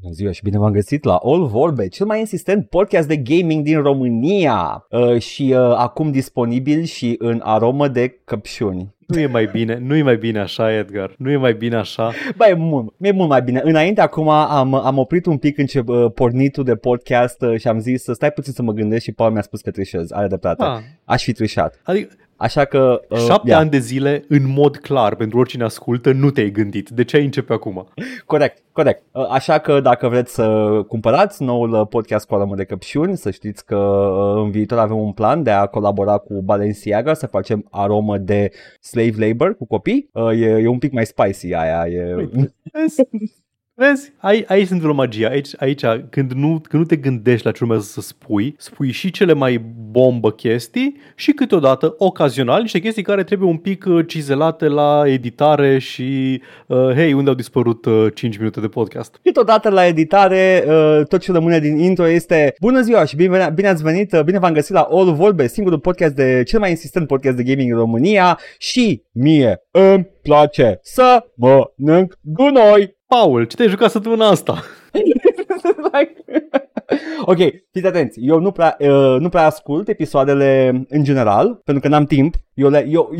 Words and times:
Bună 0.00 0.12
ziua 0.12 0.32
și 0.32 0.42
bine 0.42 0.58
v-am 0.58 0.72
găsit 0.72 1.04
la 1.04 1.16
All 1.16 1.46
Vorbe, 1.46 1.88
cel 1.88 2.06
mai 2.06 2.18
insistent 2.18 2.68
podcast 2.68 3.08
de 3.08 3.16
gaming 3.16 3.64
din 3.64 3.82
România 3.82 4.86
uh, 4.90 5.20
și 5.20 5.54
uh, 5.56 5.58
acum 5.58 6.10
disponibil 6.10 6.82
și 6.82 7.14
în 7.18 7.40
aromă 7.44 7.88
de 7.88 8.08
căpșuni. 8.24 8.96
Nu 9.08 9.18
e 9.18 9.26
mai 9.26 9.48
bine, 9.52 9.78
nu 9.82 9.96
e 9.96 10.02
mai 10.02 10.16
bine 10.16 10.38
așa, 10.38 10.72
Edgar. 10.72 11.14
Nu 11.18 11.30
e 11.30 11.36
mai 11.36 11.54
bine 11.54 11.76
așa. 11.76 12.12
Bă, 12.36 12.46
e 12.46 12.54
mult, 12.54 12.94
e 13.00 13.12
mult 13.12 13.28
mai 13.28 13.42
bine. 13.42 13.60
Înainte, 13.64 14.00
acum 14.00 14.28
am, 14.28 14.74
am 14.74 14.98
oprit 14.98 15.26
un 15.26 15.36
pic 15.36 15.58
încep, 15.58 15.88
uh, 15.88 16.12
pornitul 16.14 16.64
de 16.64 16.74
podcast 16.74 17.42
uh, 17.42 17.60
și 17.60 17.68
am 17.68 17.78
zis 17.78 18.02
să 18.02 18.12
stai 18.12 18.30
puțin 18.30 18.52
să 18.52 18.62
mă 18.62 18.72
gândesc 18.72 19.02
și 19.02 19.12
Paul 19.12 19.32
mi-a 19.32 19.42
spus 19.42 19.60
că 19.60 19.70
trișez. 19.70 20.10
Are 20.12 20.26
dreptate. 20.26 20.64
Ah. 20.64 20.78
Aș 21.04 21.22
fi 21.22 21.32
trișat. 21.32 21.80
Adică 21.82 22.16
Așa 22.38 22.64
că... 22.64 23.00
Uh, 23.08 23.18
șapte 23.18 23.50
ia. 23.50 23.58
ani 23.58 23.70
de 23.70 23.78
zile, 23.78 24.24
în 24.28 24.48
mod 24.48 24.76
clar, 24.76 25.14
pentru 25.14 25.38
oricine 25.38 25.64
ascultă, 25.64 26.12
nu 26.12 26.30
te-ai 26.30 26.50
gândit. 26.50 26.88
De 26.88 27.04
ce 27.04 27.16
ai 27.16 27.24
începe 27.24 27.52
acum? 27.52 27.88
Corect, 28.26 28.62
corect. 28.72 29.02
Uh, 29.12 29.26
Așa 29.30 29.58
că 29.58 29.80
dacă 29.80 30.08
vreți 30.08 30.34
să 30.34 30.46
cumpărați 30.88 31.42
noul 31.42 31.72
uh, 31.72 31.86
podcast 31.88 32.26
cu 32.26 32.34
aromă 32.34 32.54
de 32.54 32.64
căpșuni, 32.64 33.16
să 33.16 33.30
știți 33.30 33.64
că 33.64 33.76
uh, 33.76 34.42
în 34.42 34.50
viitor 34.50 34.78
avem 34.78 34.98
un 34.98 35.12
plan 35.12 35.42
de 35.42 35.50
a 35.50 35.66
colabora 35.66 36.18
cu 36.18 36.42
Balenciaga 36.42 37.14
să 37.14 37.26
facem 37.26 37.66
aromă 37.70 38.18
de 38.18 38.50
slave 38.98 39.26
labor 39.26 39.56
cu 39.56 39.66
copii. 39.66 40.08
Uh, 40.12 40.30
E, 40.30 40.62
e 40.62 40.66
un 40.66 40.78
pic 40.78 40.92
mai 40.92 41.06
spicy 41.06 41.52
aia. 41.52 41.86
E... 41.86 42.28
Vezi? 43.78 43.90
Vezi? 43.90 44.12
Ai, 44.18 44.44
aici 44.48 44.66
sunt 44.66 44.80
vreo 44.80 44.92
magia. 44.92 45.28
Aici, 45.28 45.48
aici 45.58 45.84
când, 46.10 46.32
nu, 46.32 46.60
când 46.68 46.82
nu 46.82 46.84
te 46.84 46.96
gândești 46.96 47.46
la 47.46 47.52
ce 47.52 47.58
urmează 47.62 47.84
să 47.84 48.00
spui, 48.00 48.54
spui 48.58 48.90
și 48.90 49.10
cele 49.10 49.32
mai 49.32 49.58
bombă 49.90 50.30
chestii 50.30 50.96
și 51.14 51.32
câteodată, 51.32 51.94
ocazional, 51.98 52.60
niște 52.60 52.78
chestii 52.78 53.02
care 53.02 53.24
trebuie 53.24 53.48
un 53.48 53.56
pic 53.56 53.84
uh, 53.88 54.06
cizelate 54.06 54.68
la 54.68 55.02
editare 55.06 55.78
și, 55.78 56.40
uh, 56.66 56.90
hei, 56.94 57.12
unde 57.12 57.30
au 57.30 57.36
dispărut 57.36 57.84
uh, 57.84 58.06
5 58.14 58.38
minute 58.38 58.60
de 58.60 58.68
podcast? 58.68 59.18
Câteodată 59.22 59.68
la 59.68 59.86
editare, 59.86 60.64
uh, 60.66 61.06
tot 61.08 61.20
ce 61.20 61.32
rămâne 61.32 61.58
din 61.58 61.78
intro 61.78 62.08
este 62.08 62.54
Bună 62.60 62.80
ziua 62.80 63.04
și 63.04 63.16
bine, 63.16 63.50
bine 63.54 63.68
ați 63.68 63.82
venit, 63.82 64.12
uh, 64.12 64.22
bine 64.22 64.38
v-am 64.38 64.52
găsit 64.52 64.74
la 64.74 64.88
All 64.90 65.14
Vorbe, 65.14 65.46
singurul 65.46 65.78
podcast 65.78 66.14
de, 66.14 66.42
cel 66.46 66.58
mai 66.58 66.70
insistent 66.70 67.06
podcast 67.06 67.36
de 67.36 67.42
gaming 67.42 67.72
în 67.72 67.78
România 67.78 68.38
și 68.58 69.02
mie 69.12 69.62
îmi 69.70 70.08
place 70.22 70.78
să 70.82 71.24
mănânc 71.34 72.18
gunoi. 72.20 72.97
Paul, 73.08 73.44
ce 73.44 73.56
te-ai 73.56 73.68
jucat 73.68 73.90
săptămâna 73.90 74.26
asta? 74.26 74.62
ok, 77.32 77.38
fiți 77.70 77.86
atenți, 77.86 78.20
eu 78.20 78.38
nu 78.38 78.50
prea, 78.50 78.76
uh, 78.78 79.16
nu 79.18 79.28
prea 79.28 79.44
ascult 79.44 79.88
episoadele 79.88 80.82
în 80.88 81.04
general, 81.04 81.60
pentru 81.64 81.82
că 81.82 81.88
n-am 81.88 82.04
timp. 82.04 82.34
Eu, 82.58 82.68
le, 82.68 82.86
eu 82.90 83.10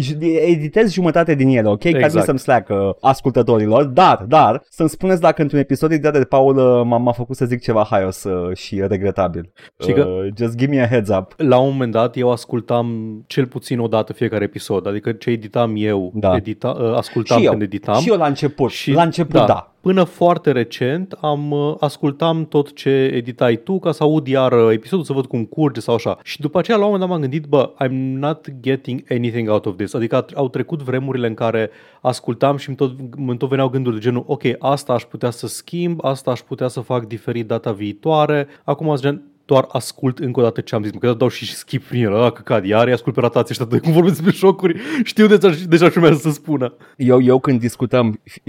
editez 0.47 0.92
jumătate 0.92 1.34
din 1.34 1.48
ele, 1.48 1.69
ok? 1.69 1.84
Exact. 1.84 1.98
Ca 2.00 2.05
Exact. 2.06 2.25
să-mi 2.27 2.39
slack 2.39 2.69
uh, 2.69 2.77
ascultătorilor, 3.00 3.84
dar, 3.84 4.25
dar, 4.28 4.62
să-mi 4.69 4.89
spuneți 4.89 5.20
dacă 5.20 5.42
într-un 5.42 5.58
episod 5.61 5.92
editat 5.92 6.12
de 6.12 6.25
Paul 6.25 6.56
uh, 6.56 6.83
m-a, 6.86 6.97
m-a 6.97 7.12
făcut 7.12 7.36
să 7.36 7.45
zic 7.45 7.61
ceva 7.62 7.86
haios 7.91 8.25
uh, 8.25 8.56
și 8.56 8.83
regretabil. 8.89 9.53
Și 9.84 9.92
că- 9.92 10.06
uh, 10.08 10.28
just 10.36 10.56
give 10.56 10.70
me 10.75 10.83
a 10.83 10.86
heads 10.86 11.11
up. 11.11 11.34
La 11.36 11.58
un 11.58 11.70
moment 11.70 11.92
dat 11.92 12.17
eu 12.17 12.30
ascultam 12.30 13.19
cel 13.27 13.47
puțin 13.47 13.78
o 13.78 13.86
dată 13.86 14.12
fiecare 14.12 14.45
episod, 14.45 14.86
adică 14.86 15.12
ce 15.12 15.30
editam 15.30 15.73
eu, 15.77 16.12
Da. 16.14 16.36
edita, 16.36 16.69
uh, 16.80 16.95
ascultam 16.97 17.39
și 17.39 17.45
eu, 17.45 17.50
când 17.50 17.62
editam. 17.62 18.00
și 18.00 18.08
eu 18.11 18.17
la 18.17 18.27
început, 18.27 18.70
Și- 18.70 18.92
la 18.92 19.02
început, 19.02 19.47
da. 19.47 19.73
Până 19.80 20.05
foarte 20.05 20.52
recent 20.52 21.19
am 21.20 21.50
uh, 21.50 21.75
ascultam 21.80 22.45
tot 22.47 22.75
ce 22.75 22.91
editai 23.14 23.56
tu 23.56 23.78
ca 23.78 23.92
să 23.92 24.02
aud 24.02 24.27
iar 24.27 24.52
uh, 24.52 24.69
episodul, 24.73 25.05
să 25.05 25.12
văd 25.12 25.27
cum 25.27 25.45
curge 25.45 25.80
sau 25.80 25.95
așa. 25.95 26.19
Și 26.23 26.41
după 26.41 26.58
aceea 26.58 26.77
la 26.77 26.84
un 26.84 26.91
moment 26.91 27.11
dat 27.11 27.19
m-am 27.19 27.28
gândit, 27.30 27.48
bă, 27.48 27.73
I'm 27.84 28.19
not 28.19 28.47
getting 28.61 29.02
anything 29.28 29.48
out 29.48 29.66
of 29.66 29.76
this. 29.76 29.94
Adică 29.94 30.16
a- 30.16 30.24
au 30.34 30.48
trecut 30.48 30.82
vremurile 30.82 31.26
în 31.26 31.34
care 31.34 31.70
ascultam 32.00 32.56
și 32.56 32.68
îmi 32.68 32.76
tot, 32.76 32.92
îmi 33.16 33.36
tot 33.36 33.48
veneau 33.48 33.68
gânduri 33.68 33.94
de 33.94 34.00
genul, 34.02 34.24
ok, 34.26 34.42
asta 34.58 34.92
aș 34.92 35.02
putea 35.02 35.30
să 35.30 35.46
schimb, 35.46 36.04
asta 36.04 36.30
aș 36.30 36.40
putea 36.40 36.68
să 36.68 36.80
fac 36.80 37.06
diferit 37.06 37.46
data 37.46 37.72
viitoare. 37.72 38.46
Acum 38.64 38.86
sunt 38.86 39.00
gen, 39.00 39.22
doar 39.44 39.66
ascult 39.68 40.18
încă 40.18 40.40
o 40.40 40.42
dată 40.42 40.60
ce 40.60 40.74
am 40.74 40.82
zis, 40.82 40.92
că 41.00 41.12
dau 41.12 41.28
și 41.28 41.54
skip 41.54 41.84
prin 41.84 42.04
el, 42.04 42.22
ah, 42.24 42.32
căcat, 42.32 42.64
iar 42.64 42.88
ascult 42.88 43.14
pe 43.14 43.20
ratații 43.20 43.48
ăștia 43.50 43.66
de 43.66 43.78
cum 43.78 43.92
vorbesc 43.92 44.14
despre 44.14 44.32
șocuri, 44.32 44.80
știu 45.05 45.27
deja, 45.27 45.55
deja 45.68 45.88
ce 45.88 45.98
urmează 45.98 46.18
să 46.18 46.30
spună. 46.30 46.74
Eu, 46.96 47.22
eu 47.22 47.38
când 47.38 47.61
discutăm, 47.61 48.20
f- 48.30 48.42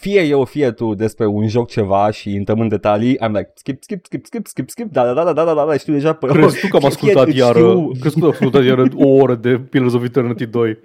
fie 0.00 0.20
eu, 0.22 0.44
fie 0.44 0.70
tu 0.70 0.94
despre 0.94 1.26
un 1.26 1.48
joc 1.48 1.68
ceva 1.68 2.10
și 2.10 2.34
intrăm 2.34 2.60
în 2.60 2.68
detalii, 2.68 3.16
I'm 3.24 3.26
like, 3.32 3.50
skip, 3.54 3.82
skip, 3.82 4.04
skip, 4.04 4.26
skip, 4.26 4.46
skip, 4.46 4.68
skip, 4.70 4.92
da, 4.92 5.04
da, 5.04 5.12
da, 5.14 5.22
da, 5.32 5.32
da, 5.44 5.54
da, 5.54 5.64
da, 5.68 5.76
știu 5.76 5.92
deja. 5.92 6.12
pe- 6.12 6.26
Crezi 6.26 6.60
tu 6.60 6.66
că 6.68 6.74
am 6.76 6.78
fie- 6.78 6.88
ascultat 6.88 7.24
fie- 7.28 7.38
iar, 7.42 7.54
știu- 7.54 7.90
crezi 8.00 8.14
tu 8.14 8.20
că 8.20 8.24
am 8.24 8.30
ascultat 8.32 8.64
iar 8.64 8.78
o 8.94 9.08
oră 9.08 9.34
de 9.34 9.58
Pillars 9.70 9.92
of 9.94 10.04
Eternity 10.04 10.46
2? 10.46 10.78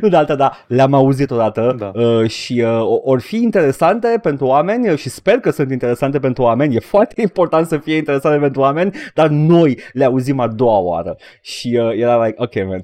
Nu 0.00 0.08
de 0.08 0.16
alta, 0.16 0.34
da, 0.34 0.52
le-am 0.66 0.94
auzit 0.94 1.30
odată 1.30 1.74
Da. 1.78 1.92
uh, 2.00 2.28
și 2.28 2.62
uh, 2.66 3.00
or 3.04 3.20
fi 3.20 3.36
interesante 3.36 4.18
pentru 4.22 4.46
oameni 4.46 4.88
uh, 4.88 4.96
și 4.98 5.08
sper 5.08 5.34
că 5.38 5.50
sunt 5.50 5.70
interesante 5.70 6.18
pentru 6.18 6.42
oameni. 6.42 6.74
E 6.74 6.78
foarte 6.80 7.20
important 7.20 7.66
să 7.66 7.76
fie 7.76 7.96
interesante 7.96 8.38
pentru 8.38 8.60
oameni, 8.60 8.90
dar 9.14 9.28
noi 9.28 9.78
le 9.92 10.04
auzim 10.04 10.40
a 10.40 10.48
doua 10.48 10.78
oară. 10.78 11.16
Și 11.40 11.78
uh, 11.82 11.90
era 12.00 12.24
like, 12.24 12.42
ok, 12.42 12.66
man. 12.68 12.80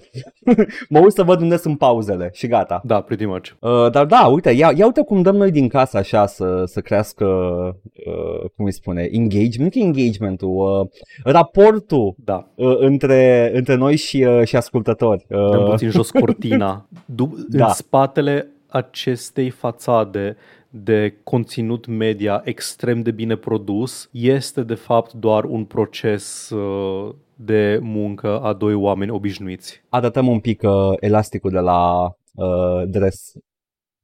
mă 0.88 0.98
uit 0.98 1.12
să 1.12 1.22
văd 1.22 1.40
unde 1.40 1.56
sunt 1.56 1.78
pauzele 1.78 2.30
și 2.34 2.46
gata. 2.46 2.80
Da, 2.84 3.00
pretty 3.00 3.24
much. 3.26 3.48
Uh, 3.60 3.90
dar 3.90 4.04
da, 4.04 4.26
uite, 4.26 4.50
ia, 4.50 4.72
ia 4.76 4.84
uite 4.86 5.02
cum 5.02 5.22
dăm 5.22 5.35
noi 5.36 5.50
din 5.50 5.68
casă 5.68 5.96
așa 5.96 6.26
să, 6.26 6.62
să 6.66 6.80
crească, 6.80 7.24
uh, 8.06 8.50
cum 8.56 8.64
îi 8.64 8.72
spune, 8.72 9.08
engagement, 9.12 9.58
nu 9.58 9.68
că 9.68 9.78
engagementul, 9.78 10.48
uh, 10.82 10.88
raportul 11.24 12.14
Da. 12.24 12.48
uh, 12.54 12.76
între, 12.78 13.50
între 13.54 13.74
noi 13.74 13.96
și, 13.96 14.22
uh, 14.22 14.44
și 14.44 14.56
ascultători. 14.56 15.26
Uh, 15.28 15.50
Dăm 15.50 15.64
puțin 15.64 15.90
jos 15.90 16.10
cortina. 16.10 16.88
Du- 17.04 17.36
Da. 17.48 17.66
În 17.66 17.72
spatele 17.72 18.48
acestei 18.68 19.50
fațade 19.50 20.36
de 20.70 21.14
conținut 21.24 21.86
media 21.86 22.40
extrem 22.44 23.02
de 23.02 23.10
bine 23.10 23.36
produs 23.36 24.08
este 24.12 24.62
de 24.62 24.74
fapt 24.74 25.12
doar 25.12 25.44
un 25.44 25.64
proces 25.64 26.50
uh, 26.50 27.14
de 27.34 27.78
muncă 27.82 28.40
a 28.40 28.52
doi 28.52 28.74
oameni 28.74 29.10
obișnuiți. 29.10 29.82
arătăm 29.88 30.26
un 30.28 30.40
pic 30.40 30.62
uh, 30.62 30.70
elasticul 31.00 31.50
de 31.50 31.58
la 31.58 32.04
uh, 32.34 32.82
dress. 32.88 33.32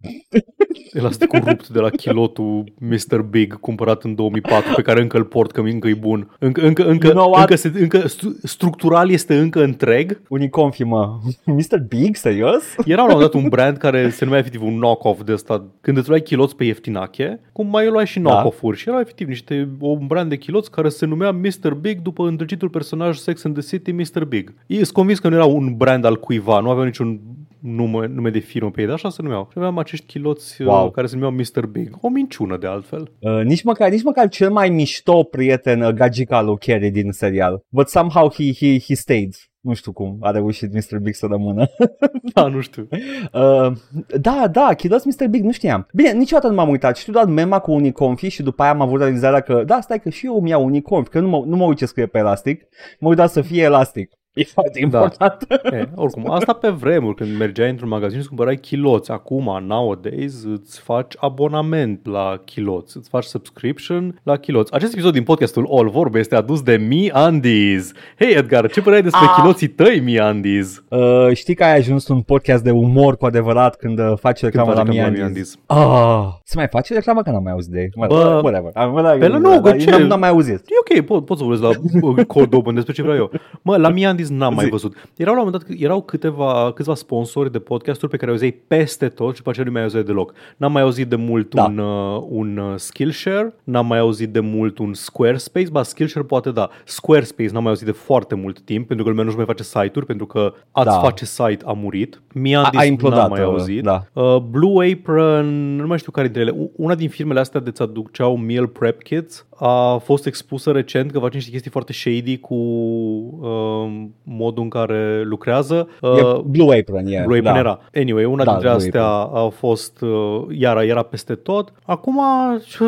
Elasticul 0.93 1.39
rupt 1.45 1.69
de 1.69 1.79
la 1.79 1.89
chilotul 1.91 2.65
Mr. 2.79 3.21
Big 3.31 3.61
cumpărat 3.61 4.03
în 4.03 4.15
2004 4.15 4.73
pe 4.75 4.83
care 4.83 5.01
încă 5.01 5.17
îl 5.17 5.25
port 5.25 5.51
că 5.51 5.61
încă 5.61 5.89
e 5.89 5.95
bun. 5.95 6.31
Încă, 6.39 6.61
încă, 6.61 6.85
încă, 6.85 7.07
You 7.07 7.17
know 7.17 7.29
what? 7.31 7.41
încă, 7.41 7.55
se, 7.55 7.73
încă 7.81 8.09
stru- 8.09 8.37
structural 8.43 9.11
este 9.11 9.39
încă 9.39 9.63
întreg. 9.63 10.21
Unii 10.29 10.49
confirmă. 10.51 11.21
Mr. 11.47 11.79
Big, 11.89 12.17
serios? 12.17 12.63
Era 12.85 12.97
la 12.97 13.03
un 13.03 13.11
moment 13.13 13.31
dat 13.33 13.43
un 13.43 13.49
brand 13.49 13.77
care 13.77 14.11
se 14.11 14.25
numea 14.25 14.39
efectiv 14.41 14.63
un 14.63 14.75
knock-off 14.77 15.23
de 15.25 15.33
ăsta. 15.33 15.65
Când 15.81 15.97
îți 15.97 16.09
luai 16.09 16.21
chiloți 16.21 16.57
pe 16.57 16.65
ieftinache, 16.65 17.41
cum 17.53 17.67
mai 17.67 17.89
luai 17.89 18.07
și 18.07 18.21
Da. 18.21 18.31
knock-off-uri. 18.31 18.77
Și 18.79 18.89
erau 18.89 19.01
efectiv 19.01 19.29
niște, 19.29 19.69
un 19.79 20.07
brand 20.07 20.29
de 20.29 20.37
chiloți 20.37 20.71
care 20.71 20.89
se 20.89 21.07
numea 21.07 21.31
Mr. 21.31 21.75
Big 21.81 22.01
după 22.01 22.27
îndrăgitul 22.29 22.69
personaj 22.69 23.17
Sex 23.17 23.45
and 23.45 23.59
the 23.59 23.77
City 23.77 23.93
Mr. 23.93 24.25
Big. 24.25 24.55
Sunt 24.69 24.89
convins 24.91 25.19
că 25.19 25.29
nu 25.29 25.35
era 25.35 25.45
un 25.45 25.75
brand 25.77 26.05
al 26.05 26.17
cuiva, 26.17 26.61
nu 26.61 26.71
aveau 26.71 26.85
niciun 26.85 27.21
nume, 27.63 28.07
nume 28.07 28.31
de 28.31 28.39
firmă 28.39 28.71
pe 28.71 28.81
ei, 28.81 28.87
dar 28.87 28.95
așa 28.95 29.11
se 29.11 29.23
numeau. 29.23 29.49
Și 29.51 29.59
aveam 29.59 29.79
acești 29.79 30.07
chiloți 30.07 30.63
Wow. 30.63 30.77
wow. 30.77 30.91
care 30.91 31.07
se 31.07 31.17
numeau 31.17 31.33
Mr. 31.33 31.67
Big. 31.67 31.97
O 32.01 32.09
minciună 32.09 32.57
de 32.57 32.67
altfel. 32.67 33.13
Uh, 33.19 33.41
nici, 33.45 33.63
măcar, 33.63 33.91
nici 33.91 34.03
măcar 34.03 34.29
cel 34.29 34.51
mai 34.51 34.69
mișto 34.69 35.23
prieten 35.23 35.81
uh, 35.81 35.93
gagica 35.95 36.41
lui 36.41 36.59
Carrie 36.59 36.91
din 36.91 37.13
serial. 37.13 37.65
But 37.69 37.89
somehow 37.89 38.33
he, 38.33 38.53
he, 38.53 38.79
he 38.79 38.95
stayed. 38.95 39.35
Nu 39.61 39.75
știu 39.75 39.93
cum 39.93 40.17
a 40.21 40.31
reușit 40.31 40.73
Mr. 40.73 40.99
Big 40.99 41.15
să 41.15 41.27
rămână. 41.27 41.67
Da, 42.35 42.47
nu 42.47 42.61
știu. 42.61 42.89
Uh, 43.33 43.73
da, 44.21 44.49
da, 44.53 44.75
Chidos 44.75 45.05
Mr. 45.05 45.27
Big, 45.27 45.45
nu 45.45 45.53
știam. 45.53 45.87
Bine, 45.95 46.13
niciodată 46.13 46.49
nu 46.49 46.55
m-am 46.55 46.69
uitat. 46.69 46.97
Știu 46.97 47.13
doar 47.13 47.25
mema 47.25 47.59
cu 47.59 47.73
uniconfi 47.73 48.29
și 48.29 48.43
după 48.43 48.63
aia 48.63 48.71
am 48.71 48.81
avut 48.81 49.01
realizarea 49.01 49.41
că, 49.41 49.63
da, 49.67 49.81
stai 49.81 50.01
că 50.01 50.09
și 50.11 50.27
eu 50.27 50.37
îmi 50.39 50.51
iau 50.51 50.65
uniconfi, 50.65 51.11
că 51.11 51.21
nu 51.21 51.29
mă, 51.29 51.43
nu 51.47 51.57
mă 51.57 51.65
uit 51.65 51.77
ce 51.77 51.87
scrie 51.87 52.07
pe 52.07 52.19
elastic. 52.19 52.63
Mă 53.01 53.09
uit 53.09 53.17
doar 53.17 53.29
să 53.29 53.41
fie 53.41 53.63
elastic. 53.63 54.11
E 54.35 54.45
foarte 54.45 54.81
important. 54.81 55.47
E, 55.73 55.89
oricum, 55.95 56.31
asta 56.31 56.53
pe 56.53 56.69
vremuri, 56.69 57.15
când 57.17 57.37
mergeai 57.39 57.71
într-un 57.71 57.89
magazin 57.89 58.11
și 58.13 58.19
îți 58.19 58.29
cumpărai 58.29 58.57
chiloți. 58.57 59.11
Acum, 59.11 59.59
nowadays, 59.67 60.45
îți 60.45 60.81
faci 60.81 61.15
abonament 61.19 62.07
la 62.07 62.41
chiloți, 62.45 62.97
îți 62.97 63.09
faci 63.09 63.25
subscription 63.25 64.21
la 64.23 64.37
chiloți. 64.37 64.73
Acest 64.75 64.93
episod 64.93 65.13
din 65.13 65.23
podcastul 65.23 65.69
All 65.71 65.89
Vorbe 65.91 66.19
este 66.19 66.35
adus 66.37 66.63
de 66.63 66.77
Mi 66.77 67.11
Andes. 67.11 67.93
Hei, 68.19 68.33
Edgar, 68.35 68.71
ce 68.71 68.79
părere 68.81 68.97
ai 68.97 69.03
despre 69.03 69.27
Ah. 69.29 69.35
chiloții 69.41 69.69
tăi, 69.69 70.01
Mi 70.01 70.19
Andes? 70.21 70.83
Uh, 70.89 71.29
știi 71.33 71.55
că 71.55 71.65
ai 71.65 71.77
ajuns 71.77 72.09
un 72.09 72.21
podcast 72.21 72.63
de 72.63 72.71
umor 72.71 73.17
cu 73.17 73.27
adevărat 73.27 73.77
când 73.77 73.99
uh, 73.99 74.13
faci 74.21 74.41
Când 74.41 74.53
reclamă 74.53 74.69
faci 74.75 74.87
la 74.87 74.93
reclamă 74.93 75.17
Miandis. 75.17 75.59
la 75.67 75.77
Ah, 75.77 76.29
se 76.45 76.53
mai 76.57 76.67
face 76.71 76.95
reclamă 76.95 77.23
că 77.23 77.31
n-am 77.31 77.43
mai 77.43 77.53
auzit 77.53 77.73
de 77.73 77.81
ei. 77.81 77.89
Mă, 77.97 78.07
Bă, 78.07 78.41
whatever. 78.43 78.71
Am, 78.75 79.03
da, 79.03 79.11
pe 79.19 79.29
la 79.29 79.39
nou, 79.39 79.61
că 79.61 79.73
ce? 79.73 79.91
N-am, 79.91 80.03
n-am 80.03 80.21
mai 80.21 80.29
auzit. 80.29 80.55
E 80.59 80.97
ok, 80.99 81.05
pot, 81.07 81.25
pot 81.25 81.39
să 81.39 81.45
vorbesc 81.45 81.63
la 81.63 81.99
uh, 82.09 82.25
cold 82.27 82.55
open 82.55 82.75
despre 82.75 82.93
ce 82.93 83.03
vreau 83.03 83.17
eu. 83.17 83.31
Mă, 83.63 83.77
la 83.77 83.89
Mi 83.89 84.07
Andes 84.07 84.22
zis 84.23 84.31
n-am 84.37 84.55
mai 84.55 84.65
Zi. 84.65 84.71
văzut. 84.71 85.09
Erau 85.17 85.35
la 85.35 85.41
un 85.41 85.47
moment 85.47 85.65
dat, 85.69 85.77
erau 85.79 86.03
câteva, 86.03 86.73
câțiva 86.75 86.95
sponsori 86.95 87.53
de 87.53 87.59
podcasturi 87.59 88.11
pe 88.11 88.17
care 88.17 88.31
auzeai 88.31 88.51
peste 88.67 89.09
tot 89.09 89.31
și 89.31 89.37
după 89.37 89.51
aceea 89.51 89.67
nu 89.67 89.73
mai 89.73 89.83
auzeai 89.83 90.03
deloc. 90.03 90.33
N-am 90.57 90.73
mai 90.73 90.83
auzit 90.83 91.09
de 91.09 91.17
mult 91.17 91.55
Da. 91.55 91.65
un, 91.65 91.79
uh, 91.79 92.23
un 92.29 92.57
uh, 92.57 92.75
Skillshare, 92.77 93.55
n-am 93.65 93.87
mai 93.87 93.99
auzit 93.99 94.31
de 94.33 94.41
mult 94.41 94.79
un 94.79 94.95
Squarespace, 94.95 95.69
ba 95.71 95.83
Skillshare 95.83 96.27
poate 96.27 96.51
da. 96.51 96.69
Squarespace 96.85 97.51
n-am 97.53 97.63
mai 97.63 97.71
auzit 97.73 97.87
de 97.87 97.93
foarte 97.93 98.35
mult 98.35 98.61
timp, 98.61 98.87
pentru 98.87 99.05
că 99.05 99.11
lumea 99.11 99.25
nu-și 99.25 99.37
mai 99.37 99.47
face 99.47 99.63
site-uri, 99.63 100.07
pentru 100.07 100.27
că 100.27 100.55
a-ți 100.71 100.87
Da. 100.87 100.99
face 100.99 101.25
site 101.25 101.65
a 101.65 101.73
murit. 101.73 102.23
Mia 102.35 102.61
A- 102.63 102.71
a 102.73 102.85
implodat, 102.85 103.19
n-am 103.19 103.31
mai 103.31 103.41
uh, 103.41 103.47
auzit. 103.47 103.83
da. 103.83 104.03
Uh, 104.13 104.37
Blue 104.37 104.93
Apron, 104.93 105.77
nu 105.77 105.87
mai 105.87 105.99
știu 105.99 106.13
care 106.13 106.27
dintre 106.29 106.43
ele, 106.43 106.61
U- 106.63 106.73
una 106.77 106.95
din 106.95 107.09
firmele 107.09 107.41
astea 107.41 107.61
de 107.61 107.71
ți 107.71 107.83
aduceau 107.83 108.37
meal 108.37 108.67
prep 108.67 109.03
kits 109.03 109.47
a 109.57 109.97
fost 109.97 110.27
expusă 110.27 110.71
recent 110.71 111.11
că 111.11 111.19
face 111.19 111.35
niște 111.37 111.51
chestii 111.51 111.71
foarte 111.71 111.93
shady 111.93 112.39
cu 112.39 112.55
uh, 112.55 114.05
modul 114.23 114.63
în 114.63 114.69
care 114.69 115.23
lucrează. 115.25 115.89
Uh, 116.01 116.17
E 116.19 116.43
Blue 116.45 116.79
Apron, 116.79 117.07
e. 117.07 117.23
Blue 117.27 117.39
Apron 117.39 117.53
da. 117.53 117.59
era. 117.59 117.81
Anyway, 117.95 118.25
una 118.25 118.45
Da, 118.45 118.51
dintre 118.51 118.69
Blue 118.69 118.81
astea 118.83 119.07
a 119.43 119.49
fost, 119.49 120.01
uh, 120.01 120.45
iar 120.51 120.83
era 120.83 121.03
peste 121.03 121.35
tot. 121.35 121.73
Acum, 121.85 122.21
ce- 122.69 122.85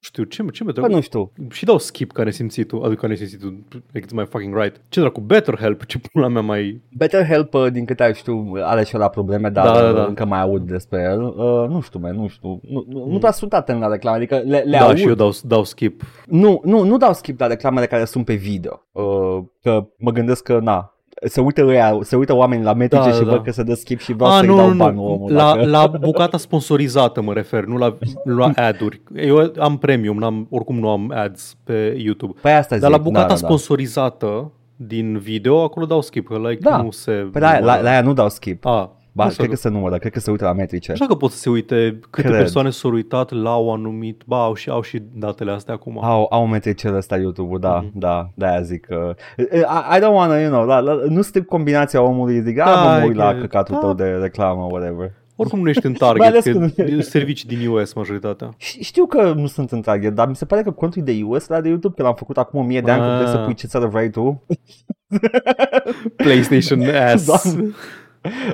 știu, 0.00 0.22
ce, 0.24 0.44
ce 0.52 0.64
mi 0.64 0.72
Bă, 0.80 0.86
nu 0.86 1.00
știu. 1.00 1.32
Și 1.50 1.64
dau 1.64 1.78
skip 1.78 2.12
ca 2.12 2.22
nesimțitul, 2.24 2.84
adică 2.84 3.00
ca 3.00 3.06
nesimțitul, 3.06 3.58
like 3.92 4.06
it's 4.06 4.14
my 4.14 4.24
fucking 4.28 4.56
right. 4.60 4.80
Ce 4.88 5.00
dracu, 5.00 5.20
BetterHelp, 5.20 5.84
ce 5.84 5.98
pula 6.12 6.28
mea 6.28 6.42
mai... 6.42 6.80
BetterHelp, 6.96 7.54
uh, 7.54 7.66
din 7.72 7.84
câte 7.84 8.12
știu, 8.14 8.52
are 8.62 8.84
și 8.84 8.96
la 8.96 9.08
probleme, 9.08 9.48
dar 9.48 9.64
Da, 9.66 9.72
da, 9.80 9.88
uh, 9.88 9.94
da. 9.94 10.04
încă 10.04 10.24
mai 10.24 10.40
aud 10.40 10.62
despre 10.62 11.02
el. 11.10 11.22
Uh, 11.22 11.68
nu 11.68 11.80
știu, 11.80 11.98
man, 12.02 12.16
nu 12.16 12.28
știu. 12.28 12.60
Nu, 12.70 12.84
nu, 12.88 13.06
nu 13.10 13.18
prea 13.18 13.30
sunt 13.30 13.52
atent 13.52 13.80
la 13.80 13.88
reclame, 13.88 14.16
adică 14.16 14.42
le, 14.44 14.58
le 14.58 14.76
da, 14.78 14.84
aud. 14.84 14.96
și 14.96 15.06
eu 15.06 15.14
dau, 15.14 15.30
dau 15.42 15.64
skip. 15.64 16.02
Nu, 16.26 16.60
nu, 16.64 16.82
nu 16.84 16.96
dau 16.96 17.12
skip 17.12 17.40
la 17.40 17.46
reclamele 17.46 17.86
care 17.86 18.04
sunt 18.04 18.24
pe 18.24 18.34
video. 18.34 18.82
Uh, 18.92 19.38
că 19.66 19.86
mă 19.98 20.10
gândesc 20.10 20.42
că, 20.42 20.58
na, 20.62 20.94
se 21.24 21.40
uită, 21.40 21.64
ăia, 21.64 21.98
se 22.02 22.16
uită 22.16 22.34
oamenii 22.34 22.64
la 22.64 22.72
metrice 22.72 23.08
Da, 23.08 23.14
și 23.14 23.22
da. 23.22 23.30
văd 23.30 23.42
că 23.42 23.50
se 23.50 23.62
dă 23.62 23.74
skip 23.74 24.00
și 24.00 24.12
vreau 24.12 24.30
A, 24.30 24.38
să-i 24.38 24.46
nu, 24.46 24.56
dau 24.56 24.68
nu, 24.68 24.76
banul 24.76 25.04
nu. 25.04 25.12
omul. 25.12 25.32
La, 25.32 25.54
dacă... 25.54 25.66
la 25.66 25.86
bucata 25.86 26.36
sponsorizată 26.38 27.22
mă 27.22 27.32
refer, 27.32 27.64
nu 27.64 27.76
la, 27.76 27.96
la 28.24 28.50
ad-uri. 28.68 29.02
Eu 29.14 29.52
am 29.58 29.78
premium, 29.78 30.16
n-am, 30.18 30.46
oricum 30.50 30.78
nu 30.78 30.88
am 30.88 31.12
ads 31.14 31.56
pe 31.64 31.94
YouTube. 31.98 32.38
Păi 32.40 32.52
asta 32.52 32.78
Dar 32.78 32.90
zic, 32.90 32.98
la 32.98 33.04
bucata 33.04 33.26
da, 33.26 33.34
da, 33.34 33.40
da. 33.40 33.46
sponsorizată 33.46 34.52
din 34.76 35.18
video, 35.18 35.62
acolo 35.62 35.86
dau 35.86 36.00
skip, 36.00 36.28
că 36.28 36.38
like 36.38 36.60
Da. 36.60 36.76
nu 36.82 36.90
se... 36.90 37.10
Păi 37.10 37.40
la, 37.40 37.58
la, 37.58 37.80
la 37.80 37.90
aia 37.90 38.02
nu 38.02 38.12
dau 38.12 38.28
skip. 38.28 38.64
A, 38.64 38.96
Ba, 39.16 39.24
nu 39.24 39.30
știu 39.30 39.42
cred 39.44 39.54
că 39.54 39.60
se 39.60 39.68
numără, 39.68 39.98
cred 39.98 40.12
că 40.12 40.20
se 40.20 40.30
uită 40.30 40.44
la 40.44 40.52
metrice. 40.52 40.92
Așa 40.92 41.06
că 41.06 41.14
pot 41.14 41.30
să 41.30 41.38
se 41.38 41.50
uite 41.50 41.98
câte 42.10 42.26
Cred. 42.28 42.38
persoane 42.40 42.70
s-au 42.70 42.90
uitat 42.90 43.30
la 43.30 43.54
un 43.56 43.72
anumit, 43.72 44.22
ba, 44.26 44.42
au 44.44 44.54
și, 44.54 44.68
au 44.70 44.82
și 44.82 45.02
datele 45.12 45.50
astea 45.50 45.74
acum. 45.74 46.04
Au, 46.04 46.26
au 46.30 46.46
metricele 46.46 46.96
ăsta 46.96 47.16
YouTube-ul, 47.16 47.58
da, 47.60 47.80
Mhm. 47.80 47.98
da, 47.98 48.30
de-aia 48.34 48.62
zic 48.62 48.86
că... 48.86 49.14
I, 49.38 49.96
I 49.96 50.00
don't 50.00 50.12
wanna, 50.14 50.38
you 50.40 50.50
know, 50.50 50.64
la, 50.64 50.78
la, 50.78 50.98
nu 51.08 51.22
stric 51.22 51.44
combinația 51.44 52.02
omului, 52.02 52.40
zic, 52.40 52.56
Da, 52.56 52.64
da, 52.64 52.98
mă 52.98 53.04
uit 53.06 53.16
la 53.16 53.34
e- 53.36 53.40
căcatul 53.40 53.74
da. 53.74 53.80
tău 53.80 53.94
de 53.94 54.04
reclamă, 54.04 54.62
whatever. 54.70 55.12
Oricum 55.36 55.60
nu 55.60 55.68
ești 55.68 55.86
în 55.86 55.94
Mai 56.00 56.08
target, 56.08 56.26
ales 56.26 56.44
că 56.44 56.50
când- 56.50 56.98
e 56.98 57.00
servicii 57.02 57.48
din 57.48 57.68
US 57.68 57.92
majoritatea. 57.92 58.48
Ș- 58.56 58.80
Știu 58.80 59.06
că 59.06 59.32
nu 59.36 59.46
sunt 59.46 59.70
în 59.72 59.80
target, 59.80 60.14
dar 60.14 60.28
mi 60.28 60.36
se 60.36 60.44
pare 60.44 60.62
că 60.62 60.70
contul 60.70 61.02
de 61.02 61.20
US 61.24 61.46
la 61.48 61.60
de 61.60 61.68
YouTube, 61.68 61.94
că 61.96 62.02
l-am 62.02 62.14
făcut 62.14 62.36
acum 62.38 62.60
1000 62.60 62.80
de 62.80 62.90
ani, 62.90 63.00
că 63.02 63.06
puteai 63.08 63.28
să 63.30 63.36
Ah. 63.38 63.44
pui 63.44 63.54
ce 63.54 63.66
țară 63.66 63.86
vrei 63.86 64.10
tu. 64.10 64.42
PlayStation 66.16 66.80
ass. 67.12 67.24
Doamne. 67.44 67.70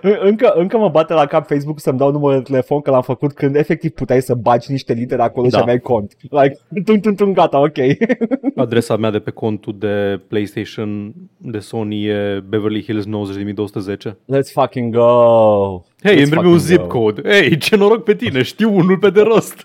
Încă, 0.29 0.53
încă 0.57 0.79
mă 0.79 0.89
bate 0.89 1.13
la 1.13 1.27
cap 1.27 1.47
Facebook 1.47 1.81
să-mi 1.81 1.99
dau 1.99 2.11
numărul 2.13 2.37
de 2.37 2.43
telefon 2.43 2.81
că 2.81 2.91
l-am 2.91 3.03
făcut 3.03 3.33
când 3.33 3.57
efectiv 3.57 3.91
puteai 3.91 4.23
să 4.23 4.35
bagi 4.35 4.71
niște 4.71 4.93
litere 4.93 5.23
acolo 5.23 5.47
Da. 5.49 5.57
și 5.57 5.63
aveai 5.63 5.79
cont. 5.81 6.17
Like, 6.21 6.59
tung, 6.85 7.01
tung, 7.01 7.17
tung, 7.17 7.35
gata, 7.35 7.61
ok. 7.61 7.77
Adresa 8.57 8.97
mea 8.97 9.11
de 9.11 9.19
pe 9.19 9.31
contul 9.31 9.75
de 9.79 10.21
PlayStation 10.29 11.13
de 11.37 11.59
Sony 11.59 12.05
e 12.05 12.43
Beverly 12.49 12.83
Hills 12.83 13.05
90210. 13.05 14.17
Let's 14.37 14.53
fucking 14.53 14.95
go. 14.95 15.83
Hei, 16.03 16.15
Let's 16.15 16.19
îmi 16.19 16.31
trebuie 16.31 16.53
un 16.53 16.59
fucking 16.59 16.79
zip 16.79 16.81
go. 16.81 16.87
code. 16.99 17.23
Hei, 17.33 17.57
ce 17.57 17.77
noroc 17.77 18.05
pe 18.05 18.15
tine, 18.15 18.43
știu 18.43 18.75
unul 18.77 18.99
pe 18.99 19.11
de 19.11 19.21
rost. 19.21 19.65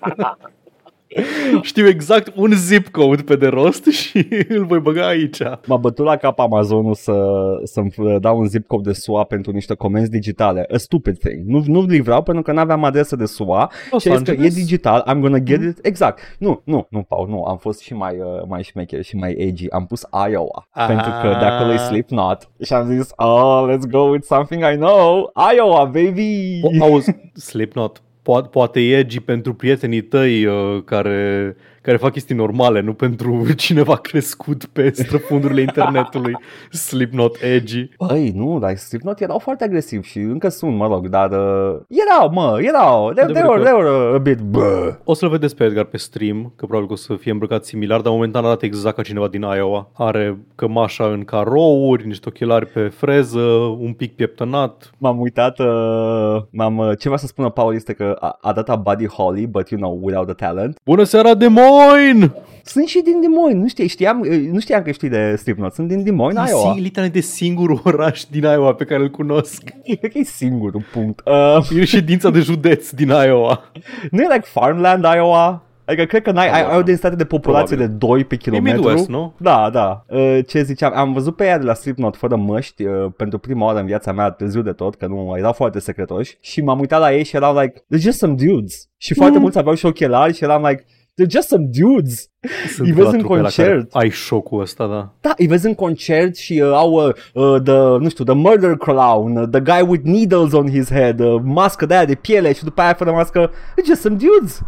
Știu 1.61 1.87
exact 1.87 2.31
un 2.35 2.51
zip 2.53 2.87
code 2.87 3.21
pe 3.21 3.35
de 3.35 3.47
rost 3.47 3.85
și 3.85 4.27
îl 4.57 4.65
voi 4.65 4.79
băga 4.79 5.07
aici. 5.07 5.37
M-a 5.65 5.77
bătut 5.77 6.05
la 6.05 6.15
cap 6.15 6.39
Amazonul 6.39 6.93
să, 6.93 7.23
să-mi 7.63 7.91
dau 8.19 8.39
un 8.39 8.45
zip 8.47 8.67
code 8.67 8.89
de 8.89 8.93
SUA 8.95 9.23
pentru 9.23 9.51
niște 9.51 9.73
comenzi 9.73 10.09
digitale. 10.09 10.65
A 10.73 10.77
stupid 10.77 11.17
thing. 11.19 11.45
Nu, 11.47 11.63
nu 11.65 11.81
livrau 11.85 12.23
pentru 12.23 12.43
că 12.43 12.51
n-aveam 12.51 12.83
adresă 12.83 13.15
de 13.15 13.25
SUA 13.25 13.71
Los 13.91 14.01
și 14.01 14.09
a 14.09 14.15
zis 14.15 14.23
că 14.23 14.31
e 14.31 14.33
Angeles? 14.33 14.55
digital, 14.55 15.05
I'm 15.09 15.19
gonna 15.19 15.37
get 15.39 15.61
it. 15.61 15.85
Exact. 15.85 16.19
Nu, 16.39 16.61
nu, 16.63 16.87
nu, 16.89 17.01
Paul, 17.01 17.27
nu. 17.27 17.43
Am 17.43 17.57
fost 17.57 17.79
și 17.79 17.93
mai, 17.93 18.17
uh, 18.19 18.43
mai 18.47 18.63
șmecher 18.63 19.01
și 19.03 19.15
mai 19.15 19.31
edgy. 19.37 19.69
Am 19.69 19.85
pus 19.85 20.05
Iowa. 20.31 20.67
Ah. 20.71 20.85
Pentru 20.87 21.11
că 21.21 21.27
de 21.39 21.45
acolo 21.45 21.73
e 21.73 21.77
Slipknot. 21.77 22.49
Și 22.63 22.73
am 22.73 22.85
zis, 22.87 23.09
oh, 23.15 23.65
let's 23.71 23.89
go 23.89 23.99
with 23.99 24.25
something 24.25 24.63
I 24.73 24.75
know. 24.75 25.31
Iowa, 25.55 25.83
baby! 25.85 26.59
Po- 26.59 26.81
Auzi, 26.81 27.15
Slipknot, 27.33 28.01
poate, 28.27 28.47
poate 28.47 28.79
e 28.79 28.97
edgy 28.97 29.19
pentru 29.19 29.53
prietenii 29.53 30.01
tăi 30.01 30.45
uh, 30.45 30.83
care, 30.85 31.55
care 31.87 31.99
fac 31.99 32.11
chestii 32.11 32.35
normale, 32.35 32.81
nu 32.81 32.93
pentru 32.93 33.45
cineva 33.65 33.95
crescut 33.95 34.65
pe 34.65 34.91
străfundurile 34.93 35.61
internetului. 35.61 36.33
Slipknot 36.87 37.37
edgy. 37.41 37.89
Băi, 37.97 38.31
nu, 38.35 38.59
dar 38.59 38.75
Slipknot 38.75 39.19
erau 39.19 39.39
foarte 39.39 39.63
agresivi 39.63 40.07
și 40.07 40.17
încă 40.17 40.49
sunt, 40.49 40.75
mă 40.75 40.87
rog, 40.87 41.07
dar 41.07 41.31
uh, 41.31 41.79
erau, 41.87 42.31
mă, 42.31 42.59
erau, 42.61 43.11
they, 43.13 43.33
they, 43.33 43.43
were, 43.47 43.63
they 43.63 43.73
were 43.73 44.15
a 44.15 44.17
bit, 44.17 44.39
bă. 44.39 44.97
O 45.03 45.13
să-l 45.13 45.29
vedeți 45.29 45.55
pe 45.55 45.63
Edgar 45.63 45.83
pe 45.83 45.97
stream, 45.97 46.53
că 46.55 46.65
probabil 46.65 46.87
că 46.87 46.93
o 46.93 46.95
să 46.95 47.15
fie 47.15 47.31
îmbrăcat 47.31 47.65
similar, 47.65 48.01
dar 48.01 48.11
momentan 48.11 48.45
arată 48.45 48.65
exact 48.65 48.95
ca 48.95 49.01
cineva 49.01 49.27
din 49.27 49.41
Iowa. 49.41 49.89
Are 49.93 50.37
cămașa 50.55 51.05
în 51.05 51.23
carouri, 51.23 52.07
niște 52.07 52.29
ochelari 52.29 52.65
pe 52.65 52.87
freză, 52.87 53.39
un 53.79 53.93
pic 53.93 54.15
pieptănat. 54.15 54.91
M-am 54.97 55.19
uitat, 55.19 55.59
uh, 55.59 56.41
m-am, 56.49 56.77
uh, 56.77 56.87
ce 56.87 56.99
vreau 56.99 57.17
să 57.17 57.27
spună 57.27 57.49
Paul 57.49 57.73
este 57.73 57.93
că 57.93 58.15
a, 58.19 58.37
a 58.41 58.53
dat 58.53 58.81
Buddy 58.81 59.07
Holly, 59.07 59.47
but 59.47 59.69
you 59.69 59.79
know, 59.79 59.99
without 60.01 60.25
the 60.25 60.45
talent. 60.45 60.77
Bună 60.85 61.03
seara, 61.03 61.33
Des 61.33 61.49
Moines! 61.77 62.29
Sunt 62.63 62.87
și 62.87 63.01
din 63.01 63.19
Des 63.21 63.29
Moines, 63.29 63.61
nu 63.61 63.67
știi, 63.67 63.87
știam, 63.87 64.19
uh, 64.19 64.47
nu 64.51 64.59
știam 64.59 64.81
că 64.81 64.91
știi 64.91 65.09
de 65.09 65.35
Slipknot, 65.35 65.73
sunt 65.73 65.87
din 65.87 66.03
Des 66.03 66.13
Moines, 66.13 66.47
E 66.49 66.51
Iowa. 66.51 66.73
sing- 66.75 66.81
literalmente 66.81 67.21
singurul 67.27 67.81
oraș 67.93 68.23
din 68.31 68.43
Iowa 68.43 68.73
pe 68.73 68.83
care 68.83 69.01
îl 69.01 69.09
cunosc. 69.09 69.63
Cred 69.99 70.11
că 70.11 70.17
e 70.17 70.23
singurul 70.23 70.83
punct. 70.93 71.21
Uh, 71.25 71.79
E 71.79 71.85
ședința 71.85 72.29
de 72.29 72.39
județ 72.39 72.89
din 72.89 73.07
Iowa. 73.07 73.71
nu 74.11 74.21
e 74.21 74.27
like 74.33 74.45
farmland, 74.45 75.03
Iowa? 75.15 75.61
Adică 75.85 76.03
cred 76.05 76.21
că 76.21 76.31
n-ai, 76.31 76.49
ai, 76.51 76.63
ai 76.71 76.77
o 76.77 76.81
densitate 76.81 77.15
de 77.15 77.25
populație 77.25 77.75
Probabil. 77.75 77.97
de 77.99 78.05
2 78.05 78.23
pe 78.23 78.35
kilometru. 78.35 78.81
Midwest, 78.81 79.07
nu? 79.07 79.33
Da, 79.37 79.69
da. 79.73 80.05
Uh, 80.09 80.39
ce 80.47 80.61
ziceam, 80.63 80.91
am 80.95 81.13
văzut 81.13 81.35
pe 81.35 81.45
ea 81.45 81.57
de 81.57 81.65
la 81.65 81.73
Slipknot 81.73 82.15
fără 82.15 82.35
măști 82.35 82.83
uh, 82.83 83.05
pentru 83.17 83.37
prima 83.37 83.65
oară 83.65 83.79
în 83.79 83.85
viața 83.85 84.11
mea, 84.11 84.29
târziu 84.29 84.61
de 84.61 84.71
tot, 84.71 84.95
că 84.95 85.05
nu 85.07 85.33
erau 85.37 85.53
foarte 85.53 85.79
secretoși 85.79 86.37
și 86.41 86.61
m-am 86.61 86.79
uitat 86.79 86.99
la 86.99 87.13
ei 87.13 87.23
și 87.23 87.35
eram 87.35 87.57
like, 87.57 87.73
they're 87.79 88.01
just 88.01 88.17
some 88.17 88.33
dudes. 88.33 88.89
Și 88.97 89.13
foarte 89.13 89.35
Mm. 89.35 89.41
mulți 89.41 89.57
aveau 89.57 89.75
și 89.75 89.85
ochelari 89.85 90.33
și 90.33 90.43
eram 90.43 90.65
like, 90.65 90.85
they're 91.17 91.31
just 91.31 91.47
some 91.47 91.69
dudes. 91.79 92.29
Sunt 92.75 92.87
Îi 92.87 92.93
vezi 92.93 93.07
la 93.07 93.09
în 93.09 93.17
trupele 93.17 93.41
la 93.41 93.49
care 93.49 93.69
concert. 93.69 93.95
Ai 93.95 94.09
șocul 94.09 94.61
ăsta, 94.61 94.87
da. 94.87 95.13
Da, 95.21 95.33
îi 95.37 95.47
vezi 95.47 95.65
în 95.65 95.75
concert 95.75 96.35
și 96.35 96.61
uh, 96.61 96.71
au 96.73 96.91
uh, 96.91 97.13
uh, 97.33 97.61
the, 97.61 97.77
nu 97.99 98.09
știu, 98.09 98.23
the 98.23 98.33
murder 98.33 98.75
clown, 98.75 99.35
uh, 99.37 99.47
the 99.51 99.59
guy 99.59 99.81
with 99.87 100.03
needles 100.03 100.51
on 100.51 100.69
his 100.69 100.89
head, 100.89 101.19
uh, 101.19 101.41
mască 101.43 101.85
de 101.85 101.93
aia 101.93 102.05
de 102.05 102.15
piele 102.15 102.53
și 102.53 102.63
după 102.63 102.81
aia 102.81 102.93
fără 102.93 103.11
mască, 103.11 103.49
they're 103.49 103.85
just 103.85 104.01
some 104.01 104.15
dudes. 104.15 104.61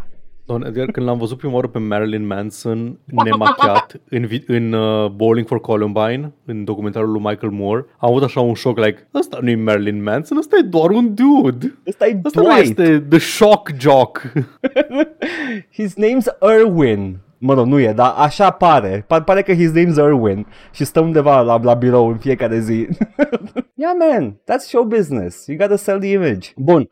Doamne, 0.50 0.68
Edgar, 0.68 0.92
când 0.92 1.06
l-am 1.06 1.18
văzut 1.18 1.38
prima 1.38 1.54
oară 1.54 1.68
pe 1.68 1.80
Marilyn 1.80 2.26
Manson 2.26 3.00
nemachiat 3.24 3.96
în, 4.10 4.26
vi- 4.26 4.44
în 4.48 4.74
uh, 4.74 5.10
Bowling 5.10 5.48
for 5.48 5.60
Columbine, 5.60 6.34
în 6.46 6.64
documentarul 6.64 7.12
lui 7.12 7.22
Michael 7.24 7.52
Moore, 7.52 7.86
am 8.00 8.10
avut 8.10 8.24
așa 8.24 8.40
un 8.42 8.54
șoc, 8.54 8.78
like, 8.78 9.08
ăsta 9.14 9.38
nu 9.42 9.50
e 9.50 9.56
Marilyn 9.56 10.04
Manson, 10.04 10.38
ăsta 10.38 10.56
e 10.58 10.68
doar 10.68 10.90
un 10.90 11.14
dude. 11.14 11.78
Ăsta 11.88 12.08
e 12.08 12.22
Ăsta 12.26 12.42
nu 12.42 12.48
Dwight. 12.48 12.80
este 12.80 13.00
The 13.10 13.20
Shock 13.20 13.70
Jock. 13.80 14.22
His 15.80 15.94
name's 15.98 16.38
Erwin. 16.60 17.18
Mă 17.38 17.54
rog, 17.54 17.66
nu 17.66 17.80
e, 17.80 17.92
dar 17.94 18.14
așa 18.18 18.50
pare. 18.50 19.04
Pa- 19.08 19.22
pare 19.22 19.42
că 19.42 19.54
his 19.54 19.70
name's 19.72 19.98
Erwin 19.98 20.46
și 20.72 20.84
stă 20.86 21.00
undeva 21.00 21.42
la, 21.42 21.60
la 21.64 21.74
birou 21.74 22.08
în 22.10 22.18
fiecare 22.18 22.60
zi. 22.60 22.74
yeah, 23.76 23.94
man, 24.10 24.32
that's 24.32 24.68
show 24.68 24.84
business. 24.84 25.48
You 25.48 25.58
gotta 25.58 25.76
sell 25.76 26.00
the 26.00 26.12
image. 26.12 26.50
Bun. 26.56 26.90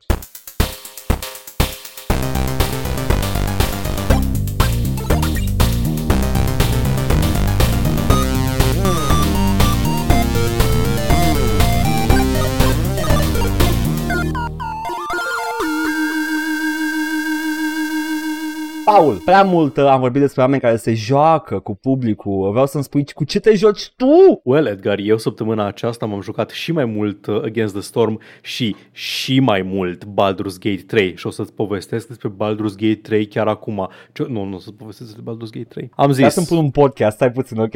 Paul, 18.94 19.22
prea 19.25 19.44
mult 19.44 19.77
uh, 19.77 19.86
am 19.86 20.00
vorbit 20.00 20.22
despre 20.22 20.41
oameni 20.41 20.62
care 20.62 20.75
se 20.75 20.94
joacă 20.94 21.60
cu 21.60 21.75
publicul. 21.75 22.50
Vreau 22.51 22.65
să-mi 22.65 22.84
spui 22.84 23.06
cu 23.13 23.24
ce 23.24 23.39
te 23.39 23.56
joci 23.56 23.91
tu? 23.96 24.41
Well, 24.44 24.65
Edgar, 24.65 25.00
eu 25.00 25.17
săptămâna 25.17 25.65
aceasta 25.65 26.06
m-am 26.06 26.22
jucat 26.22 26.50
și 26.50 26.72
mai 26.72 26.86
mult 26.86 27.25
uh, 27.25 27.41
Against 27.44 27.74
the 27.74 27.82
Storm 27.82 28.20
și 28.41 28.75
și 28.91 29.39
mai 29.39 29.62
mult 29.62 30.06
Baldur's 30.06 30.60
Gate 30.60 30.84
3 30.88 31.13
și 31.15 31.27
o 31.27 31.29
să-ți 31.29 31.53
povestesc 31.53 32.08
despre 32.08 32.29
Baldur's 32.29 32.75
Gate 32.77 33.00
3 33.01 33.25
chiar 33.25 33.48
acum. 33.48 33.89
Ce... 34.13 34.25
Nu, 34.29 34.44
nu 34.44 34.56
o 34.56 34.60
să-ți 34.60 34.75
povestesc 34.75 35.15
despre 35.15 35.34
Baldur's 35.34 35.51
Gate 35.51 35.67
3. 35.70 35.89
Am 35.96 36.12
zis... 36.12 36.24
Ca 36.24 36.29
să-mi 36.29 36.46
pun 36.46 36.58
un 36.58 36.70
podcast, 36.70 37.15
stai 37.15 37.32
puțin, 37.32 37.60
ok. 37.60 37.74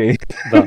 Da. 0.51 0.63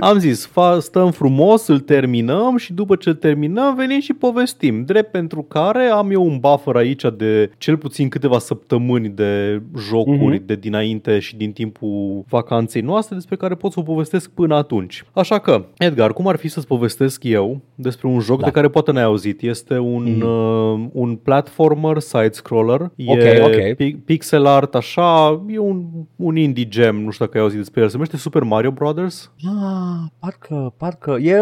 Am 0.00 0.18
zis, 0.18 0.46
fa, 0.46 0.80
stăm 0.80 1.10
frumos, 1.10 1.66
îl 1.66 1.80
terminăm 1.80 2.56
și 2.56 2.72
după 2.72 2.96
ce 2.96 3.08
îl 3.08 3.14
terminăm 3.14 3.74
venim 3.74 4.00
și 4.00 4.12
povestim. 4.12 4.84
Drept 4.84 5.10
pentru 5.10 5.42
care 5.42 5.84
am 5.84 6.10
eu 6.10 6.24
un 6.24 6.38
buffer 6.38 6.76
aici 6.76 7.04
de 7.16 7.50
cel 7.58 7.76
puțin 7.76 8.08
câteva 8.08 8.38
săptămâni 8.38 9.08
de 9.08 9.59
jocuri 9.78 10.36
Mhm. 10.36 10.46
de 10.46 10.54
dinainte 10.54 11.18
și 11.18 11.36
din 11.36 11.52
timpul 11.52 12.24
vacanței 12.28 12.82
noastre 12.82 13.14
despre 13.14 13.36
care 13.36 13.54
pot 13.54 13.72
să 13.72 13.80
o 13.80 13.82
povestesc 13.82 14.30
până 14.30 14.54
atunci. 14.54 15.04
Așa 15.12 15.38
că, 15.38 15.64
Edgar, 15.78 16.12
cum 16.12 16.26
ar 16.28 16.36
fi 16.36 16.48
să-ți 16.48 16.66
povestesc 16.66 17.24
eu 17.24 17.60
despre 17.74 18.08
un 18.08 18.20
joc 18.20 18.38
Da. 18.38 18.44
de 18.44 18.50
care 18.50 18.68
poate 18.68 18.92
n-ai 18.92 19.02
auzit? 19.02 19.42
Este 19.42 19.78
un, 19.78 20.02
Mhm. 20.02 20.22
uh, 20.26 20.88
un 20.92 21.16
platformer 21.16 21.98
side-scroller. 21.98 22.80
Ok, 23.06 23.16
e 23.18 23.42
ok. 23.44 23.74
pi- 23.76 23.96
pixel 24.04 24.46
art, 24.46 24.74
așa, 24.74 25.40
e 25.48 25.58
un, 25.58 25.84
un 26.16 26.36
indie 26.36 26.64
gem, 26.68 26.96
nu 27.04 27.10
știu 27.10 27.24
dacă 27.24 27.36
ai 27.36 27.42
auzit 27.42 27.58
despre 27.58 27.80
el. 27.80 27.86
Se 27.86 27.92
numește 27.92 28.16
Super 28.16 28.42
Mario 28.42 28.70
Brothers. 28.70 29.30
Ah, 29.46 30.06
parcă, 30.18 30.74
parcă, 30.76 31.16
e, 31.20 31.34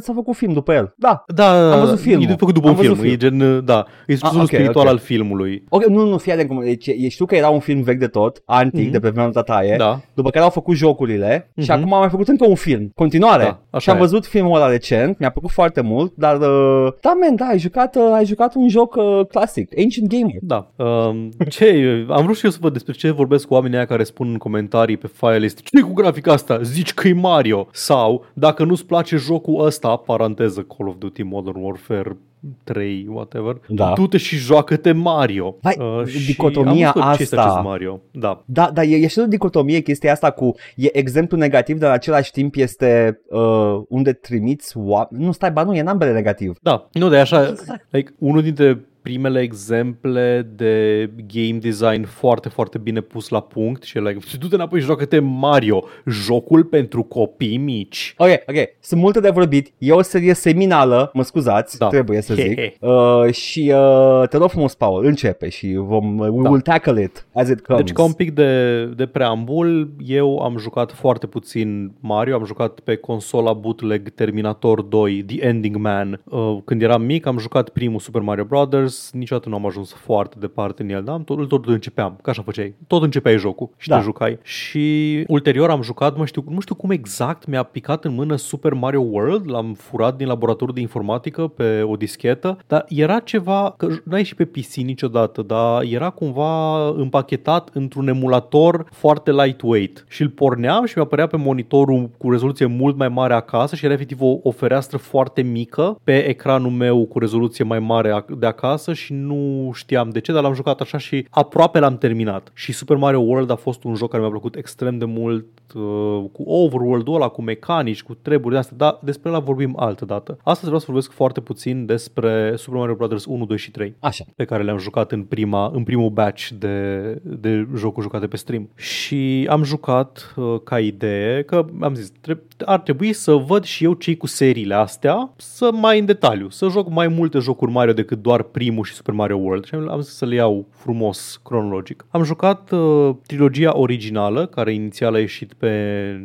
s-a 0.00 0.12
făcut 0.12 0.34
film 0.36 0.52
după 0.52 0.72
el. 0.72 0.94
Da. 0.96 1.24
Da, 1.34 1.72
Am 1.74 1.80
văzut 1.80 1.98
filmul. 2.00 2.28
E 2.30 2.34
făcut 2.38 2.54
după 2.54 2.68
Am 2.68 2.74
un 2.74 2.80
film. 2.80 2.94
văzut 2.94 3.10
E 3.12 3.16
gen, 3.16 3.64
da, 3.64 3.84
e 4.06 4.14
scrisul 4.14 4.40
ok, 4.40 4.46
spiritual 4.46 4.84
ok. 4.86 4.90
al 4.92 4.98
filmului. 4.98 5.64
Ok, 5.68 5.84
nu, 5.86 6.06
nu, 6.08 6.18
fii 6.18 6.32
atent 6.32 6.48
cum, 6.48 6.60
deci, 6.64 6.86
e- 6.86 7.08
știu 7.08 7.24
că 7.26 7.34
era 7.34 7.48
un 7.48 7.60
film 7.62 7.82
vechi 7.82 7.98
de 7.98 8.06
tot, 8.06 8.42
antic, 8.44 8.82
Mhm. 8.82 8.90
de 8.92 8.98
pe 9.00 9.08
vremea 9.08 9.30
tataie, 9.30 9.76
Da. 9.76 10.00
după 10.14 10.30
care 10.30 10.44
au 10.44 10.50
făcut 10.50 10.74
jocurile 10.76 11.50
și 11.56 11.70
Mhm. 11.70 11.78
acum 11.80 11.92
au 11.92 12.00
mai 12.00 12.08
făcut 12.08 12.28
încă 12.28 12.46
un 12.48 12.54
film, 12.54 12.90
continuare. 12.94 13.42
Da, 13.42 13.60
așa 13.70 13.78
și 13.78 13.90
am 13.90 13.96
e. 13.96 13.98
văzut 13.98 14.26
filmul 14.26 14.56
ăla 14.56 14.68
recent, 14.68 15.18
mi-a 15.18 15.30
plăcut 15.30 15.50
foarte 15.50 15.80
mult, 15.80 16.12
dar 16.16 16.36
uh, 16.36 16.92
da, 17.00 17.12
man, 17.20 17.34
da, 17.36 17.44
ai 17.44 17.58
jucat, 17.58 17.96
uh, 17.96 18.10
ai 18.14 18.24
jucat 18.24 18.54
un 18.54 18.68
joc 18.68 18.94
uh, 18.94 19.20
clasic, 19.28 19.78
Ancient 19.78 20.08
Gamer. 20.08 20.36
Da. 20.40 20.70
Um, 20.84 21.28
ce, 21.48 22.06
am 22.08 22.22
vrut 22.24 22.36
și 22.36 22.44
eu 22.44 22.50
să 22.50 22.58
văd 22.60 22.72
despre 22.72 22.92
ce 22.92 23.10
vorbesc 23.10 23.46
cu 23.46 23.54
oamenii 23.54 23.76
aia 23.76 23.86
care 23.86 24.02
spun 24.04 24.28
în 24.30 24.36
comentarii 24.36 24.96
pe 24.96 25.06
file 25.12 25.36
list 25.38 25.60
ce 25.62 25.80
cu 25.80 25.92
grafica 25.92 26.32
asta? 26.32 26.62
Zici 26.62 26.94
că 26.94 27.08
e 27.08 27.12
Mario. 27.12 27.68
Sau, 27.72 28.24
dacă 28.34 28.64
nu-ți 28.64 28.86
place 28.86 29.16
jocul 29.16 29.64
ăsta, 29.64 29.96
paranteză 29.96 30.60
Call 30.76 30.88
of 30.88 30.94
Duty 30.98 31.22
Modern 31.22 31.56
Warfare 31.62 32.16
3, 32.64 33.06
whatever, 33.10 33.56
Da. 33.68 33.92
du-te 33.96 34.16
și 34.16 34.36
joacă-te 34.36 34.92
Mario. 34.92 35.56
Hai, 35.62 35.76
și 36.06 36.26
dicotomia 36.26 36.90
am 36.90 36.92
văzut 36.94 37.10
că 37.10 37.16
ce 37.16 37.22
este 37.22 37.36
asta- 37.36 37.50
acest 37.50 37.64
Mario. 37.66 38.00
Da. 38.10 38.42
Da, 38.46 38.70
dar 38.74 38.84
e, 38.84 38.94
e 38.96 39.06
și 39.06 39.18
o 39.18 39.26
dicotomie 39.26 39.80
chestia 39.80 40.12
asta 40.12 40.30
cu, 40.30 40.54
e 40.76 40.98
exemplu 40.98 41.36
negativ, 41.36 41.78
dar 41.78 41.88
în 41.88 41.94
același 41.94 42.30
timp 42.30 42.54
este 42.56 43.20
uh, 43.28 43.82
unde 43.88 44.12
trimiți 44.12 44.76
oameni. 44.76 45.24
Nu, 45.24 45.32
stai, 45.32 45.50
ba 45.52 45.62
nu, 45.62 45.74
e 45.74 45.80
în 45.80 45.86
ambele 45.86 46.12
negativ. 46.12 46.56
Da, 46.62 46.88
nu, 46.92 47.08
de 47.08 47.16
așa, 47.18 47.48
Exact. 47.48 47.86
like, 47.90 48.14
unul 48.18 48.42
dintre 48.42 48.84
primele 49.02 49.40
exemple 49.40 50.50
de 50.56 51.10
game 51.34 51.58
design 51.58 52.04
foarte, 52.04 52.48
foarte 52.48 52.78
bine 52.78 53.00
pus 53.00 53.28
la 53.28 53.40
punct 53.40 53.82
și 53.82 53.96
e 53.96 54.00
like, 54.00 54.18
du-te 54.38 54.54
înapoi 54.54 54.78
și 54.80 54.86
joacă-te 54.86 55.18
Mario, 55.18 55.84
jocul 56.06 56.64
pentru 56.64 57.02
copii 57.02 57.56
mici. 57.56 58.14
Ok, 58.18 58.28
ok, 58.28 58.56
sunt 58.80 59.00
multe 59.00 59.20
de 59.20 59.30
vorbit, 59.30 59.72
e 59.78 59.92
o 59.92 60.02
serie 60.02 60.34
seminală, 60.34 61.10
mă 61.14 61.22
scuzați, 61.22 61.78
Da. 61.78 61.88
trebuie 61.88 62.20
să 62.20 62.34
He, 62.34 62.42
zic. 62.48 62.58
he. 62.58 62.74
Uh, 62.86 63.32
și 63.32 63.72
uh, 63.74 64.28
te 64.28 64.36
rog 64.36 64.48
frumos, 64.50 64.74
Paul, 64.74 65.04
începe 65.04 65.48
și 65.48 65.74
vom, 65.76 66.18
we 66.18 66.42
Da. 66.42 66.48
will 66.48 66.60
tackle 66.60 67.02
it 67.02 67.26
as 67.34 67.48
it 67.48 67.60
comes. 67.60 67.82
Deci 67.84 67.92
ca 67.92 68.02
un 68.04 68.12
pic 68.12 68.30
de, 68.30 68.84
de 68.96 69.06
preambul, 69.06 69.90
eu 70.06 70.38
am 70.38 70.56
jucat 70.58 70.92
foarte 70.92 71.26
puțin 71.26 71.92
Mario, 72.00 72.34
am 72.34 72.44
jucat 72.44 72.80
pe 72.80 72.96
consola 72.96 73.52
bootleg 73.52 74.08
Terminator 74.08 74.82
2, 74.82 75.22
The 75.24 75.46
Ending 75.46 75.76
Man. 75.76 76.20
Uh, 76.24 76.56
Când 76.64 76.82
eram 76.82 77.02
mic 77.02 77.26
am 77.26 77.38
jucat 77.38 77.68
primul 77.68 78.00
Super 78.00 78.20
Mario 78.22 78.44
Brothers, 78.44 78.91
niciodată 79.12 79.48
nu 79.48 79.54
am 79.54 79.66
ajuns 79.66 79.92
foarte 79.92 80.36
departe 80.38 80.82
în 80.82 80.88
el, 80.88 81.02
dar 81.04 81.14
am 81.14 81.24
tot, 81.24 81.48
tot 81.48 81.66
începeam, 81.66 82.18
ca 82.22 82.30
așa 82.30 82.42
făceai. 82.42 82.74
Tot 82.86 83.02
începeai 83.02 83.38
jocul 83.38 83.70
și 83.76 83.88
Da. 83.88 83.96
te 83.96 84.02
jucai. 84.02 84.38
Și 84.42 85.24
ulterior 85.28 85.70
am 85.70 85.82
jucat, 85.82 86.16
mă 86.16 86.24
știu, 86.24 86.44
nu 86.48 86.60
știu 86.60 86.74
cum 86.74 86.90
exact, 86.90 87.46
mi-a 87.46 87.62
picat 87.62 88.04
în 88.04 88.14
mână 88.14 88.36
Super 88.36 88.72
Mario 88.74 89.00
World, 89.00 89.50
l-am 89.50 89.74
furat 89.74 90.16
din 90.16 90.26
laboratorul 90.26 90.74
de 90.74 90.80
informatică 90.80 91.46
pe 91.46 91.82
o 91.82 91.96
dischetă, 91.96 92.58
dar 92.66 92.84
era 92.88 93.18
ceva, 93.18 93.74
că 93.76 93.88
n-ai 94.04 94.22
și 94.22 94.34
pe 94.34 94.44
PC 94.44 94.74
niciodată, 94.74 95.42
dar 95.42 95.82
era 95.82 96.10
cumva 96.10 96.88
împachetat 96.88 97.70
într-un 97.72 98.08
emulator 98.08 98.86
foarte 98.90 99.32
lightweight 99.32 100.04
și 100.08 100.22
îl 100.22 100.28
porneam 100.28 100.84
și 100.84 100.92
mi-apărea 100.96 101.26
pe 101.26 101.36
monitorul 101.36 102.10
cu 102.18 102.30
rezoluție 102.30 102.66
mult 102.66 102.96
mai 102.96 103.08
mare 103.08 103.34
acasă 103.34 103.76
și 103.76 103.84
era 103.84 103.94
efectiv 103.94 104.20
o, 104.20 104.36
o 104.42 104.50
fereastră 104.50 104.96
foarte 104.98 105.42
mică 105.42 105.98
pe 106.04 106.28
ecranul 106.28 106.70
meu 106.70 107.04
cu 107.06 107.18
rezoluție 107.18 107.64
mai 107.64 107.78
mare 107.78 108.22
ac- 108.22 108.38
de 108.38 108.46
acasă 108.46 108.81
și 108.90 109.12
nu 109.12 109.70
știam 109.74 110.10
de 110.10 110.20
ce, 110.20 110.32
dar 110.32 110.42
l-am 110.42 110.54
jucat 110.54 110.80
așa 110.80 110.98
și 110.98 111.26
aproape 111.30 111.78
l-am 111.78 111.98
terminat. 111.98 112.50
Și 112.54 112.72
Super 112.72 112.96
Mario 112.96 113.20
World 113.20 113.50
a 113.50 113.56
fost 113.56 113.84
un 113.84 113.94
joc 113.94 114.10
care 114.10 114.22
mi-a 114.22 114.30
plăcut 114.30 114.56
extrem 114.56 114.98
de 114.98 115.04
mult 115.04 115.46
uh, 115.74 116.24
cu 116.32 116.42
overworld-ul 116.42 117.14
ăla, 117.14 117.28
cu 117.28 117.42
mecanici, 117.42 118.02
cu 118.02 118.14
treburi 118.14 118.54
de 118.54 118.60
astea, 118.60 118.76
dar 118.76 118.98
despre 119.02 119.28
ăla 119.28 119.38
vorbim 119.38 119.74
altă 119.76 120.04
dată. 120.04 120.38
Astăzi 120.42 120.64
vreau 120.64 120.78
să 120.78 120.86
vorbesc 120.86 121.12
foarte 121.12 121.40
puțin 121.40 121.86
despre 121.86 122.56
Super 122.56 122.78
Mario 122.78 122.94
Bros. 122.94 123.24
1, 123.24 123.44
2 123.44 123.58
și 123.58 123.70
3 123.70 123.94
Așa. 123.98 124.24
pe 124.36 124.44
care 124.44 124.62
le-am 124.62 124.78
jucat 124.78 125.12
în, 125.12 125.22
prima, 125.22 125.70
în 125.74 125.82
primul 125.82 126.10
batch 126.10 126.48
de, 126.48 127.18
de 127.22 127.66
jocuri 127.76 128.04
jucate 128.04 128.26
pe 128.26 128.36
stream. 128.36 128.68
Și 128.74 129.46
am 129.50 129.62
jucat 129.62 130.34
uh, 130.36 130.60
ca 130.64 130.80
idee 130.80 131.42
că 131.42 131.66
am 131.80 131.94
zis, 131.94 132.12
tre- 132.20 132.42
ar 132.64 132.80
trebui 132.80 133.12
să 133.12 133.32
văd 133.32 133.64
și 133.64 133.84
eu 133.84 133.92
cei 133.92 134.16
cu 134.16 134.26
seriile 134.26 134.74
astea, 134.74 135.32
să 135.36 135.70
mai 135.72 135.98
în 135.98 136.04
detaliu, 136.04 136.48
să 136.48 136.68
joc 136.68 136.90
mai 136.90 137.08
multe 137.08 137.38
jocuri 137.38 137.70
Mario 137.70 137.92
decât 137.92 138.22
doar 138.22 138.42
primul 138.42 138.71
și 138.82 138.94
Super 138.94 139.14
Mario 139.14 139.36
World. 139.36 139.64
Și 139.64 139.74
am 139.74 139.88
am 139.88 140.00
zis 140.00 140.16
să 140.16 140.26
le 140.26 140.34
iau 140.34 140.66
frumos, 140.70 141.40
cronologic. 141.44 142.06
Am 142.10 142.22
jucat 142.22 142.70
uh, 142.70 143.14
trilogia 143.26 143.78
originală, 143.78 144.46
care 144.46 144.72
inițial 144.72 145.14
a 145.14 145.18
ieșit 145.18 145.52
pe 145.52 145.70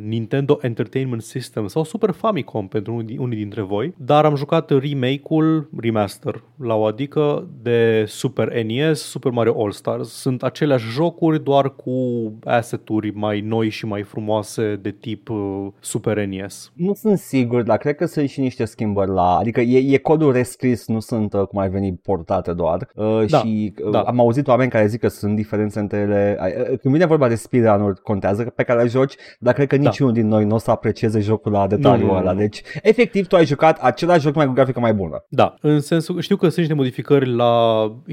Nintendo 0.04 0.58
Entertainment 0.62 1.22
System 1.22 1.68
sau 1.68 1.84
Super 1.84 2.12
Famicom 2.12 2.68
pentru 2.68 2.96
unii, 2.96 3.18
unii 3.18 3.38
dintre 3.38 3.62
voi, 3.62 3.94
dar 3.98 4.26
am 4.26 4.36
jucat 4.36 4.70
remake-ul, 4.70 5.70
remaster, 5.78 6.44
la 6.56 6.76
o 6.76 6.86
adică 6.86 7.48
de 7.62 8.04
Super 8.08 8.64
NES, 8.64 9.00
Super 9.00 9.32
Mario 9.32 9.64
All-Stars. 9.64 10.10
Sunt 10.10 10.44
aceleași 10.44 10.90
jocuri, 10.90 11.44
doar 11.44 11.76
cu 11.76 11.94
asset-uri 12.44 13.12
mai 13.16 13.42
noi 13.42 13.70
și 13.70 13.86
mai 13.86 14.04
frumoase 14.04 14.80
de 14.82 14.92
tip 14.92 15.30
uh, 15.30 15.68
Super 15.80 16.26
NES. 16.26 16.72
Nu 16.76 16.94
sunt 16.94 17.18
sigur, 17.18 17.62
dar 17.62 17.78
cred 17.78 17.96
că 17.96 18.06
sunt 18.06 18.30
și 18.30 18.40
niște 18.40 18.66
schimbări 18.66 19.12
la... 19.12 19.36
Adică 19.36 19.62
e, 19.62 19.94
e 19.94 19.98
codul 19.98 20.32
rescris, 20.32 20.88
nu 20.88 21.00
sunt 21.00 21.34
uh, 21.34 21.42
cum 21.42 21.60
ar 21.60 21.68
veni 21.68 21.96
portate 22.38 22.54
doar. 22.54 22.88
Uh, 23.20 23.26
Da, 23.30 23.38
și 23.38 23.74
uh, 23.84 23.92
da. 23.92 24.00
am 24.02 24.20
auzit 24.20 24.48
oameni 24.48 24.70
care 24.70 24.88
zic 24.88 25.00
că 25.00 25.08
sunt 25.08 25.36
diferențe 25.36 25.80
între 25.80 25.98
ele. 25.98 26.38
Uh, 26.42 26.78
când 26.82 26.94
vine 26.94 27.06
vorba 27.06 27.28
de 27.28 27.36
speedrun-uri, 27.36 28.02
contează 28.02 28.44
pe 28.44 28.64
care 28.64 28.82
le 28.82 28.88
joci, 28.88 29.16
dar 29.40 29.54
cred 29.54 29.68
că 29.68 29.76
niciunul 29.76 30.14
din 30.14 30.28
noi 30.28 30.46
nu 30.46 30.56
o 30.56 30.58
să 30.58 30.72
aprecieze 30.72 31.20
jocul 31.20 31.52
la 31.52 31.68
detaliul 31.68 32.08
Nu, 32.08 32.14
nu, 32.14 32.20
ăla. 32.20 32.32
nu. 32.32 32.40
Deci, 32.40 32.62
efectiv, 32.82 33.28
tu 33.28 33.36
ai 33.36 33.46
jucat 33.46 33.80
același 33.82 34.20
joc 34.20 34.36
mai 34.36 34.46
cu 34.46 34.52
grafică 34.54 34.80
mai 34.80 34.94
bună. 34.94 35.24
Da, 35.30 35.56
în 35.62 35.80
sensul, 35.80 36.20
știu 36.20 36.36
că 36.36 36.46
sunt 36.46 36.58
niște 36.58 36.74
modificări 36.74 37.36
la 37.36 37.52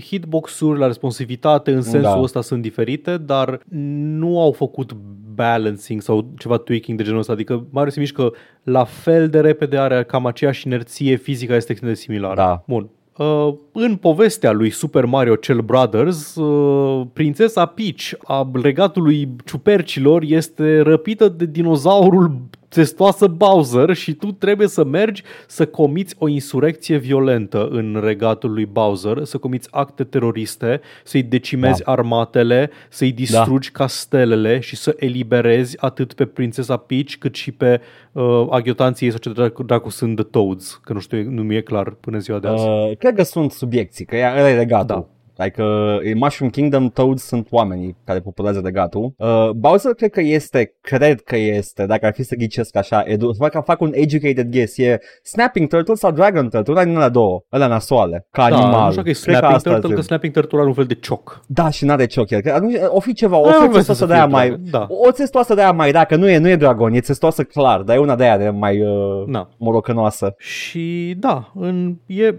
hitbox-uri, 0.00 0.78
la 0.78 0.86
responsivitate, 0.86 1.72
în 1.72 1.82
sensul 1.82 2.00
Da. 2.12 2.20
ăsta 2.20 2.40
sunt 2.40 2.62
diferite, 2.62 3.16
dar 3.16 3.60
nu 3.68 4.40
au 4.40 4.52
făcut 4.52 4.92
balancing 5.34 6.00
sau 6.02 6.30
ceva 6.38 6.56
tweaking 6.56 6.98
de 6.98 7.04
genul 7.04 7.18
ăsta, 7.18 7.32
adică 7.32 7.66
Mario 7.70 7.90
se 7.90 8.00
mișcă 8.00 8.32
la 8.62 8.84
fel 8.84 9.28
de 9.28 9.40
repede, 9.40 9.78
are 9.78 10.04
cam 10.04 10.26
aceeași 10.26 10.66
inerție, 10.66 11.16
fizica 11.16 11.54
este 11.54 11.70
extrem 11.70 11.92
de 11.92 11.98
similară. 11.98 12.34
Da. 12.34 12.62
Bun. 12.66 12.88
Uh, 13.18 13.54
în 13.72 13.96
povestea 13.96 14.52
lui 14.52 14.70
Super 14.70 15.04
Mario 15.04 15.34
Cell 15.34 15.60
Brothers, 15.60 16.34
uh, 16.34 17.06
prințesa 17.12 17.66
Peach 17.66 18.12
a 18.24 18.50
regatului 18.62 19.36
ciupercilor 19.44 20.22
este 20.22 20.80
răpită 20.80 21.28
de 21.28 21.46
dinozaurul 21.46 22.40
testoasă 22.74 23.26
Bowser 23.26 23.94
și 23.94 24.12
tu 24.12 24.32
trebuie 24.32 24.68
să 24.68 24.84
mergi 24.84 25.22
să 25.46 25.66
comiți 25.66 26.14
o 26.18 26.28
insurecție 26.28 26.96
violentă 26.96 27.68
în 27.70 28.00
regatul 28.02 28.52
lui 28.52 28.66
Bowser, 28.66 29.24
să 29.24 29.38
comiți 29.38 29.68
acte 29.70 30.04
teroriste, 30.04 30.80
să-i 31.04 31.22
decimezi 31.22 31.82
da. 31.82 31.92
armatele, 31.92 32.70
să-i 32.88 33.12
distrugi 33.12 33.72
da. 33.72 33.78
castelele 33.78 34.60
și 34.60 34.76
să 34.76 34.94
eliberezi 34.98 35.76
atât 35.80 36.12
pe 36.12 36.24
prințesa 36.24 36.76
Peach 36.76 37.12
cât 37.18 37.34
și 37.34 37.52
pe 37.52 37.80
uh, 38.12 38.46
aghiotanții 38.50 39.06
ei 39.06 39.12
sau 39.12 39.20
ce 39.20 39.30
dracu, 39.30 39.62
dracu 39.62 39.90
sunt 39.90 40.14
The 40.16 40.24
Toads, 40.24 40.80
că 40.82 40.92
nu 40.92 41.00
știu, 41.00 41.30
nu 41.30 41.42
mi-e 41.42 41.60
clar 41.60 41.90
până 41.90 42.18
ziua 42.18 42.38
de 42.38 42.48
azi. 42.48 42.66
Uh, 42.66 42.96
cred 42.98 43.14
că 43.14 43.22
sunt 43.22 43.50
subiecții, 43.50 44.04
că 44.04 44.16
ea 44.16 44.34
ăla 44.38 44.50
e 44.50 44.54
regatul. 44.54 44.86
Da. 44.86 45.13
Like, 45.36 45.62
uh, 45.62 45.98
în 46.12 46.18
Mushroom 46.18 46.50
Kingdom, 46.50 46.88
Toads 46.88 47.22
sunt 47.26 47.46
oamenii 47.50 47.96
care 48.04 48.20
populează 48.20 48.60
regatul. 48.64 49.14
Uh, 49.18 49.50
Bowser 49.50 49.92
cred 49.92 50.10
că 50.10 50.20
este, 50.20 50.74
cred 50.80 51.20
că 51.20 51.36
este, 51.36 51.86
dacă 51.86 52.06
ar 52.06 52.12
fi 52.12 52.22
să 52.22 52.34
ghicesc 52.34 52.76
așa, 52.76 53.02
edu- 53.06 53.32
fac, 53.38 53.64
fac 53.64 53.80
un 53.80 53.90
educated 53.94 54.50
guess, 54.50 54.78
e 54.78 54.98
Snapping 55.22 55.68
Turtle 55.68 55.94
sau 55.94 56.10
Dragon 56.10 56.48
Turtle, 56.48 56.72
una 56.72 56.84
din 56.84 56.94
alea 56.96 57.08
două, 57.08 57.42
alea 57.48 57.66
nasoale, 57.66 58.26
ca 58.30 58.48
Da, 58.48 58.56
animal. 58.56 58.84
nu 58.84 58.90
știu 58.90 59.02
că 59.02 59.08
e 59.08 59.12
Cred 59.12 59.22
Snapping 59.24 59.52
asta 59.54 59.70
Turtle, 59.70 59.88
ar 59.88 59.94
că 59.94 60.00
fi. 60.00 60.06
Snapping 60.06 60.32
Turtle 60.32 60.58
are 60.58 60.66
un 60.68 60.74
fel 60.74 60.84
de 60.84 60.94
cioc. 60.94 61.40
Da, 61.46 61.70
și 61.70 61.84
n-are 61.84 62.06
cioc 62.06 62.30
el. 62.30 62.40
Că 62.40 62.52
atunci 62.52 62.74
o 62.88 63.00
fi 63.00 63.12
ceva, 63.12 63.36
o 63.38 63.46
Ah, 63.46 63.52
fi 63.60 63.66
vreau 63.66 63.72
să 63.82 63.92
țestoasă 63.92 64.06
de 64.06 64.12
fie 64.12 64.20
aia 64.20 64.26
mai... 64.30 64.46
dragon, 64.48 64.70
da. 64.70 64.86
O 65.08 65.10
țestoasă 65.12 65.54
de 65.54 65.60
aia 65.60 65.72
mai, 65.72 65.92
dacă 65.92 66.16
nu 66.16 66.28
e, 66.28 66.38
nu 66.38 66.48
e 66.48 66.56
dragon, 66.56 66.92
e 66.92 67.00
țestoasă 67.00 67.42
clar, 67.44 67.80
dar 67.80 67.96
e 67.96 67.98
una 67.98 68.16
de 68.16 68.22
aia 68.24 68.38
de 68.38 68.48
mai 68.48 68.80
uh, 68.82 69.26
Na. 69.26 69.48
morocănoasă. 69.58 70.34
Și 70.38 71.14
da, 71.18 71.52
în, 71.54 71.96
e, 72.06 72.34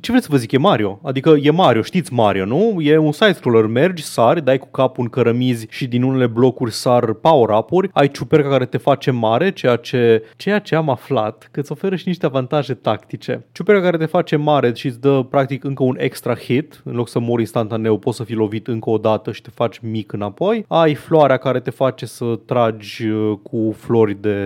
ce 0.00 0.10
vreți 0.10 0.24
să 0.24 0.28
vă 0.30 0.36
zic, 0.36 0.52
e 0.52 0.58
Mario. 0.58 1.00
Adică 1.02 1.34
e 1.42 1.50
Mario, 1.50 1.82
știți 1.82 2.12
Mario, 2.12 2.24
nu? 2.44 2.76
E 2.80 2.96
un 2.96 3.12
side-scroller, 3.12 3.66
mergi, 3.66 4.02
sari, 4.02 4.44
dai 4.44 4.58
cu 4.58 4.68
capul 4.70 5.04
în 5.04 5.10
cărămizi 5.10 5.66
și 5.70 5.86
din 5.86 6.02
unele 6.02 6.26
blocuri 6.26 6.72
sar 6.72 7.12
power-up-uri, 7.12 7.90
ai 7.92 8.08
ciuperca 8.10 8.48
care 8.48 8.64
te 8.66 8.78
face 8.78 9.10
mare, 9.10 9.52
ceea 9.52 9.76
ce, 9.76 10.22
ceea 10.36 10.58
ce 10.58 10.74
am 10.74 10.90
aflat, 10.90 11.48
că 11.50 11.60
îți 11.60 11.72
oferă 11.72 11.96
și 11.96 12.08
niște 12.08 12.26
avantaje 12.26 12.74
tactice. 12.74 13.46
Ciuperca 13.52 13.82
care 13.82 13.96
te 13.96 14.06
face 14.06 14.36
mare 14.36 14.72
și 14.74 14.86
îți 14.86 15.00
dă 15.00 15.26
practic 15.30 15.64
încă 15.64 15.82
un 15.82 15.96
extra 15.98 16.34
hit, 16.34 16.80
în 16.84 16.94
loc 16.94 17.08
să 17.08 17.18
mori 17.18 17.40
instantaneu, 17.40 17.98
poți 17.98 18.16
să 18.16 18.24
fii 18.24 18.34
lovit 18.34 18.66
încă 18.66 18.90
o 18.90 18.98
dată 18.98 19.32
și 19.32 19.42
te 19.42 19.50
faci 19.54 19.78
mic 19.78 20.12
înapoi. 20.12 20.64
Ai 20.68 20.94
floarea 20.94 21.36
care 21.36 21.60
te 21.60 21.70
face 21.70 22.06
să 22.06 22.38
tragi 22.46 23.06
uh, 23.08 23.38
cu 23.42 23.74
flori 23.78 24.20
de 24.20 24.36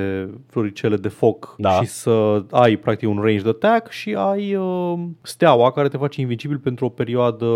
floricele 0.50 0.96
de 0.96 1.08
foc 1.08 1.54
Da. 1.58 1.70
și 1.70 1.86
să 1.86 2.42
ai 2.50 2.76
practic 2.76 3.08
un 3.08 3.20
ranged 3.22 3.46
attack 3.46 3.90
și 3.90 4.14
ai 4.18 4.54
uh, 4.54 4.94
steaua 5.22 5.72
care 5.72 5.88
te 5.88 5.96
face 5.96 6.20
invincibil 6.20 6.58
pentru 6.58 6.84
o 6.84 6.88
perioadă 6.88 7.46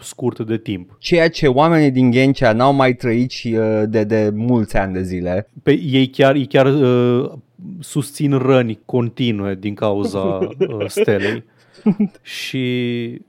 scurtă 0.00 0.42
de 0.42 0.56
timp. 0.56 0.96
Ceea 0.98 1.30
ce 1.30 1.46
oamenii 1.46 1.90
din 1.90 2.10
Ghencea 2.10 2.52
n-au 2.52 2.74
mai 2.74 2.94
trăit 2.94 3.30
și 3.30 3.56
uh, 3.58 3.82
de, 3.88 4.04
de 4.04 4.30
mulți 4.34 4.76
ani 4.76 4.92
de 4.92 5.02
zile. 5.02 5.48
Pe 5.62 5.78
ei 5.78 6.08
chiar, 6.08 6.34
ei 6.34 6.46
chiar 6.46 6.66
uh, 6.66 7.30
susțin 7.80 8.32
răni 8.32 8.80
continue 8.84 9.54
din 9.54 9.74
cauza 9.74 10.18
uh, 10.58 10.86
stelei. 10.86 11.44
și 12.22 12.64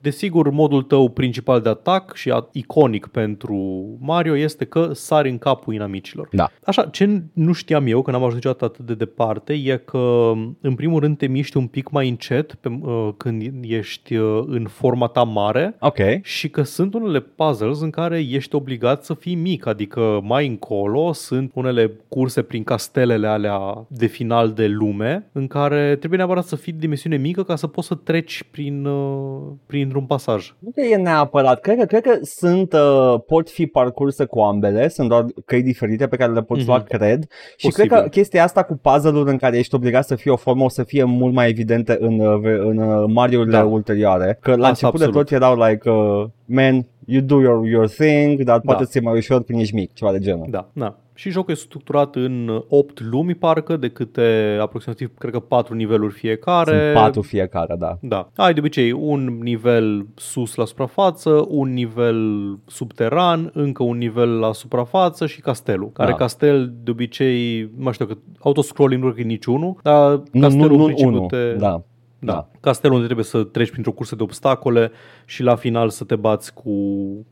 desigur 0.00 0.50
modul 0.50 0.82
tău 0.82 1.08
principal 1.08 1.60
de 1.60 1.68
atac 1.68 2.14
și 2.14 2.30
a- 2.30 2.48
iconic 2.52 3.06
pentru 3.06 3.56
Mario 4.00 4.36
este 4.36 4.64
că 4.64 4.90
sari 4.92 5.30
în 5.30 5.38
capul 5.38 5.74
inamicilor. 5.74 6.28
Da. 6.32 6.50
Așa, 6.64 6.82
ce 6.84 7.22
nu 7.32 7.52
știam 7.52 7.86
eu, 7.86 8.02
că 8.02 8.10
n-am 8.10 8.20
ajuns 8.20 8.34
niciodată 8.34 8.64
atât 8.64 8.86
de 8.86 8.94
departe, 8.94 9.52
e 9.52 9.76
că 9.76 10.32
în 10.60 10.74
primul 10.74 11.00
rând 11.00 11.16
te 11.18 11.26
miști 11.26 11.56
un 11.56 11.66
pic 11.66 11.90
mai 11.90 12.08
încet 12.08 12.54
pe, 12.54 12.68
uh, 12.80 13.08
când 13.16 13.42
ești 13.62 14.16
uh, 14.16 14.44
în 14.46 14.66
forma 14.66 15.06
ta 15.06 15.22
mare 15.22 15.76
Ok. 15.80 15.98
și 16.22 16.48
că 16.48 16.62
sunt 16.62 16.94
unele 16.94 17.20
puzzles 17.20 17.80
în 17.80 17.90
care 17.90 18.18
ești 18.30 18.54
obligat 18.54 19.04
să 19.04 19.14
fii 19.14 19.34
mic, 19.34 19.66
adică 19.66 20.20
mai 20.22 20.46
încolo 20.46 21.12
sunt 21.12 21.50
unele 21.54 21.92
curse 22.08 22.42
prin 22.42 22.64
castelele 22.64 23.26
alea 23.26 23.86
de 23.88 24.06
final 24.06 24.52
de 24.52 24.66
lume 24.66 25.28
în 25.32 25.46
care 25.46 25.96
trebuie 25.96 26.18
neapărat 26.18 26.44
să 26.44 26.56
fii 26.56 26.72
de 26.72 26.78
dimensiune 26.78 27.16
mică 27.16 27.42
ca 27.42 27.56
să 27.56 27.66
poți 27.66 27.86
să 27.86 27.94
treci 27.94 28.39
prin, 28.50 28.84
uh, 28.84 29.40
printr-un 29.66 30.04
pasaj. 30.06 30.54
Nu 30.58 30.70
că 30.74 30.80
e 30.80 30.96
neapărat, 30.96 31.60
cred 31.60 31.78
că, 31.78 31.84
cred 31.84 32.02
că 32.02 32.18
sunt, 32.22 32.72
uh, 32.72 33.14
pot 33.26 33.50
fi 33.50 33.66
parcurse 33.66 34.24
cu 34.24 34.40
ambele, 34.40 34.88
sunt 34.88 35.08
doar 35.08 35.24
căi 35.44 35.62
diferite 35.62 36.06
pe 36.06 36.16
care 36.16 36.32
le 36.32 36.42
poți 36.42 36.60
Mhm. 36.60 36.68
lua, 36.70 36.80
cred. 36.82 37.26
Și 37.56 37.66
Posibil. 37.66 37.88
cred 37.88 38.02
că 38.02 38.08
chestia 38.08 38.42
asta 38.44 38.62
cu 38.62 38.78
puzzle-uri 38.82 39.30
în 39.30 39.36
care 39.36 39.58
ești 39.58 39.74
obligat 39.74 40.04
să 40.06 40.14
fie 40.14 40.30
o 40.30 40.36
formă 40.36 40.64
o 40.64 40.68
să 40.68 40.82
fie 40.82 41.04
mult 41.04 41.34
mai 41.34 41.48
evidente 41.48 41.96
în, 42.00 42.18
uh, 42.20 42.38
ve- 42.40 42.60
în 42.62 42.76
uh, 42.78 43.04
Mario-urile 43.14 43.56
Da. 43.56 43.64
ulterioare. 43.64 44.38
Că 44.40 44.50
la 44.50 44.56
Asta 44.56 44.68
început 44.68 44.98
de 44.98 45.04
absolut. 45.04 45.26
tot 45.28 45.36
erau 45.36 45.66
like, 45.68 45.90
uh, 45.90 46.24
man, 46.44 46.86
you 47.06 47.22
do 47.22 47.40
your, 47.40 47.66
your 47.66 47.88
thing, 47.88 48.42
dar 48.42 48.60
poate 48.60 48.82
Da. 48.82 48.88
ți-e 48.88 49.00
mai 49.00 49.16
ușor 49.16 49.42
când 49.44 49.60
ești 49.60 49.74
mic, 49.74 49.92
ceva 49.92 50.12
de 50.12 50.18
genul. 50.18 50.46
Da, 50.50 50.68
da. 50.72 50.96
Și 51.20 51.30
jocul 51.30 51.52
e 51.52 51.56
structurat 51.56 52.16
în 52.16 52.62
8 52.68 53.00
lumi, 53.00 53.34
parcă, 53.34 53.76
de 53.76 53.88
câte 53.88 54.58
aproximativ, 54.60 55.10
cred 55.18 55.32
că 55.32 55.40
4 55.40 55.74
niveluri 55.74 56.12
fiecare. 56.12 56.80
Sunt 56.82 56.94
patru 56.94 57.22
fiecare, 57.22 57.74
da. 57.78 57.98
Da. 58.00 58.28
Ai 58.36 58.52
de 58.54 58.60
obicei 58.60 58.92
un 58.92 59.38
nivel 59.40 60.06
sus 60.14 60.54
la 60.54 60.64
suprafață, 60.64 61.44
un 61.48 61.72
nivel 61.72 62.18
subteran, 62.66 63.50
încă 63.54 63.82
un 63.82 63.98
nivel 63.98 64.38
la 64.38 64.52
suprafață 64.52 65.26
și 65.26 65.40
castelul. 65.40 65.90
Care 65.92 66.10
Da. 66.10 66.16
castel 66.16 66.72
de 66.82 66.90
obicei, 66.90 67.60
nu 67.76 67.82
mai 67.82 67.92
știu 67.92 68.06
că 68.06 68.16
autoscrolling 68.38 69.02
nu 69.02 69.10
cred 69.10 69.20
că 69.20 69.28
e 69.28 69.32
niciunul, 69.32 69.76
dar 69.82 70.22
Nu, 70.32 70.40
castelul 70.40 70.68
nu, 70.68 70.72
în 70.74 70.78
nu, 70.80 70.84
principiu 70.84 71.16
unu. 71.16 71.26
te... 71.26 71.52
Da. 71.58 71.82
Da. 72.22 72.32
Da. 72.32 72.48
Castelul 72.60 72.94
unde 72.94 73.04
trebuie 73.06 73.26
să 73.26 73.42
treci 73.42 73.70
printr-o 73.70 73.92
cursă 73.92 74.16
de 74.16 74.22
obstacole 74.22 74.90
și 75.24 75.42
la 75.42 75.54
final 75.54 75.88
să 75.88 76.04
te 76.04 76.16
bați 76.16 76.54
cu 76.54 76.70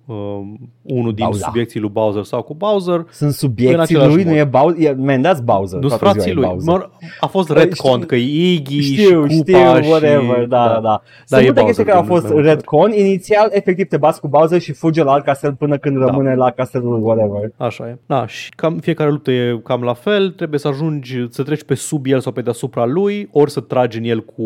um, 0.06 0.70
unul 0.82 1.14
din 1.14 1.24
Bowser. 1.24 1.42
subiecții 1.46 1.80
lui 1.80 1.88
Bowser 1.88 2.22
sau 2.22 2.42
cu 2.42 2.54
Bowser. 2.54 3.04
Sunt 3.10 3.28
În 3.28 3.34
subiecții 3.34 3.78
același 3.80 4.14
lui, 4.14 4.24
mod. 4.24 4.32
nu 4.32 4.38
e 4.38 4.44
Bowser, 4.44 4.88
e, 4.90 4.92
man, 4.98 5.20
that's 5.26 5.44
Bowser. 5.44 5.78
Nu 5.80 5.88
Toată 5.88 6.04
frații 6.04 6.20
ziua 6.20 6.32
e 6.32 6.34
lui. 6.34 6.44
Bowser. 6.64 6.74
Mă, 6.78 6.88
a 7.20 7.26
fost 7.26 7.46
Păi, 7.52 7.56
retcon 7.62 7.92
știu- 7.94 8.06
că 8.06 8.14
e 8.16 8.52
Iggy 8.52 8.80
Știu, 8.80 9.26
și 9.26 9.36
știu, 9.36 9.52
Koopa 9.52 9.80
whatever, 9.86 10.42
și... 10.42 10.48
da, 10.48 10.66
da, 10.66 10.72
da. 10.72 10.80
Da, 10.80 11.02
Sunt 11.26 11.40
e 11.40 11.44
multe 11.44 11.60
Bowser 11.60 11.64
chestii 11.64 11.84
care 11.84 11.96
au 11.96 12.02
din 12.02 12.10
fost 12.12 12.22
mai 12.24 12.32
multe. 12.34 12.48
retcon. 12.48 12.92
Inițial, 12.92 13.48
efectiv, 13.52 13.86
te 13.88 13.96
bați 13.96 14.20
cu 14.20 14.28
Bowser 14.28 14.60
și 14.60 14.72
fuge 14.72 15.02
la 15.02 15.12
alt 15.12 15.24
castel 15.24 15.54
până 15.54 15.76
când 15.78 15.98
Da. 15.98 16.04
rămâne 16.04 16.34
la 16.34 16.50
castelul 16.50 17.02
whatever. 17.04 17.50
Așa 17.56 17.88
e. 17.88 17.98
Da, 18.06 18.26
și 18.26 18.50
cam, 18.56 18.78
fiecare 18.78 19.10
luptă 19.10 19.30
e 19.30 19.60
cam 19.64 19.82
la 19.82 19.94
fel, 19.94 20.30
trebuie 20.30 20.58
să 20.58 20.68
ajungi 20.68 21.26
să 21.30 21.42
treci 21.42 21.62
pe 21.64 21.74
sub 21.74 22.06
el 22.06 22.20
sau 22.20 22.32
pe 22.32 22.40
deasupra 22.40 22.84
lui, 22.84 23.28
ori 23.32 23.50
să 23.50 23.60
tragi 23.60 23.98
în 23.98 24.04
el 24.04 24.20
cu 24.24 24.42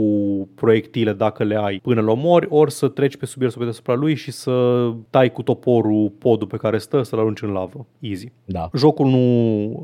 proiectile 0.54 1.12
dacă 1.12 1.44
le 1.44 1.56
ai 1.56 1.80
până 1.82 2.00
îl 2.00 2.08
omori, 2.08 2.46
ori 2.50 2.72
să 2.72 2.88
treci 2.88 3.16
pe 3.16 3.26
sub 3.26 3.42
el 3.42 3.48
sau 3.48 3.58
pe 3.58 3.64
deasupra 3.64 3.94
lui 3.94 4.14
și 4.14 4.30
să 4.30 4.88
tai 5.10 5.32
cu 5.32 5.42
toporul 5.42 6.12
podul 6.18 6.46
pe 6.46 6.56
care 6.56 6.78
stă 6.78 7.02
să-l 7.02 7.18
arunci 7.18 7.42
în 7.42 7.50
lavă. 7.50 7.86
Easy. 7.98 8.32
Da. 8.44 8.70
Jocul 8.74 9.06
nu, 9.06 9.18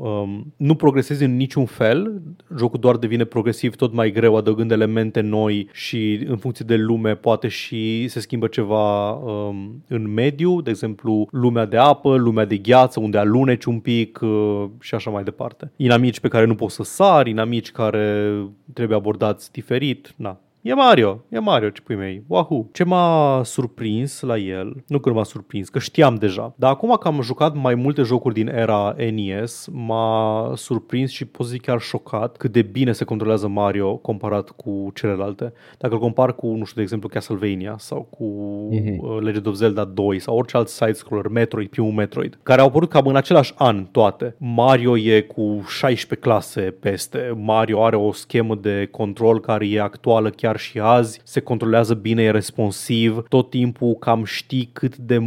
um, 0.01 0.53
nu 0.57 0.75
progresezi 0.75 1.23
în 1.23 1.35
niciun 1.35 1.65
fel, 1.65 2.21
jocul 2.57 2.79
doar 2.79 2.97
devine 2.97 3.23
progresiv 3.23 3.75
tot 3.75 3.93
mai 3.93 4.11
greu, 4.11 4.35
adăugând 4.35 4.71
elemente 4.71 5.21
noi 5.21 5.67
și 5.71 6.25
în 6.27 6.37
funcție 6.37 6.65
de 6.67 6.75
lume 6.75 7.15
poate 7.15 7.47
și 7.47 8.07
se 8.07 8.19
schimbă 8.19 8.47
ceva 8.47 9.11
um, 9.11 9.83
în 9.87 10.13
mediu, 10.13 10.61
de 10.61 10.69
exemplu 10.69 11.27
lumea 11.31 11.65
de 11.65 11.77
apă, 11.77 12.15
lumea 12.15 12.45
de 12.45 12.57
gheață, 12.57 12.99
unde 12.99 13.17
aluneci 13.17 13.65
un 13.65 13.79
pic 13.79 14.19
uh, 14.21 14.65
și 14.79 14.95
așa 14.95 15.09
mai 15.09 15.23
departe. 15.23 15.71
Inamici 15.75 16.19
pe 16.19 16.27
care 16.27 16.45
nu 16.45 16.55
poți 16.55 16.75
să 16.75 16.83
sari, 16.83 17.29
inamici 17.29 17.71
care 17.71 18.33
trebuie 18.73 18.97
abordați 18.97 19.51
diferit, 19.51 20.13
na. 20.15 20.38
E 20.61 20.73
Mario, 20.73 21.23
e 21.29 21.39
Mario, 21.39 21.69
ce 21.69 21.81
pui 21.81 21.95
mei, 21.95 22.23
wahoo. 22.27 22.67
Ce 22.71 22.83
m-a 22.83 23.41
surprins 23.43 24.21
la 24.21 24.37
el, 24.37 24.83
nu 24.87 24.99
că 24.99 25.09
nu 25.09 25.15
m-a 25.15 25.23
surprins, 25.23 25.69
că 25.69 25.79
știam 25.79 26.15
deja, 26.15 26.53
dar 26.55 26.71
acum 26.71 26.95
că 26.99 27.07
am 27.07 27.21
jucat 27.21 27.55
mai 27.55 27.75
multe 27.75 28.01
jocuri 28.01 28.33
din 28.33 28.47
era 28.47 28.95
NES, 29.13 29.67
m-a 29.71 30.51
surprins 30.55 31.11
și 31.11 31.25
pot 31.25 31.45
să 31.45 31.51
zic 31.51 31.61
chiar 31.61 31.79
șocat 31.79 32.37
cât 32.37 32.51
de 32.51 32.61
bine 32.61 32.91
se 32.91 33.03
controlează 33.03 33.47
Mario 33.47 33.95
comparat 33.95 34.49
cu 34.49 34.91
celelalte. 34.93 35.53
Dacă 35.77 35.93
îl 35.93 35.99
compar 35.99 36.35
cu, 36.35 36.47
nu 36.47 36.63
știu, 36.63 36.75
de 36.75 36.81
exemplu 36.81 37.09
Castlevania 37.09 37.75
sau 37.77 38.07
cu 38.09 38.23
Mhm. 38.71 38.99
uh, 39.07 39.17
Legend 39.21 39.47
of 39.47 39.53
Zelda 39.53 39.83
2 39.83 40.19
sau 40.19 40.37
orice 40.37 40.57
alt 40.57 40.67
side-scroller, 40.67 41.27
Metroid, 41.27 41.69
primul 41.69 41.91
Metroid, 41.91 42.39
care 42.43 42.61
au 42.61 42.67
apărut 42.67 42.89
cam 42.89 43.05
în 43.07 43.15
același 43.15 43.53
an 43.57 43.85
toate. 43.91 44.35
Mario 44.37 44.97
e 44.97 45.21
cu 45.21 45.63
16 45.67 46.27
clase 46.27 46.61
peste, 46.61 47.33
Mario 47.37 47.83
are 47.83 47.95
o 47.95 48.11
schemă 48.11 48.55
de 48.55 48.87
control 48.91 49.39
care 49.39 49.67
e 49.67 49.81
actuală 49.81 50.29
chiar 50.29 50.48
și 50.57 50.79
azi, 50.79 51.21
se 51.23 51.39
controlează 51.39 51.93
bine, 51.93 52.21
e 52.23 52.31
responsiv, 52.31 53.23
tot 53.27 53.49
timpul 53.49 53.95
cam 53.95 54.23
știi 54.23 54.69
cât 54.73 54.97
de, 54.97 55.19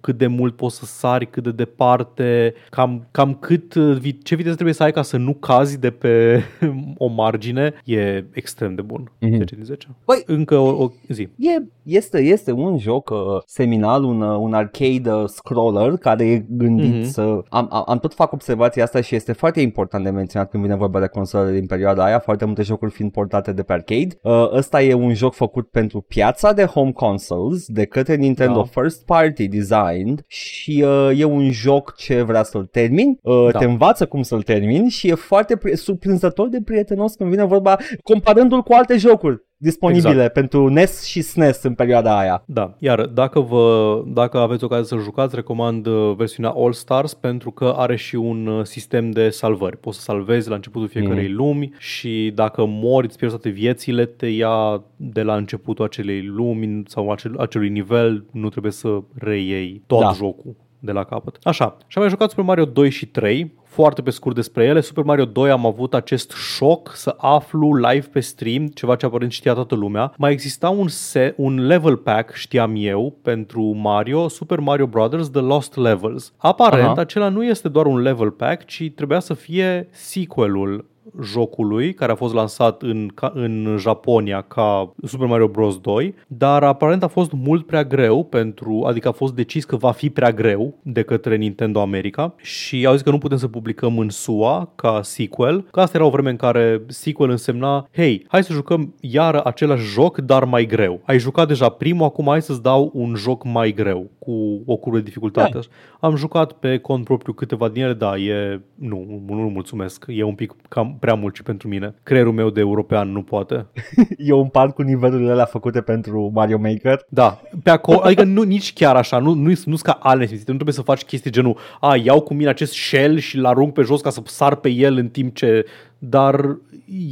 cât 0.00 0.18
de 0.18 0.26
mult 0.26 0.56
poți 0.56 0.76
să 0.76 0.84
sari, 0.84 1.26
cât 1.30 1.42
de 1.42 1.50
departe, 1.50 2.54
cam, 2.70 3.06
cam 3.10 3.34
cât, 3.34 3.74
uh, 3.74 3.96
vi- 4.00 4.18
ce 4.22 4.34
viteză 4.34 4.54
trebuie 4.54 4.74
să 4.74 4.82
ai 4.82 4.92
ca 4.92 5.02
să 5.02 5.16
nu 5.16 5.34
cazi 5.34 5.78
de 5.78 5.90
pe 5.90 6.42
o 6.96 7.06
margine, 7.06 7.72
e 7.84 8.24
extrem 8.32 8.74
de 8.74 8.82
bun. 8.82 9.10
Mhm. 9.20 9.36
10 9.36 9.54
din 9.54 9.64
10. 9.64 9.86
Băi- 9.90 10.24
Încă 10.26 10.56
o, 10.56 10.82
o 10.82 10.90
zi. 11.08 11.22
E, 11.36 11.62
este, 11.82 12.18
este 12.22 12.52
un 12.52 12.78
joc 12.78 13.10
uh, 13.10 13.18
seminal, 13.46 14.04
un, 14.04 14.20
uh, 14.20 14.36
un 14.40 14.54
arcade 14.54 15.10
uh, 15.12 15.24
scroller 15.26 15.96
care 15.96 16.24
e 16.26 16.44
gândit 16.48 16.94
Mhm. 16.94 17.02
să... 17.02 17.20
Am, 17.48 17.68
am, 17.70 17.84
am 17.86 17.98
tot 17.98 18.14
fac 18.14 18.32
observația 18.32 18.82
asta 18.82 19.00
și 19.00 19.14
este 19.14 19.32
foarte 19.32 19.60
important 19.60 20.04
de 20.04 20.10
menționat 20.10 20.50
când 20.50 20.62
vine 20.62 20.76
vorba 20.76 21.00
de 21.00 21.06
consolele 21.06 21.58
din 21.58 21.66
perioada 21.66 22.04
aia, 22.04 22.18
foarte 22.18 22.44
multe 22.44 22.62
jocuri 22.62 22.90
fiind 22.90 23.10
portate 23.12 23.52
de 23.52 23.62
pe 23.62 23.72
arcade. 23.72 24.08
Uh, 24.22 24.48
ăsta 24.64 24.82
e 24.82 24.94
un 24.94 25.14
joc 25.14 25.34
făcut 25.34 25.68
pentru 25.70 26.00
piața 26.00 26.52
de 26.52 26.64
home 26.64 26.92
consoles 26.92 27.66
de 27.66 27.84
către 27.84 28.14
Nintendo 28.14 28.54
Da. 28.72 28.80
First 28.80 29.04
Party 29.04 29.48
Designed 29.48 30.24
și 30.26 30.84
uh, 30.86 31.10
e 31.20 31.24
un 31.24 31.50
joc 31.50 31.94
ce 31.96 32.22
vrea 32.22 32.42
să-l 32.42 32.66
termin, 32.66 33.18
uh, 33.22 33.48
Da. 33.52 33.58
te 33.58 33.64
învață 33.64 34.06
cum 34.06 34.22
să-l 34.22 34.42
termin 34.42 34.88
și 34.88 35.08
e 35.08 35.14
foarte 35.14 35.56
pri- 35.56 35.72
surprinzător 35.74 36.48
de 36.48 36.60
prietenos 36.64 37.14
când 37.14 37.30
vine 37.30 37.44
vorba 37.44 37.76
comparându-l 38.02 38.62
cu 38.62 38.72
alte 38.72 38.96
jocuri. 38.96 39.42
Disponibile 39.64 40.10
Exact. 40.10 40.32
pentru 40.32 40.68
NES 40.68 41.04
și 41.04 41.20
SNES 41.22 41.62
în 41.62 41.74
perioada 41.74 42.18
aia. 42.18 42.42
Da, 42.46 42.74
iar 42.78 43.06
dacă, 43.06 43.40
vă, 43.40 44.02
dacă 44.06 44.38
aveți 44.38 44.64
ocazia 44.64 44.84
să 44.84 45.02
jucați, 45.04 45.34
recomand 45.34 45.86
uh, 45.86 46.12
versiunea 46.16 46.52
All 46.56 46.72
Stars 46.72 47.14
pentru 47.14 47.50
că 47.50 47.74
are 47.76 47.96
și 47.96 48.14
un 48.14 48.46
uh, 48.46 48.64
sistem 48.64 49.10
de 49.10 49.28
salvări. 49.28 49.76
Poți 49.76 49.96
să 49.96 50.02
salvezi 50.02 50.48
la 50.48 50.54
începutul 50.54 50.88
fiecarei 50.88 51.26
Mhm. 51.26 51.36
lumi 51.36 51.72
și 51.78 52.32
dacă 52.34 52.64
mori, 52.68 53.06
îți 53.06 53.18
pierzi 53.18 53.36
toate 53.36 53.54
viețile, 53.58 54.04
te 54.04 54.26
ia 54.26 54.82
de 54.96 55.22
la 55.22 55.36
începutul 55.36 55.84
acelei 55.84 56.22
lumi 56.26 56.82
sau 56.86 57.10
acel, 57.10 57.38
acelui 57.38 57.68
nivel, 57.68 58.24
nu 58.32 58.48
trebuie 58.48 58.72
să 58.72 58.98
reiei 59.14 59.82
tot 59.86 60.00
Da. 60.00 60.12
jocul 60.16 60.54
de 60.84 60.92
la 60.92 61.04
capăt. 61.04 61.38
Așa, 61.42 61.76
și 61.86 61.98
am 61.98 62.02
mai 62.02 62.08
jucat 62.10 62.28
Super 62.30 62.44
Mario 62.44 62.64
2 62.64 62.90
și 62.90 63.06
3, 63.06 63.52
foarte 63.64 64.02
pe 64.02 64.10
scurt 64.10 64.34
despre 64.34 64.64
ele. 64.64 64.80
Super 64.80 65.04
Mario 65.04 65.24
2 65.24 65.50
am 65.50 65.66
avut 65.66 65.94
acest 65.94 66.30
șoc 66.56 66.92
să 66.94 67.14
aflu 67.18 67.74
live 67.74 68.06
pe 68.12 68.20
stream, 68.20 68.66
ceva 68.66 68.96
ce 68.96 69.06
aparent 69.06 69.32
știa 69.32 69.54
toată 69.54 69.74
lumea. 69.74 70.12
Mai 70.18 70.32
exista 70.32 70.68
un, 70.68 70.88
se- 70.88 71.34
un 71.36 71.66
level 71.66 71.96
pack, 71.96 72.32
știam 72.32 72.72
eu, 72.76 73.16
pentru 73.22 73.62
Mario, 73.62 74.28
Super 74.28 74.58
Mario 74.58 74.86
Brothers 74.86 75.28
The 75.30 75.40
Lost 75.40 75.76
Levels. 75.76 76.32
Aparent, 76.36 76.88
Aha. 76.88 77.00
acela 77.00 77.28
nu 77.28 77.44
este 77.44 77.68
doar 77.68 77.86
un 77.86 77.98
level 77.98 78.30
pack, 78.30 78.64
ci 78.64 78.92
trebuia 78.94 79.20
să 79.20 79.34
fie 79.34 79.88
sequelul 79.90 80.92
jocului 81.22 81.94
care 81.94 82.12
a 82.12 82.14
fost 82.14 82.34
lansat 82.34 82.82
în, 82.82 83.08
ca, 83.14 83.32
în 83.34 83.76
Japonia 83.78 84.40
ca 84.40 84.92
Super 85.02 85.26
Mario 85.26 85.48
Bros. 85.48 85.78
2, 85.78 86.14
dar 86.26 86.62
aparent 86.62 87.02
a 87.02 87.08
fost 87.08 87.32
mult 87.32 87.66
prea 87.66 87.84
greu 87.84 88.24
pentru, 88.24 88.84
adică 88.86 89.08
a 89.08 89.12
fost 89.12 89.34
decis 89.34 89.64
că 89.64 89.76
va 89.76 89.90
fi 89.90 90.10
prea 90.10 90.32
greu 90.32 90.74
de 90.82 91.02
către 91.02 91.36
Nintendo 91.36 91.80
America 91.80 92.34
și 92.36 92.86
au 92.86 92.92
zis 92.92 93.02
că 93.02 93.10
nu 93.10 93.18
putem 93.18 93.36
să 93.36 93.48
publicăm 93.48 93.98
în 93.98 94.08
SUA 94.08 94.72
ca 94.74 95.00
sequel, 95.02 95.60
că 95.70 95.80
asta 95.80 95.96
era 95.96 96.06
o 96.06 96.10
vreme 96.10 96.30
în 96.30 96.36
care 96.36 96.82
sequel 96.86 97.30
însemna, 97.30 97.88
hei, 97.92 98.24
hai 98.28 98.44
să 98.44 98.52
jucăm 98.52 98.94
iară 99.00 99.44
același 99.44 99.92
joc, 99.92 100.18
dar 100.18 100.44
mai 100.44 100.66
greu. 100.66 101.00
Ai 101.04 101.18
jucat 101.18 101.48
deja 101.48 101.68
primul, 101.68 102.04
acum 102.04 102.26
hai 102.28 102.42
să-ți 102.42 102.62
dau 102.62 102.90
un 102.94 103.14
joc 103.14 103.44
mai 103.44 103.72
greu, 103.72 104.10
cu 104.18 104.62
o 104.66 104.76
curvă 104.76 104.98
de 104.98 105.04
dificultate. 105.04 105.52
Da. 105.52 105.60
Am 106.00 106.16
jucat 106.16 106.52
pe 106.52 106.78
cont 106.78 107.04
propriu 107.04 107.32
câteva 107.32 107.68
din 107.68 107.82
ele, 107.82 107.92
da, 107.92 108.16
e... 108.16 108.60
Nu, 108.74 109.22
nu, 109.26 109.34
nu 109.34 109.48
mulțumesc. 109.48 110.04
E 110.08 110.22
un 110.22 110.34
pic 110.34 110.54
cam 110.68 110.93
prea 111.00 111.14
mult 111.14 111.34
și 111.34 111.42
pentru 111.42 111.68
mine. 111.68 111.94
Creierul 112.02 112.32
meu 112.32 112.50
de 112.50 112.60
european 112.60 113.12
nu 113.12 113.22
poate. 113.22 113.66
Eu 114.18 114.40
împart 114.40 114.74
cu 114.74 114.82
nivelurile 114.82 115.30
alea 115.30 115.44
făcute 115.44 115.80
pentru 115.80 116.30
Mario 116.34 116.58
Maker. 116.58 117.06
Da, 117.08 117.40
pe 117.62 117.70
acolo, 117.70 118.00
adică 118.04 118.24
nu, 118.24 118.42
nici 118.42 118.72
chiar 118.72 118.96
așa, 118.96 119.18
nu, 119.18 119.32
nu, 119.32 119.52
nu 119.64 119.76
ca 119.82 119.98
ale 120.02 120.18
nesimțite, 120.18 120.50
nu 120.50 120.56
trebuie 120.56 120.76
să 120.76 120.82
faci 120.82 121.04
chestii 121.04 121.30
genul, 121.30 121.58
a, 121.80 121.96
iau 121.96 122.20
cu 122.20 122.34
mine 122.34 122.48
acest 122.48 122.72
shell 122.72 123.18
și 123.18 123.36
îl 123.36 123.46
arunc 123.46 123.72
pe 123.72 123.82
jos 123.82 124.00
ca 124.00 124.10
să 124.10 124.20
sar 124.24 124.54
pe 124.54 124.68
el 124.68 124.96
în 124.96 125.08
timp 125.08 125.34
ce 125.34 125.64
dar 125.98 126.56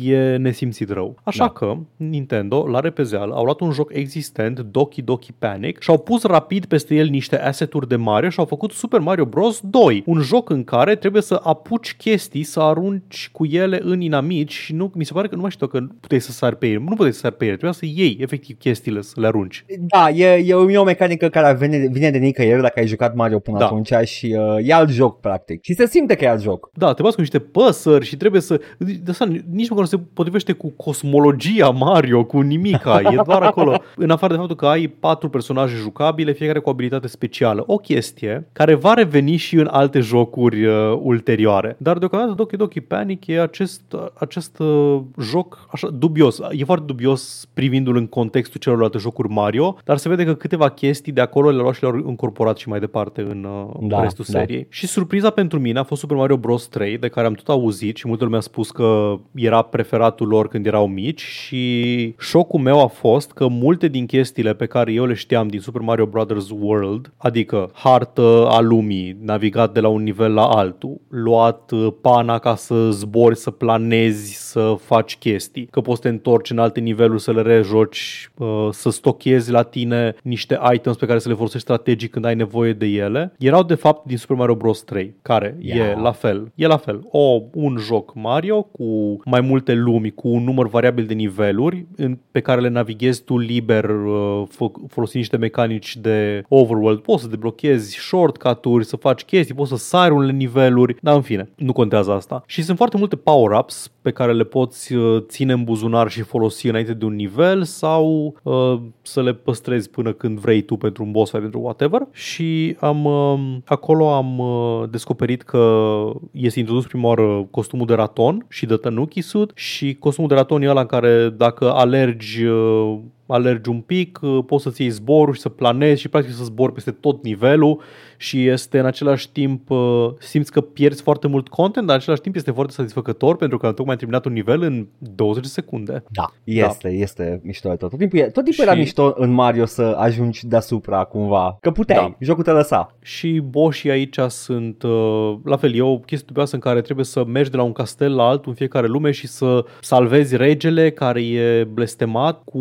e 0.03 0.37
nesimțit 0.37 0.91
rău. 0.91 1.17
Așa 1.23 1.45
Da. 1.45 1.51
că 1.51 1.77
Nintendo, 1.97 2.67
la 2.71 2.81
repezeală, 2.81 3.35
au 3.35 3.45
luat 3.45 3.61
un 3.61 3.71
joc 3.71 3.91
existent, 3.95 4.61
Doki 4.61 5.03
Doki 5.03 5.33
Panic, 5.39 5.81
și 5.81 5.91
au 5.91 5.99
pus 5.99 6.23
rapid 6.23 6.65
peste 6.65 6.95
el 6.95 7.09
niște 7.09 7.39
asset-uri 7.41 7.89
de 7.89 7.97
Mario 7.97 8.29
și 8.29 8.39
au 8.39 8.45
făcut 8.45 8.71
Super 8.73 9.01
Mario 9.01 9.25
Bros. 9.25 9.61
2, 9.65 10.03
un 10.07 10.21
joc 10.21 10.51
în 10.51 10.65
care 10.65 10.95
trebuie 10.97 11.23
să 11.23 11.41
apuci 11.43 11.95
chestii, 11.97 12.43
să 12.43 12.61
arunci 12.61 13.29
cu 13.33 13.45
ele 13.47 13.81
în 13.83 14.01
inamici 14.01 14.53
și 14.53 14.75
nu, 14.75 14.91
mi 14.95 15.05
se 15.05 15.13
pare 15.13 15.29
că 15.29 15.35
nu 15.35 15.41
mai 15.41 15.51
știu 15.51 15.67
că 15.67 15.81
puteai 16.01 16.21
să 16.21 16.31
sari 16.33 16.57
pe 16.57 16.67
ele, 16.67 16.79
nu 16.79 16.85
puteai 16.95 17.13
să 17.13 17.19
sari 17.19 17.37
pe 17.37 17.45
ele, 17.45 17.53
trebuia 17.57 17.79
să 17.79 17.85
iei 17.87 18.17
efectiv 18.21 18.59
chestiile, 18.59 19.01
să 19.01 19.21
le 19.21 19.27
arunci. 19.27 19.65
Da, 19.81 20.11
e, 20.11 20.27
e, 20.47 20.55
o- 20.55 20.71
e 20.71 20.79
o 20.79 20.85
mecanică 20.85 21.29
care 21.29 21.57
vine, 21.57 21.89
vine 21.93 22.11
de 22.11 22.19
nicăieri 22.19 22.61
dacă 22.63 22.81
ai 22.81 22.87
jucat 22.87 23.15
Mario 23.15 23.39
până 23.39 23.59
Da. 23.59 23.65
atunci 23.65 23.93
și 24.05 24.37
uh, 24.39 24.69
e 24.69 24.73
alt 24.75 24.91
joc 24.91 25.21
practic. 25.21 25.63
Și 25.65 25.75
se 25.75 25.87
simte 25.87 26.15
că 26.15 26.25
e 26.25 26.29
alt 26.29 26.41
joc. 26.41 26.71
Da, 26.73 26.93
te 26.93 27.03
bați 27.03 27.15
cu 27.15 27.21
niște 27.21 27.39
păsări 27.39 28.05
și 28.05 28.17
trebuie 28.17 28.41
să... 28.41 28.61
De 28.83 29.11
asta, 29.11 29.25
nici 29.51 29.69
măcar 29.69 29.85
nu 29.85 29.91
se 29.91 29.99
potrivește 30.15 30.53
cu 30.53 30.69
cosmologia 30.77 31.71
Mario, 31.71 32.25
cu 32.25 32.41
nimica. 32.41 33.01
E 33.01 33.21
doar 33.25 33.43
acolo. 33.43 33.81
În 33.97 34.11
afară 34.11 34.33
de 34.33 34.39
faptul 34.39 34.57
că 34.57 34.67
ai 34.67 34.87
patru 34.87 35.29
personaje 35.29 35.77
jucabile, 35.77 36.33
fiecare 36.33 36.59
cu 36.59 36.69
o 36.69 36.73
abilitate 36.73 37.07
specială. 37.07 37.65
O 37.67 37.77
chestie 37.77 38.47
care 38.53 38.75
va 38.75 38.95
reveni 38.95 39.37
și 39.37 39.57
în 39.57 39.69
alte 39.71 40.01
jocuri 40.01 40.65
uh, 40.65 40.99
ulterioare. 41.03 41.77
Dar 41.79 41.99
deocamdată 41.99 42.33
Doki 42.33 42.57
Doki 42.57 42.81
Panic 42.81 43.27
e 43.27 43.41
acest, 43.41 43.83
acest 44.15 44.59
uh, 44.59 45.01
joc 45.21 45.67
așa 45.73 45.89
dubios. 45.89 46.41
E 46.51 46.65
foarte 46.65 46.85
dubios 46.87 47.49
privindu-l 47.55 47.97
în 47.97 48.07
contextul 48.07 48.61
celorlalte 48.61 48.99
jocuri 48.99 49.29
Mario, 49.29 49.77
dar 49.85 49.97
se 49.97 50.09
vede 50.09 50.25
că 50.25 50.35
câteva 50.35 50.69
chestii 50.69 51.13
de 51.13 51.21
acolo 51.21 51.51
le-au 51.51 51.63
luat 51.63 51.75
și 51.75 51.83
le-au 51.83 51.97
incorporat 52.09 52.57
și 52.57 52.69
mai 52.69 52.81
departe 52.81 53.21
în 53.21 53.45
uh, 53.45 53.89
Da, 53.89 54.03
restul 54.03 54.25
da. 54.29 54.39
seriei. 54.39 54.67
Și 54.71 54.87
surpriza 54.87 55.31
pentru 55.31 55.59
mine 55.59 55.79
a 55.79 55.83
fost 55.83 56.01
Super 56.01 56.17
Mario 56.17 56.37
Bros. 56.37 56.67
3, 56.67 56.99
de 56.99 57.09
care 57.09 57.27
am 57.27 57.33
tot 57.33 57.49
auzit 57.49 57.97
și 57.97 58.09
multă 58.09 58.25
lume 58.25 58.37
a 58.37 58.41
spus 58.41 58.62
că 58.71 59.19
era 59.35 59.63
preferatul 59.63 60.29
lor 60.29 60.49
când 60.49 60.67
erau 60.67 60.87
mici 60.87 61.21
și 61.21 62.15
șocul 62.19 62.61
meu 62.61 62.83
a 62.83 62.87
fost 62.87 63.31
că 63.33 63.47
multe 63.49 63.89
din 63.89 64.07
chestiile 64.07 64.55
pe 64.55 64.67
care 64.67 64.93
eu 64.93 65.05
le 65.05 65.15
știam 65.15 65.49
din 65.49 65.61
Super 65.61 65.81
Mario 65.81 66.07
Brothers 66.07 66.51
World, 66.51 67.13
adică 67.17 67.71
hartă 67.73 68.47
a 68.49 68.61
lumii, 68.61 69.17
navigat 69.21 69.73
de 69.73 69.81
la 69.81 69.89
un 69.89 70.03
nivel 70.03 70.35
la 70.35 70.45
altul, 70.47 71.01
luat 71.09 71.71
uh, 71.71 71.89
pana 72.01 72.39
ca 72.39 72.55
să 72.55 72.91
zbori, 72.91 73.37
să 73.37 73.51
planezi, 73.51 74.51
să 74.51 74.77
faci 74.81 75.17
chestii, 75.17 75.67
că 75.71 75.81
poți 75.81 76.01
să 76.01 76.09
te 76.09 76.15
întorci 76.15 76.51
în 76.51 76.59
alte 76.59 76.81
niveluri, 76.81 77.23
să 77.23 77.33
le 77.33 77.43
rejoci, 77.43 78.31
uh, 78.39 78.69
să 78.71 78.91
stochezi 78.91 79.51
la 79.51 79.63
tine 79.63 80.15
niște 80.23 80.59
items 80.73 80.97
pe 80.97 81.07
care 81.07 81.19
să 81.19 81.29
le 81.29 81.35
folosești 81.35 81.67
strategic 81.67 82.11
când 82.11 82.25
ai 82.25 82.35
nevoie 82.35 82.73
de 82.73 82.87
ele, 82.87 83.33
erau 83.39 83.63
de 83.63 83.75
fapt 83.75 84.07
din 84.07 84.17
Super 84.17 84.37
Mario 84.37 84.55
Bros. 84.55 84.83
3, 84.83 85.15
care 85.23 85.57
Ia. 85.61 85.75
e 85.75 85.95
la 86.01 86.13
fel. 86.13 86.53
E 86.55 86.67
la 86.67 86.77
fel. 86.77 87.01
O, 87.11 87.41
un 87.53 87.77
joc 87.77 88.15
Mario 88.15 88.52
cu 88.61 89.21
mai 89.25 89.41
multe 89.41 89.75
lumi, 89.75 90.11
cu 90.11 90.29
un 90.29 90.45
număr 90.45 90.69
variabil 90.69 91.05
de 91.05 91.15
niveluri 91.15 91.87
în, 91.97 92.19
pe 92.31 92.41
care 92.41 92.61
le 92.61 92.69
navighezi 92.69 93.23
tu 93.25 93.39
liber 93.39 93.85
uh, 93.85 94.43
fă- 94.49 94.89
folosind 94.89 95.23
niște 95.23 95.37
mecanici 95.37 95.97
de 95.97 96.45
overworld. 96.49 96.99
Poți 96.99 97.23
să 97.23 97.29
deblochezi 97.29 97.97
shortcut-uri, 97.99 98.85
să 98.85 98.97
faci 98.97 99.23
chestii, 99.23 99.55
poți 99.55 99.71
să 99.71 99.77
sari 99.77 100.15
unele 100.15 100.33
niveluri, 100.33 100.97
dar 101.01 101.15
în 101.15 101.23
fine, 101.23 101.49
nu 101.57 101.73
contează 101.73 102.13
asta. 102.13 102.43
Și 102.47 102.63
sunt 102.63 102.77
foarte 102.77 102.97
multe 102.97 103.17
power-ups 103.17 103.93
pe 104.03 104.11
care 104.11 104.33
le 104.33 104.45
poți 104.45 104.95
uh, 104.95 105.23
ține 105.27 105.53
în 105.53 105.65
buzunar 105.65 106.11
și 106.11 106.23
folosi 106.23 106.69
înainte 106.69 106.95
de 106.95 107.05
un 107.05 107.15
nivel 107.15 107.63
sau 107.63 108.35
uh, 108.43 108.81
să 109.03 109.23
le 109.23 109.33
păstrezi 109.33 109.91
până 109.91 110.13
când 110.13 110.39
vrei 110.39 110.63
tu 110.63 110.77
pentru 110.77 111.03
un 111.03 111.11
boss 111.11 111.31
fight, 111.31 111.43
pentru 111.43 111.61
whatever. 111.61 112.01
Și 112.11 112.77
am 112.81 113.05
uh, 113.05 113.57
acolo 113.65 114.13
am 114.13 114.39
uh, 114.39 114.89
descoperit 114.91 115.43
că 115.43 115.91
este 116.31 116.59
introdus 116.59 116.87
prima 116.87 117.09
oară 117.09 117.47
costumul 117.51 117.87
de 117.87 117.95
raton 117.95 118.42
și 118.49 118.67
de 118.67 118.77
Tanuki 118.77 119.21
suit 119.21 119.51
și 119.55 119.97
costumul 119.99 120.29
de 120.29 120.35
raton 120.35 120.63
e 120.63 120.69
ăla 120.69 120.81
în 120.81 120.87
care 120.87 121.29
dacă 121.29 121.73
alergi 121.73 122.45
uh, 122.45 122.99
alergi 123.27 123.69
un 123.69 123.81
pic, 123.81 124.19
uh, 124.23 124.45
poți 124.47 124.63
să-ți 124.63 124.81
iei 124.81 124.91
zborul 124.91 125.35
și 125.35 125.41
să 125.41 125.49
planezi 125.49 126.01
și 126.01 126.09
practic 126.09 126.35
să 126.35 126.45
zbori 126.45 126.73
peste 126.73 126.91
tot 126.91 127.23
nivelul 127.23 127.81
și 128.23 128.47
este 128.47 128.79
în 128.79 128.87
același 128.87 129.31
timp, 129.33 129.71
uh, 129.71 130.09
simți 130.19 130.53
că 130.53 130.61
pierzi 130.61 131.03
foarte 131.03 131.27
mult 131.29 131.49
content, 131.49 131.87
dar 131.87 131.95
în 131.95 132.01
același 132.01 132.21
timp 132.23 132.37
este 132.37 132.51
foarte 132.51 132.73
satisfăcător 132.73 133.37
pentru 133.37 133.59
că 133.59 133.67
tocmai 133.67 133.91
ai 133.91 133.97
terminat 133.97 134.25
un 134.25 134.33
nivel 134.33 134.63
în 134.63 134.87
20 134.99 135.43
de 135.43 135.49
secunde. 135.49 136.03
Da. 136.09 136.33
Este, 136.45 136.89
este 136.89 137.41
mișto 137.45 137.69
de 137.69 137.75
tot. 137.75 137.91
Tot 137.91 137.99
timpul, 137.99 138.19
e- 138.19 138.23
tot 138.23 138.45
timpul 138.45 138.65
era 138.65 138.73
Și- 138.73 138.79
mișto 138.79 139.13
în 139.17 139.31
Mario 139.31 139.65
să 139.65 139.83
ajungi 139.99 140.47
deasupra 140.47 141.05
cumva. 141.05 141.57
Că 141.61 141.71
puteai, 141.71 141.99
Da. 141.99 142.17
jocul 142.21 142.43
te 142.43 142.51
lăsa. 142.51 142.97
Și 143.01 143.43
boșii 143.45 143.91
aici 143.91 144.17
sunt, 144.29 144.83
uh, 144.83 145.35
la 145.45 145.57
fel, 145.57 145.75
e 145.75 145.81
o 145.81 145.99
chestie 145.99 146.27
dubioasă 146.27 146.55
în 146.55 146.61
care 146.61 146.81
trebuie 146.81 147.05
să 147.05 147.25
mergi 147.25 147.51
de 147.51 147.57
la 147.57 147.63
un 147.63 147.73
castel 147.73 148.15
la 148.15 148.23
altul 148.29 148.49
în 148.51 148.55
fiecare 148.57 148.87
lume 148.87 149.11
și 149.11 149.27
să 149.27 149.65
salvezi 149.81 150.37
regele 150.37 150.91
care 150.91 151.23
e 151.27 151.65
blestemat 151.65 152.43
cu 152.45 152.61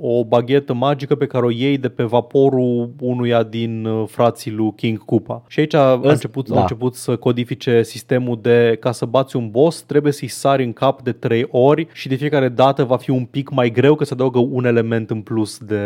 o 0.00 0.24
baghetă 0.24 0.72
magică 0.74 1.14
pe 1.14 1.26
care 1.26 1.44
o 1.44 1.50
iei 1.50 1.78
de 1.78 1.88
pe 1.88 2.02
vaporul 2.02 2.90
unuia 3.00 3.42
din 3.42 3.84
uh, 3.84 4.04
frații 4.08 4.50
lui 4.50 4.72
King 4.76 4.99
Koopa. 5.04 5.42
Și 5.48 5.60
aici 5.60 5.74
a 5.74 6.00
Ăst- 6.04 6.10
început, 6.10 6.48
da. 6.48 6.54
au 6.54 6.60
început 6.60 6.94
să 6.94 7.16
codifice 7.16 7.82
sistemul 7.82 8.38
de 8.42 8.76
ca 8.80 8.92
să 8.92 9.04
bați 9.04 9.36
un 9.36 9.50
boss 9.50 9.82
trebuie 9.82 10.12
să-i 10.12 10.28
sari 10.28 10.64
în 10.64 10.72
cap 10.72 11.02
de 11.02 11.12
trei 11.12 11.46
ori 11.50 11.86
și 11.92 12.08
de 12.08 12.14
fiecare 12.14 12.48
dată 12.48 12.84
va 12.84 12.96
fi 12.96 13.10
un 13.10 13.24
pic 13.24 13.50
mai 13.50 13.70
greu 13.70 13.94
că 13.94 14.04
se 14.04 14.12
adaugă 14.12 14.38
un 14.38 14.64
element 14.64 15.10
în 15.10 15.20
plus 15.20 15.58
de, 15.58 15.76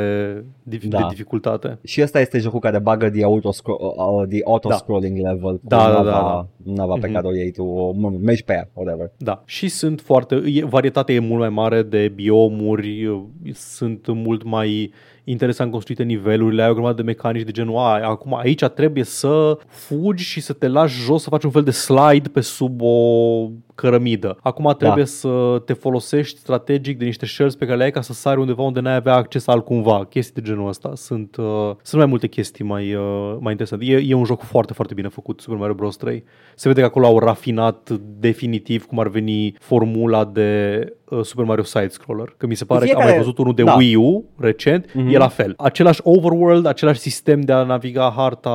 de, 0.62 0.80
Da. 0.88 0.98
de 0.98 1.04
dificultate. 1.08 1.78
Și 1.84 2.02
ăsta 2.02 2.20
este 2.20 2.38
jocul 2.38 2.60
care 2.60 2.78
bagă 2.78 3.10
the 3.10 3.22
auto-scro- 3.24 3.78
uh, 3.96 4.28
the 4.28 4.40
auto-scrolling 4.44 5.16
level. 5.16 5.52
cu 5.54 5.60
Da, 5.62 5.76
da, 5.76 5.88
nava, 5.88 6.02
da, 6.04 6.10
da. 6.10 6.46
Nava 6.74 6.94
pe 6.94 7.06
Mhm. 7.06 7.14
care 7.14 7.26
o 7.26 7.34
iei 7.34 7.50
tu, 7.50 7.62
o, 7.64 7.92
mă, 7.92 8.12
mergi 8.22 8.44
pe 8.44 8.52
ea, 8.52 8.68
whatever. 8.74 9.10
Da, 9.16 9.42
și 9.46 9.68
sunt 9.68 10.00
foarte, 10.00 10.42
e, 10.46 10.64
varietatea 10.64 11.14
e 11.14 11.18
mult 11.18 11.40
mai 11.40 11.48
mare 11.48 11.82
de 11.82 12.12
biomuri, 12.14 13.08
sunt 13.52 14.06
mult 14.08 14.42
mai 14.42 14.92
interesant 15.24 15.70
construite 15.70 16.02
nivelurile, 16.02 16.62
ai 16.62 16.70
o 16.70 16.72
grămadă 16.72 16.94
de 16.94 17.02
mecanici 17.02 17.44
de 17.44 17.50
genul, 17.50 17.76
a, 17.76 18.00
acum 18.02 18.34
aici 18.34 18.64
trebuie 18.64 19.04
să 19.04 19.58
fugi 19.68 20.24
și 20.24 20.40
să 20.40 20.52
te 20.52 20.68
lași 20.68 21.00
jos, 21.00 21.22
să 21.22 21.28
faci 21.28 21.44
un 21.44 21.50
fel 21.50 21.62
de 21.62 21.70
slide 21.70 22.28
pe 22.28 22.40
sub 22.40 22.80
o 22.82 23.48
cărămidă. 23.74 24.36
Acum 24.42 24.74
trebuie 24.78 25.04
da. 25.04 25.10
să 25.10 25.62
te 25.64 25.72
folosești 25.72 26.38
strategic 26.38 26.98
de 26.98 27.04
niște 27.04 27.26
shells 27.26 27.54
pe 27.54 27.64
care 27.64 27.76
le 27.76 27.84
ai 27.84 27.90
ca 27.90 28.00
să 28.00 28.12
sari 28.12 28.40
undeva 28.40 28.62
unde 28.62 28.80
n-ai 28.80 28.94
avea 28.94 29.14
acces 29.14 29.46
altcumva. 29.46 30.04
Chestii 30.04 30.42
de 30.42 30.48
genul 30.48 30.68
ăsta. 30.68 30.90
Sunt, 30.94 31.36
uh, 31.36 31.70
sunt 31.82 32.00
mai 32.00 32.06
multe 32.06 32.26
chestii 32.26 32.64
mai, 32.64 32.94
uh, 32.94 33.36
mai 33.40 33.50
interesante. 33.50 33.84
E, 33.84 34.04
e 34.06 34.14
un 34.14 34.24
joc 34.24 34.42
foarte, 34.42 34.72
foarte 34.72 34.94
bine 34.94 35.08
făcut, 35.08 35.40
Super 35.40 35.58
Mario 35.58 35.74
Bros. 35.74 35.96
3. 35.96 36.24
Se 36.54 36.68
vede 36.68 36.80
că 36.80 36.86
acolo 36.86 37.06
au 37.06 37.18
rafinat 37.18 37.90
definitiv 38.18 38.86
cum 38.86 38.98
ar 38.98 39.08
veni 39.08 39.54
formula 39.58 40.24
de 40.24 40.78
uh, 41.08 41.24
Super 41.24 41.44
Mario 41.44 41.64
Side-Scroller. 41.64 42.34
Că 42.36 42.46
mi 42.46 42.54
se 42.54 42.64
pare 42.64 42.84
Fiecare... 42.84 43.04
că 43.04 43.10
am 43.10 43.16
mai 43.16 43.24
văzut 43.24 43.38
unul 43.38 43.54
de 43.54 43.62
da. 43.62 43.74
Wii 43.74 43.96
U 43.96 44.24
recent, 44.38 44.86
mm-hmm. 44.86 45.12
e 45.12 45.16
la 45.16 45.28
fel. 45.28 45.54
Același 45.56 46.00
overworld, 46.02 46.66
același 46.66 47.00
sistem 47.00 47.40
de 47.40 47.52
a 47.52 47.62
naviga 47.62 48.12
harta. 48.16 48.50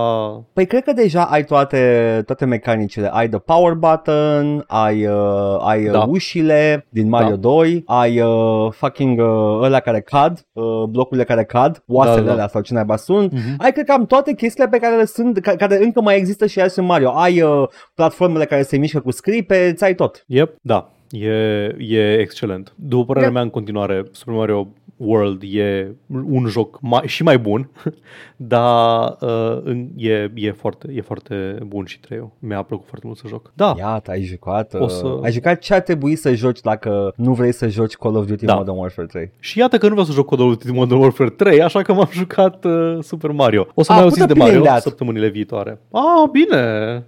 Păi 0.53 0.65
cred 0.65 0.83
că 0.83 0.93
deja 0.93 1.23
ai 1.23 1.43
toate, 1.43 2.23
toate 2.25 2.45
mecanicile. 2.45 3.09
Ai 3.13 3.29
the 3.29 3.39
power 3.39 3.73
button, 3.73 4.63
ai 4.67 5.08
uh, 5.09 5.57
ai 5.59 5.85
uh, 5.85 5.91
da. 5.91 6.05
ușile 6.09 6.87
din 6.89 7.09
Mario 7.09 7.29
da. 7.29 7.35
2, 7.35 7.83
ai 7.85 8.21
uh, 8.21 8.71
fucking 8.71 9.19
uh, 9.19 9.59
ăla 9.61 9.79
care 9.79 10.01
cad, 10.01 10.45
uh, 10.53 10.83
blocurile 10.89 11.25
care 11.25 11.43
cad, 11.43 11.83
oasele 11.87 12.25
da, 12.25 12.35
da. 12.35 12.47
sau 12.47 12.61
ce 12.61 12.73
naiba 12.73 12.95
sunt. 12.95 13.33
Mm-hmm. 13.33 13.55
Ai 13.57 13.71
cred 13.71 13.85
că 13.85 13.91
am 13.91 14.05
toate 14.05 14.33
chestiile 14.33 14.69
pe 14.69 14.77
care 14.77 14.95
le 14.95 15.05
sunt, 15.05 15.39
ca, 15.39 15.55
care 15.55 15.83
încă 15.83 16.01
mai 16.01 16.17
există 16.17 16.45
și 16.45 16.59
azi 16.59 16.79
în 16.79 16.85
Mario. 16.85 17.09
Ai 17.09 17.41
uh, 17.41 17.67
platformele 17.95 18.45
care 18.45 18.61
se 18.61 18.77
mișcă 18.77 18.99
cu 18.99 19.11
scripe, 19.11 19.75
ai 19.79 19.95
tot. 19.95 20.23
Yep, 20.27 20.55
da. 20.61 20.89
E, 21.11 21.29
e 21.77 22.19
excelent. 22.19 22.73
După 22.75 23.05
părerea 23.05 23.27
yep. 23.27 23.33
mea, 23.33 23.43
în 23.43 23.49
continuare, 23.49 24.05
Super 24.11 24.33
Mario 24.33 24.67
World 24.99 25.41
e 25.45 25.95
un 26.07 26.45
joc 26.47 26.77
mai, 26.81 27.01
și 27.05 27.23
mai 27.23 27.39
bun, 27.39 27.69
dar 28.37 29.17
uh, 29.21 29.77
e, 29.95 30.31
e, 30.35 30.51
foarte, 30.51 30.91
e 30.95 31.01
foarte 31.01 31.57
bun 31.65 31.85
și 31.85 31.99
trei 31.99 32.31
Mi-a 32.39 32.61
plăcut 32.61 32.87
foarte 32.87 33.07
mult 33.07 33.19
să 33.19 33.27
joc. 33.27 33.51
Da. 33.53 33.75
Iată, 33.77 34.11
ai 34.11 34.21
jucat. 34.21 34.73
O 34.73 34.87
să... 34.87 35.07
Uh, 35.07 35.23
ai 35.23 35.31
jucat 35.31 35.59
ce 35.59 35.73
ar 35.73 35.81
trebui 35.81 36.15
să 36.15 36.33
joci 36.33 36.61
dacă 36.61 37.13
nu 37.15 37.33
vrei 37.33 37.51
să 37.51 37.67
joci 37.67 37.95
Call 37.95 38.15
of 38.15 38.25
Duty 38.25 38.45
da. 38.45 38.55
Modern 38.55 38.77
Warfare 38.77 39.07
3. 39.07 39.31
Și 39.39 39.59
iată 39.59 39.77
că 39.77 39.85
nu 39.85 39.91
vreau 39.91 40.05
să 40.05 40.13
joc 40.13 40.29
Call 40.29 40.49
of 40.49 40.57
Duty 40.57 40.71
Modern 40.71 40.99
Warfare 40.99 41.29
3, 41.29 41.61
așa 41.61 41.81
că 41.81 41.93
m-am 41.93 42.09
jucat 42.21 42.65
uh, 42.65 42.97
Super 43.01 43.31
Mario. 43.31 43.67
O 43.73 43.83
să 43.83 43.91
A, 43.91 43.95
mai 43.95 44.03
auziți 44.03 44.27
de 44.27 44.33
Mario 44.33 44.61
leat. 44.61 44.81
săptămânile 44.81 45.27
viitoare. 45.27 45.79
Ah, 45.91 46.29
bine! 46.31 47.03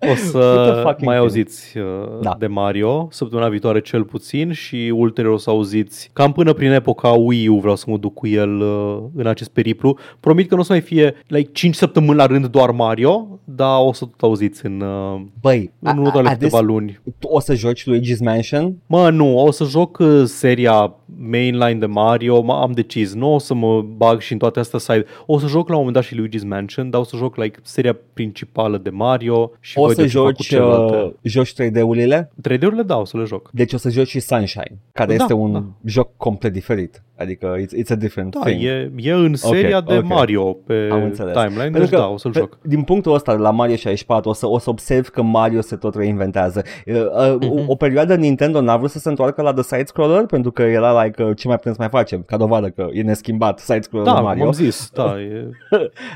o 0.12 0.14
să 0.14 0.96
mai 1.00 1.16
auziți 1.16 1.78
uh, 1.78 1.84
da. 2.20 2.36
de 2.38 2.46
Mario 2.46 3.08
săptămâna 3.10 3.48
viitoare 3.48 3.80
cel 3.80 4.04
puțin 4.04 4.52
și 4.52 4.92
ulterior 4.94 5.32
o 5.32 5.36
să 5.36 5.50
auziți 5.50 6.10
cam 6.12 6.32
până 6.42 6.54
prin 6.54 6.70
epoca 6.70 7.08
Wii 7.08 7.48
U 7.48 7.58
vreau 7.58 7.76
să 7.76 7.84
mă 7.88 7.96
duc 7.96 8.14
cu 8.14 8.26
el 8.26 8.60
uh, 8.60 8.98
în 9.14 9.26
acest 9.26 9.50
periplu. 9.50 9.98
Promit 10.20 10.48
că 10.48 10.54
nu 10.54 10.60
o 10.60 10.64
să 10.64 10.72
mai 10.72 10.80
fie 10.80 11.14
like 11.26 11.50
5 11.52 11.74
săptămâni 11.74 12.16
la 12.16 12.26
rând 12.26 12.46
doar 12.46 12.70
Mario, 12.70 13.40
dar 13.44 13.78
o 13.80 13.92
să 13.92 14.04
tot 14.04 14.20
auziți 14.20 14.66
în, 14.66 14.80
uh, 14.80 15.20
Băi, 15.40 15.72
în 15.78 15.96
următoarele 15.96 16.32
câteva 16.32 16.60
luni. 16.60 17.00
O 17.20 17.40
să 17.40 17.54
joci 17.54 17.84
Luigi's 17.90 18.18
Mansion? 18.20 18.76
Mă, 18.86 19.10
nu, 19.10 19.38
o 19.38 19.50
să 19.50 19.64
joc 19.64 19.98
uh, 19.98 20.22
seria 20.24 20.94
mainline 21.18 21.78
de 21.78 21.86
Mario, 21.86 22.52
am 22.52 22.72
decis, 22.72 23.14
nu 23.14 23.34
o 23.34 23.38
să 23.38 23.54
mă 23.54 23.82
bag 23.82 24.20
și 24.20 24.32
în 24.32 24.38
toate 24.38 24.58
astea 24.58 24.78
side. 24.78 25.04
O 25.26 25.38
să 25.38 25.46
joc 25.46 25.68
la 25.68 25.76
un 25.76 25.84
moment 25.84 25.94
dat 25.94 26.04
și 26.04 26.14
Luigi's 26.14 26.46
Mansion, 26.46 26.90
dar 26.90 27.00
o 27.00 27.04
să 27.04 27.16
joc 27.16 27.36
like 27.36 27.58
seria 27.62 27.96
principală 28.12 28.78
de 28.78 28.90
Mario 28.90 29.52
și 29.60 29.78
o 29.78 29.92
să 29.92 30.06
joci, 30.06 30.50
uh, 30.50 31.10
joci 31.22 31.52
3D-urile? 31.52 32.30
3D-urile 32.48 32.82
da, 32.86 32.96
o 32.96 33.04
să 33.04 33.16
le 33.16 33.24
joc. 33.24 33.50
Deci 33.52 33.72
o 33.72 33.76
să 33.76 33.90
joci 33.90 34.08
și 34.08 34.20
Sunshine, 34.20 34.78
care 34.92 35.16
da, 35.16 35.22
este 35.22 35.32
un 35.32 35.52
da. 35.52 35.64
joc 35.84 36.16
complet 36.32 36.52
diferit. 36.52 37.02
Adică 37.22 37.56
it's, 37.56 37.72
it's 37.82 37.90
a 37.90 37.94
different 37.94 38.34
da, 38.34 38.40
thing. 38.40 38.62
E, 38.62 38.92
e 38.96 39.12
în 39.12 39.34
seria 39.34 39.76
okay, 39.76 39.96
de 39.96 40.04
okay. 40.04 40.16
Mario 40.16 40.52
pe 40.52 40.88
timeline, 41.32 41.78
deci 41.78 41.88
că, 41.88 41.96
da, 41.96 42.06
o 42.06 42.16
să-l 42.16 42.32
pe, 42.32 42.38
joc. 42.38 42.58
Din 42.62 42.82
punctul 42.82 43.14
ăsta, 43.14 43.32
la 43.32 43.50
Mario 43.50 43.76
64, 43.76 44.30
o 44.30 44.32
să, 44.32 44.48
o 44.48 44.58
să 44.58 44.70
observ 44.70 45.08
că 45.08 45.22
Mario 45.22 45.60
se 45.60 45.76
tot 45.76 45.94
reinventează. 45.94 46.62
Uh, 46.86 46.94
uh, 46.94 47.36
mm-hmm. 47.36 47.48
o, 47.48 47.64
o 47.66 47.74
perioadă 47.74 48.14
Nintendo 48.14 48.60
n-a 48.60 48.76
vrut 48.76 48.90
să 48.90 48.98
se 48.98 49.08
întoarcă 49.08 49.42
la 49.42 49.52
The 49.52 49.62
Side-Scroller 49.62 50.26
pentru 50.26 50.50
că 50.50 50.62
era 50.62 51.02
like, 51.02 51.22
uh, 51.22 51.36
ce 51.36 51.46
mai 51.46 51.56
putem 51.56 51.72
să 51.72 51.78
mai 51.80 51.88
facem, 51.88 52.22
ca 52.26 52.36
dovadă 52.36 52.68
că 52.68 52.88
e 52.92 53.02
neschimbat 53.02 53.58
Side-Scroller 53.58 54.12
da, 54.12 54.20
Mario. 54.20 54.44
Da, 54.44 54.50
zis, 54.50 54.90
da. 54.94 55.20
E... 55.20 55.50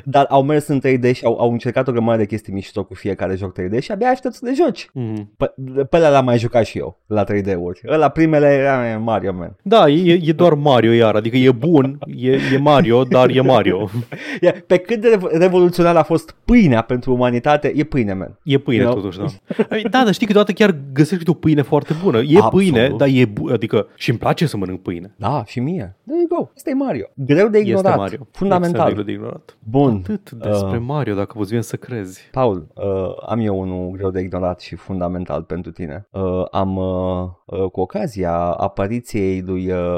Dar 0.05 0.27
au 0.29 0.43
mers 0.43 0.67
în 0.67 0.81
3D 0.81 1.15
și 1.15 1.25
au, 1.25 1.39
au 1.39 1.51
încercat 1.53 1.89
o 1.89 1.93
grămadă 1.93 2.19
de 2.19 2.27
chestii 2.27 2.53
mișto 2.53 2.85
cu 2.85 2.95
fiecare 2.95 3.37
joc 3.37 3.61
3D 3.61 3.79
și 3.81 3.93
abia 3.93 4.09
aștept 4.09 4.35
să 4.35 4.41
le 4.45 4.53
joci. 4.55 4.87
Mm-hmm. 4.87 5.27
Pe, 5.37 5.53
pe 5.91 5.97
ăla 5.97 6.09
l-am 6.09 6.25
mai 6.25 6.39
jucat 6.39 6.65
și 6.65 6.79
eu, 6.79 7.01
la 7.07 7.25
3D-uri. 7.25 7.81
La 7.83 8.09
primele 8.09 8.47
era 8.47 8.99
Mario, 8.99 9.33
man. 9.33 9.57
Da, 9.63 9.89
e, 9.89 10.06
e 10.13 10.33
doar 10.33 10.55
Mario 10.55 10.93
iar, 10.93 11.15
adică 11.15 11.37
e 11.37 11.51
bun 11.51 11.77
bun, 11.77 11.99
e, 12.17 12.31
e 12.53 12.59
Mario, 12.59 13.05
dar 13.05 13.29
e 13.31 13.41
Mario. 13.41 13.89
Pe 14.67 14.77
cât 14.77 15.01
de 15.01 15.19
revoluționar 15.33 15.97
a 15.97 16.03
fost 16.03 16.37
pâinea 16.45 16.83
pentru 16.83 17.13
umanitate, 17.13 17.73
e 17.77 17.85
pâine, 17.85 18.15
man. 18.15 18.39
E 18.43 18.59
pâine 18.59 18.83
you 18.83 18.91
know? 18.91 19.03
totuși, 19.03 19.19
da. 19.19 19.77
Da, 19.91 20.05
dar 20.05 20.13
știi 20.13 20.27
că 20.27 20.33
câteodată 20.33 20.53
chiar 20.53 20.77
găsești 20.93 21.31
o 21.31 21.33
pâine 21.33 21.63
foarte 21.63 21.95
bună. 22.03 22.19
E 22.19 22.37
Absolut. 22.37 22.51
pâine, 22.51 22.95
dar 22.97 23.09
e 23.13 23.25
bu- 23.25 23.49
adică 23.53 23.87
și 23.95 24.11
îmi 24.11 24.19
place 24.19 24.47
să 24.47 24.57
mănânc 24.57 24.81
pâine. 24.83 25.15
Da, 25.17 25.43
și 25.47 25.61
mie. 25.61 25.97
There 26.07 26.21
you 26.31 26.39
go. 26.39 26.49
Asta 26.57 26.71
e 26.71 26.75
Mario. 26.75 27.07
Greu 27.15 27.49
de 27.49 27.59
ignorat. 27.59 27.85
Este 27.87 27.99
Mario. 27.99 28.27
Fundamental. 28.31 28.93
Greu 28.93 29.05
de 29.05 29.13
ignorat. 29.13 29.57
Bun. 29.71 30.01
Atât 30.03 30.31
despre 30.31 30.77
uh, 30.77 30.85
Mario, 30.87 31.15
dacă 31.15 31.35
vă 31.39 31.45
vine 31.45 31.61
să 31.61 31.77
crezi. 31.77 32.29
Paul, 32.31 32.67
uh, 32.75 32.85
am 33.29 33.41
eu 33.41 33.61
unul 33.61 33.91
greu 33.91 34.11
de 34.11 34.21
ignorat 34.21 34.61
și 34.61 34.75
fundamental 34.75 35.43
pentru 35.43 35.71
tine. 35.71 36.07
Uh, 36.11 36.45
am, 36.51 36.77
uh, 36.77 37.29
uh, 37.45 37.71
cu 37.71 37.81
ocazia 37.81 38.35
apariției 38.37 39.43
lui 39.47 39.71
uh, 39.71 39.96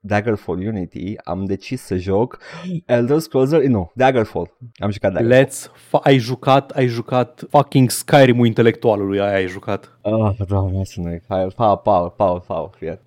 Daggerfall 0.00 0.66
Unity, 0.66 1.14
am 1.24 1.44
decis 1.44 1.82
să 1.82 1.96
joc 1.96 2.38
Elder 2.86 3.18
Scrolls, 3.18 3.50
nu, 3.50 3.90
Daggerfall. 3.94 4.56
Am 4.78 4.90
jucat 4.90 5.12
Daggerfall. 5.12 5.44
Let's, 5.46 5.66
f- 5.66 6.02
ai 6.02 6.18
jucat, 6.18 6.70
ai 6.70 6.86
jucat 6.86 7.44
fucking 7.50 7.90
Skyrim-ul 7.90 8.46
intelectualului, 8.46 9.20
aia 9.20 9.34
ai 9.34 9.46
jucat. 9.48 9.98
Oh, 10.02 10.30
doamne, 10.48 10.84
să 10.84 11.00
nu 11.00 11.18
Hai, 11.28 11.46
Paul, 11.56 11.76
Paul, 11.76 12.14
Paul, 12.16 12.42
Paul, 12.46 12.70
fie. 12.78 13.02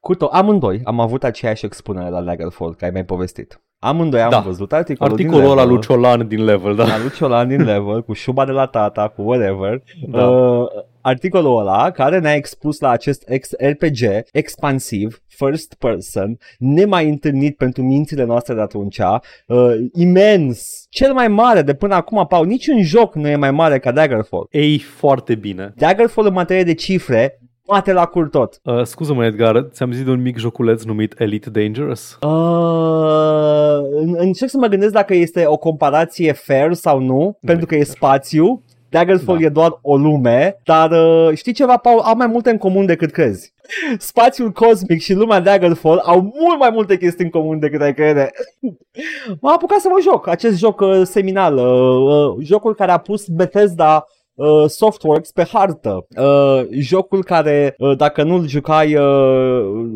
Cu 0.00 0.14
to- 0.14 0.30
amândoi 0.30 0.80
am 0.84 1.00
avut 1.00 1.24
aceeași 1.24 1.64
expunere 1.64 2.10
la 2.10 2.22
Daggerfall, 2.22 2.70
care 2.70 2.84
ai 2.86 2.90
mai 2.92 3.04
povestit. 3.04 3.60
Amândoi 3.78 4.20
am 4.20 4.30
da. 4.30 4.38
văzut 4.40 4.72
articolul, 4.72 5.12
articolul 5.12 5.40
din 5.40 5.50
ăla 5.50 5.64
lui 5.64 5.80
Ciolan 5.80 6.28
din 6.28 6.44
level, 6.44 6.74
da. 6.74 6.86
La 6.86 6.98
lui 6.98 7.10
Ciolan 7.10 7.48
din 7.48 7.64
level, 7.64 8.02
cu 8.02 8.12
șuba 8.12 8.44
de 8.44 8.52
la 8.52 8.66
tata, 8.66 9.08
cu 9.08 9.22
whatever. 9.22 9.82
Da. 10.08 10.26
Uh, 10.28 10.66
articolul 11.06 11.58
ăla 11.58 11.90
care 11.90 12.18
ne-a 12.18 12.34
expus 12.34 12.80
la 12.80 12.90
acest 12.90 13.24
RPG 13.58 14.24
expansiv, 14.32 15.22
first 15.26 15.74
person, 15.74 16.38
nemai 16.58 17.08
întâlnit 17.08 17.56
pentru 17.56 17.82
mințile 17.82 18.24
noastre 18.24 18.54
de 18.54 18.60
atunci, 18.60 18.98
uh, 18.98 19.74
imens, 19.92 20.86
cel 20.90 21.12
mai 21.12 21.28
mare 21.28 21.62
de 21.62 21.74
până 21.74 21.94
acum, 21.94 22.26
Pau, 22.26 22.44
niciun 22.44 22.82
joc 22.82 23.14
nu 23.14 23.28
e 23.28 23.36
mai 23.36 23.50
mare 23.50 23.78
ca 23.78 23.92
Daggerfall. 23.92 24.46
Ei, 24.50 24.78
foarte 24.78 25.34
bine. 25.34 25.72
Daggerfall 25.76 26.26
în 26.26 26.32
materie 26.32 26.64
de 26.64 26.74
cifre 26.74 27.38
Poate 27.66 27.92
la 27.92 28.04
cur 28.04 28.28
tot. 28.28 28.60
Uh, 28.62 28.82
scuză-mă, 28.82 29.24
Edgar, 29.24 29.68
ți-am 29.72 29.92
zis 29.92 30.04
de 30.04 30.10
un 30.10 30.22
mic 30.22 30.38
joculeț 30.38 30.82
numit 30.82 31.14
Elite 31.20 31.50
Dangerous? 31.50 32.18
Uh, 32.20 33.78
încerc 34.16 34.50
să 34.50 34.56
mă 34.58 34.66
gândesc 34.66 34.92
dacă 34.92 35.14
este 35.14 35.44
o 35.46 35.56
comparație 35.56 36.32
fair 36.32 36.72
sau 36.72 36.98
nu, 36.98 37.38
pentru 37.40 37.66
că 37.66 37.74
e 37.74 37.84
spațiu. 37.84 38.64
Daggerfall 38.96 39.38
da. 39.38 39.44
e 39.44 39.48
doar 39.48 39.78
o 39.82 39.96
lume, 39.96 40.56
dar 40.64 40.90
uh, 40.90 41.36
știi 41.36 41.52
ceva, 41.52 41.76
Paul, 41.76 42.00
au 42.00 42.16
mai 42.16 42.26
multe 42.26 42.50
în 42.50 42.58
comun 42.58 42.86
decât 42.86 43.10
crezi. 43.10 43.54
Spațiul 43.98 44.50
cosmic 44.50 45.00
și 45.00 45.14
lumea 45.14 45.40
Daggerfall 45.40 45.98
au 45.98 46.20
mult 46.20 46.58
mai 46.58 46.70
multe 46.72 46.96
chestii 46.96 47.24
în 47.24 47.30
comun 47.30 47.58
decât 47.58 47.80
ai 47.80 47.94
crede. 47.94 48.30
M-am 49.40 49.52
apucat 49.54 49.78
să 49.78 49.88
mă 49.90 49.98
joc 50.02 50.28
acest 50.28 50.58
joc 50.58 50.80
uh, 50.80 51.02
seminal, 51.04 51.56
uh, 51.56 52.36
uh, 52.36 52.44
jocul 52.46 52.74
care 52.74 52.90
a 52.90 52.98
pus 52.98 53.26
Bethesda 53.26 54.06
uh, 54.36 54.68
Softworks 54.68 55.30
pe 55.30 55.44
hartă. 55.52 56.06
Uh, 56.16 56.62
jocul 56.70 57.24
care, 57.24 57.74
uh, 57.78 57.96
dacă 57.96 58.22
nu-l 58.22 58.46
jucai, 58.46 58.94
uh, 58.94 59.86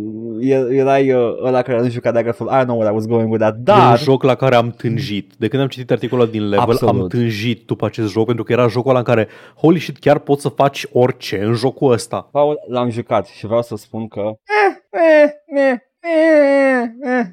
erai 0.70 1.12
uh, 1.12 1.37
ăla 1.44 1.62
care 1.62 1.81
nu 1.81 1.88
juca 1.88 2.12
Daggerfall. 2.12 2.50
I 2.50 2.62
don't 2.62 2.64
know 2.64 2.76
where 2.76 2.92
I 2.92 2.94
was 2.94 3.07
going 3.07 3.31
with 3.31 3.42
that. 3.42 3.57
Dar... 3.57 3.88
E 3.88 3.90
un 3.90 3.96
joc 3.96 4.22
la 4.22 4.35
care 4.35 4.55
am 4.55 4.70
tânjit. 4.70 5.33
De 5.38 5.48
când 5.48 5.62
am 5.62 5.68
citit 5.68 5.90
articolul 5.90 6.29
din 6.31 6.48
Level, 6.48 6.70
Absolut. 6.70 6.94
am 6.94 7.09
tânjit 7.09 7.66
după 7.66 7.85
acest 7.87 8.12
joc, 8.12 8.26
pentru 8.26 8.44
că 8.44 8.53
era 8.53 8.66
jocul 8.66 8.90
ăla 8.90 8.98
în 8.98 9.05
care, 9.05 9.29
holy 9.57 9.79
shit, 9.79 9.98
chiar 9.98 10.18
poți 10.18 10.42
să 10.42 10.48
faci 10.48 10.87
orice 10.92 11.42
în 11.42 11.55
jocul 11.55 11.92
ăsta. 11.92 12.29
Paul, 12.33 12.61
l-am 12.68 12.90
jucat 12.90 13.26
și 13.26 13.46
vreau 13.46 13.62
să 13.62 13.76
spun 13.76 14.09
că... 14.09 14.20
Eh, 14.20 15.00
eh, 15.00 15.31
eh, 15.57 15.76
eh, 16.00 16.83
eh. 17.03 17.26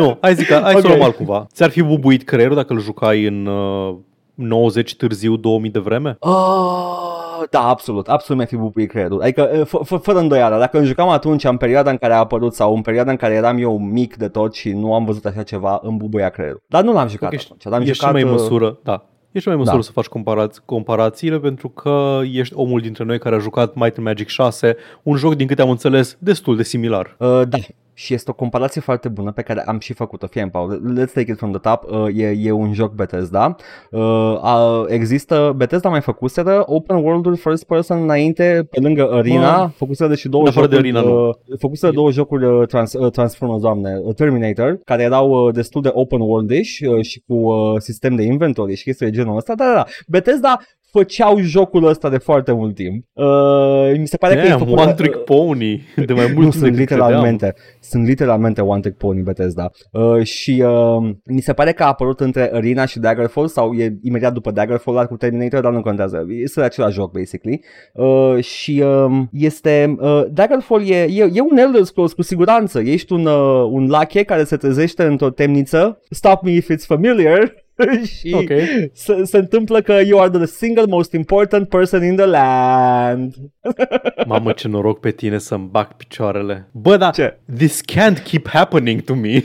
nu, 0.00 0.18
hai 0.20 0.34
zic, 0.34 0.46
hai 0.46 0.58
okay. 0.58 0.80
să 0.80 0.86
o 0.86 0.88
luăm 0.88 1.02
altcumva. 1.02 1.46
Ți-ar 1.52 1.70
fi 1.70 1.82
bubuit 1.82 2.24
creierul 2.24 2.56
dacă 2.56 2.72
îl 2.72 2.80
jucai 2.80 3.24
în 3.24 3.46
uh, 3.46 3.96
90 4.36 4.96
târziu 4.96 5.36
2000 5.36 5.70
de 5.70 5.78
vreme? 5.78 6.16
Oh, 6.20 7.42
da, 7.50 7.68
absolut, 7.68 8.08
absolut 8.08 8.38
mi-a 8.38 8.46
fi 8.46 8.56
bubuit 8.56 8.90
creierul. 8.90 9.22
Adică, 9.22 9.64
f- 9.64 9.84
f- 9.84 10.02
fără 10.02 10.18
îndoială, 10.18 10.58
dacă 10.58 10.78
îl 10.78 10.84
jucam 10.84 11.08
atunci, 11.08 11.44
în 11.44 11.56
perioada 11.56 11.90
în 11.90 11.96
care 11.96 12.12
a 12.12 12.18
apărut 12.18 12.54
sau 12.54 12.74
în 12.74 12.82
perioada 12.82 13.10
în 13.10 13.16
care 13.16 13.34
eram 13.34 13.58
eu 13.58 13.78
mic 13.78 14.16
de 14.16 14.28
tot 14.28 14.54
și 14.54 14.72
nu 14.72 14.94
am 14.94 15.04
văzut 15.04 15.24
așa 15.24 15.42
ceva, 15.42 15.80
îmi 15.82 15.96
bubuia 15.96 16.28
creierul. 16.28 16.62
Dar 16.66 16.82
nu 16.82 16.92
l-am 16.92 17.08
jucat 17.08 17.32
okay, 17.32 17.44
atunci. 17.44 17.64
L-am 17.64 17.80
ești 17.80 17.94
jucat, 17.94 18.12
mai 18.12 18.22
în 18.22 18.30
măsură, 18.30 18.78
da. 18.82 19.04
Ești 19.32 19.48
mai 19.48 19.56
măsură 19.56 19.76
da. 19.76 19.82
să 19.82 19.92
faci 19.92 20.06
comparați, 20.06 20.60
comparațiile 20.64 21.38
pentru 21.38 21.68
că 21.68 22.20
ești 22.32 22.54
omul 22.56 22.80
dintre 22.80 23.04
noi 23.04 23.18
care 23.18 23.34
a 23.34 23.38
jucat 23.38 23.74
Might 23.74 23.96
and 23.96 24.06
Magic 24.06 24.28
6, 24.28 24.76
un 25.02 25.16
joc 25.16 25.34
din 25.34 25.46
câte 25.46 25.62
am 25.62 25.70
înțeles 25.70 26.16
destul 26.18 26.56
de 26.56 26.62
similar. 26.62 27.16
Uh, 27.18 27.42
da, 27.48 27.58
și 27.98 28.14
este 28.14 28.30
o 28.30 28.34
comparație 28.34 28.80
foarte 28.80 29.08
bună 29.08 29.32
pe 29.32 29.42
care 29.42 29.62
am 29.66 29.78
și 29.78 29.92
făcut-o. 29.92 30.26
Fie 30.26 30.48
Paul, 30.52 30.94
let's 30.98 31.12
take 31.12 31.30
it 31.30 31.36
from 31.36 31.50
the 31.50 31.60
top. 31.60 31.90
Uh, 31.90 32.06
e, 32.16 32.36
e 32.38 32.50
un 32.50 32.72
joc 32.72 32.92
Bethesda. 32.94 33.56
Uh, 33.90 34.00
uh, 34.00 34.84
există, 34.88 35.52
Bethesda 35.56 35.88
mai 35.88 36.00
făcuseră 36.00 36.62
open 36.66 36.96
world-uri 36.96 37.36
first 37.36 37.64
person 37.64 38.02
înainte, 38.02 38.66
pe 38.70 38.80
lângă 38.80 39.08
Arena, 39.12 39.56
Mă, 39.56 39.68
făcuseră 39.76 40.14
și 40.14 40.28
două 40.28 40.46
afară 40.46 40.66
jocuri, 40.66 40.82
de 40.82 40.98
Arena, 40.98 41.10
nu. 41.10 41.26
uh, 41.28 41.34
făcuseră 41.58 41.92
două 41.92 42.10
jocuri 42.10 42.44
uh, 42.44 42.66
trans, 42.68 42.92
uh, 42.92 43.10
Transformers, 43.10 43.60
doamne, 43.62 44.00
uh, 44.02 44.14
Terminator, 44.14 44.80
care 44.84 45.02
erau 45.02 45.30
uh, 45.46 45.54
destul 45.54 45.82
de 45.82 45.90
open 45.92 46.20
world-ish 46.20 46.78
uh, 46.88 47.04
și 47.04 47.22
cu 47.26 47.34
uh, 47.34 47.74
sistem 47.80 48.14
de 48.14 48.22
inventory 48.22 48.74
și 48.74 48.82
chestii 48.84 49.06
de 49.06 49.12
genul 49.12 49.36
ăsta. 49.36 49.54
Da, 49.54 49.64
da, 49.64 49.74
da. 49.74 49.84
Bethesda 50.06 50.58
făceau 50.96 51.38
jocul 51.40 51.86
ăsta 51.86 52.08
de 52.08 52.18
foarte 52.18 52.52
mult 52.52 52.74
timp. 52.74 53.04
Uh, 53.12 53.92
mi 53.98 54.06
se 54.06 54.16
pare 54.16 54.34
că 54.34 54.40
e 54.40 54.48
Damn, 54.48 54.58
făcut, 54.58 54.78
one 54.78 54.92
trick 54.92 55.16
pony 55.16 55.82
de 56.06 56.12
mai 56.12 56.30
mult 56.34 56.44
nu, 56.44 56.50
sunt 56.50 56.62
decât 56.62 56.86
credeam. 56.86 57.08
literalmente, 57.08 57.54
sunt 57.80 58.06
literalmente 58.06 58.60
One 58.60 58.80
Trick 58.80 58.96
Pony 58.96 59.22
Bethesda. 59.22 59.70
Uh, 59.92 60.22
și 60.22 60.64
uh, 60.66 61.10
mi 61.24 61.40
se 61.40 61.52
pare 61.52 61.72
că 61.72 61.82
a 61.82 61.86
apărut 61.86 62.20
între 62.20 62.50
Arena 62.52 62.84
și 62.84 62.98
Daggerfall 62.98 63.48
sau 63.48 63.72
e 63.72 63.98
imediat 64.02 64.32
după 64.32 64.50
Daggerfall 64.50 64.96
dar 64.96 65.06
cu 65.06 65.16
Terminator, 65.16 65.60
dar 65.60 65.72
nu 65.72 65.82
contează. 65.82 66.26
Este 66.28 66.60
același 66.60 66.94
joc, 66.94 67.12
basically. 67.12 67.64
Uh, 67.92 68.44
și 68.44 68.82
uh, 68.84 69.20
este... 69.32 69.96
Uh, 69.98 70.24
Daggerfall 70.30 70.88
e, 70.88 70.94
e, 70.94 71.30
e 71.32 71.40
un 71.40 71.56
Elder 71.56 71.82
Scrolls 71.82 72.12
cu 72.12 72.22
siguranță. 72.22 72.80
Ești 72.80 73.12
un, 73.12 73.26
uh, 73.26 73.68
un 73.70 73.88
lache 73.88 74.22
care 74.22 74.44
se 74.44 74.56
trezește 74.56 75.04
într-o 75.04 75.30
temniță. 75.30 76.00
Stop 76.10 76.42
me 76.42 76.50
if 76.50 76.70
it's 76.72 76.86
familiar. 76.86 77.65
și 78.16 78.34
Ok. 78.34 78.50
se, 78.92 79.24
se 79.24 79.36
întâmplă 79.38 79.80
că 79.80 79.92
you 80.06 80.20
are 80.20 80.30
the 80.30 80.46
single 80.46 80.84
most 80.86 81.12
important 81.12 81.68
person 81.68 82.04
in 82.04 82.16
the 82.16 82.26
land. 82.26 83.34
Mamă, 84.26 84.52
ce 84.52 84.68
noroc 84.68 85.00
pe 85.00 85.10
tine 85.10 85.38
să-mi 85.38 85.68
bag 85.70 85.92
picioarele. 85.92 86.68
Bă, 86.72 86.96
da, 86.96 87.10
Ce? 87.10 87.38
this 87.56 87.80
can't 87.92 88.22
keep 88.24 88.48
happening 88.48 89.00
to 89.00 89.14
me. 89.14 89.44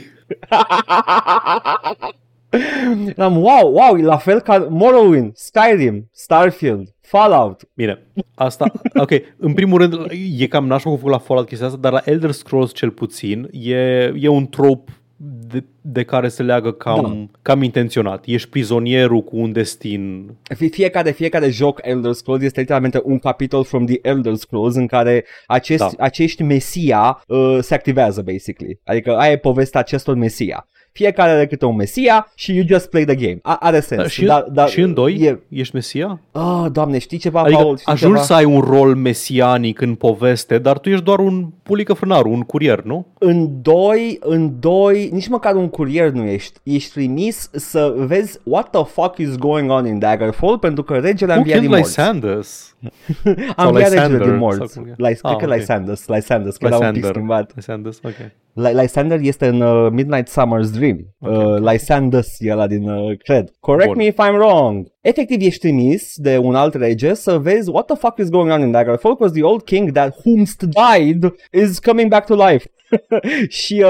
Eram, 3.16 3.36
wow, 3.36 3.72
wow, 3.72 3.96
e 3.96 4.02
la 4.02 4.16
fel 4.16 4.40
ca 4.40 4.66
Morrowind, 4.70 5.36
Skyrim, 5.36 6.08
Starfield, 6.12 6.94
Fallout. 7.00 7.68
Bine, 7.74 8.02
asta, 8.34 8.72
ok, 8.94 9.10
în 9.36 9.52
primul 9.54 9.78
rând, 9.78 9.94
e 10.38 10.46
cam 10.46 10.66
nașpa 10.66 10.88
cum 10.88 10.98
făcut 10.98 11.12
la 11.12 11.18
Fallout 11.18 11.46
chestia 11.48 11.66
asta, 11.66 11.78
dar 11.80 11.92
la 11.92 12.00
Elder 12.04 12.30
Scrolls 12.30 12.74
cel 12.74 12.90
puțin, 12.90 13.48
e, 13.52 13.76
e 14.16 14.28
un 14.28 14.46
trop 14.46 14.88
de, 15.16 15.64
de 15.84 16.02
care 16.02 16.28
se 16.28 16.42
leagă 16.42 16.72
cam, 16.72 17.02
da. 17.02 17.38
cam 17.42 17.62
intenționat. 17.62 18.22
Ești 18.26 18.48
prizonierul 18.48 19.20
cu 19.22 19.36
un 19.36 19.52
destin. 19.52 20.30
Fie- 20.56 20.68
Fiecare, 20.68 21.10
fiecare 21.10 21.48
joc 21.50 21.78
Elder 21.82 22.12
Scrolls 22.12 22.42
este 22.42 22.60
literalmente 22.60 23.00
un 23.04 23.18
capitol 23.18 23.64
from 23.64 23.84
the 23.86 23.98
Elder 24.02 24.34
Scrolls 24.34 24.74
în 24.74 24.86
care 24.86 25.24
acest, 25.46 25.80
Da. 25.96 26.04
acești 26.04 26.42
mesia 26.42 27.22
uh, 27.26 27.58
se 27.60 27.74
activează, 27.74 28.22
basically. 28.22 28.80
Adică 28.84 29.16
aia 29.16 29.30
e 29.32 29.36
povestea 29.36 29.80
acestor 29.80 30.14
mesia. 30.14 30.66
Fiecare 30.94 31.30
are 31.30 31.46
câte 31.46 31.64
un 31.64 31.76
mesia 31.76 32.32
și 32.34 32.54
you 32.54 32.64
just 32.66 32.88
play 32.90 33.04
the 33.04 33.14
game. 33.14 33.38
A, 33.42 33.56
are 33.60 33.80
sens. 33.80 34.00
Da, 34.02 34.08
și, 34.08 34.24
dar, 34.24 34.42
dar, 34.52 34.68
și 34.68 34.80
în 34.80 34.94
doi 34.94 35.14
E, 35.14 35.40
ești 35.48 35.74
Mesia? 35.74 36.20
oh, 36.32 36.66
doamne, 36.72 36.98
știi 36.98 37.18
ceva, 37.18 37.40
Adică 37.40 37.62
Paul? 37.62 37.76
Știi 37.78 37.92
ajungi 37.92 38.14
ceva? 38.14 38.26
să 38.26 38.34
ai 38.34 38.44
un 38.44 38.60
rol 38.60 38.94
mesianic 38.94 39.80
în 39.80 39.94
poveste, 39.94 40.58
dar 40.58 40.78
tu 40.78 40.88
ești 40.88 41.04
doar 41.04 41.18
un 41.18 41.46
pulică 41.62 41.92
frânar, 41.92 42.24
un 42.24 42.40
curier, 42.40 42.80
nu? 42.82 43.06
În 43.18 43.62
doi, 43.62 44.16
în 44.20 44.52
doi, 44.60 45.08
nici 45.12 45.28
măcar 45.28 45.54
un 45.54 45.68
curier 45.72 46.10
nu 46.10 46.22
ești. 46.24 46.58
Ești 46.62 46.92
trimis 46.92 47.50
să 47.52 47.94
vezi 47.96 48.38
what 48.44 48.70
the 48.70 48.84
fuck 48.84 49.18
is 49.18 49.36
going 49.36 49.70
on 49.70 49.86
in 49.86 49.98
Daggerfall 49.98 50.58
pentru 50.58 50.82
că 50.82 50.94
regele 50.98 51.32
a 51.32 51.34
Who 51.34 51.42
înviat 51.44 51.60
din 51.60 51.70
killed 51.70 51.84
morți. 51.84 52.00
Lysander's? 52.00 52.70
A 53.56 53.62
Sau 53.62 53.68
înviat 53.68 53.88
regele 53.88 54.06
Lysander, 54.06 54.20
din 54.28 54.36
morți. 54.36 54.56
sau 54.72 54.82
cum 54.82 54.92
e? 54.98 55.08
Lys- 55.08 55.18
Ah, 55.22 55.36
cred 55.36 55.48
că 55.48 55.54
ok. 55.54 55.60
Lysander's, 55.60 56.04
Lysander's, 56.16 56.56
că 56.58 56.66
era 56.66 56.76
un 56.76 56.92
pic 56.92 56.94
Lysander. 56.94 57.10
schimbat. 57.10 57.52
Lysander's, 57.60 57.98
ok. 58.02 58.30
Ly- 58.54 58.80
Lysander 58.80 59.18
este 59.22 59.46
în 59.46 59.60
uh, 59.60 59.90
Midnight 59.90 60.28
Summer's 60.30 60.70
Dream. 60.78 60.98
Ok, 61.20 61.30
uh, 61.30 61.72
Lysander's 61.72 62.28
e 62.38 62.52
ăla 62.52 62.66
din, 62.66 62.88
uh, 62.88 63.16
cred. 63.18 63.50
Correct 63.60 63.86
Bun. 63.88 63.96
me 63.96 64.04
if 64.04 64.14
I'm 64.14 64.34
wrong. 64.38 64.86
Efectiv 65.02 65.40
ești 65.40 65.60
trimis 65.60 66.16
de 66.16 66.38
un 66.38 66.54
alt 66.54 66.74
rege 66.74 67.14
să 67.14 67.38
vezi 67.38 67.70
what 67.70 67.86
the 67.86 67.96
fuck 67.96 68.18
is 68.18 68.28
going 68.28 68.50
on 68.50 68.60
in 68.60 68.70
Daggerfall 68.70 69.14
because 69.14 69.34
the 69.34 69.44
old 69.44 69.62
king 69.62 69.90
that 69.90 70.16
whomst 70.24 70.62
died 70.62 71.34
is 71.50 71.78
coming 71.78 72.08
back 72.08 72.26
to 72.26 72.46
life. 72.46 72.70
și 73.62 73.82
uh, 73.84 73.88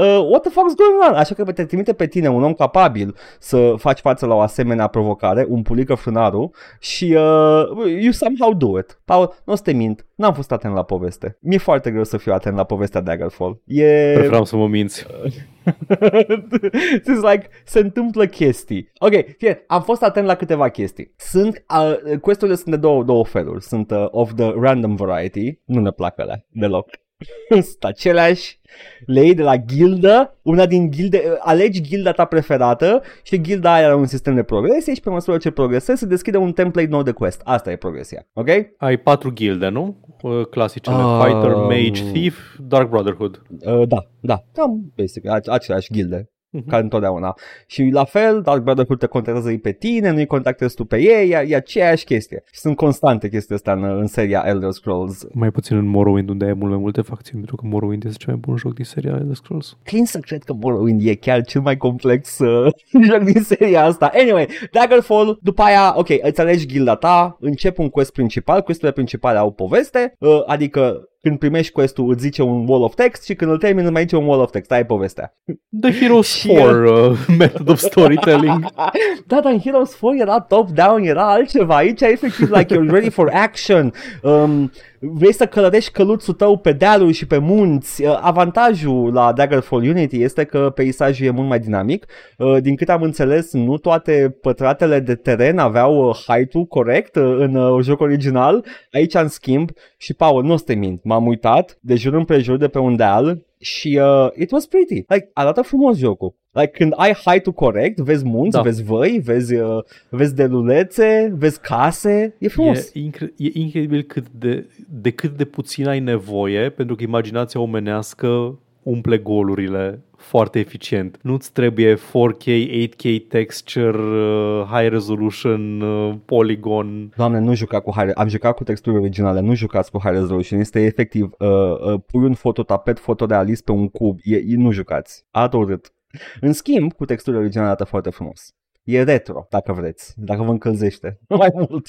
uh, 0.00 0.26
what 0.30 0.42
the 0.42 0.50
fuck 0.50 0.66
is 0.68 0.74
going 0.74 1.10
on? 1.10 1.14
Așa 1.14 1.34
că 1.34 1.52
te 1.52 1.64
trimite 1.64 1.92
pe 1.92 2.06
tine, 2.06 2.28
un 2.28 2.42
om 2.42 2.52
capabil 2.52 3.14
să 3.38 3.74
faci 3.78 3.98
față 3.98 4.26
la 4.26 4.34
o 4.34 4.40
asemenea 4.40 4.86
provocare, 4.86 5.46
un 5.48 5.62
pulică 5.62 5.94
frânaru 5.94 6.50
și 6.80 7.04
uh, 7.04 8.00
you 8.00 8.12
somehow 8.12 8.54
do 8.54 8.78
it. 8.78 9.00
Paul, 9.04 9.34
nu 9.44 9.52
o 9.52 9.56
să 9.56 9.62
te 9.62 9.72
mint, 9.72 10.06
n-am 10.14 10.34
fost 10.34 10.52
atent 10.52 10.74
la 10.74 10.82
poveste. 10.82 11.38
Mi-e 11.40 11.58
foarte 11.58 11.90
greu 11.90 12.04
să 12.04 12.16
fiu 12.16 12.32
atent 12.32 12.56
la 12.56 12.64
povestea 12.64 13.00
Daggerfall. 13.00 13.60
E... 13.66 14.12
Preferam 14.14 14.44
să 14.44 14.56
mă 14.56 14.68
minți. 14.68 15.06
It's 16.98 17.20
like, 17.30 17.48
se 17.64 17.78
întâmplă 17.78 18.26
chestii. 18.26 18.90
Ok, 18.98 19.12
fie, 19.36 19.64
am 19.66 19.82
fost 19.82 20.02
atent 20.02 20.26
la 20.26 20.34
câteva 20.34 20.68
chestii. 20.68 21.12
Sunt, 21.16 21.64
uh, 21.78 22.18
questurile 22.18 22.56
sunt 22.56 22.70
de 22.70 22.80
două, 22.80 23.04
două 23.04 23.24
feluri. 23.24 23.62
Sunt 23.62 23.90
uh, 23.90 24.06
of 24.10 24.34
the 24.34 24.52
random 24.56 24.94
variety. 24.94 25.60
Nu 25.64 25.80
ne 25.80 25.90
plac 25.90 26.18
alea 26.18 26.44
deloc. 26.48 26.88
sunt 27.48 27.84
aceleași. 27.84 28.60
Le 29.06 29.20
iei 29.22 29.34
de 29.34 29.42
la 29.42 29.56
gildă, 29.56 30.38
una 30.42 30.66
din 30.66 30.90
gilde, 30.90 31.22
uh, 31.26 31.36
alegi 31.38 31.82
gilda 31.82 32.12
ta 32.12 32.24
preferată 32.24 33.02
și 33.22 33.40
gilda 33.40 33.72
aia 33.74 33.86
are 33.86 33.94
un 33.94 34.06
sistem 34.06 34.34
de 34.34 34.42
progresie 34.42 34.94
și 34.94 35.00
pe 35.00 35.10
măsură 35.10 35.36
ce 35.36 35.50
progresezi 35.50 35.98
se 35.98 36.06
deschide 36.06 36.36
un 36.36 36.52
template 36.52 36.88
nou 36.88 37.02
de 37.02 37.10
quest. 37.10 37.40
Asta 37.44 37.70
e 37.70 37.76
progresia, 37.76 38.26
ok? 38.32 38.48
Ai 38.76 38.96
patru 38.96 39.30
gilde, 39.30 39.68
nu? 39.68 39.96
Uh, 40.22 40.46
Clasicele. 40.46 40.96
Um, 40.96 41.20
Fighter, 41.20 41.54
Mage, 41.54 42.02
Thief, 42.12 42.38
Dark 42.58 42.88
Brotherhood. 42.88 43.42
Uh, 43.48 43.88
da, 43.88 44.06
da, 44.20 44.44
cam 44.52 44.92
basic, 44.96 45.28
ace- 45.28 45.50
aceleași 45.50 45.92
gilde. 45.92 46.28
Mhm. 46.54 46.68
ca 46.68 46.76
întotdeauna. 46.76 47.34
Și 47.66 47.88
la 47.92 48.04
fel, 48.04 48.40
Dark 48.42 48.62
Brotherhood 48.62 48.98
te 48.98 49.06
contactează 49.06 49.50
ei 49.50 49.58
pe 49.58 49.72
tine, 49.72 50.10
nu-i 50.10 50.26
contactezi 50.26 50.74
tu 50.74 50.84
pe 50.84 51.00
ei, 51.00 51.30
e, 51.30 51.44
e 51.48 51.56
aceeași 51.56 52.04
chestie. 52.04 52.42
Și 52.52 52.60
sunt 52.60 52.76
constante 52.76 53.28
chestii 53.28 53.54
astea 53.54 53.72
în, 53.72 53.84
în 53.84 54.06
seria 54.06 54.42
Elder 54.46 54.70
Scrolls. 54.70 55.26
Mai 55.32 55.50
puțin 55.50 55.76
în 55.76 55.86
Morrowind, 55.86 56.28
unde 56.28 56.44
ai 56.44 56.52
mult 56.52 56.70
mai 56.70 56.80
multe 56.80 57.00
facțiuni, 57.00 57.44
pentru 57.44 57.56
că 57.56 57.66
Morrowind 57.66 58.04
este 58.04 58.16
cel 58.18 58.32
mai 58.32 58.42
bun 58.46 58.56
joc 58.56 58.74
din 58.74 58.84
seria 58.84 59.16
Elder 59.20 59.34
Scrolls. 59.34 59.76
Clin 59.82 60.04
să 60.04 60.18
cred 60.18 60.42
că 60.42 60.52
Morrowind 60.52 61.06
e 61.06 61.14
chiar 61.14 61.42
cel 61.42 61.60
mai 61.60 61.76
complex 61.76 62.38
uh, 62.38 62.72
joc 63.10 63.22
din 63.22 63.42
seria 63.42 63.84
asta. 63.84 64.10
Anyway, 64.14 64.48
Daggerfall, 64.72 65.38
după 65.42 65.62
aia, 65.62 65.92
ok, 65.96 66.08
îți 66.22 66.40
alegi 66.40 66.66
gilda 66.66 66.94
ta, 66.94 67.36
începi 67.40 67.80
un 67.80 67.88
quest 67.88 68.12
principal, 68.12 68.62
questurile 68.62 68.92
principale 68.92 69.38
au 69.38 69.52
poveste, 69.52 70.14
uh, 70.18 70.42
adică 70.46 71.08
când 71.24 71.38
primești 71.38 71.72
quest-ul 71.72 72.10
îți 72.10 72.20
zice 72.20 72.42
un 72.42 72.68
wall 72.68 72.82
of 72.82 72.94
text 72.94 73.24
și 73.24 73.34
când 73.34 73.50
îl 73.50 73.58
termini 73.58 73.84
îți 73.84 73.92
mai 73.92 74.02
zice 74.02 74.16
un 74.16 74.26
wall 74.26 74.40
of 74.40 74.50
text, 74.50 74.70
aia 74.70 74.80
e 74.80 74.84
povestea. 74.84 75.36
The 75.80 75.92
Heroes 75.92 76.34
Și, 76.34 76.48
4 76.48 77.10
uh, 77.10 77.18
method 77.38 77.68
of 77.68 77.78
storytelling. 77.78 78.66
da, 79.26 79.40
dar 79.40 79.52
în 79.52 79.58
Heroes 79.58 79.94
4 79.94 80.16
era 80.16 80.40
top-down, 80.40 81.02
era 81.02 81.32
altceva. 81.32 81.76
Aici 81.76 82.00
e 82.00 82.06
efectiv 82.06 82.50
like 82.50 82.74
you're 82.74 82.90
ready 82.90 83.10
for 83.10 83.30
action. 83.32 83.92
Um, 84.22 84.70
vrei 85.12 85.32
să 85.32 85.46
călărești 85.46 85.90
căluțul 85.90 86.34
tău 86.34 86.58
pe 86.58 86.72
dealuri 86.72 87.12
și 87.12 87.26
pe 87.26 87.38
munți. 87.38 88.04
Uh, 88.04 88.18
avantajul 88.20 89.12
la 89.12 89.32
Daggerfall 89.32 89.88
Unity 89.88 90.22
este 90.22 90.44
că 90.44 90.72
peisajul 90.74 91.26
e 91.26 91.30
mult 91.30 91.48
mai 91.48 91.58
dinamic. 91.58 92.06
Uh, 92.38 92.56
din 92.60 92.76
câte 92.76 92.92
am 92.92 93.02
înțeles, 93.02 93.52
nu 93.52 93.78
toate 93.78 94.38
pătratele 94.40 95.00
de 95.00 95.14
teren 95.14 95.58
aveau 95.58 96.08
uh, 96.08 96.24
height-ul 96.26 96.64
corect 96.64 97.16
uh, 97.16 97.22
în 97.22 97.54
uh, 97.54 97.84
jocul 97.84 98.06
original. 98.06 98.64
Aici, 98.92 99.14
în 99.14 99.28
schimb, 99.28 99.70
și 99.96 100.14
Paul, 100.14 100.44
nu 100.44 100.52
o 100.52 100.56
să 100.56 100.64
te 100.64 100.74
mint, 100.74 101.04
m-am 101.04 101.26
uitat 101.26 101.78
de 101.80 101.94
jur 101.94 102.14
împrejur 102.14 102.56
de 102.56 102.68
pe 102.68 102.78
un 102.78 102.96
deal 102.96 103.44
și 103.60 104.00
uh, 104.02 104.28
it 104.34 104.50
was 104.50 104.66
pretty. 104.66 104.94
Like, 104.94 105.30
arată 105.32 105.62
frumos 105.62 105.96
jocul. 105.96 106.34
Like, 106.54 106.70
când 106.70 106.92
ai 106.96 107.12
height-ul 107.24 107.52
corect, 107.52 107.98
vezi 107.98 108.24
munți, 108.24 108.50
Da. 108.50 108.58
da. 108.58 108.64
vezi 108.64 108.82
văi, 108.82 109.20
vezi, 109.24 109.54
uh, 109.54 109.82
vezi 110.08 110.34
delulețe, 110.34 111.34
vezi 111.38 111.60
case, 111.60 112.34
e 112.38 112.48
frumos. 112.48 112.90
E, 112.94 112.98
incre- 112.98 113.32
e 113.36 113.50
incredibil 113.52 114.02
cât 114.02 114.28
de, 114.30 114.68
de 114.88 115.10
cât 115.10 115.36
de 115.36 115.44
puțin 115.44 115.88
ai 115.88 116.00
nevoie, 116.00 116.68
pentru 116.70 116.94
că 116.94 117.02
imaginația 117.02 117.60
omenească 117.60 118.58
umple 118.82 119.18
golurile 119.18 120.02
foarte 120.16 120.58
eficient. 120.58 121.18
Nu-ți 121.22 121.52
trebuie 121.52 121.94
4K, 121.94 122.44
8K 122.88 123.28
texture, 123.28 123.98
uh, 123.98 124.62
high 124.70 124.88
resolution, 124.90 125.80
uh, 125.80 126.14
polygon. 126.24 127.12
Doamne, 127.16 127.38
nu 127.38 127.54
juca 127.54 127.80
cu 127.80 127.90
high, 127.96 128.10
am 128.14 128.28
jucat 128.28 128.54
cu 128.54 128.64
texturi 128.64 128.96
originale, 128.96 129.40
nu 129.40 129.54
jucați 129.54 129.90
cu 129.90 129.98
high 129.98 130.12
resolution, 130.12 130.60
este 130.60 130.80
efectiv, 130.84 131.30
uh, 131.38 131.48
uh, 131.48 132.00
pui 132.06 132.24
un 132.24 132.34
fototapet 132.34 132.98
fotorealist 132.98 133.64
pe 133.64 133.72
un 133.72 133.88
cub, 133.88 134.18
e, 134.22 134.36
e, 134.36 134.56
nu 134.56 134.70
jucați, 134.70 135.24
arată 135.30 135.56
urât. 135.56 135.92
În 136.40 136.52
schimb, 136.52 136.92
cu 136.92 137.04
texturi 137.04 137.36
originale 137.36 137.66
arată 137.66 137.84
foarte 137.84 138.10
frumos. 138.10 138.54
E 138.84 139.02
retro, 139.02 139.46
dacă 139.50 139.72
vreți, 139.72 140.12
dacă 140.16 140.42
vă 140.42 140.50
încălzește 140.50 141.18
mai 141.38 141.50
mult. 141.54 141.86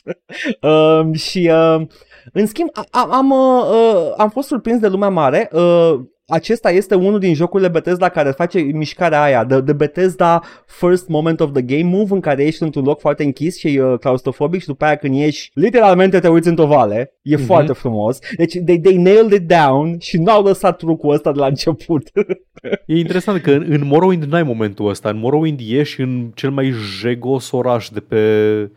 uh, 0.61 1.19
și 1.19 1.51
uh, 1.53 1.87
în 2.33 2.45
schimb, 2.45 2.69
a, 2.73 2.85
a, 2.91 3.07
am, 3.11 3.29
uh, 3.29 3.65
uh, 3.69 4.13
am 4.17 4.29
fost 4.29 4.47
surprins 4.47 4.79
de 4.79 4.87
lumea 4.87 5.09
mare. 5.09 5.49
Uh, 5.51 5.99
acesta 6.27 6.71
este 6.71 6.95
unul 6.95 7.19
din 7.19 7.33
jocurile 7.33 7.69
Bethesda 7.69 8.09
care 8.09 8.31
face 8.31 8.59
mișcarea 8.59 9.21
aia, 9.21 9.45
the, 9.45 9.61
the 9.61 9.73
Bethesda 9.73 10.41
first 10.65 11.07
moment 11.07 11.39
of 11.39 11.51
the 11.51 11.61
game 11.61 11.83
move 11.83 12.13
în 12.13 12.19
care 12.19 12.43
ești 12.43 12.63
într-un 12.63 12.83
loc 12.83 12.99
foarte 12.99 13.23
închis 13.23 13.57
și 13.57 13.77
uh, 13.77 13.99
claustrofobic 13.99 14.61
și 14.61 14.67
după 14.67 14.85
aia 14.85 14.95
când 14.95 15.15
ieși, 15.15 15.51
literalmente 15.53 16.19
te 16.19 16.27
uiți 16.27 16.47
într-o 16.47 16.65
vale. 16.65 17.14
E 17.25 17.35
mm-hmm. 17.35 17.45
foarte 17.45 17.73
frumos. 17.73 18.19
Deci 18.37 18.57
they, 18.65 18.79
they 18.79 18.97
nailed 18.97 19.31
it 19.31 19.47
down 19.47 19.95
și 19.99 20.17
n-au 20.17 20.43
lăsat 20.43 20.77
trucul 20.77 21.13
ăsta 21.13 21.31
de 21.31 21.39
la 21.39 21.45
început. 21.45 22.11
e 22.85 22.97
interesant 22.97 23.41
că 23.41 23.51
în, 23.51 23.65
în 23.69 23.85
Morrowind 23.85 24.23
n-ai 24.23 24.43
momentul 24.43 24.89
ăsta. 24.89 25.09
În 25.09 25.17
Morrowind 25.17 25.59
ieși 25.59 26.01
în 26.01 26.31
cel 26.35 26.49
mai 26.49 26.73
jegos 26.99 27.51
oraș 27.51 27.89
de 27.89 27.99
pe... 27.99 28.19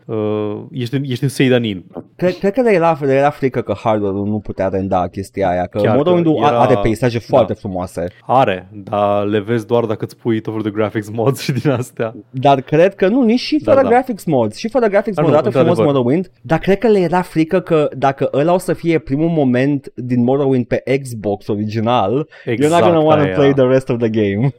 Uh, 0.05 0.61
ești, 0.71 0.95
în, 0.95 1.03
ești 1.05 1.23
în 1.23 1.29
Seidanin. 1.29 1.85
Cred, 2.15 2.37
cred 2.37 2.53
că 2.53 2.69
era, 2.69 2.99
era 3.01 3.29
frică 3.29 3.61
că 3.61 3.73
hardware-ul 3.83 4.27
nu 4.27 4.39
putea 4.39 4.67
renda 4.67 5.07
chestia 5.07 5.49
aia, 5.49 5.65
că 5.65 5.93
Morrowind-ul 5.95 6.35
era... 6.37 6.59
are 6.59 6.79
peisaje 6.81 7.19
foarte 7.19 7.37
foarte 7.39 7.53
da. 7.53 7.59
frumoase. 7.59 8.07
Are, 8.25 8.69
dar 8.71 9.25
le 9.25 9.39
vezi 9.39 9.65
doar 9.65 9.85
dacă 9.85 10.05
îți 10.05 10.17
pui 10.17 10.41
tot 10.41 10.63
de 10.63 10.69
graphics 10.69 11.09
mods 11.09 11.39
și 11.39 11.51
din 11.51 11.69
astea. 11.69 12.15
Dar 12.29 12.61
cred 12.61 12.95
că 12.95 13.07
nu, 13.07 13.23
nici 13.23 13.39
și 13.39 13.61
fără 13.63 13.75
da, 13.75 13.81
da. 13.81 13.89
graphics 13.89 14.23
mods. 14.23 14.57
Și 14.57 14.69
fără 14.69 14.87
graphics 14.87 15.17
mods, 15.17 15.31
dată 15.31 15.49
frumos 15.49 15.77
Morrowind. 15.77 16.31
Dar 16.41 16.59
cred 16.59 16.77
că 16.77 16.87
le 16.87 16.99
era 16.99 17.21
frică 17.21 17.59
că 17.59 17.89
dacă 17.97 18.27
ăla 18.39 18.53
o 18.53 18.57
să 18.57 18.73
fie 18.73 18.99
primul 18.99 19.29
moment 19.29 19.91
din 19.95 20.23
Morrowind 20.23 20.65
pe 20.65 20.83
Xbox 21.01 21.47
original, 21.47 22.29
exact, 22.45 22.59
you're 22.59 22.81
not 22.81 22.91
gonna 22.91 23.05
want 23.05 23.27
to 23.27 23.33
play 23.33 23.53
the 23.53 23.65
rest 23.65 23.89
of 23.89 23.97
the 23.99 24.09
game. 24.09 24.53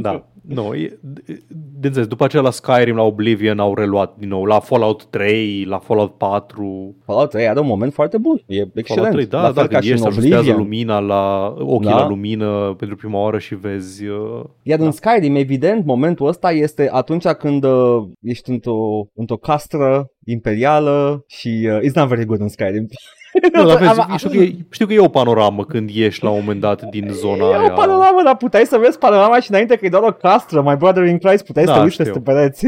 da. 0.00 0.24
Nu, 0.46 0.74
e, 0.74 0.98
de 1.80 1.86
înțeles, 1.86 2.06
după 2.08 2.24
aceea 2.24 2.42
la 2.42 2.50
Skyrim, 2.50 2.96
la 2.96 3.02
Oblivion 3.02 3.58
au 3.58 3.74
reluat 3.74 4.14
din 4.18 4.28
nou, 4.28 4.44
la 4.44 4.60
Fallout 4.60 5.04
3, 5.04 5.64
la 5.64 5.78
Fallout 5.78 6.14
4. 6.14 6.96
Fallout 7.04 7.30
3 7.30 7.48
are 7.48 7.60
un 7.60 7.66
moment 7.66 7.92
foarte 7.92 8.18
bun, 8.18 8.42
e 8.46 8.66
excelent. 8.74 9.12
3, 9.12 9.26
da, 9.26 9.42
la 9.42 9.52
da, 9.52 9.66
când 9.66 9.82
ești, 9.84 10.06
ajustează 10.06 10.52
lumina 10.52 10.98
la, 10.98 11.54
ochii 11.58 11.90
da? 11.90 11.96
la 11.96 12.08
lumină 12.08 12.74
pentru 12.78 12.96
prima 12.96 13.18
oară 13.18 13.38
și 13.38 13.54
vezi... 13.54 14.06
Uh, 14.06 14.44
Iar 14.62 14.78
da. 14.78 14.84
în 14.84 14.90
Skyrim, 14.90 15.34
evident, 15.34 15.84
momentul 15.84 16.26
ăsta 16.26 16.52
este 16.52 16.88
atunci 16.92 17.26
când 17.26 17.64
uh, 17.64 18.02
ești 18.20 18.50
într-o, 18.50 19.06
într-o 19.14 19.36
castră 19.36 20.10
imperială 20.24 21.24
și 21.26 21.68
uh, 21.70 21.78
it's 21.88 21.94
not 21.94 22.08
very 22.08 22.24
good 22.24 22.40
în 22.40 22.48
Skyrim. 22.48 22.88
Nu, 23.52 23.66
dar 23.66 23.78
vezi, 23.78 24.00
știu, 24.16 24.30
că 24.30 24.36
e, 24.36 24.54
știu 24.70 24.86
că 24.86 24.92
e 24.92 24.98
o 24.98 25.08
panoramă 25.08 25.64
când 25.64 25.90
ieși 25.90 26.22
la 26.22 26.30
un 26.30 26.38
moment 26.38 26.60
dat 26.60 26.82
din 26.82 27.08
zona 27.12 27.44
e 27.44 27.54
aia. 27.54 27.62
E 27.62 27.70
o 27.70 27.74
panoramă, 27.74 28.22
dar 28.24 28.36
puteai 28.36 28.66
să 28.66 28.78
vezi 28.78 28.98
panorama 28.98 29.40
și 29.40 29.50
înainte 29.50 29.76
că 29.76 29.86
e 29.86 29.88
doar 29.88 30.02
o 30.02 30.12
castră, 30.12 30.62
my 30.62 30.76
brother 30.76 31.04
in 31.04 31.18
Christ, 31.18 31.44
puteai 31.44 31.64
da, 31.64 31.72
să 31.72 31.78
te 31.78 31.84
uiți 31.84 31.96
peste 31.96 32.20
pereți. 32.20 32.66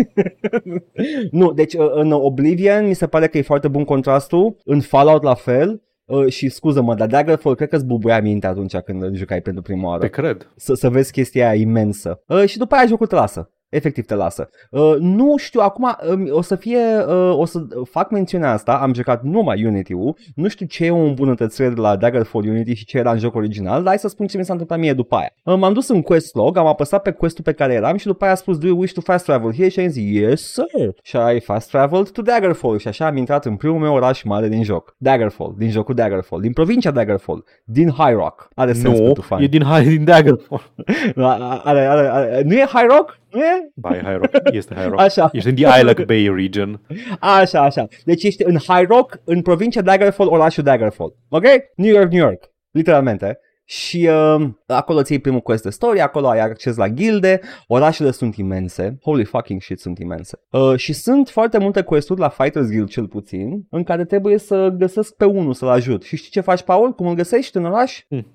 nu, 1.31 1.53
deci 1.53 1.75
uh, 1.75 1.91
în 1.93 2.13
Oblivion 2.13 2.87
mi 2.87 2.95
se 2.95 3.07
pare 3.07 3.27
că 3.27 3.39
e 3.39 3.43
foarte 3.43 3.69
bun 3.69 3.85
contrastul, 3.85 4.57
în 4.65 4.81
Fallout 4.81 5.23
la 5.23 5.35
fel, 5.35 5.81
Uh, 6.07 6.29
și 6.29 6.49
scuză-mă, 6.49 6.95
dar 6.95 7.09
Daggerfall 7.09 7.55
cred 7.55 7.69
că 7.69 7.77
îți 7.77 7.85
bubuia 7.85 8.21
minte 8.21 8.47
atunci 8.47 8.77
când 8.77 9.03
îl 9.03 9.15
jucai 9.15 9.41
pentru 9.41 9.63
prima 9.63 9.89
oară. 9.89 10.01
Te 10.01 10.09
cred. 10.09 10.53
Să, 10.57 10.75
să 10.75 10.89
vezi 10.89 11.13
chestia 11.13 11.49
aia 11.49 11.61
imensă. 11.61 12.23
Uh, 12.27 12.45
și 12.45 12.59
după 12.59 12.75
aia 12.75 12.87
jocul 12.87 13.07
te 13.07 13.15
lasă 13.15 13.51
efectiv 13.69 14.05
te 14.05 14.15
lasă. 14.15 14.49
Uh, 14.71 14.97
nu 14.99 15.37
știu, 15.37 15.61
acum 15.61 15.97
uh, 16.11 16.33
o 16.33 16.43
să 16.43 16.57
fie, 16.57 16.79
uh, 17.09 17.39
o 17.39 17.45
să 17.45 17.67
fac 17.91 18.11
mențiunea 18.11 18.53
asta, 18.53 18.73
am 18.73 18.95
jucat 18.95 19.23
numai 19.23 19.65
Unity-ul, 19.65 20.17
nu 20.35 20.49
știu 20.49 20.67
ce 20.67 20.85
e 20.85 20.91
o 20.91 20.97
îmbunătățire 20.97 21.69
de 21.69 21.81
la 21.81 21.97
Daggerfall 21.97 22.49
Unity 22.49 22.75
și 22.75 22.85
ce 22.85 22.99
era 22.99 23.13
în 23.13 23.19
jocul 23.19 23.41
original, 23.41 23.79
dar 23.79 23.87
hai 23.87 23.99
să 23.99 24.09
spun 24.09 24.27
ce 24.27 24.37
mi 24.37 24.45
s-a 24.45 24.53
întâmplat 24.53 24.79
mie 24.79 24.93
după 24.93 25.17
aia. 25.17 25.33
Uh, 25.45 25.59
m-am 25.59 25.73
dus 25.73 25.89
în 25.89 26.03
quest 26.03 26.35
log, 26.35 26.57
am 26.57 26.67
apăsat 26.67 27.03
pe 27.03 27.11
questul 27.11 27.45
pe 27.45 27.53
care 27.53 27.73
eram 27.73 27.97
și 27.97 28.07
după 28.07 28.25
aia 28.25 28.33
a 28.33 28.37
spus 28.37 28.59
do 28.59 28.67
you 28.67 28.79
wish 28.79 28.93
to 28.93 29.01
fast 29.01 29.25
travel 29.25 29.53
here 29.55 29.69
și 29.69 29.81
am 29.81 29.89
zis 29.89 30.21
yes 30.21 30.53
sir. 30.53 30.95
Și 31.03 31.17
ai 31.17 31.41
fast 31.41 31.71
traveled 31.71 32.11
to 32.11 32.23
Daggerfall 32.23 32.79
și 32.79 32.89
așa 32.89 33.07
am 33.07 33.17
intrat 33.17 33.45
în 33.45 33.57
primul 33.57 33.79
meu 33.79 33.95
oraș 33.95 34.23
mare 34.23 34.49
din 34.49 34.63
joc. 34.63 34.95
Daggerfall, 34.99 35.55
din 35.59 35.71
jocul 35.71 35.95
Daggerfall, 35.95 36.41
din 36.41 36.53
provincia 36.53 36.91
Daggerfall, 36.91 37.45
din 37.65 37.91
High 37.91 38.15
Rock. 38.15 38.49
Are 38.55 38.73
sens 38.73 38.99
no, 38.99 39.39
e 39.39 39.47
din, 39.47 39.63
High, 39.63 39.87
din 39.87 40.05
Daggerfall. 40.05 40.73
are, 41.17 41.61
are, 41.65 41.87
are, 41.87 42.09
are, 42.09 42.43
nu 42.45 42.55
e 42.55 42.65
High 42.65 42.87
Rock? 42.89 43.19
Nu 43.31 43.43
e? 43.43 43.56
Ba, 43.75 43.97
e 43.97 44.03
High 44.05 44.17
Rock. 44.17 44.31
Este 44.53 44.75
High 44.75 44.89
Rock. 44.89 45.01
Așa. 45.01 45.29
Ești 45.33 45.49
în 45.49 45.55
The 45.55 45.79
Isle 45.79 46.05
Bay 46.05 46.33
region. 46.37 46.81
Așa, 47.21 47.61
așa. 47.61 47.87
Deci 48.05 48.23
ești 48.23 48.43
în 48.45 48.57
High 48.57 48.87
Rock, 48.89 49.21
în 49.25 49.43
provincia 49.43 49.83
Daggerfall, 49.83 50.29
orașul 50.33 50.63
Daggerfall. 50.63 51.15
Ok? 51.29 51.45
New 51.75 51.95
York, 51.95 52.11
New 52.11 52.23
York. 52.25 52.51
Literalmente 52.71 53.41
și 53.69 54.09
uh, 54.11 54.49
acolo 54.67 55.03
ții 55.03 55.19
primul 55.19 55.41
quest 55.41 55.63
de 55.63 55.71
story, 55.71 56.01
acolo 56.01 56.29
ai 56.29 56.41
acces 56.41 56.77
la 56.77 56.89
gilde, 56.89 57.41
orașele 57.67 58.11
sunt 58.11 58.37
imense, 58.37 58.99
holy 59.03 59.25
fucking 59.25 59.63
shit 59.63 59.81
sunt 59.81 59.99
imense. 59.99 60.41
Uh, 60.51 60.77
și 60.77 60.93
sunt 60.93 61.29
foarte 61.29 61.59
multe 61.59 61.83
questuri 61.83 62.21
la 62.21 62.29
Fighters 62.29 62.69
Guild 62.69 62.89
cel 62.89 63.07
puțin, 63.07 63.67
în 63.71 63.83
care 63.83 64.05
trebuie 64.05 64.39
să 64.39 64.75
găsesc 64.79 65.15
pe 65.15 65.25
unul 65.25 65.55
să-l 65.55 65.69
ajut. 65.69 66.03
Și 66.03 66.17
știi 66.17 66.31
ce 66.31 66.41
faci, 66.41 66.63
Paul? 66.63 66.93
Cum 66.93 67.07
îl 67.07 67.15
găsești 67.15 67.57
în 67.57 67.65
oraș? 67.65 68.01
Hmm. 68.09 68.27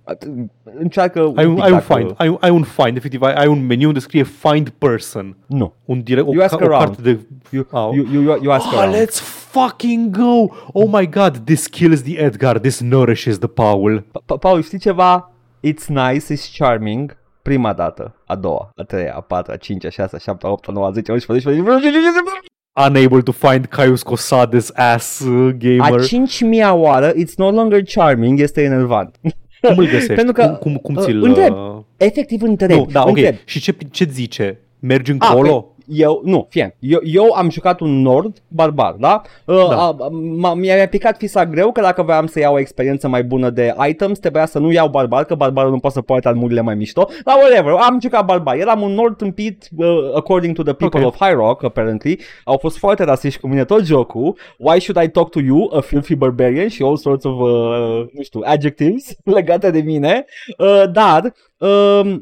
Încearcă 0.64 1.32
ai 1.36 1.46
un, 1.46 1.60
ai 1.60 1.72
un 1.72 1.80
find, 1.80 2.14
ai, 2.18 2.38
ai 2.40 2.50
un 2.50 2.64
find, 2.64 2.98
efectiv, 2.98 3.22
ai, 3.22 3.34
ai 3.34 3.48
un 3.48 3.66
meniu 3.66 3.88
unde 3.88 4.00
scrie 4.00 4.24
find 4.24 4.70
person. 4.70 5.38
Nu. 5.48 5.74
Un 5.86 6.02
direct, 6.02 6.28
you 6.28 6.42
o, 6.42 6.44
ask 6.44 6.60
o 6.60 6.64
around. 6.64 6.84
carte 6.86 7.02
de... 7.02 7.20
You, 7.50 7.68
oh. 7.72 7.96
you, 7.96 8.06
you, 8.12 8.22
you, 8.22 8.40
you 8.42 8.52
ask 8.52 8.66
oh, 8.66 8.80
around. 8.80 8.96
let's 8.96 9.41
fucking 9.52 10.12
go! 10.12 10.52
Oh 10.74 10.88
my 10.88 11.06
god, 11.06 11.46
this 11.46 11.68
kills 11.68 12.04
the 12.04 12.18
Edgar, 12.18 12.60
this 12.60 12.80
nourishes 12.80 13.40
the 13.40 13.48
Paul. 13.48 14.04
Paul, 14.40 14.64
știi 14.64 14.80
ceva? 14.80 15.32
It's 15.62 15.88
nice, 15.88 16.34
it's 16.34 16.52
charming, 16.54 17.18
prima 17.42 17.74
dată, 17.74 18.16
a 18.26 18.36
doua, 18.36 18.72
a 18.76 18.84
treia, 18.84 19.14
a 19.16 19.22
patra, 19.22 19.54
a 19.54 19.58
cincea, 19.58 19.88
a 19.88 19.92
șasea, 19.92 20.18
a 20.18 20.22
șaptea, 20.22 20.50
a 20.50 20.52
opta, 20.52 20.72
a 20.72 20.74
noua, 20.74 20.88
a 20.88 20.92
zecea, 20.92 21.12
a 21.12 21.16
11, 21.16 21.50
a 21.50 21.52
12, 21.52 22.02
Unable 22.88 23.22
to 23.22 23.32
find 23.32 23.66
Caius 23.66 24.04
Cosades 24.04 24.72
ass 24.76 25.20
uh, 25.20 25.54
gamer. 25.58 26.00
A 26.00 26.04
cincimia 26.04 26.74
oară, 26.74 27.14
it's 27.14 27.36
no 27.36 27.52
longer 27.52 27.82
charming, 27.84 28.40
este 28.40 28.62
enervant. 28.62 29.20
Cum 29.62 29.78
îl 29.78 29.86
găsești? 29.86 30.14
Pentru 30.14 30.34
că, 30.34 30.48
cum, 30.48 30.76
cum, 30.76 30.76
cum 30.76 30.96
uh, 30.96 31.04
ți-l... 31.04 31.24
Întreb, 31.24 31.54
uh... 31.54 31.78
efectiv 31.98 32.42
întreb. 32.42 32.78
Nu, 32.78 32.86
da, 32.92 33.04
întreb. 33.04 33.34
ok. 33.34 33.40
Și 33.46 33.60
ce, 33.60 33.76
ce 33.92 34.08
zice? 34.12 34.60
Mergi 34.80 35.12
ah, 35.12 35.18
încolo? 35.20 35.56
A, 35.56 35.71
eu, 35.94 36.22
nu, 36.24 36.48
fie, 36.50 36.76
eu, 36.80 37.00
eu 37.04 37.34
am 37.34 37.50
jucat 37.50 37.80
un 37.80 38.02
Nord 38.02 38.42
barbar, 38.48 38.96
da? 39.00 39.22
Uh, 39.46 39.70
da. 39.70 39.96
Uh, 40.00 40.54
mi-a 40.56 40.88
picat 40.88 41.18
fisa 41.18 41.46
greu 41.46 41.72
că 41.72 41.82
dacă 41.82 42.02
voiam 42.02 42.26
să 42.26 42.40
iau 42.40 42.54
o 42.54 42.60
experiență 42.60 43.08
mai 43.08 43.24
bună 43.24 43.50
de 43.50 43.76
items, 43.88 44.20
trebuia 44.20 44.46
să 44.46 44.60
nu 44.60 44.72
iau 44.72 44.88
barbar, 44.88 45.24
că 45.24 45.36
barbarul 45.36 45.72
nu 45.72 45.80
poate 45.80 45.96
să 45.96 46.02
poate 46.02 46.28
armurile 46.28 46.62
mai 46.62 46.76
mișto, 46.76 47.10
dar 47.26 47.36
whatever, 47.36 47.74
am 47.74 48.00
jucat 48.02 48.26
barbar. 48.26 48.56
Eram 48.56 48.82
un 48.82 48.92
Nord 48.92 49.18
tâmpit, 49.18 49.70
uh, 49.78 49.88
according 50.16 50.56
to 50.56 50.64
the 50.64 50.74
people 50.74 51.00
okay. 51.00 51.12
of 51.14 51.28
High 51.28 51.36
Rock, 51.36 51.64
apparently. 51.64 52.20
Au 52.44 52.58
fost 52.58 52.78
foarte 52.78 53.04
rasiști 53.04 53.40
cu 53.40 53.48
mine 53.48 53.66
tot 53.66 53.86
jocul. 53.86 54.38
Why 54.58 54.80
should 54.80 55.04
I 55.04 55.10
talk 55.10 55.30
to 55.30 55.40
you, 55.40 55.72
a 55.76 55.80
filthy 55.80 56.16
barbarian 56.16 56.68
și 56.68 56.82
all 56.82 56.98
sorts 56.98 57.24
of, 57.24 57.40
uh, 57.40 58.06
nu 58.14 58.22
știu, 58.22 58.42
adjectives 58.44 59.16
legate 59.24 59.72
de 59.72 59.82
mine. 59.82 60.26
Uh, 60.58 60.84
dar 60.92 61.34
Uh, 61.62 62.16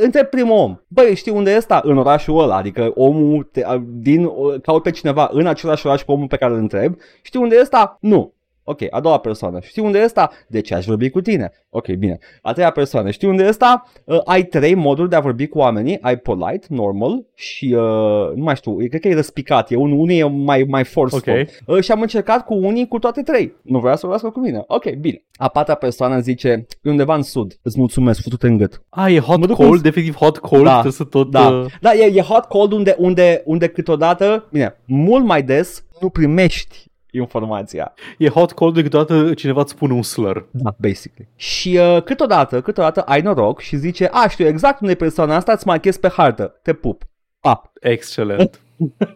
întreb 0.00 0.26
primul 0.26 0.56
om, 0.56 0.80
băi, 0.88 1.14
știi 1.14 1.32
unde 1.32 1.50
e 1.50 1.56
ăsta? 1.56 1.80
În 1.84 1.98
orașul 1.98 2.42
ăla, 2.42 2.56
adică 2.56 2.92
omul, 2.94 3.48
te, 3.52 3.64
din, 3.86 4.30
caut 4.62 4.82
pe 4.82 4.90
cineva 4.90 5.28
în 5.32 5.46
același 5.46 5.86
oraș 5.86 6.02
cu 6.02 6.12
omul 6.12 6.26
pe 6.26 6.36
care 6.36 6.52
îl 6.52 6.58
întreb, 6.58 6.96
știi 7.22 7.40
unde 7.40 7.56
e 7.56 7.60
ăsta? 7.60 7.96
Nu. 8.00 8.34
Ok, 8.64 8.80
a 8.90 9.00
doua 9.00 9.18
persoană. 9.18 9.58
Știi 9.62 9.82
unde 9.82 9.98
e 9.98 10.04
ăsta? 10.04 10.30
De 10.48 10.60
ce 10.60 10.74
aș 10.74 10.84
vorbi 10.84 11.10
cu 11.10 11.20
tine? 11.20 11.52
Ok, 11.70 11.88
bine. 11.88 12.18
A 12.42 12.52
treia 12.52 12.70
persoană. 12.70 13.10
Știi 13.10 13.28
unde 13.28 13.42
e 13.42 13.48
ăsta? 13.48 13.90
Uh, 14.04 14.20
ai 14.24 14.42
trei 14.42 14.74
moduri 14.74 15.08
de 15.08 15.16
a 15.16 15.20
vorbi 15.20 15.46
cu 15.46 15.58
oamenii. 15.58 15.98
Ai 16.00 16.16
polite, 16.16 16.66
normal 16.68 17.24
și 17.34 17.74
uh, 17.74 18.34
nu 18.34 18.42
mai 18.42 18.56
știu, 18.56 18.76
cred 18.76 19.00
că 19.00 19.08
e 19.08 19.14
răspicat. 19.14 19.70
E 19.70 19.76
un, 19.76 19.92
unul 19.92 20.10
e 20.10 20.24
mai, 20.24 20.64
mai 20.68 20.84
forceful. 20.84 21.32
Okay. 21.32 21.48
Uh, 21.66 21.82
și 21.82 21.92
am 21.92 22.00
încercat 22.00 22.44
cu 22.44 22.54
unii 22.54 22.88
cu 22.88 22.98
toate 22.98 23.22
trei. 23.22 23.54
Nu 23.62 23.78
vrea 23.78 23.94
să 23.94 24.00
vorbească 24.00 24.30
cu 24.30 24.40
mine. 24.40 24.64
Ok, 24.66 24.94
bine. 24.94 25.22
A 25.36 25.48
patra 25.48 25.74
persoană 25.74 26.18
zice, 26.20 26.66
e 26.82 26.90
undeva 26.90 27.14
în 27.14 27.22
sud. 27.22 27.58
Îți 27.62 27.78
mulțumesc, 27.78 28.22
futut 28.22 28.42
în 28.42 28.56
gât. 28.56 28.82
Ah, 28.88 29.14
e 29.14 29.18
hot 29.18 29.52
cold, 29.52 29.72
în... 29.72 29.82
definitiv 29.82 30.14
hot 30.14 30.38
cold. 30.38 30.64
Da, 30.64 30.82
să 30.90 31.04
tot, 31.04 31.30
da. 31.30 31.48
Uh... 31.48 31.66
da 31.80 31.94
e, 31.94 32.12
e 32.14 32.20
hot 32.20 32.44
cold 32.44 32.72
unde, 32.72 32.96
unde, 32.98 33.42
unde 33.44 33.68
câteodată, 33.68 34.48
bine, 34.50 34.76
mult 34.84 35.24
mai 35.24 35.42
des 35.42 35.84
nu 36.00 36.08
primești 36.08 36.89
informația. 37.12 37.92
E 38.18 38.28
hot 38.28 38.52
cold 38.52 38.74
de 38.74 38.82
câteodată 38.82 39.34
cineva 39.34 39.60
îți 39.60 39.70
spune 39.70 39.92
un 39.92 40.02
slur. 40.02 40.48
Da, 40.50 40.74
basically. 40.78 41.28
Și 41.36 41.78
uh, 41.80 42.02
câteodată, 42.02 42.60
câteodată 42.60 43.00
ai 43.00 43.20
noroc 43.20 43.60
și 43.60 43.76
zice, 43.76 44.08
a, 44.12 44.28
știu 44.28 44.46
exact 44.46 44.80
unde 44.80 44.92
e 44.92 44.96
persoana 44.96 45.36
asta, 45.36 45.52
îți 45.52 45.66
marchez 45.66 45.96
pe 45.96 46.08
hartă, 46.08 46.58
te 46.62 46.72
pup. 46.72 47.02
A. 47.40 47.72
Excelent. 47.80 48.60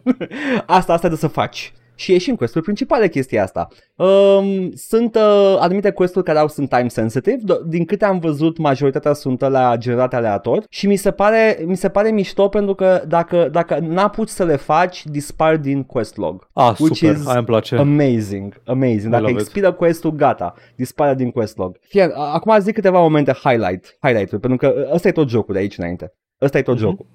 asta, 0.65 0.93
asta 0.93 1.09
de 1.09 1.15
să 1.15 1.27
faci 1.27 1.73
și 1.95 2.11
ieșim 2.11 2.35
quest-uri 2.35 2.63
principale 2.63 3.07
chestia 3.07 3.43
asta. 3.43 3.67
Um, 3.95 4.71
sunt 4.73 5.15
uh, 5.15 5.57
anumite 5.59 5.91
quest-uri 5.91 6.25
care 6.25 6.39
au 6.39 6.47
sunt 6.47 6.69
time 6.69 6.87
sensitive, 6.87 7.37
din 7.67 7.85
câte 7.85 8.05
am 8.05 8.19
văzut 8.19 8.57
majoritatea 8.57 9.13
sunt 9.13 9.39
la 9.39 9.75
generate 9.77 10.15
aleator 10.15 10.63
și 10.69 10.87
mi 10.87 10.95
se 10.95 11.11
pare, 11.11 11.63
mi 11.65 11.75
se 11.75 11.89
pare 11.89 12.11
mișto 12.11 12.47
pentru 12.47 12.75
că 12.75 13.03
dacă, 13.07 13.49
dacă 13.51 13.77
n-apuci 13.79 14.29
să 14.29 14.43
le 14.43 14.55
faci, 14.55 15.05
dispar 15.05 15.57
din 15.57 15.83
quest 15.83 16.17
log. 16.17 16.49
Ah, 16.53 16.75
which 16.79 16.95
super, 16.95 17.15
is 17.15 17.25
îmi 17.25 17.45
place. 17.45 17.75
Amazing, 17.75 18.61
amazing. 18.65 19.11
Dacă 19.11 19.29
expiră 19.29 19.71
quest-ul, 19.71 20.11
gata, 20.11 20.53
dispare 20.75 21.15
din 21.15 21.31
quest 21.31 21.57
log. 21.57 21.77
Fie, 21.81 22.11
acum 22.15 22.59
zic 22.59 22.73
câteva 22.73 22.99
momente 22.99 23.31
highlight, 23.43 23.97
highlight 24.01 24.29
pentru 24.29 24.55
că 24.55 24.89
ăsta 24.93 25.07
e 25.07 25.11
tot 25.11 25.29
jocul 25.29 25.53
de 25.53 25.59
aici 25.59 25.77
înainte. 25.77 26.13
Ăsta 26.41 26.57
e 26.57 26.61
tot 26.61 26.75
mm-hmm. 26.75 26.79
jocul. 26.79 27.05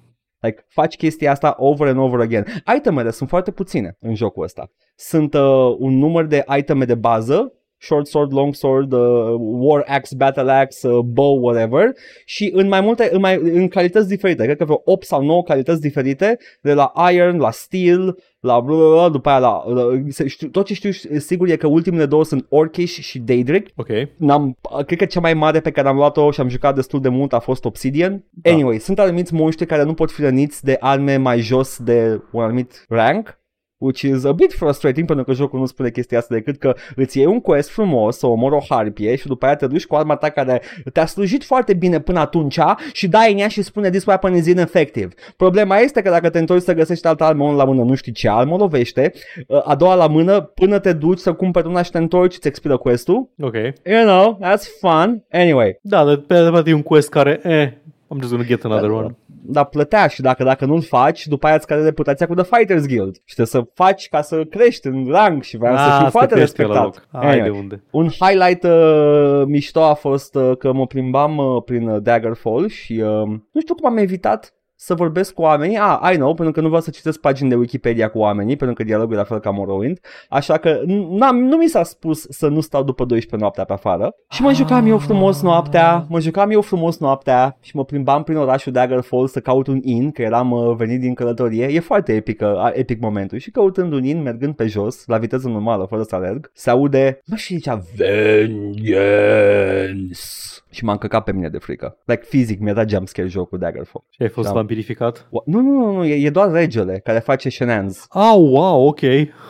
Like, 0.41 0.65
faci 0.67 0.95
chestia 0.95 1.31
asta 1.31 1.55
over 1.57 1.87
and 1.87 1.97
over 1.97 2.19
again. 2.19 2.45
Itemele 2.77 3.11
sunt 3.11 3.29
foarte 3.29 3.51
puține 3.51 3.97
în 3.99 4.15
jocul 4.15 4.43
ăsta. 4.43 4.71
Sunt 4.95 5.33
uh, 5.33 5.75
un 5.77 5.97
număr 5.97 6.25
de 6.25 6.43
iteme 6.57 6.85
de 6.85 6.95
bază 6.95 7.53
short 7.81 8.07
sword, 8.07 8.33
long 8.33 8.53
sword, 8.53 8.93
uh, 8.93 9.35
war 9.39 9.83
axe, 9.87 10.15
battle 10.15 10.51
axe, 10.51 10.87
uh, 10.87 10.99
bow, 10.99 11.39
whatever 11.41 11.91
și 12.25 12.51
în 12.53 12.67
mai 12.67 12.81
multe, 12.81 13.09
în, 13.11 13.19
mai, 13.19 13.35
în 13.35 13.67
calități 13.67 14.07
diferite, 14.07 14.43
cred 14.43 14.57
că 14.57 14.63
vreo 14.63 14.81
8 14.85 15.05
sau 15.05 15.23
9 15.23 15.43
calități 15.43 15.81
diferite, 15.81 16.37
de 16.61 16.73
la 16.73 16.91
iron, 17.11 17.37
la 17.37 17.51
steel, 17.51 18.17
la 18.39 18.59
bla, 18.59 18.75
bla, 18.75 18.89
bla, 18.89 19.09
după 19.09 19.29
aia 19.29 19.39
la, 19.39 19.63
la 19.67 19.83
știu, 20.25 20.47
tot 20.47 20.65
ce 20.65 20.73
știu 20.73 20.91
sigur 21.19 21.49
e 21.49 21.55
că 21.55 21.67
ultimele 21.67 22.05
două 22.05 22.23
sunt 22.23 22.45
Orcish 22.49 22.99
și 22.99 23.19
Daedric. 23.19 23.69
Ok. 23.75 23.87
N-am, 24.17 24.57
cred 24.85 24.97
că 24.97 25.05
cea 25.05 25.19
mai 25.19 25.33
mare 25.33 25.59
pe 25.59 25.71
care 25.71 25.87
am 25.87 25.95
luat-o 25.95 26.31
și 26.31 26.39
am 26.39 26.49
jucat 26.49 26.75
destul 26.75 27.01
de 27.01 27.09
mult 27.09 27.33
a 27.33 27.39
fost 27.39 27.65
Obsidian. 27.65 28.23
Da. 28.29 28.51
Anyway, 28.51 28.79
sunt 28.79 28.99
anumiți 28.99 29.33
monștri 29.33 29.65
care 29.65 29.83
nu 29.83 29.93
pot 29.93 30.11
fi 30.11 30.21
răniți 30.21 30.63
de 30.63 30.77
arme 30.79 31.17
mai 31.17 31.39
jos 31.39 31.77
de 31.79 32.21
un 32.31 32.43
anumit 32.43 32.85
rank 32.89 33.39
which 33.81 34.01
is 34.01 34.23
a 34.23 34.31
bit 34.31 34.53
frustrating 34.53 35.05
pentru 35.07 35.25
că 35.25 35.33
jocul 35.33 35.59
nu 35.59 35.65
spune 35.65 35.89
chestia 35.89 36.17
asta 36.17 36.33
decât 36.35 36.57
că 36.57 36.75
îți 36.95 37.17
iei 37.17 37.25
un 37.25 37.39
quest 37.39 37.69
frumos 37.69 38.17
să 38.17 38.27
omori 38.27 38.55
o 38.55 38.59
harpie 38.69 39.15
și 39.15 39.27
după 39.27 39.45
aia 39.45 39.55
te 39.55 39.67
duci 39.67 39.85
cu 39.85 39.95
arma 39.95 40.15
ta 40.15 40.29
care 40.29 40.61
te-a 40.93 41.05
slujit 41.05 41.43
foarte 41.43 41.73
bine 41.73 41.99
până 41.99 42.19
atunci 42.19 42.59
și 42.93 43.07
dai 43.07 43.31
în 43.31 43.37
ea 43.37 43.47
și 43.47 43.61
spune 43.61 43.89
this 43.89 44.05
weapon 44.05 44.35
is 44.35 44.45
ineffective. 44.45 45.09
Problema 45.37 45.77
este 45.77 46.01
că 46.01 46.09
dacă 46.09 46.29
te 46.29 46.39
întorci 46.39 46.61
să 46.61 46.73
găsești 46.73 47.07
altă 47.07 47.23
armă 47.23 47.43
unul 47.43 47.55
la 47.55 47.63
mână, 47.63 47.83
nu 47.83 47.95
știi 47.95 48.11
ce 48.11 48.29
armă 48.29 48.55
lovește, 48.55 49.11
a 49.63 49.75
doua 49.75 49.95
la 49.95 50.07
mână, 50.07 50.41
până 50.41 50.79
te 50.79 50.93
duci 50.93 51.19
să 51.19 51.33
cumperi 51.33 51.67
una 51.67 51.81
și 51.81 51.91
te 51.91 51.97
întorci, 51.97 52.35
îți 52.35 52.47
expiră 52.47 52.77
quest-ul. 52.77 53.29
Ok. 53.41 53.53
You 53.85 54.03
know, 54.03 54.39
that's 54.43 54.63
fun. 54.79 55.23
Anyway, 55.31 55.79
Da, 55.81 56.05
dar 56.05 56.15
pe 56.15 56.33
adevărat 56.33 56.67
e 56.67 56.73
un 56.73 56.81
quest 56.81 57.09
care, 57.09 57.39
eh, 57.43 57.71
I'm 58.13 58.19
just 58.19 58.31
gonna 58.31 58.43
get 58.45 58.63
another 58.65 58.89
one. 58.89 59.15
dar 59.43 59.65
plătea 59.65 60.07
și 60.07 60.21
dacă, 60.21 60.43
dacă 60.43 60.65
nu-l 60.65 60.81
faci, 60.81 61.27
după 61.27 61.45
aia 61.45 61.55
îți 61.55 61.63
scade 61.63 61.83
reputația 61.83 62.27
cu 62.27 62.33
The 62.33 62.43
Fighters 62.43 62.85
Guild. 62.87 63.15
Și 63.15 63.35
trebuie 63.35 63.45
să 63.45 63.67
faci 63.73 64.07
ca 64.09 64.21
să 64.21 64.43
crești 64.43 64.87
în 64.87 65.07
rang 65.09 65.41
și 65.43 65.57
vreau 65.57 65.75
să 65.75 65.81
Ah, 65.81 65.95
fii 65.95 66.05
să 66.05 66.11
foarte 66.11 66.33
crești 66.35 66.61
eu 66.61 66.67
la 66.67 66.73
respectat. 66.83 67.07
loc. 67.11 67.23
Ai 67.23 67.41
de 67.41 67.49
unde. 67.49 67.83
Un 67.91 68.07
highlight 68.19 68.63
uh, 68.63 69.43
mișto 69.45 69.83
a 69.83 69.93
fost 69.93 70.35
uh, 70.35 70.57
că 70.57 70.73
mă 70.73 70.85
plimbam 70.87 71.37
uh, 71.37 71.63
prin 71.65 71.87
uh, 71.87 72.01
Daggerfall 72.01 72.67
și 72.67 72.93
uh, 72.93 73.27
nu 73.51 73.61
știu 73.61 73.75
cum 73.75 73.89
am 73.89 73.97
evitat 73.97 74.53
să 74.83 74.93
vorbesc 74.93 75.33
cu 75.33 75.41
oamenii. 75.41 75.77
Ah, 75.77 76.13
I 76.13 76.15
know, 76.15 76.33
pentru 76.33 76.53
că 76.53 76.61
nu 76.61 76.67
vreau 76.67 76.81
să 76.81 76.89
citesc 76.89 77.19
pagini 77.19 77.49
de 77.49 77.55
Wikipedia 77.55 78.09
cu 78.09 78.17
oamenii, 78.17 78.55
pentru 78.55 78.75
că 78.75 78.83
dialogul 78.83 79.13
e 79.13 79.17
la 79.17 79.23
fel 79.23 79.39
ca 79.39 79.49
Morrowind. 79.49 79.99
Așa 80.29 80.57
că 80.57 80.81
n-am, 81.09 81.37
nu 81.37 81.57
mi 81.57 81.67
s-a 81.67 81.83
spus 81.83 82.25
să 82.29 82.47
nu 82.47 82.61
stau 82.61 82.83
după 82.83 83.05
12 83.05 83.35
noaptea 83.41 83.63
pe 83.63 83.73
afară. 83.73 84.15
Și 84.29 84.41
mă 84.41 84.53
jucam 84.53 84.87
eu 84.87 84.97
frumos 84.97 85.41
noaptea, 85.41 86.05
mă 86.09 86.19
jucam 86.19 86.51
eu 86.51 86.61
frumos 86.61 86.97
noaptea 86.97 87.57
și 87.59 87.75
mă 87.75 87.85
plimbam 87.85 88.23
prin 88.23 88.37
orașul 88.37 88.71
Daggerfall 88.71 89.27
să 89.27 89.39
caut 89.39 89.67
un 89.67 89.79
inn, 89.83 90.11
că 90.11 90.21
eram 90.21 90.51
uh, 90.51 90.75
venit 90.75 90.99
din 90.99 91.13
călătorie. 91.13 91.65
E 91.65 91.79
foarte 91.79 92.13
epic, 92.13 92.41
uh, 92.41 92.47
epic 92.73 93.01
momentul. 93.01 93.37
Și 93.37 93.51
căutând 93.51 93.93
un 93.93 94.03
inn, 94.03 94.21
mergând 94.21 94.55
pe 94.55 94.67
jos, 94.67 95.05
la 95.05 95.17
viteză 95.17 95.47
normală, 95.47 95.85
fără 95.89 96.03
să 96.03 96.15
alerg, 96.15 96.51
se 96.53 96.69
aude, 96.69 97.21
nu 97.25 97.35
știu, 97.35 97.55
zicea, 97.55 97.81
Vengeance. 97.95 99.11
Și 100.71 100.83
m-am 100.85 100.97
căcat 100.97 101.23
pe 101.23 101.31
mine 101.33 101.49
de 101.49 101.57
frică. 101.57 101.97
Like, 102.05 102.23
fizic, 102.29 102.59
mi-a 102.59 102.73
dat 102.73 102.89
jumpscare 102.89 103.27
jocul 103.27 103.57
Daggerfall. 103.59 104.05
Și 104.09 104.21
ai 104.21 104.27
fost 104.29 104.47
Da. 104.47 104.53
vampirificat? 104.53 105.25
Wa- 105.25 105.43
Nu, 105.45 105.59
nu, 105.59 105.71
nu, 105.71 105.91
nu, 105.95 106.05
e, 106.05 106.25
e 106.25 106.29
doar 106.29 106.51
regele 106.51 106.99
care 107.03 107.19
face 107.19 107.49
shenanigans. 107.49 108.05
Ah, 108.09 108.33
wow, 108.37 108.87
ok. 108.87 108.99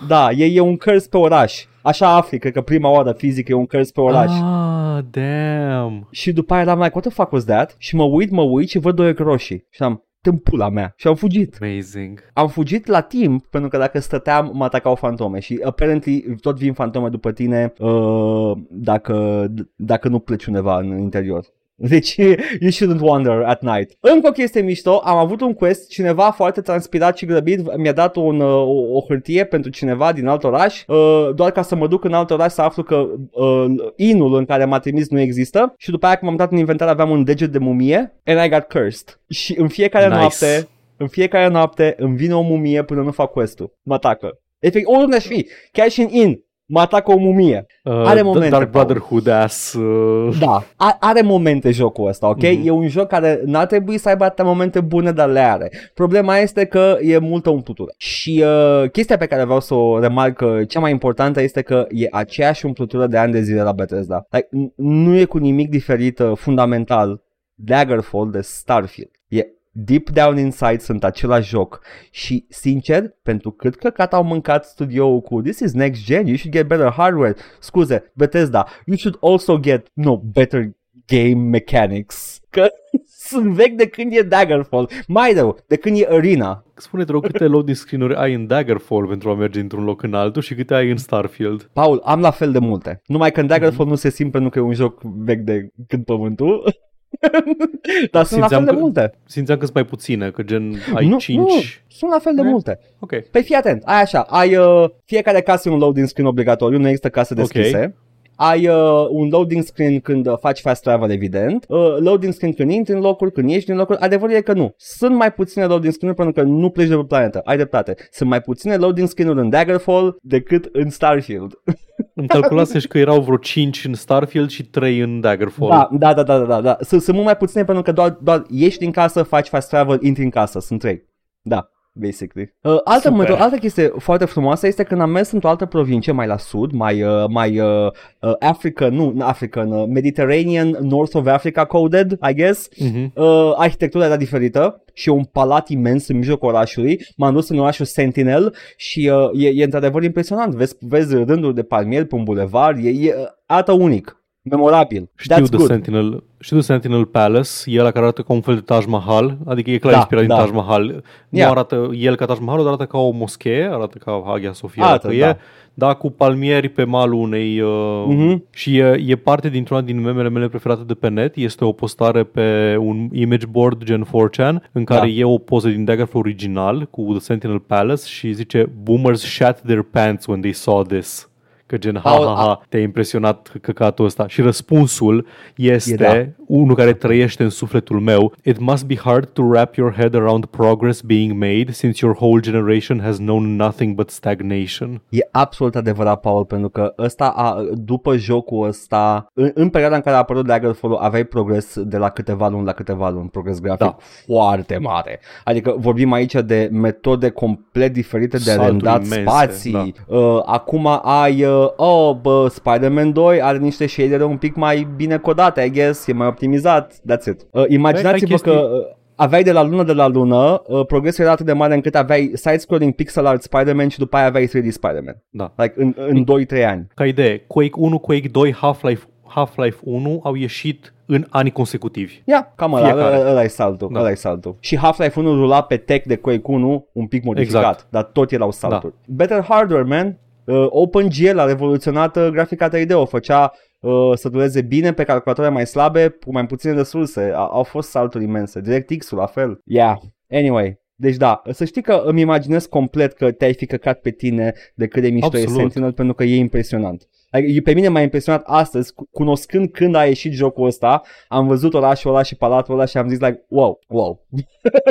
Da, 0.07 0.29
e, 0.31 0.45
e 0.45 0.59
un 0.59 0.77
curse 0.77 1.07
pe 1.09 1.17
oraș. 1.17 1.65
Așa 1.81 2.15
afli, 2.15 2.39
cred 2.39 2.53
că 2.53 2.61
prima 2.61 2.89
oară 2.89 3.11
fizic 3.17 3.47
e 3.47 3.53
un 3.53 3.65
curse 3.65 3.91
pe 3.93 4.01
oraș. 4.01 4.31
Ah, 4.31 5.03
damn. 5.11 6.07
Și 6.11 6.31
după 6.31 6.53
aia 6.53 6.61
eram 6.61 6.77
like, 6.77 6.91
what 6.93 7.03
the 7.05 7.13
fuck 7.13 7.31
was 7.31 7.43
that? 7.45 7.75
Și 7.77 7.95
mă 7.95 8.03
uit, 8.03 8.29
mă 8.31 8.41
uit 8.41 8.69
și 8.69 8.77
văd 8.79 8.95
doi 8.95 9.13
roșii. 9.13 9.65
Și 9.69 9.83
am, 9.83 10.03
în 10.27 10.37
pula 10.37 10.69
mea. 10.69 10.93
Și 10.95 11.07
am 11.07 11.15
fugit. 11.15 11.57
Amazing. 11.61 12.19
Am 12.33 12.47
fugit 12.47 12.85
la 12.85 13.01
timp 13.01 13.45
pentru 13.45 13.69
că 13.69 13.77
dacă 13.77 13.99
stăteam 13.99 14.51
mă 14.53 14.63
atacau 14.63 14.95
fantome 14.95 15.39
și 15.39 15.59
apparently 15.63 16.35
tot 16.41 16.57
vin 16.57 16.73
fantome 16.73 17.09
după 17.09 17.31
tine 17.31 17.73
uh, 17.79 18.51
dacă, 18.69 19.47
dacă 19.75 20.07
nu 20.07 20.19
pleci 20.19 20.45
undeva 20.45 20.77
în 20.77 20.97
interior. 20.97 21.45
Deci, 21.89 22.15
you 22.59 22.71
shouldn't 22.71 23.01
wander 23.01 23.43
at 23.43 23.61
night. 23.61 23.91
Încă 23.99 24.27
o 24.27 24.31
chestie 24.31 24.61
mișto, 24.61 25.01
am 25.03 25.17
avut 25.17 25.41
un 25.41 25.53
quest, 25.53 25.89
cineva 25.89 26.31
foarte 26.31 26.61
transpirat 26.61 27.17
și 27.17 27.25
grăbit 27.25 27.77
mi-a 27.77 27.91
dat 27.91 28.15
un, 28.15 28.39
uh, 28.39 28.53
o, 28.53 28.95
o 28.97 29.03
hârtie 29.07 29.43
pentru 29.43 29.71
cineva 29.71 30.13
din 30.13 30.27
alt 30.27 30.43
oraș, 30.43 30.83
uh, 30.87 31.29
doar 31.35 31.51
ca 31.51 31.61
să 31.61 31.75
mă 31.75 31.87
duc 31.87 32.03
în 32.03 32.13
alt 32.13 32.31
oraș 32.31 32.51
să 32.51 32.61
aflu 32.61 32.83
că 32.83 33.07
uh, 33.31 33.65
inul 33.95 34.35
în 34.35 34.45
care 34.45 34.65
m-a 34.65 34.79
trimis 34.79 35.09
nu 35.09 35.19
există 35.19 35.73
și 35.77 35.91
după 35.91 36.05
aia 36.05 36.15
când 36.15 36.27
m-am 36.27 36.39
dat 36.39 36.51
în 36.51 36.57
inventar 36.57 36.87
aveam 36.87 37.09
un 37.09 37.23
deget 37.23 37.51
de 37.51 37.57
mumie 37.57 38.13
and 38.25 38.45
I 38.45 38.49
got 38.49 38.63
cursed. 38.63 39.19
Și 39.29 39.55
în 39.59 39.67
fiecare 39.67 40.05
Nice. 40.05 40.19
noapte 40.19 40.67
în 41.01 41.07
fiecare 41.07 41.47
noapte 41.47 41.95
îmi 41.97 42.15
vine 42.15 42.35
o 42.35 42.41
mumie 42.41 42.83
până 42.83 43.01
nu 43.01 43.11
fac 43.11 43.31
quest-ul. 43.31 43.73
Mă 43.81 43.93
atacă. 43.93 44.39
Efect, 44.59 44.87
oriunde 44.87 45.15
aș 45.15 45.25
fi, 45.25 45.47
chiar 45.71 45.89
și 45.89 46.01
în 46.01 46.07
in, 46.09 46.43
mă 46.73 46.79
atacă 46.79 47.11
o 47.11 47.17
mumie. 47.17 47.65
Uh, 47.83 47.93
Are 48.05 48.21
momente, 48.21 48.49
Dark 48.49 48.69
Paul. 48.71 48.85
Brotherhood 48.85 49.27
ass. 49.27 49.73
Uh, 49.73 50.37
Da, 50.39 50.63
a- 50.75 50.97
are 50.99 51.21
momente 51.21 51.71
jocul 51.71 52.07
ăsta, 52.07 52.27
ok? 52.29 52.41
Mhm. 52.41 52.61
E 52.67 52.69
un 52.71 52.87
joc 52.87 53.07
care 53.07 53.41
n-ar 53.45 53.65
trebui 53.65 53.97
să 53.97 54.09
aibă 54.09 54.23
atâtea 54.23 54.45
momente 54.45 54.79
bune, 54.81 55.11
dar 55.11 55.29
le 55.29 55.39
are. 55.39 55.71
Problema 55.93 56.37
este 56.37 56.65
că 56.65 56.97
e 57.01 57.17
multă 57.17 57.49
umplutură. 57.49 57.91
Și 57.97 58.43
uh, 58.45 58.89
chestia 58.89 59.17
pe 59.17 59.25
care 59.25 59.43
vreau 59.43 59.59
să 59.59 59.73
o 59.73 59.99
remarc, 59.99 60.41
uh, 60.41 60.67
cea 60.67 60.79
mai 60.79 60.91
importantă 60.91 61.41
este 61.41 61.61
că 61.61 61.85
e 61.89 62.07
aceeași 62.11 62.65
umplutură 62.65 63.07
de 63.07 63.17
ani 63.17 63.31
de 63.31 63.41
zile 63.41 63.61
la 63.61 63.71
Bethesda. 63.71 64.25
Like, 64.29 64.47
n- 64.47 64.73
nu 64.75 65.15
e 65.17 65.25
cu 65.25 65.37
nimic 65.37 65.69
diferit 65.69 66.19
uh, 66.19 66.31
fundamental 66.35 67.21
Daggerfall 67.55 68.31
de 68.31 68.41
Starfield. 68.41 69.09
E 69.27 69.45
deep 69.71 70.09
down 70.09 70.37
inside 70.37 70.79
sunt 70.79 71.03
același 71.03 71.49
joc 71.49 71.81
și 72.11 72.45
sincer, 72.49 73.15
pentru 73.23 73.51
cât 73.51 73.75
căcat 73.75 74.13
au 74.13 74.23
mâncat 74.23 74.65
studioul 74.65 75.21
cu 75.21 75.41
this 75.41 75.59
is 75.59 75.73
next 75.73 76.05
gen, 76.05 76.27
you 76.27 76.35
should 76.35 76.55
get 76.55 76.67
better 76.67 76.91
hardware. 76.91 77.35
Scuze, 77.59 78.11
Bethesda, 78.13 78.65
you 78.85 78.97
should 78.97 79.17
also 79.21 79.59
get 79.59 79.87
no 79.93 80.17
better 80.17 80.71
game 81.05 81.49
mechanics. 81.49 82.39
Că 82.49 82.67
sunt 83.29 83.53
vechi 83.53 83.75
de 83.75 83.87
când 83.87 84.13
e 84.13 84.21
Daggerfall. 84.21 84.89
Mai 85.07 85.33
rău, 85.33 85.57
de 85.67 85.75
când 85.75 85.99
e 85.99 86.07
Arena. 86.09 86.65
Spune, 86.75 87.03
te 87.03 87.11
rog, 87.11 87.25
câte 87.25 87.45
loading 87.45 87.75
screen-uri 87.75 88.15
ai 88.15 88.33
în 88.33 88.47
Daggerfall 88.47 89.07
pentru 89.07 89.29
a 89.29 89.35
merge 89.35 89.59
într-un 89.59 89.83
loc 89.83 90.03
în 90.03 90.13
altul 90.13 90.41
și 90.41 90.55
câte 90.55 90.73
ai 90.73 90.89
în 90.89 90.97
Starfield? 90.97 91.69
Paul, 91.73 92.01
am 92.05 92.19
la 92.19 92.31
fel 92.31 92.51
de 92.51 92.59
multe. 92.59 93.01
Numai 93.05 93.31
că 93.31 93.39
în 93.39 93.47
Daggerfall 93.47 93.89
nu 93.89 93.95
se 93.95 94.09
simt 94.09 94.31
pentru 94.31 94.49
că 94.49 94.59
e 94.59 94.61
un 94.61 94.73
joc 94.73 95.01
vechi 95.01 95.41
de 95.41 95.69
când 95.87 96.05
pământul. 96.05 96.63
Dar 98.11 98.25
sunt 98.25 98.39
la 98.39 98.47
Simțeam 98.47 98.49
fel 98.49 98.65
de 98.65 98.71
că- 98.71 98.77
multe. 98.79 99.13
Simțeam 99.25 99.57
că 99.57 99.63
sunt 99.63 99.75
mai 99.75 99.85
puține, 99.85 100.31
că 100.31 100.41
gen 100.43 100.73
ai 100.95 101.07
nu, 101.07 101.17
5. 101.17 101.37
nu, 101.39 101.47
sunt 101.87 102.11
la 102.11 102.19
fel 102.19 102.35
de 102.35 102.41
Eh? 102.41 102.47
multe. 102.47 102.79
Ok. 102.99 103.15
Păi 103.31 103.43
fii 103.43 103.55
atent, 103.55 103.81
ai 103.85 104.01
așa, 104.01 104.19
ai 104.21 104.55
uh, 104.55 104.89
fiecare 105.05 105.41
casă 105.41 105.69
e 105.69 105.71
un 105.71 105.77
loading 105.77 106.07
screen 106.07 106.27
obligatoriu, 106.27 106.77
nu 106.79 106.85
există 106.87 107.09
case 107.09 107.33
deschise. 107.33 107.95
Ai 108.43 108.67
uh, 108.67 109.07
un 109.09 109.27
loading 109.29 109.63
screen 109.63 109.99
când 109.99 110.27
uh, 110.27 110.37
faci 110.39 110.59
fast 110.59 110.81
travel, 110.81 111.11
evident. 111.11 111.65
Uh, 111.67 111.97
loading 111.99 112.33
screen 112.33 112.53
când 112.53 112.71
intri 112.71 112.93
în 112.93 112.99
locuri, 112.99 113.31
când 113.31 113.49
ieși 113.49 113.65
din 113.65 113.75
locuri. 113.75 113.99
Adevărul 113.99 114.35
e 114.35 114.41
că 114.41 114.53
nu. 114.53 114.73
Sunt 114.77 115.15
mai 115.15 115.33
puține 115.33 115.65
loading 115.65 115.93
screen-uri 115.93 116.23
pentru 116.23 116.43
că 116.43 116.49
nu 116.49 116.69
pleci 116.69 116.87
de 116.87 116.95
pe 116.95 117.03
planetă. 117.03 117.41
Ai 117.43 117.55
dreptate. 117.55 117.95
Sunt 118.11 118.29
mai 118.29 118.41
puține 118.41 118.75
loading 118.75 119.07
screen-uri 119.07 119.39
în 119.39 119.49
Daggerfall 119.49 120.17
decât 120.21 120.69
în 120.71 120.89
Starfield. 120.89 121.53
Îmi 122.15 122.27
calculase 122.27 122.79
și 122.79 122.87
că 122.87 122.97
erau 122.97 123.21
vreo 123.21 123.37
5 123.37 123.85
în 123.85 123.93
Starfield 123.93 124.49
și 124.49 124.63
3 124.63 124.99
în 124.99 125.19
Daggerfall. 125.19 125.69
Da, 125.69 126.13
da, 126.13 126.23
da, 126.23 126.37
da, 126.37 126.45
da, 126.45 126.61
da. 126.61 126.77
Sunt, 126.79 127.01
sunt 127.01 127.15
mult 127.15 127.27
mai 127.27 127.37
puține 127.37 127.63
pentru 127.63 127.83
că 127.83 127.91
doar, 127.91 128.09
doar 128.09 128.43
ieși 128.49 128.77
din 128.77 128.91
casă, 128.91 129.23
faci 129.23 129.47
fast 129.47 129.69
travel, 129.69 129.97
intri 130.01 130.23
în 130.23 130.29
casă. 130.29 130.59
Sunt 130.59 130.79
trei. 130.79 131.09
Da. 131.41 131.69
Basically. 131.93 132.53
Uh, 132.61 132.77
altă, 132.83 133.07
Super. 133.07 133.19
metod, 133.19 133.41
altă 133.41 133.57
chestie 133.57 133.87
foarte 133.97 134.25
frumoasă 134.25 134.67
este 134.67 134.83
când 134.83 135.01
am 135.01 135.09
mers 135.09 135.31
într-o 135.31 135.49
altă 135.49 135.65
provincie 135.65 136.11
mai 136.11 136.27
la 136.27 136.37
sud, 136.37 136.71
mai, 136.71 137.03
uh, 137.03 137.25
mai 137.29 137.59
uh, 137.59 137.91
uh, 138.19 138.33
African, 138.39 138.93
nu 138.93 139.15
African, 139.19 139.71
uh, 139.71 139.87
Mediterranean, 139.87 140.77
North 140.81 141.15
of 141.15 141.27
Africa 141.27 141.65
coded, 141.65 142.11
I 142.29 142.33
guess. 142.33 142.69
Mhm. 142.77 143.11
Uh, 143.15 143.53
arhitectura 143.55 144.05
era 144.05 144.17
diferită 144.17 144.83
și 144.93 145.09
e 145.09 145.11
un 145.11 145.23
palat 145.23 145.69
imens 145.69 146.07
în 146.07 146.17
mijlocul 146.17 146.47
orașului. 146.47 146.99
M-am 147.17 147.33
dus 147.33 147.49
în 147.49 147.59
orașul 147.59 147.85
Sentinel 147.85 148.55
și 148.77 149.11
uh, 149.13 149.43
e, 149.43 149.51
e 149.55 149.63
într-adevăr 149.63 150.03
impresionant. 150.03 150.53
Vezi, 150.53 150.75
vezi 150.79 151.15
rânduri 151.15 151.55
de 151.55 151.63
palmieri 151.63 152.07
pe 152.07 152.15
un 152.15 152.23
bulevar, 152.23 152.75
e, 152.75 152.89
e 152.89 153.15
arată 153.45 153.71
unic. 153.71 154.20
Memorabil. 154.43 155.09
Știu 155.15 155.35
That's 155.35 155.49
de, 155.49 155.57
good. 155.57 155.67
Sentinel, 155.69 156.23
știu 156.39 156.55
de 156.55 156.61
Sentinel 156.61 157.05
Palace, 157.05 157.49
e 157.65 157.79
ăla 157.79 157.91
care 157.91 158.03
arată 158.03 158.21
ca 158.21 158.33
un 158.33 158.41
fel 158.41 158.55
de 158.55 158.61
Taj 158.61 158.85
Mahal, 158.85 159.37
adică 159.45 159.69
e 159.71 159.77
clar 159.77 159.91
Da, 159.93 159.97
inspirat 159.97 160.23
din 160.25 160.35
da. 160.35 160.41
Taj 160.41 160.51
Mahal. 160.51 160.85
Nu 161.29 161.37
Yeah. 161.37 161.51
arată 161.51 161.89
el 161.93 162.15
ca 162.15 162.25
Taj 162.25 162.39
Mahal, 162.39 162.57
dar 162.59 162.67
arată 162.67 162.85
ca 162.85 162.97
o 162.97 163.09
moschee, 163.11 163.69
arată 163.71 163.97
ca 163.97 164.23
Hagia 164.25 164.53
Sofia, 164.53 164.85
Arată, 164.85 165.07
dacă 165.07 165.19
da. 165.19 165.29
e, 165.29 165.37
da, 165.73 165.93
cu 165.93 166.09
palmieri 166.09 166.69
pe 166.69 166.83
malul 166.83 167.19
unei... 167.21 167.59
Uh, 167.61 168.03
Mhm. 168.07 168.43
Și 168.49 168.77
e, 168.77 169.03
e 169.07 169.15
parte 169.15 169.49
dintr-una 169.49 169.81
din 169.81 170.01
memele 170.01 170.29
mele 170.29 170.47
preferate 170.47 170.83
de 170.83 170.93
pe 170.93 171.09
net, 171.09 171.35
este 171.35 171.65
o 171.65 171.71
postare 171.71 172.23
pe 172.23 172.75
un 172.79 173.09
image 173.11 173.45
board 173.45 173.83
gen 173.83 174.03
4chan, 174.05 174.69
în 174.71 174.83
care 174.83 174.99
Da. 174.99 175.07
e 175.07 175.23
o 175.23 175.37
poză 175.37 175.69
din 175.69 175.85
Daggerfall 175.85 176.23
original 176.25 176.87
cu 176.89 177.01
The 177.11 177.19
Sentinel 177.19 177.59
Palace 177.59 178.05
și 178.07 178.31
zice 178.33 178.69
Boomers 178.83 179.21
shat 179.21 179.61
their 179.61 179.81
pants 179.81 180.25
when 180.25 180.39
they 180.41 180.53
saw 180.53 180.83
this. 180.83 181.29
Că 181.71 181.77
gen, 181.77 181.99
ha, 182.03 182.09
Au- 182.09 182.23
ha, 182.25 182.33
ha, 182.41 182.61
te-a 182.69 182.79
impresionat 182.79 183.51
căcatul 183.61 184.05
ăsta. 184.05 184.27
Și 184.27 184.41
răspunsul 184.41 185.25
este, 185.55 185.91
E 185.93 185.95
da. 185.95 186.43
unul 186.47 186.75
care 186.75 186.93
trăiește 186.93 187.43
în 187.43 187.49
sufletul 187.49 187.99
meu, 187.99 188.33
It 188.43 188.59
must 188.59 188.85
be 188.85 188.95
hard 188.97 189.25
to 189.29 189.41
wrap 189.41 189.75
your 189.75 189.93
head 189.93 190.15
around 190.15 190.45
progress 190.45 191.01
being 191.01 191.31
made 191.31 191.71
since 191.71 192.05
your 192.05 192.17
whole 192.21 192.39
generation 192.39 192.99
has 192.99 193.17
known 193.17 193.55
nothing 193.55 193.95
but 193.95 194.09
stagnation. 194.09 195.01
E 195.09 195.19
absolut 195.31 195.75
adevărat, 195.75 196.19
Paul, 196.19 196.45
pentru 196.45 196.69
că 196.69 196.93
ăsta, 196.97 197.25
a, 197.35 197.63
după 197.73 198.17
jocul 198.17 198.67
ăsta, 198.67 199.27
în, 199.33 199.51
în 199.53 199.69
perioada 199.69 199.95
în 199.95 200.01
care 200.01 200.15
a 200.15 200.19
apărut 200.19 200.45
Daggerfall, 200.45 200.95
aveai 201.01 201.23
progres 201.23 201.79
de 201.79 201.97
la 201.97 202.09
câteva 202.09 202.47
luni 202.47 202.65
la 202.65 202.71
câteva 202.71 203.09
luni, 203.09 203.29
progres 203.29 203.59
grafic 203.59 203.79
Da. 203.79 203.95
foarte 204.25 204.77
mare. 204.77 205.19
Adică 205.43 205.75
vorbim 205.77 206.11
aici 206.11 206.33
de 206.33 206.69
metode 206.71 207.29
complet 207.29 207.93
diferite 207.93 208.37
de 208.37 208.43
Salturi 208.43 208.67
rendat 208.69 209.05
imense, 209.05 209.21
spații. 209.21 209.93
Uh, 210.07 210.39
acum 210.45 210.99
ai, 211.03 211.43
uh, 211.43 211.60
oh, 211.75 212.15
bă, 212.21 212.47
Spider-Man 212.49 213.11
2 213.13 213.41
are 213.41 213.57
niște 213.57 213.87
shadere 213.87 214.23
un 214.23 214.37
pic 214.37 214.55
mai 214.55 214.87
bine 214.95 215.17
codate, 215.17 215.61
I 215.61 215.69
guess, 215.71 216.07
e 216.07 216.13
mai 216.13 216.27
optimizat, 216.27 216.93
that's 216.93 217.25
it. 217.25 217.47
Uh, 217.51 217.63
imaginați-vă 217.67 218.25
chestii- 218.35 218.51
că 218.51 218.57
uh, 218.59 218.95
aveai 219.15 219.43
de 219.43 219.51
la 219.51 219.63
lună 219.63 219.83
de 219.83 219.93
la 219.93 220.07
lună, 220.07 220.61
uh, 220.67 220.85
progresul 220.85 221.23
era 221.23 221.33
atât 221.33 221.45
de 221.45 221.53
mare 221.53 221.73
încât 221.73 221.95
aveai 221.95 222.31
side-scrolling 222.33 222.93
pixel 222.93 223.25
art 223.25 223.41
Spider-Man 223.41 223.87
și 223.87 223.97
după 223.99 224.17
aia 224.17 224.25
aveai 224.25 224.47
3D 224.47 224.67
Spider-Man. 224.69 225.23
Da. 225.29 225.53
Like 225.55 225.73
în, 225.77 225.93
în 225.97 226.23
2-3 226.23 226.65
ani. 226.65 226.87
Ca 226.95 227.05
idee, 227.05 227.37
Quake 227.47 227.71
1, 227.75 227.97
Quake 227.99 228.27
2, 228.27 228.53
Half-Life, 228.53 229.05
Half-Life 229.27 229.77
1 229.83 230.19
au 230.23 230.35
ieșit 230.35 230.93
în 231.05 231.25
ani 231.29 231.51
consecutivi. 231.51 232.21
Ia, 232.25 232.51
cam 232.55 232.73
ăla, 232.73 232.85
Fiecare. 232.87 233.15
ăla, 233.15 233.29
ăla 233.29 233.43
e 233.43 233.47
saltul, 233.47 233.89
Da. 233.91 233.99
ăla 233.99 234.09
e 234.09 234.13
saltul. 234.13 234.55
Și 234.59 234.77
Half-Life 234.77 235.19
1 235.19 235.35
rula 235.35 235.61
pe 235.61 235.77
tech 235.77 236.05
de 236.07 236.15
Quake 236.15 236.41
1 236.43 236.87
un 236.93 237.07
pic 237.07 237.23
modificat, 237.23 237.61
Exact. 237.61 237.87
dar 237.89 238.03
tot 238.03 238.31
erau 238.31 238.51
salturi. 238.51 238.93
Better 239.07 239.43
hardware, 239.43 239.83
man. 239.83 240.17
Uh, 240.45 240.65
OpenGL 240.69 241.37
a 241.37 241.45
revoluționat 241.45 242.15
uh, 242.15 242.27
grafica 242.27 242.69
3D, 242.69 242.91
o 242.93 243.05
făcea 243.05 243.53
uh, 243.79 244.11
să 244.13 244.29
dureze 244.29 244.61
bine 244.61 244.93
pe 244.93 245.03
calculatoare 245.03 245.49
mai 245.49 245.67
slabe, 245.67 246.07
cu 246.09 246.31
mai 246.31 246.45
puține 246.45 246.73
resurse. 246.73 247.31
A, 247.35 247.47
au 247.51 247.63
fost 247.63 247.89
salturi 247.89 248.23
imense. 248.23 248.61
DirectX-ul 248.61 249.17
la 249.17 249.25
fel. 249.25 249.61
Yeah. 249.65 249.97
Anyway, 250.29 250.79
deci 250.95 251.15
da, 251.15 251.41
să 251.51 251.65
știi 251.65 251.81
că 251.81 252.01
îmi 252.05 252.21
imaginez 252.21 252.65
complet 252.65 253.13
că 253.13 253.31
te-ai 253.31 253.53
fi 253.53 253.65
căcat 253.65 253.99
pe 253.99 254.09
tine 254.11 254.53
de 254.75 254.87
cât 254.87 255.01
de 255.01 255.09
mișto 255.09 255.25
Absolut. 255.25 255.49
e 255.49 255.59
Sentinel 255.59 255.93
pentru 255.93 256.13
că 256.13 256.23
e 256.23 256.35
impresionant. 256.35 257.07
Adică, 257.29 257.61
pe 257.63 257.73
mine 257.73 257.87
m-a 257.87 258.01
impresionat 258.01 258.43
astăzi, 258.45 258.93
cu- 258.93 259.07
cunoscând 259.11 259.71
când 259.71 259.95
a 259.95 260.05
ieșit 260.05 260.33
jocul 260.33 260.65
ăsta, 260.65 261.01
am 261.27 261.47
văzut 261.47 261.73
orașul 261.73 262.09
ăla 262.09 262.23
și 262.23 262.35
palatul 262.35 262.73
ăla 262.73 262.85
și 262.85 262.97
am 262.97 263.07
zis 263.07 263.19
like, 263.19 263.45
wow, 263.49 263.79
wow. 263.87 264.27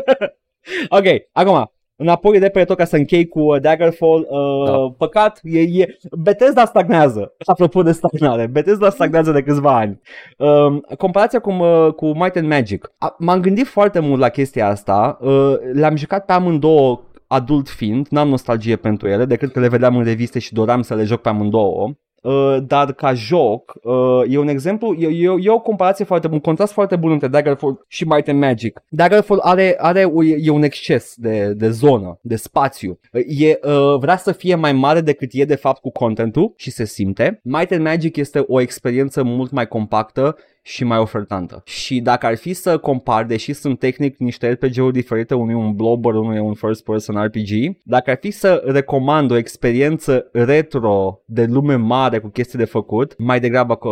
ok, 0.98 1.04
acum, 1.32 1.72
înapoi 2.00 2.38
de 2.38 2.48
pe 2.48 2.64
tot 2.64 2.76
ca 2.76 2.84
să 2.84 2.96
închei 2.96 3.28
cu 3.28 3.40
uh, 3.40 3.60
Daggerfall, 3.60 4.26
uh, 4.30 4.66
Da. 4.66 4.94
păcat, 4.98 5.40
e, 5.42 5.60
e, 5.60 5.96
Bethesda 6.18 6.64
stagnează, 6.64 7.32
apropo 7.44 7.82
de 7.82 7.92
stagnare, 7.92 8.46
Bethesda 8.46 8.90
stagnează 8.90 9.32
de 9.32 9.42
câțiva 9.42 9.76
ani. 9.76 10.00
Um, 10.36 10.84
comparația 10.98 11.38
cu, 11.38 11.50
uh, 11.50 11.92
cu 11.92 12.06
Might 12.06 12.36
and 12.36 12.48
Magic, 12.48 12.92
A, 12.98 13.14
m-am 13.18 13.40
gândit 13.40 13.66
foarte 13.66 13.98
mult 13.98 14.20
la 14.20 14.28
chestia 14.28 14.68
asta, 14.68 15.18
uh, 15.20 15.54
le-am 15.72 15.96
jucat 15.96 16.24
pe 16.24 16.32
amândouă 16.32 17.00
adult 17.26 17.68
fiind, 17.68 18.06
n-am 18.10 18.28
nostalgie 18.28 18.76
pentru 18.76 19.08
ele, 19.08 19.24
decât 19.24 19.52
că 19.52 19.60
le 19.60 19.68
vedeam 19.68 19.96
în 19.96 20.04
reviste 20.04 20.38
și 20.38 20.52
doream 20.52 20.82
să 20.82 20.94
le 20.94 21.04
joc 21.04 21.20
pe 21.20 21.28
amândouă. 21.28 21.90
Uh, 22.22 22.56
dar 22.66 22.92
ca 22.92 23.14
joc 23.14 23.74
uh, 23.82 24.22
e 24.28 24.38
un 24.38 24.48
exemplu, 24.48 24.94
e, 24.98 25.06
e, 25.06 25.34
e 25.40 25.50
o 25.50 25.58
comparație 25.60 26.04
foarte 26.04 26.26
bun, 26.26 26.36
un 26.36 26.42
contrast 26.42 26.72
foarte 26.72 26.96
bun 26.96 27.10
între 27.10 27.28
Daggerfall 27.28 27.84
și 27.88 28.04
Might 28.04 28.28
and 28.28 28.38
Magic. 28.40 28.82
Daggerfall 28.88 29.40
are, 29.42 29.74
are 29.78 30.04
o- 30.04 30.24
e, 30.24 30.36
e 30.40 30.50
un 30.50 30.62
exces 30.62 31.14
de, 31.16 31.52
de 31.56 31.70
zonă, 31.70 32.18
de 32.22 32.36
spațiu. 32.36 32.98
Uh, 33.12 33.22
E, 33.26 33.58
uh, 33.62 33.98
vrea 33.98 34.16
să 34.16 34.32
fie 34.32 34.54
mai 34.54 34.72
mare 34.72 35.00
decât 35.00 35.28
e 35.32 35.44
de 35.44 35.54
fapt 35.54 35.80
cu 35.80 35.90
contentul 35.90 36.52
și 36.56 36.70
se 36.70 36.84
simte. 36.84 37.40
Might 37.42 37.72
and 37.72 37.82
Magic 37.82 38.16
este 38.16 38.44
o 38.46 38.60
experiență 38.60 39.22
mult 39.22 39.50
mai 39.50 39.68
compactă 39.68 40.36
și 40.62 40.84
mai 40.84 40.98
ofertantă. 40.98 41.62
Și 41.64 42.00
dacă 42.00 42.26
ar 42.26 42.36
fi 42.36 42.52
să 42.52 42.78
compar, 42.78 43.24
deși 43.24 43.52
sunt 43.52 43.78
tehnic 43.78 44.18
niște 44.18 44.48
RPG-uri 44.50 44.92
diferite, 44.92 45.34
unul 45.34 45.50
e 45.50 45.54
un 45.54 45.74
blobber, 45.74 46.14
unul 46.14 46.34
e 46.34 46.40
un 46.40 46.54
first 46.54 46.84
person 46.84 47.24
RPG, 47.24 47.76
dacă 47.84 48.10
ar 48.10 48.18
fi 48.20 48.30
să 48.30 48.62
recomand 48.66 49.30
o 49.30 49.36
experiență 49.36 50.28
retro 50.32 51.22
de 51.24 51.44
lume 51.44 51.74
mare 51.74 52.18
cu 52.18 52.28
chestii 52.28 52.58
de 52.58 52.64
făcut, 52.64 53.14
mai 53.18 53.40
degrabă 53.40 53.76
că 53.76 53.90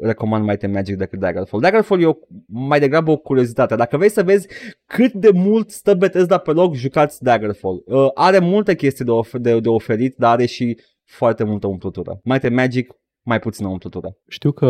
recomand 0.00 0.44
Might 0.46 0.62
and 0.62 0.74
Magic 0.74 0.96
decât 0.96 1.18
Daggerfall. 1.18 1.62
Daggerfall 1.62 2.02
e 2.02 2.06
o, 2.06 2.14
mai 2.46 2.80
degrabă 2.80 3.10
o 3.10 3.16
curiozitate. 3.16 3.76
Dacă 3.76 3.96
vrei 3.96 4.10
să 4.10 4.22
vezi 4.22 4.48
cât 4.86 5.12
de 5.12 5.30
mult 5.34 5.70
stă 5.70 5.94
Bethesda 5.94 6.38
pe 6.38 6.50
loc, 6.50 6.74
jucați 6.74 7.22
Daggerfall. 7.22 7.82
Uh, 7.86 8.10
are 8.14 8.38
multe 8.38 8.74
chestii 8.74 9.04
de, 9.04 9.10
of- 9.10 9.40
de, 9.40 9.60
de 9.60 9.68
oferit, 9.68 10.14
dar 10.16 10.32
are 10.32 10.46
și 10.46 10.78
foarte 11.04 11.44
multă 11.44 11.66
umplutură. 11.66 12.20
Might 12.22 12.44
and 12.44 12.54
Magic 12.54 12.92
mai 13.26 13.38
puțină 13.38 13.68
umplutură. 13.68 14.16
Știu 14.28 14.52
că 14.52 14.66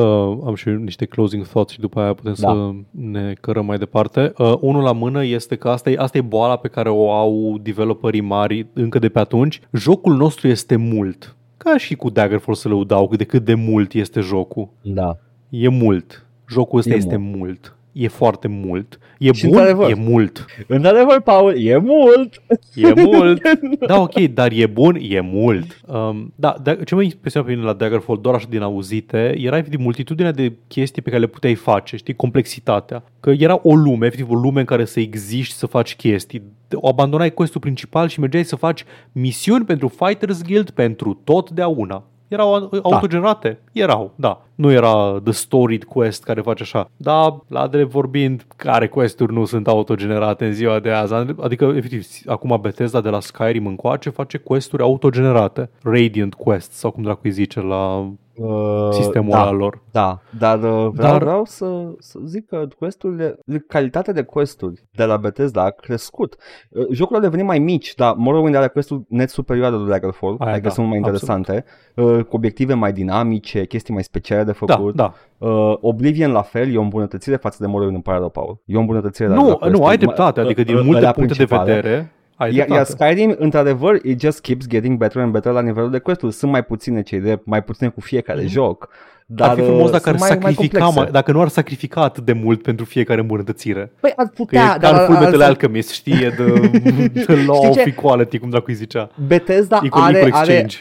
am 0.46 0.54
și 0.54 0.68
niște 0.68 1.04
closing 1.04 1.46
thoughts 1.46 1.72
și 1.72 1.80
după 1.80 2.00
aia 2.00 2.14
putem 2.14 2.34
Da. 2.38 2.48
să 2.52 2.70
ne 2.90 3.32
cărăm 3.40 3.66
mai 3.66 3.78
departe. 3.78 4.32
Uh, 4.38 4.54
unul 4.60 4.82
la 4.82 4.92
mână 4.92 5.24
este 5.24 5.56
că 5.56 5.68
asta 5.68 5.90
e, 5.90 5.96
asta 5.98 6.18
e 6.18 6.20
boala 6.20 6.56
pe 6.56 6.68
care 6.68 6.88
o 6.88 7.10
au 7.12 7.58
developerii 7.62 8.20
mari 8.20 8.66
încă 8.72 8.98
de 8.98 9.08
pe 9.08 9.18
atunci. 9.18 9.60
Jocul 9.72 10.16
nostru 10.16 10.48
este 10.48 10.76
mult. 10.76 11.36
Ca 11.56 11.76
și 11.76 11.94
cu 11.94 12.10
Daggerfall 12.10 12.56
să 12.56 12.68
lăudau 12.68 13.10
de 13.16 13.24
cât 13.24 13.44
de 13.44 13.54
mult 13.54 13.92
este 13.92 14.20
jocul. 14.20 14.68
Da. 14.82 15.18
E 15.48 15.68
mult. 15.68 16.26
Jocul 16.48 16.78
ăsta 16.78 16.92
E 16.92 16.96
este 16.96 17.16
mult. 17.16 17.76
E 17.94 18.08
foarte 18.08 18.48
mult. 18.48 18.98
E 19.18 19.32
Și 19.32 19.46
bun? 19.46 19.50
într-adevăr. 19.56 19.90
E 19.90 19.94
mult. 19.94 20.44
Într-adevăr, 20.66 21.20
Paul, 21.20 21.54
e 21.58 21.76
mult! 21.76 22.42
E 22.74 22.92
mult. 23.02 23.42
Da, 23.86 24.00
ok, 24.00 24.14
dar 24.20 24.52
e 24.52 24.66
bun? 24.66 24.98
E 25.00 25.20
mult. 25.20 25.80
Um, 25.86 26.32
da, 26.34 26.56
da, 26.62 26.74
ce 26.74 26.94
mă 26.94 27.02
impresionează 27.02 27.42
pe 27.42 27.50
mine 27.50 27.72
la 27.72 27.72
Daggerfall, 27.72 28.20
doar 28.20 28.34
așa 28.34 28.46
din 28.50 28.62
auzite, 28.62 29.34
era 29.38 29.56
efectiv 29.56 29.80
multitudinea 29.80 30.32
de 30.32 30.52
chestii 30.68 31.02
pe 31.02 31.08
care 31.10 31.20
le 31.20 31.28
puteai 31.28 31.54
face, 31.54 31.96
știi, 31.96 32.14
complexitatea. 32.14 33.04
Că 33.20 33.30
era 33.30 33.60
o 33.62 33.74
lume, 33.74 34.06
efectiv 34.06 34.30
o 34.30 34.34
lume 34.34 34.60
în 34.60 34.66
care 34.66 34.84
să 34.84 35.00
existi, 35.00 35.54
să 35.54 35.66
faci 35.66 35.96
chestii. 35.96 36.42
O 36.74 36.88
abandonai 36.88 37.30
questul 37.34 37.60
principal 37.60 38.08
și 38.08 38.20
mergeai 38.20 38.44
să 38.44 38.56
faci 38.56 38.84
misiuni 39.12 39.64
pentru 39.64 39.88
Fighters 39.88 40.42
Guild 40.42 40.70
pentru 40.70 41.20
totdeauna. 41.24 42.04
Erau 42.28 42.70
autogenerate? 42.82 43.60
Erau, 43.72 44.12
da. 44.16 44.42
Nu 44.54 44.70
era 44.70 45.20
The 45.24 45.32
Storied 45.32 45.84
Quest 45.84 46.24
care 46.24 46.40
face 46.40 46.62
așa. 46.62 46.90
Da, 46.96 47.40
la 47.48 47.66
drept 47.66 47.90
vorbind, 47.90 48.46
care 48.56 48.88
questuri 48.88 49.32
nu 49.32 49.44
sunt 49.44 49.68
autogenerate 49.68 50.46
în 50.46 50.52
ziua 50.52 50.78
de 50.78 50.90
azi? 50.90 51.14
Adică, 51.40 51.64
efectiv, 51.64 52.06
acum 52.26 52.58
Bethesda 52.60 53.00
de 53.00 53.08
la 53.08 53.20
Skyrim 53.20 53.66
încoace 53.66 54.10
face 54.10 54.38
questuri 54.38 54.82
autogenerate. 54.82 55.70
Radiant 55.82 56.34
Quest 56.34 56.72
sau 56.72 56.90
cum 56.90 57.02
dracu 57.02 57.20
îi 57.22 57.30
zice 57.30 57.60
la 57.60 58.12
Uh, 58.36 58.88
sistemul 58.90 59.30
da, 59.30 59.40
ăla 59.42 59.50
lor. 59.50 59.82
Da, 59.90 60.20
dar, 60.38 60.56
uh, 60.56 60.62
vreau, 60.62 60.90
Dar- 60.92 61.22
vreau 61.22 61.44
să, 61.44 61.66
să 61.98 62.18
zic 62.24 62.46
că 62.46 62.66
questurile, 62.78 63.38
calitatea 63.68 64.12
de 64.12 64.22
questuri 64.22 64.84
de 64.90 65.04
la 65.04 65.16
Bethesda 65.16 65.62
a 65.64 65.70
crescut. 65.70 66.36
Uh, 66.70 66.86
Jocurile 66.90 67.16
au 67.16 67.30
devenit 67.30 67.46
mai 67.46 67.58
mici, 67.58 67.94
dar 67.94 68.14
Morrowind 68.16 68.54
are 68.54 68.68
questuri 68.68 69.02
net 69.08 69.30
superioare 69.30 69.76
lui 69.76 69.88
Daggerfall, 69.88 70.36
Aia 70.38 70.50
adică 70.52 70.68
da, 70.68 70.74
sunt 70.74 70.86
mai 70.88 70.98
absolut. 70.98 71.20
interesante, 71.20 71.64
uh, 71.94 72.24
cu 72.24 72.36
obiective 72.36 72.74
mai 72.74 72.92
dinamice, 72.92 73.64
chestii 73.64 73.94
mai 73.94 74.02
speciale 74.02 74.44
de 74.44 74.54
Da, 74.66 74.74
făcut. 74.74 74.94
da. 74.94 75.14
Uh, 75.38 75.74
Oblivion 75.80 76.32
la 76.32 76.42
fel, 76.42 76.72
e 76.72 76.78
o 76.78 76.82
îmbunătățire 76.82 77.36
față 77.36 77.56
de 77.60 77.66
Morrowind, 77.66 77.94
îmi 77.94 78.02
pare 78.02 78.18
rău, 78.18 78.28
Paul. 78.28 78.58
E 78.64 78.76
o 78.76 78.80
îmbunătățire 78.80 79.28
la- 79.28 79.34
la 79.34 79.40
Nu, 79.42 79.48
nu, 79.48 79.56
questuri. 79.56 79.88
ai 79.88 79.96
dreptate. 79.96 80.40
Adică 80.40 80.62
din 80.62 80.74
Uh, 80.74 80.80
uh, 80.80 80.86
multe 80.86 81.00
alea 81.00 81.12
puncte 81.12 81.32
de 81.34 81.44
principale. 81.44 81.74
vedere, 81.74 82.12
ai 82.36 82.54
Iar, 82.54 82.68
iar 82.68 82.84
dreptate. 82.84 83.12
Skyrim, 83.12 83.34
într-adevăr, 83.38 83.94
it 84.04 84.20
just 84.20 84.40
keeps 84.40 84.66
getting 84.68 84.98
better 84.98 85.22
and 85.22 85.32
better 85.32 85.52
la 85.52 85.60
nivelul 85.60 85.90
de 85.90 85.98
quest 85.98 86.20
Sunt 86.30 86.50
mai 86.50 86.64
puține 86.64 87.02
cei 87.02 87.20
de 87.20 87.40
mai 87.44 87.62
puține 87.64 87.88
cu 87.88 88.00
fiecare 88.00 88.40
Mhm. 88.40 88.48
joc. 88.50 88.88
Dar 89.26 89.48
Ar 89.48 89.56
fi 89.56 89.62
frumos 89.62 89.84
uh, 89.86 89.90
dacă 89.90 90.08
ar 90.08 90.16
sunt 90.16 90.28
mai, 90.28 90.28
mai 90.28 90.52
sacrifica, 90.52 90.78
complexe. 90.84 90.98
mai, 91.00 91.10
dacă 91.10 91.32
nu 91.32 91.40
ar 91.40 91.48
sacrifica 91.48 92.02
atât 92.02 92.24
de 92.24 92.32
mult 92.32 92.62
pentru 92.62 92.84
fiecare 92.84 93.20
îmbunătățire. 93.20 93.92
Păi 94.00 94.12
ar 94.16 94.26
Că 94.26 94.32
putea, 94.34 94.74
e 94.76 94.78
dar 94.78 94.92
ca 94.92 94.98
în 95.00 95.04
Full 95.04 95.08
Metal 95.12 95.24
altfel- 95.26 95.42
Alchemist, 95.48 95.90
știi, 95.90 96.22
e 96.24 96.28
de, 96.30 96.44
de 97.26 97.34
law 97.46 97.54
Știi 97.56 97.68
of 97.68 97.74
ce? 97.74 97.82
equality, 97.86 98.38
cum 98.38 98.50
dacă 98.50 98.64
îi 98.66 98.74
zicea. 98.74 99.10
Bethesda 99.26 99.80
Equal, 99.84 100.02
are, 100.02 100.18
equal 100.18 100.32
are, 100.32 100.52
exchange. 100.52 100.76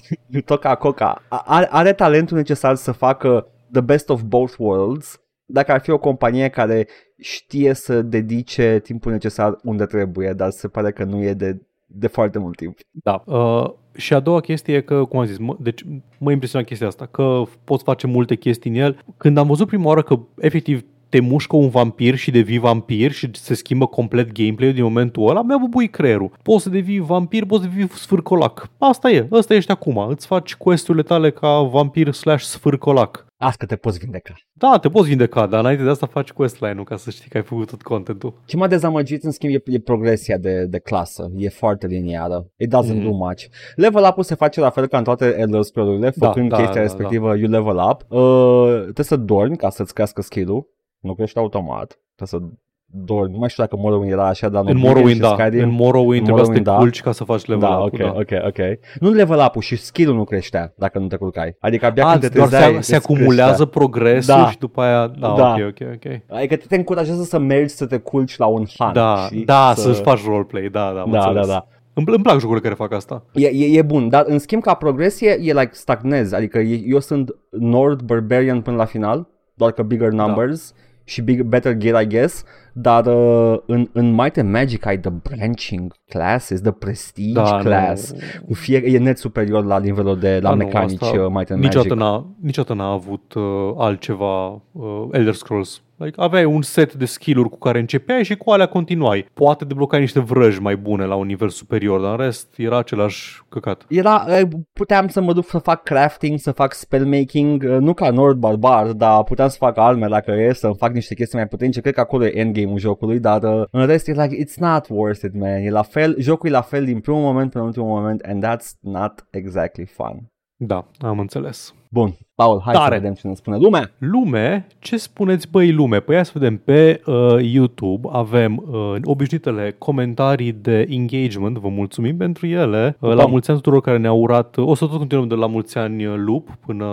Toca 0.44 0.74
Coca, 0.74 1.22
are, 1.28 1.68
are 1.70 1.92
talentul 1.92 2.36
necesar 2.36 2.74
să 2.74 2.92
facă 2.92 3.46
the 3.72 3.80
best 3.80 4.08
of 4.08 4.20
both 4.22 4.52
worlds 4.58 5.20
dacă 5.46 5.72
ar 5.72 5.80
fi 5.80 5.90
o 5.90 5.98
companie 5.98 6.48
care 6.48 6.86
știe 7.20 7.74
să 7.74 8.02
dedice 8.02 8.80
timpul 8.82 9.12
necesar 9.12 9.58
unde 9.62 9.84
trebuie, 9.84 10.32
dar 10.32 10.50
se 10.50 10.68
pare 10.68 10.92
că 10.92 11.04
nu 11.04 11.22
e 11.22 11.32
de, 11.32 11.60
de 11.86 12.06
foarte 12.06 12.38
mult 12.38 12.56
timp. 12.56 12.78
Da. 12.90 13.22
Uh, 13.26 13.70
și 13.96 14.14
a 14.14 14.20
doua 14.20 14.40
chestie 14.40 14.74
e 14.74 14.80
că, 14.80 15.04
cum 15.04 15.18
am 15.18 15.26
zis, 15.26 15.38
mă, 15.38 15.56
deci 15.60 15.84
mă 16.18 16.32
impresionează 16.32 16.70
chestia 16.70 16.86
asta, 16.86 17.06
că 17.06 17.42
poți 17.64 17.84
face 17.84 18.06
multe 18.06 18.34
chestii 18.34 18.70
în 18.70 18.76
el. 18.76 18.98
Când 19.16 19.36
am 19.36 19.46
văzut 19.46 19.66
prima 19.66 19.86
oară 19.86 20.02
că 20.02 20.18
efectiv 20.38 20.84
te 21.08 21.20
mușcă 21.20 21.56
un 21.56 21.68
vampir 21.68 22.14
și 22.14 22.30
devii 22.30 22.58
vampir 22.58 23.10
și 23.10 23.30
se 23.32 23.54
schimbă 23.54 23.86
complet 23.86 24.32
gameplay-ul 24.32 24.74
din 24.74 24.82
momentul 24.82 25.28
ăla, 25.28 25.42
mi-a 25.42 25.58
bubuit 25.58 25.92
creierul. 25.92 26.30
Poți 26.42 26.62
să 26.62 26.68
devii 26.68 26.98
vampir, 26.98 27.44
poți 27.44 27.62
să 27.62 27.68
devii 27.68 27.88
sfârcolac. 27.88 28.70
Asta 28.78 29.10
e, 29.10 29.28
ăsta 29.30 29.54
ești 29.54 29.70
acum. 29.70 29.98
Îți 29.98 30.26
faci 30.26 30.54
questurile 30.54 31.02
tale 31.02 31.30
ca 31.30 31.60
vampir 31.60 32.12
slash 32.12 32.44
sfârcolac. 32.44 33.26
Asta 33.40 33.56
că 33.58 33.66
te 33.66 33.76
poți 33.76 33.98
vindeca. 33.98 34.34
Da, 34.52 34.78
te 34.80 34.88
poți 34.88 35.08
vindeca, 35.08 35.46
dar 35.46 35.60
înainte 35.60 35.82
de 35.82 35.88
asta 35.90 36.06
faci 36.06 36.30
questline-ul 36.32 36.84
ca 36.84 36.96
să 36.96 37.10
știi 37.10 37.28
că 37.30 37.36
ai 37.36 37.42
făcut 37.42 37.70
tot 37.70 37.82
contentul. 37.82 38.34
Ce 38.44 38.56
m-a 38.56 38.66
dezamăgit, 38.66 39.22
în 39.24 39.30
schimb, 39.30 39.54
e, 39.54 39.62
e 39.64 39.78
progresia 39.80 40.36
de, 40.38 40.64
de 40.64 40.78
clasă. 40.78 41.30
E 41.36 41.48
foarte 41.48 41.86
liniară. 41.86 42.50
It 42.56 42.68
doesn't 42.74 42.94
Mhm. 42.94 43.02
do 43.02 43.10
much. 43.10 43.44
Level 43.76 44.04
up-ul 44.08 44.22
se 44.22 44.34
face 44.34 44.60
la 44.60 44.70
fel 44.70 44.86
ca 44.86 44.98
în 44.98 45.04
toate 45.04 45.36
Elder 45.38 45.62
Scrolls-urile, 45.62 46.12
Da, 46.16 46.26
făcând 46.26 46.48
da, 46.48 46.56
chestia 46.56 46.74
da, 46.74 46.80
respectivă, 46.80 47.36
you 47.36 47.50
level 47.50 47.76
up. 47.90 48.04
Uh, 48.08 48.80
trebuie 48.82 49.04
să 49.04 49.16
dormi 49.16 49.56
ca 49.56 49.70
să-ți 49.70 49.94
crească 49.94 50.22
skill-ul. 50.22 50.66
Nu 50.98 51.14
crește 51.14 51.38
automat. 51.38 52.00
Trebuie 52.16 52.48
să 52.50 52.56
dormi. 52.90 53.32
Nu 53.32 53.38
mai 53.38 53.48
știu 53.48 53.62
dacă 53.62 53.76
Morrowind 53.76 54.12
era 54.12 54.26
așa, 54.28 54.48
dar 54.48 54.62
În 54.62 54.68
Oblivion 54.68 54.92
Morrowind, 54.92 55.14
și 55.14 55.20
da. 55.28 55.36
Skyrim, 55.38 55.62
În 55.62 55.70
Morrowind 55.74 56.22
trebuia 56.24 56.44
să 56.44 56.50
te 56.52 56.58
Morrowind, 56.58 56.64
da. 56.64 56.76
culci 56.76 57.00
ca 57.02 57.12
să 57.12 57.24
faci 57.24 57.44
level 57.44 57.68
da, 57.68 57.76
up 57.78 57.92
ok, 57.92 57.98
da. 57.98 58.14
ok, 58.16 58.30
ok. 58.46 58.58
Nu 59.00 59.10
level 59.10 59.42
up-ul 59.46 59.62
și 59.62 59.76
skill-ul 59.76 60.16
nu 60.16 60.24
creștea 60.24 60.72
dacă 60.76 60.98
nu 60.98 61.06
te 61.06 61.16
culcai. 61.16 61.56
Adică 61.60 61.86
abia 61.86 62.06
A, 62.06 62.10
când 62.10 62.22
te 62.22 62.28
doar 62.28 62.48
trezeai, 62.48 62.74
se, 62.74 62.80
se 62.80 62.96
îți 62.96 63.04
acumulează 63.04 63.50
creștea. 63.64 63.66
progresul 63.66 64.34
Da. 64.34 64.50
și 64.50 64.58
după 64.58 64.80
aia... 64.80 65.06
Da, 65.06 65.34
Da. 65.36 65.54
ok, 65.58 65.60
ok, 65.68 65.88
ok. 65.94 66.36
Adică 66.36 66.56
te 66.56 66.76
încurajează 66.76 67.22
să 67.22 67.38
mergi 67.38 67.74
să 67.74 67.86
te 67.86 67.98
culci 67.98 68.36
la 68.36 68.46
un 68.46 68.64
hunt. 68.78 68.92
Da, 68.92 69.16
știi? 69.26 69.44
da, 69.44 69.72
să... 69.76 69.80
să-ți 69.80 70.00
faci 70.02 70.24
roleplay, 70.24 70.68
da, 70.72 70.92
da, 70.94 71.00
am 71.00 71.10
Da, 71.10 71.18
da, 71.18 71.26
înțeles. 71.26 71.46
da. 71.46 71.66
Îmi, 71.92 72.06
îmi 72.10 72.22
plac 72.22 72.38
jocurile 72.38 72.62
care 72.62 72.74
fac 72.74 72.92
asta. 72.92 73.24
E, 73.32 73.46
e, 73.46 73.78
e 73.78 73.82
bun, 73.82 74.08
dar 74.08 74.24
în 74.26 74.38
schimb 74.38 74.62
ca 74.62 74.74
progresie 74.74 75.30
e 75.30 75.52
like 75.52 75.70
stagnez, 75.72 76.32
adică 76.32 76.58
e, 76.58 76.82
eu 76.86 77.00
sunt 77.00 77.34
Nord 77.50 78.00
Barbarian 78.02 78.60
până 78.60 78.76
la 78.76 78.84
final, 78.84 79.28
doar 79.54 79.72
că 79.72 79.82
bigger 79.82 80.10
numbers 80.10 80.74
și 81.04 81.22
big, 81.22 81.42
better 81.42 81.76
gear 81.76 82.02
I 82.02 82.06
guess, 82.06 82.44
dar 82.80 83.06
uh, 83.06 83.58
în, 83.66 83.88
în 83.92 84.10
Might 84.14 84.36
and 84.36 84.50
Magic 84.50 84.86
ai 84.86 84.98
the 84.98 85.10
branching 85.10 85.92
classes, 86.08 86.60
the 86.60 86.70
prestige 86.70 87.32
Da, 87.32 87.58
class, 87.62 88.12
nu. 88.12 88.18
cu 88.46 88.54
fie, 88.54 88.82
e 88.84 88.98
net 88.98 89.18
superior 89.18 89.64
la 89.64 89.78
nivelul 89.78 90.18
de 90.18 90.34
la 90.34 90.40
Da, 90.40 90.50
nu, 90.50 90.56
mecanici 90.56 91.02
asta 91.02 91.20
uh, 91.20 91.26
Might 91.32 91.50
and 91.50 91.62
Niciodată 91.62 91.94
Magic. 91.94 92.12
n-a, 92.12 92.36
niciodată 92.42 92.74
n-a 92.74 92.90
avut 92.92 93.34
uh, 93.34 93.42
altceva 93.76 94.46
uh, 94.72 95.08
Elder 95.12 95.34
Scrolls. 95.34 95.82
Like, 96.00 96.20
aveai 96.20 96.44
un 96.44 96.62
set 96.62 96.94
de 96.94 97.04
skill-uri 97.04 97.48
cu 97.48 97.58
care 97.58 97.78
începeai 97.78 98.24
și 98.24 98.36
cu 98.36 98.50
alea 98.50 98.66
continuai. 98.66 99.26
Poate 99.34 99.64
deblocai 99.64 100.00
niște 100.00 100.20
vrăji 100.20 100.60
mai 100.60 100.76
bune 100.76 101.04
la 101.04 101.14
un 101.14 101.26
nivel 101.26 101.48
superior, 101.48 102.00
dar 102.00 102.10
în 102.10 102.16
rest 102.16 102.54
era 102.58 102.78
același 102.78 103.42
căcat. 103.48 103.84
Era, 103.88 104.24
uh, 104.28 104.48
puteam 104.72 105.08
să 105.08 105.20
mă 105.20 105.32
duc 105.32 105.44
să 105.44 105.58
fac 105.58 105.82
crafting, 105.82 106.38
să 106.38 106.52
fac 106.52 106.72
spellmaking, 106.72 107.62
uh, 107.62 107.76
nu 107.78 107.94
ca 107.94 108.10
Nord 108.10 108.38
Barbar, 108.38 108.92
dar 108.92 109.22
puteam 109.22 109.48
să 109.48 109.56
fac 109.58 109.78
arme 109.78 110.06
dacă 110.06 110.30
e, 110.30 110.52
să 110.52 110.70
fac 110.70 110.92
niște 110.92 111.14
chestii 111.14 111.38
mai 111.38 111.48
puternice. 111.48 111.80
Cred 111.80 111.94
că 111.94 112.00
acolo 112.00 112.24
e 112.26 112.38
endgame-ul 112.38 112.78
jocului, 112.78 113.18
dar 113.18 113.42
uh, 113.42 113.64
în 113.70 113.86
rest 113.86 114.08
e 114.08 114.12
like, 114.12 114.44
it's 114.44 114.56
not 114.56 114.86
worth 114.88 115.22
it, 115.22 115.34
man. 115.34 115.62
E 115.62 115.70
la 115.70 115.82
fel, 115.82 116.16
jocul 116.20 116.48
e 116.48 116.52
la 116.52 116.60
fel 116.60 116.84
din 116.84 117.00
primul 117.00 117.20
moment 117.20 117.50
până 117.50 117.62
în 117.62 117.68
ultimul 117.68 117.88
moment 117.88 118.20
and 118.20 118.44
that's 118.46 118.80
not 118.80 119.26
exactly 119.30 119.84
fun. 119.84 120.30
Da, 120.56 120.86
am 120.98 121.18
înțeles. 121.18 121.74
Bun, 121.90 122.16
Paul, 122.42 122.60
hai 122.64 122.74
Tare. 122.74 122.94
să 122.94 123.00
vedem 123.00 123.14
ce 123.14 123.26
ne 123.28 123.34
spune 123.34 123.56
lumea. 123.56 123.90
Lume, 123.98 124.66
ce 124.78 124.96
spuneți 124.96 125.48
băi 125.50 125.72
lume? 125.72 126.00
Păi 126.00 126.14
hai 126.14 126.24
să 126.24 126.30
vedem 126.34 126.56
pe 126.56 127.00
uh, 127.06 127.14
YouTube 127.52 128.08
avem 128.12 128.64
uh, 128.70 128.94
obișnuitele 129.04 129.74
comentarii 129.78 130.52
de 130.52 130.86
engagement, 130.90 131.56
vă 131.58 131.68
mulțumim 131.68 132.16
pentru 132.16 132.46
ele. 132.46 132.96
Uh, 133.00 133.08
la 133.10 133.16
Da. 133.16 133.24
mulți 133.24 133.50
ani 133.50 133.58
tuturor 133.58 133.80
care 133.80 133.98
ne-au 133.98 134.20
urat, 134.20 134.56
o 134.56 134.74
să 134.74 134.84
tot 134.86 134.96
continuăm 134.98 135.28
de 135.28 135.34
la 135.34 135.46
mulți 135.46 135.78
ani 135.78 136.06
uh, 136.06 136.14
lup 136.16 136.48
până... 136.66 136.84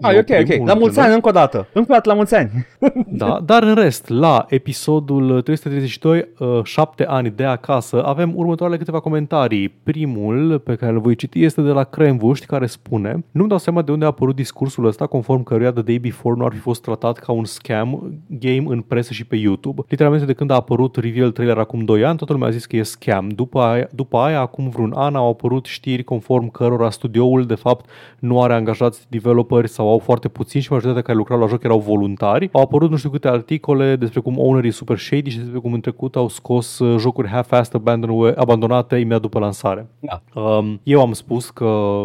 Ah, 0.00 0.10
e 0.10 0.12
ne 0.12 0.18
ok, 0.18 0.20
oprim, 0.20 0.36
ok. 0.38 0.46
La 0.48 0.54
ultimele. 0.54 0.78
mulți 0.78 1.00
ani 1.00 1.14
încă 1.14 1.28
o 1.28 1.32
dată. 1.32 1.66
Încă 1.72 1.90
o 1.90 1.94
dată 1.94 2.08
la 2.08 2.14
mulți 2.14 2.34
ani. 2.34 2.50
Da, 3.08 3.40
dar 3.44 3.62
în 3.62 3.74
rest, 3.74 4.08
la 4.08 4.44
episodul 4.48 5.42
332, 5.42 6.28
uh, 6.38 6.60
7 6.64 7.04
ani 7.06 7.30
de 7.36 7.44
acasă, 7.44 8.02
avem 8.04 8.32
următoarele 8.36 8.78
câteva 8.78 9.00
comentarii. 9.00 9.68
Primul 9.68 10.58
pe 10.58 10.74
care 10.74 10.92
îl 10.92 11.00
voi 11.00 11.14
citi 11.14 11.44
este 11.44 11.60
de 11.62 11.70
la 11.70 11.84
Cremvuști, 11.84 12.46
care 12.46 12.66
spune 12.66 13.24
Nu-mi 13.30 13.48
dau 13.48 13.58
seama 13.58 13.82
de 13.82 13.92
unde 13.92 14.04
a 14.04 14.08
apărut 14.08 14.34
discursul 14.34 14.72
ăsta 14.82 15.06
conform 15.06 15.42
căruia 15.42 15.72
The 15.72 15.82
Day 15.82 15.98
Before 15.98 16.34
nu 16.38 16.44
ar 16.44 16.52
fi 16.52 16.58
fost 16.58 16.82
tratat 16.82 17.18
ca 17.18 17.32
un 17.32 17.44
scam 17.44 18.20
game 18.28 18.64
în 18.66 18.80
presă 18.80 19.12
și 19.12 19.24
pe 19.24 19.36
YouTube. 19.36 19.82
Literalmente 19.88 20.26
de 20.26 20.32
când 20.32 20.50
a 20.50 20.54
apărut 20.54 20.96
reveal 20.96 21.30
trailer 21.30 21.58
acum 21.58 21.84
2 21.84 22.04
ani, 22.04 22.16
toată 22.16 22.32
lumea 22.32 22.48
a 22.48 22.50
zis 22.50 22.66
că 22.66 22.76
e 22.76 22.82
scam. 22.82 23.28
După 23.28 23.60
aia, 23.60 23.88
după 23.94 24.16
aia 24.16 24.40
acum 24.40 24.68
vreun 24.68 24.92
an, 24.96 25.14
au 25.14 25.28
apărut 25.28 25.64
știri 25.64 26.02
conform 26.02 26.50
cărora 26.50 26.90
studioul, 26.90 27.46
de 27.46 27.54
fapt, 27.54 27.88
nu 28.18 28.42
are 28.42 28.54
angajați 28.54 29.06
developeri 29.08 29.68
sau 29.68 29.90
au 29.90 29.98
foarte 29.98 30.28
puțini 30.28 30.62
și 30.62 30.72
majoritatea 30.72 31.06
care 31.06 31.18
lucrau 31.18 31.38
la 31.38 31.46
joc 31.46 31.62
erau 31.64 31.78
voluntari. 31.78 32.48
Au 32.52 32.62
apărut 32.62 32.90
nu 32.90 32.96
știu 32.96 33.10
câte 33.10 33.28
articole 33.28 33.96
despre 33.96 34.20
cum 34.20 34.38
ownerii 34.38 34.70
super 34.70 34.98
shady 34.98 35.30
și 35.30 35.38
despre 35.38 35.58
cum 35.58 35.72
în 35.72 35.80
trecut 35.80 36.16
au 36.16 36.28
scos 36.28 36.78
uh, 36.78 36.98
jocuri 36.98 37.28
half-assed 37.28 37.80
abandon- 37.80 38.34
abandonate 38.34 38.96
imediat 38.96 39.20
după 39.20 39.38
lansare. 39.38 39.86
Da. 40.00 40.40
Um, 40.40 40.80
eu 40.82 41.00
am 41.00 41.12
spus 41.12 41.50
că 41.50 42.00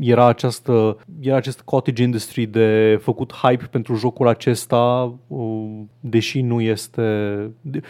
era, 0.00 0.26
această, 0.26 0.96
era 1.20 1.36
acest 1.36 1.60
cottage 1.60 2.02
industry 2.02 2.46
de 2.46 2.98
făcut 3.02 3.32
hype 3.32 3.64
pentru 3.70 3.94
jocul 3.94 4.28
acesta, 4.28 5.14
uh, 5.26 5.66
deși 6.00 6.40
nu 6.40 6.60
este... 6.60 7.02
De, 7.60 7.80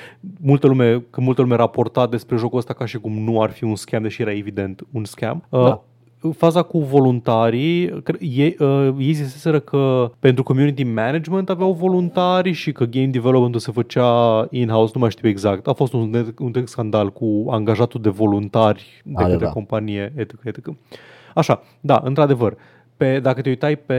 multă 0.40 0.66
lume, 0.66 1.05
că 1.11 1.20
multă 1.20 1.40
lume 1.42 1.57
raporta 1.57 2.07
despre 2.07 2.36
jocul 2.36 2.59
ăsta 2.59 2.72
ca 2.72 2.86
și 2.86 2.99
cum 2.99 3.12
nu 3.18 3.42
ar 3.42 3.51
fi 3.51 3.64
un 3.64 3.76
scam, 3.76 4.03
deși 4.03 4.22
era 4.22 4.32
evident 4.32 4.86
un 4.92 5.05
scam. 5.05 5.44
Uh, 5.49 5.62
Da. 5.62 5.82
Faza 6.36 6.62
cu 6.62 6.78
voluntarii, 6.78 8.03
cre- 8.03 8.18
ei, 8.20 8.57
uh, 8.59 8.88
ei 8.99 9.12
ziseseră 9.12 9.61
că 9.61 10.11
pentru 10.18 10.42
community 10.42 10.84
management 10.84 11.51
aveau 11.51 11.72
voluntari 11.72 12.53
și 12.53 12.72
că 12.72 12.84
game 12.84 13.07
development 13.07 13.61
se 13.61 13.72
făcea 13.72 14.46
in-house, 14.51 14.92
nu 14.94 15.01
mai 15.01 15.11
știu 15.11 15.28
exact. 15.28 15.66
A 15.66 15.72
fost 15.72 15.92
un, 15.92 16.01
un 16.14 16.32
întreg 16.38 16.68
scandal 16.68 17.12
cu 17.12 17.46
angajatul 17.51 18.01
de 18.01 18.09
voluntari 18.09 19.03
de 19.05 19.12
Da, 19.12 19.22
da, 19.22 19.28
către 19.28 19.44
da. 19.44 19.53
companie, 19.53 20.12
etc. 20.16 20.34
etc. 20.44 20.66
Așa, 21.39 21.62
da, 21.80 22.01
într-adevăr. 22.05 22.57
Pe, 22.97 23.20
dacă 23.20 23.41
te 23.41 23.49
uitai 23.49 23.76
pe 23.76 23.97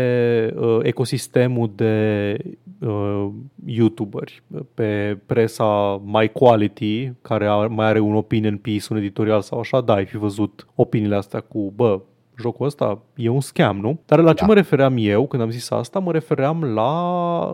uh, 0.60 0.78
ecosistemul 0.82 1.72
de 1.76 2.36
uh, 2.80 3.28
youtuberi, 3.66 4.44
pe 4.74 5.18
presa 5.26 6.02
My 6.06 6.30
Quality, 6.34 7.12
care 7.22 7.46
a, 7.46 7.56
mai 7.56 7.86
are 7.88 8.00
un 8.00 8.16
opinion 8.16 8.58
piece, 8.58 8.86
un 8.90 8.98
editorial 8.98 9.42
sau 9.42 9.60
așa, 9.60 9.82
da, 9.82 9.94
ai 9.94 10.06
fi 10.06 10.18
văzut 10.18 10.68
opiniile 10.76 11.16
astea 11.16 11.40
cu, 11.40 11.74
bă, 11.76 12.00
jocul 12.42 12.66
ăsta 12.66 13.00
e 13.16 13.30
un 13.30 13.40
scam, 13.42 13.78
nu? 13.80 14.00
Dar 14.06 14.20
la 14.20 14.34
ce 14.34 14.42
Da. 14.42 14.46
mă 14.48 14.54
refeream 14.54 14.96
eu 14.98 15.28
când 15.28 15.42
am 15.42 15.50
zis 15.50 15.72
asta? 15.72 16.00
Mă 16.00 16.12
refeream 16.12 16.64
la 16.64 16.92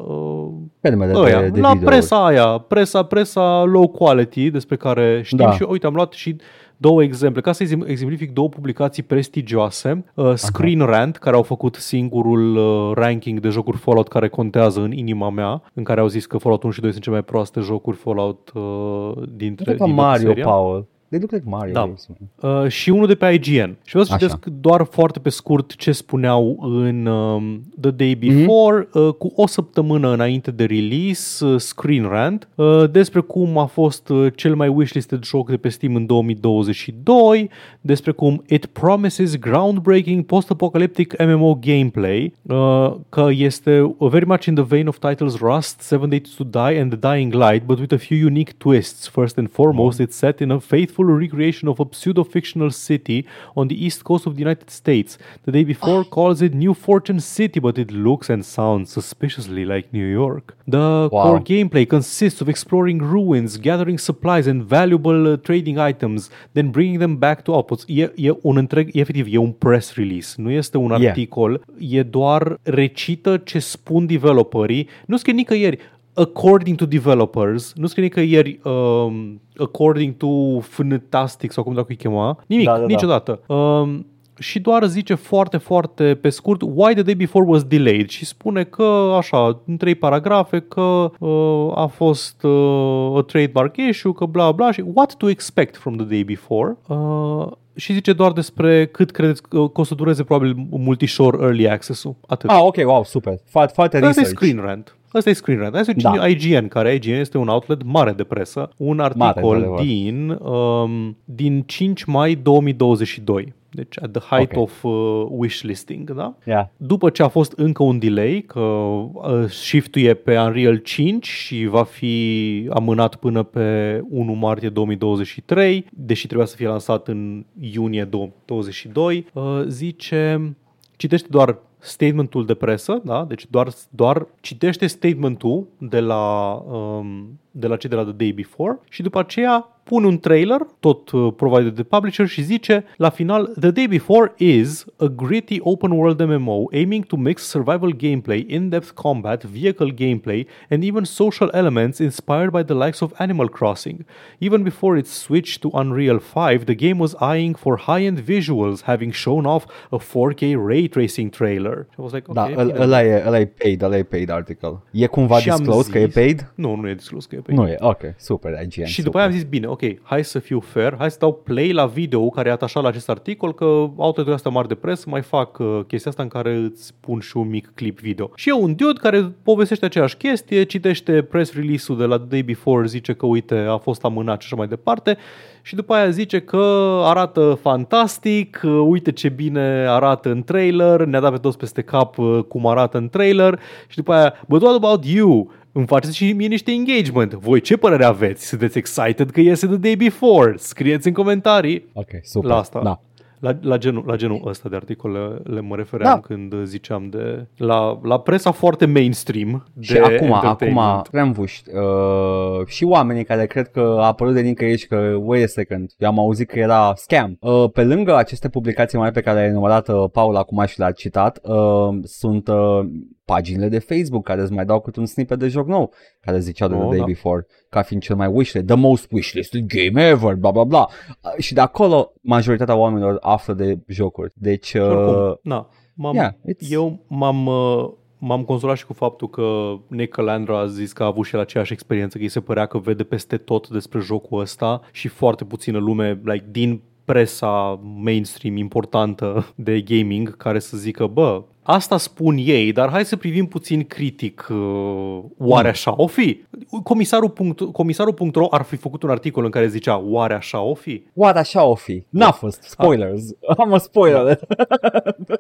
uh, 0.08 0.48
Filmele 0.82 1.12
de, 1.14 1.20
ăia, 1.20 1.42
de, 1.42 1.50
de 1.50 1.60
la 1.60 1.72
videouri. 1.72 1.80
presa 1.96 2.26
aia, 2.26 2.46
presa, 2.58 3.04
presa 3.04 3.64
low 3.64 3.88
quality 3.88 4.50
despre 4.50 4.76
care 4.76 5.22
știm 5.24 5.38
Da. 5.38 5.52
și 5.52 5.66
uite, 5.70 5.86
am 5.86 5.94
luat 5.94 6.12
și 6.12 6.36
două 6.78 7.04
exemple, 7.04 7.42
ca 7.42 7.52
să 7.52 7.64
exem- 7.64 7.86
exemplific 7.88 8.34
două 8.34 8.50
publicații 8.50 9.04
prestigioase, 9.04 10.06
uh, 10.14 10.34
Screen 10.34 10.80
Rant, 10.80 11.18
care 11.18 11.36
au 11.36 11.44
făcut 11.44 11.76
singurul 11.76 12.56
uh, 12.56 12.92
ranking 12.96 13.40
de 13.40 13.50
jocuri 13.50 13.78
Fallout 13.78 14.08
care 14.08 14.28
contează 14.28 14.82
în 14.82 14.92
inima 14.92 15.30
mea, 15.30 15.62
în 15.74 15.84
care 15.84 16.00
au 16.00 16.08
zis 16.08 16.26
că 16.26 16.38
Fallout 16.38 16.64
1 16.64 16.72
și 16.72 16.82
2 16.82 16.92
sunt 16.92 17.04
cele 17.04 17.16
mai 17.16 17.26
proaste 17.26 17.60
jocuri 17.60 17.98
Fallout 17.98 18.52
uh, 18.54 19.12
dintre 19.30 19.64
Cred 19.64 19.78
că 19.78 19.84
din 19.84 19.94
Mario, 19.94 20.28
seria. 20.28 20.46
Paul. 20.46 20.88
They 21.10 21.20
look 21.20 21.32
like 21.32 21.44
Mario. 21.48 21.74
Da. 21.74 21.80
games. 21.80 22.08
Uh, 22.36 22.68
și 22.72 22.90
unul 22.90 23.08
de 23.08 23.16
pe 23.16 23.32
IGN. 23.32 23.78
Și 23.84 23.90
vreau 23.90 24.04
să 24.04 24.14
Așa. 24.14 24.18
citesc 24.18 24.46
doar 24.46 24.88
foarte 24.92 25.20
pe 25.20 25.30
scurt 25.30 25.76
ce 25.76 25.92
spuneau 25.92 26.58
în 26.62 27.06
um, 27.06 27.62
The 27.82 27.92
Day 27.92 28.16
Before, 28.16 28.88
uh, 28.94 29.14
cu 29.14 29.32
o 29.36 29.48
săptămână 29.48 30.14
înainte 30.14 30.52
de 30.52 30.66
release, 30.66 31.46
uh, 31.46 31.60
Screen 31.60 32.08
Rant, 32.08 32.48
uh, 32.56 32.84
despre 32.92 33.20
cum 33.20 33.58
a 33.58 33.66
fost 33.66 34.10
uh, 34.10 34.34
cel 34.36 34.56
mai 34.56 34.68
wishlisted 34.68 35.24
joc 35.24 35.50
de 35.50 35.58
pe 35.58 35.70
Steam 35.70 35.96
în 35.96 36.06
2022, 36.06 37.50
despre 37.82 38.12
cum 38.12 38.44
it 38.48 38.66
promises 38.66 39.38
groundbreaking 39.38 40.26
post-apocalyptic 40.26 41.16
MMO 41.26 41.60
gameplay, 41.62 42.34
uh, 42.42 42.94
că 43.10 43.28
este 43.32 43.96
very 44.00 44.26
much 44.26 44.46
in 44.46 44.56
the 44.56 44.64
vein 44.64 44.88
of 44.88 44.98
titles 44.98 45.38
Rust, 45.38 45.80
Seven 45.80 46.10
Days 46.10 46.30
to 46.30 46.44
Die 46.44 46.80
and 46.80 47.00
The 47.00 47.14
Dying 47.14 47.34
Light, 47.34 47.66
but 47.66 47.80
with 47.80 47.94
a 47.94 47.98
few 47.98 48.26
unique 48.26 48.54
twists. 48.58 49.08
First 49.08 49.38
and 49.38 49.50
foremost, 49.52 50.00
it's 50.00 50.16
set 50.16 50.40
in 50.40 50.52
a 50.52 50.60
faithful 50.60 50.95
recreation 51.04 51.68
of 51.68 51.80
a 51.80 51.86
pseudo-fictional 51.92 52.72
city 52.72 53.26
on 53.56 53.68
the 53.68 53.86
east 53.86 54.04
coast 54.04 54.26
of 54.26 54.34
the 54.36 54.42
United 54.42 54.70
States. 54.70 55.18
The 55.44 55.52
day 55.52 55.64
before 55.64 56.04
calls 56.06 56.42
it 56.42 56.54
New 56.54 56.74
Fortune 56.74 57.20
City, 57.20 57.60
but 57.60 57.78
it 57.78 57.92
looks 57.92 58.30
and 58.30 58.44
sounds 58.46 58.92
suspiciously 58.92 59.66
like 59.66 59.88
New 59.92 60.08
York. 60.08 60.56
The 60.68 61.08
core 61.10 61.42
gameplay 61.42 61.86
consists 61.88 62.40
of 62.42 62.48
exploring 62.48 63.00
ruins, 63.02 63.58
gathering 63.58 63.98
supplies 64.00 64.48
and 64.48 64.62
valuable 64.64 65.32
uh, 65.32 65.38
trading 65.38 65.78
items, 65.78 66.30
then 66.54 66.70
bringing 66.72 67.00
them 67.00 67.18
back 67.18 67.44
to 67.44 67.54
outposts. 67.54 67.86
E, 67.88 68.10
e 68.16 68.32
un 68.42 68.58
întreg, 68.58 68.90
e 68.94 69.00
efectiv, 69.00 69.26
e 69.30 69.38
un 69.38 69.52
press 69.52 69.94
release, 69.96 70.34
nu 70.42 70.50
este 70.52 70.78
un 70.78 70.94
Yeah. 70.96 71.08
articol, 71.08 71.62
e 71.80 72.04
doar 72.04 72.60
recită 72.64 73.38
ce 73.38 73.60
spun 73.60 74.06
developerii. 74.06 74.90
Nu 75.06 75.18
scrie 75.18 75.34
nicăieri 75.34 75.78
according 76.16 76.78
to 76.78 76.86
developers, 76.86 77.74
nu 77.76 77.88
scrie 77.88 78.04
nicăieri 78.04 78.60
um, 78.64 79.42
according 79.58 80.18
to 80.18 80.60
Fantastic 80.60 81.52
sau 81.52 81.64
cum 81.64 81.74
dacă 81.74 81.88
îi 81.90 81.96
chema, 81.96 82.44
nimic, 82.48 82.66
Da, 82.66 82.74
da, 82.74 82.80
da. 82.80 82.86
niciodată. 82.86 83.40
Um, 83.48 84.06
și 84.40 84.60
doar 84.60 84.86
zice 84.86 85.14
foarte, 85.14 85.58
foarte 85.58 86.16
pe 86.16 86.30
scurt 86.30 86.62
why 86.62 86.94
the 86.94 87.02
day 87.02 87.16
before 87.16 87.46
was 87.48 87.64
delayed 87.64 88.10
și 88.10 88.26
spune 88.26 88.64
că, 88.64 89.14
așa, 89.18 89.62
în 89.66 89.78
trei 89.78 89.96
paragrafe, 89.96 90.60
că 90.60 91.12
uh, 91.20 91.72
a 91.76 91.86
fost 91.86 92.44
uh, 92.44 93.18
a 93.18 93.22
trademark 93.22 93.78
issue, 93.78 94.14
că 94.14 94.26
bla 94.26 94.52
bla 94.52 94.72
și 94.72 94.84
what 94.94 95.16
to 95.16 95.30
expect 95.30 95.78
from 95.78 95.96
the 95.96 96.06
day 96.06 96.24
before. 96.24 96.78
Uh, 96.88 97.48
și 97.76 97.94
zice 97.94 98.14
doar 98.14 98.32
despre 98.32 98.86
cât 98.86 99.12
credeți 99.12 99.42
că 99.42 99.70
o 99.74 99.84
să 99.84 99.96
dureze 99.96 100.24
probabil 100.24 100.68
multișor 100.70 101.42
early 101.42 101.70
access-ul. 101.70 102.16
Atât. 102.28 102.50
Ah, 102.50 102.60
ok, 102.62 102.76
wow, 102.86 103.04
super. 103.04 103.34
Foarte, 103.46 103.74
foarte 103.74 103.96
Asta 103.96 104.08
e 104.08 104.10
research. 104.10 104.36
Screen 104.36 104.66
Rant. 104.66 104.96
Asta 105.18 105.30
e 105.30 105.34
Screen 105.34 105.60
Rant. 105.60 105.74
Hai 105.74 105.84
să 105.86 105.94
Da. 105.96 106.12
da. 106.18 106.28
IGN, 106.28 106.68
care 106.68 106.94
IGN 106.94 107.14
este 107.14 107.38
un 107.38 107.48
outlet 107.48 107.84
mare 107.84 108.12
de 108.12 108.24
presă. 108.24 108.70
Un 108.78 109.00
articol 109.00 109.56
într-adevăr. 109.56 109.80
din, 109.80 110.30
um, 110.30 111.18
din 111.26 111.62
5 111.66 112.04
mai 112.04 112.36
2022. 112.36 113.54
Deci 113.70 113.96
at 114.02 114.12
the 114.12 114.22
height 114.36 114.56
Ok. 114.56 114.62
of 114.62 114.84
uh, 114.84 115.26
wishlisting, 115.30 116.14
da? 116.16 116.36
Yeah. 116.46 116.66
După 116.78 117.10
ce 117.10 117.24
a 117.24 117.28
fost 117.28 117.54
încă 117.56 117.84
un 117.84 118.00
delay, 118.00 118.44
că 118.48 118.60
uh, 118.60 119.46
shift-ul 119.50 120.02
e 120.02 120.14
pe 120.14 120.38
Unreal 120.38 120.76
5 120.78 121.28
și 121.28 121.66
va 121.66 121.84
fi 121.84 122.68
amânat 122.74 123.16
până 123.16 123.44
pe 123.44 124.00
1 124.10 124.34
martie 124.34 124.70
2023, 124.70 125.86
deși 125.94 126.26
trebuia 126.28 126.48
să 126.48 126.56
fie 126.56 126.68
lansat 126.68 127.08
în 127.08 127.46
iunie 127.60 128.04
2022, 128.04 129.26
uh, 129.34 129.44
zice, 129.68 130.56
citește 130.96 131.28
doar 131.32 131.58
statementul 131.86 132.46
de 132.46 132.54
presă, 132.54 133.02
da? 133.04 133.26
deci 133.26 133.46
doar, 133.50 133.68
doar 133.90 134.28
citește 134.42 134.88
statementul 134.88 135.68
de 135.78 136.00
la, 136.00 136.54
um, 136.54 137.40
de 137.58 137.68
la 137.68 137.76
cei 137.76 137.90
de 137.90 137.96
la 137.96 138.04
The 138.04 138.12
Day 138.12 138.32
Before 138.32 138.80
și 138.90 139.02
după 139.02 139.20
aceea 139.20 139.70
pune 139.84 140.06
un 140.06 140.20
trailer, 140.20 140.60
tot 140.80 141.12
uh, 141.12 141.34
provided 141.36 141.76
de 141.76 141.84
publisher 141.84 142.28
și 142.28 142.42
zice 142.44 142.84
la 142.98 143.10
final 143.10 143.46
The 143.60 143.72
Day 143.72 143.88
Before 143.88 144.34
is 144.38 144.86
a 144.98 145.06
gritty 145.06 145.58
open 145.62 145.92
world 145.92 146.24
MMO 146.24 146.64
aiming 146.74 147.06
to 147.06 147.16
mix 147.16 147.42
survival 147.44 147.94
gameplay, 147.96 148.44
in-depth 148.48 148.90
combat, 148.94 149.44
vehicle 149.44 149.92
gameplay 149.94 150.46
and 150.70 150.84
even 150.84 151.04
social 151.04 151.50
elements 151.54 151.98
inspired 152.00 152.50
by 152.52 152.64
the 152.64 152.74
likes 152.74 153.00
of 153.00 153.12
Animal 153.18 153.50
Crossing. 153.50 154.06
Even 154.38 154.64
before 154.64 154.98
its 155.00 155.10
switch 155.22 155.60
to 155.60 155.70
Unreal 155.74 156.20
5, 156.20 156.64
the 156.64 156.76
game 156.76 157.00
was 157.00 157.16
eyeing 157.20 157.56
for 157.58 157.78
high-end 157.80 158.20
visuals, 158.20 158.82
having 158.84 159.14
shown 159.14 159.46
off 159.46 159.66
a 159.90 159.98
4K 160.00 160.42
ray 160.68 160.88
tracing 160.88 161.30
trailer. 161.30 161.86
Și 161.90 161.96
I 162.00 162.02
was 162.02 162.12
like, 162.12 162.32
Da, 162.34 162.42
okay, 162.44 162.56
ăl- 162.58 162.66
bine. 162.72 162.80
ăla 162.84 163.04
e, 163.04 163.24
ăla 163.26 163.40
e 163.40 163.46
paid, 163.46 163.82
ăla 163.82 163.98
e 163.98 164.04
paid 164.04 164.30
article. 164.30 164.82
E 164.92 165.06
cumva 165.08 165.40
Și 165.40 165.50
am 165.50 165.58
disclosed 165.58 165.92
că 165.92 165.98
e 166.00 166.06
zis- 166.06 166.14
paid? 166.14 166.52
Nu, 166.56 166.76
nu 166.76 166.90
e 166.90 166.94
disclosed 166.94 167.30
că 167.30 167.36
e 167.36 167.40
paid. 167.46 167.58
Nu 167.58 167.68
e, 167.68 167.76
ok, 167.80 168.02
super, 168.18 168.52
IGN. 168.52 168.86
Și 168.86 168.94
super. 168.94 169.04
după 169.04 169.18
aia 169.18 169.26
am 169.26 169.34
zis, 169.34 169.44
bine, 169.44 169.68
ok, 169.68 169.82
hai 170.02 170.24
să 170.24 170.40
fiu 170.40 170.60
fair, 170.60 170.96
hai 170.98 171.12
să 171.12 171.18
dau 171.20 171.34
play 171.34 171.72
la 171.72 171.86
video 171.86 172.30
care 172.30 172.50
e 172.50 172.52
atașat 172.52 172.84
la 172.84 172.90
acest 172.90 173.10
articol, 173.10 173.54
că 173.54 173.66
outlet 173.96 174.28
astea 174.28 174.52
mari 174.52 174.68
de 174.68 174.76
presă 174.76 175.10
mai 175.10 175.22
fac 175.22 175.58
uh, 175.58 175.80
chestia 175.88 176.12
asta 176.12 176.24
în 176.24 176.30
care 176.30 176.56
îți 176.56 176.94
pun 177.00 177.20
și 177.20 177.38
un 177.38 177.50
mic 177.50 177.72
clip 177.76 178.00
video. 178.00 178.32
Și 178.36 178.50
e 178.50 178.54
un 178.54 178.76
dude 178.76 179.00
care 179.00 179.32
povestește 179.44 179.86
aceeași 179.86 180.18
chestie, 180.18 180.64
citește 180.64 181.22
press 181.22 181.54
release-ul 181.54 181.98
de 181.98 182.06
la 182.06 182.18
The 182.18 182.28
Day 182.28 182.44
Before, 182.44 182.88
zice 182.88 183.14
că 183.14 183.26
uite, 183.26 183.56
a 183.56 183.78
fost 183.78 184.04
amânat 184.04 184.42
și 184.42 184.48
așa 184.48 184.56
mai 184.56 184.68
departe 184.68 185.18
și 185.66 185.76
după 185.76 185.94
aia 185.94 186.10
zice 186.10 186.40
că 186.40 187.00
arată 187.04 187.58
fantastic, 187.62 188.62
uh, 188.64 188.86
uite 188.88 189.12
ce 189.12 189.30
bine 189.30 189.86
arată 189.88 190.30
în 190.30 190.44
trailer, 190.44 191.06
ne-a 191.06 191.20
dat 191.20 191.32
pe 191.32 191.38
toți 191.38 191.58
peste 191.58 191.82
cap 191.82 192.18
uh, 192.18 192.40
cum 192.48 192.68
arată 192.68 192.98
în 192.98 193.10
trailer 193.10 193.60
și 193.88 193.96
după 193.96 194.14
aia, 194.14 194.34
but 194.48 194.62
what 194.62 194.76
about 194.76 195.06
you? 195.06 195.52
Îmi 195.72 195.86
faceți 195.86 196.16
și 196.16 196.34
mie 196.34 196.48
niște 196.48 196.72
engagement. 196.72 197.34
Voi 197.34 197.62
ce 197.62 197.78
părere 197.78 198.06
aveți? 198.06 198.48
Sunteți 198.48 198.78
excited 198.78 199.32
că 199.32 199.40
iese 199.40 199.68
The 199.68 199.76
Day 199.76 199.96
Before? 199.96 200.54
Scrieți 200.58 201.08
în 201.08 201.14
comentarii. 201.14 201.86
Ok, 201.94 202.10
super. 202.24 202.50
La 202.50 202.58
asta. 202.58 202.82
Da. 202.84 203.00
La, 203.40 203.58
la, 203.62 203.78
genul, 203.78 204.04
la 204.08 204.16
genul 204.16 204.42
ăsta 204.46 204.70
de 204.70 204.76
articole 204.76 205.20
le 205.44 205.62
mă 205.62 205.76
refeream 205.76 206.14
Da. 206.14 206.20
când 206.20 206.54
ziceam 206.64 207.10
de... 207.10 207.48
La, 207.58 208.00
la 208.04 208.20
presa 208.20 208.52
foarte 208.52 208.86
mainstream 208.86 209.66
de 209.74 209.84
Și 209.84 209.98
acum, 209.98 210.14
acum, 210.14 210.32
entertainment. 210.34 211.08
Remvuști, 211.12 211.70
uh, 211.76 212.66
și 212.66 212.84
oamenii 212.84 213.24
care 213.24 213.46
cred 213.46 213.68
că 213.68 213.98
a 214.00 214.06
apărut 214.06 214.34
de 214.34 214.42
nicăieri 214.42 214.80
și 214.80 214.88
că, 214.88 215.16
wait 215.20 215.44
a 215.44 215.48
second, 215.48 215.92
eu 215.98 216.08
am 216.10 216.20
auzit 216.20 216.48
că 216.48 216.60
era 216.60 216.94
scam. 216.96 217.38
Uh, 217.40 217.66
pe 217.74 217.84
lângă 217.84 218.16
aceste 218.16 218.50
publicații 218.50 218.98
mari 218.98 219.14
pe 219.14 219.22
care 219.22 219.38
le-a 219.40 219.48
enumerat 219.48 219.88
uh, 219.88 220.10
Paul 220.12 220.36
acum 220.36 220.66
și 220.66 220.80
le-a 220.80 220.92
citat, 220.92 221.40
uh, 221.44 221.98
sunt 222.04 222.48
uh, 222.48 222.80
paginile 223.26 223.68
de 223.70 223.80
Facebook 223.80 224.24
care 224.24 224.42
îți 224.42 224.52
mai 224.54 224.66
dau 224.66 224.82
câte 224.82 225.00
un 225.00 225.06
snippet 225.06 225.40
de 225.40 225.48
joc 225.48 225.68
nou, 225.68 225.94
care 226.22 226.40
ziceau 226.40 226.68
de 226.68 226.74
Oh, 226.74 226.80
The 226.82 226.90
Day 226.90 227.00
da. 227.00 227.06
Before, 227.06 227.46
ca 227.70 227.82
fiind 227.82 228.02
cel 228.02 228.16
mai 228.16 228.28
wishlist, 228.28 228.66
the 228.66 228.76
most 228.76 229.08
wishlisted 229.12 229.66
game 229.68 230.08
ever, 230.08 230.34
bla 230.36 230.52
bla 230.52 230.64
bla. 230.64 230.88
Uh, 231.10 231.32
și 231.38 231.54
de 231.54 231.62
acolo 231.62 232.12
majoritatea 232.22 232.76
oamenilor 232.76 233.18
află 233.22 233.54
de 233.54 233.80
jocuri. 233.88 234.32
Deci, 234.36 234.66
Și 234.66 234.78
oricum, 234.78 235.24
uh, 235.24 235.34
na, 235.44 235.70
m-am, 235.94 236.16
yeah, 236.16 236.32
it's- 236.32 236.70
eu 236.70 237.06
m-am, 237.08 237.46
uh, 237.46 237.90
m-am 238.18 238.44
consolat 238.44 238.78
și 238.78 238.86
cu 238.86 238.94
faptul 238.94 239.30
că 239.30 239.74
Nick 239.88 240.14
Calandra 240.14 240.60
a 240.60 240.66
zis 240.68 240.92
că 240.94 241.04
a 241.04 241.06
avut 241.06 241.26
și 241.26 241.36
el 241.36 241.42
aceeași 241.42 241.74
experiență, 241.74 242.18
că 242.18 242.24
îi 242.24 242.30
se 242.30 242.40
părea 242.40 242.66
că 242.66 242.78
vede 242.78 243.04
peste 243.04 243.38
tot 243.38 243.70
despre 243.70 244.00
jocul 244.00 244.40
ăsta 244.40 244.82
și 244.92 245.08
foarte 245.08 245.44
puțină 245.44 245.78
lume 245.78 246.22
like, 246.24 246.46
din 246.52 246.82
presa 247.06 247.80
mainstream 247.84 248.58
importantă 248.58 249.46
de 249.56 249.82
gaming 249.82 250.38
care 250.38 250.60
să 250.60 250.78
zică, 250.78 251.08
bă, 251.08 251.44
asta 251.68 251.98
spun 251.98 252.36
ei, 252.40 252.72
dar 252.72 252.90
hai 252.90 253.06
să 253.06 253.16
privim 253.16 253.46
puțin 253.46 253.84
critic. 253.84 254.48
uh, 254.50 255.20
Oare 255.38 255.68
așa 255.70 255.94
o 255.98 256.08
fi? 256.08 256.44
Comisarul, 256.84 257.30
punct, 257.30 257.62
comisarul.ro 257.62 258.48
ar 258.50 258.62
fi 258.62 258.76
făcut 258.76 259.04
un 259.04 259.10
articol 259.10 259.44
în 259.44 259.50
care 259.50 259.68
zicea, 259.68 259.98
oare 260.00 260.34
așa 260.34 260.62
o 260.62 260.74
fi? 260.74 261.04
Oare 261.16 261.40
așa 261.40 261.64
o 261.64 261.76
fi? 261.76 262.06
N-a 262.10 262.32
fost. 262.32 262.62
Spoilers. 262.64 263.24
Am 263.58 263.74
a 263.74 263.78
spoiler. 263.78 264.40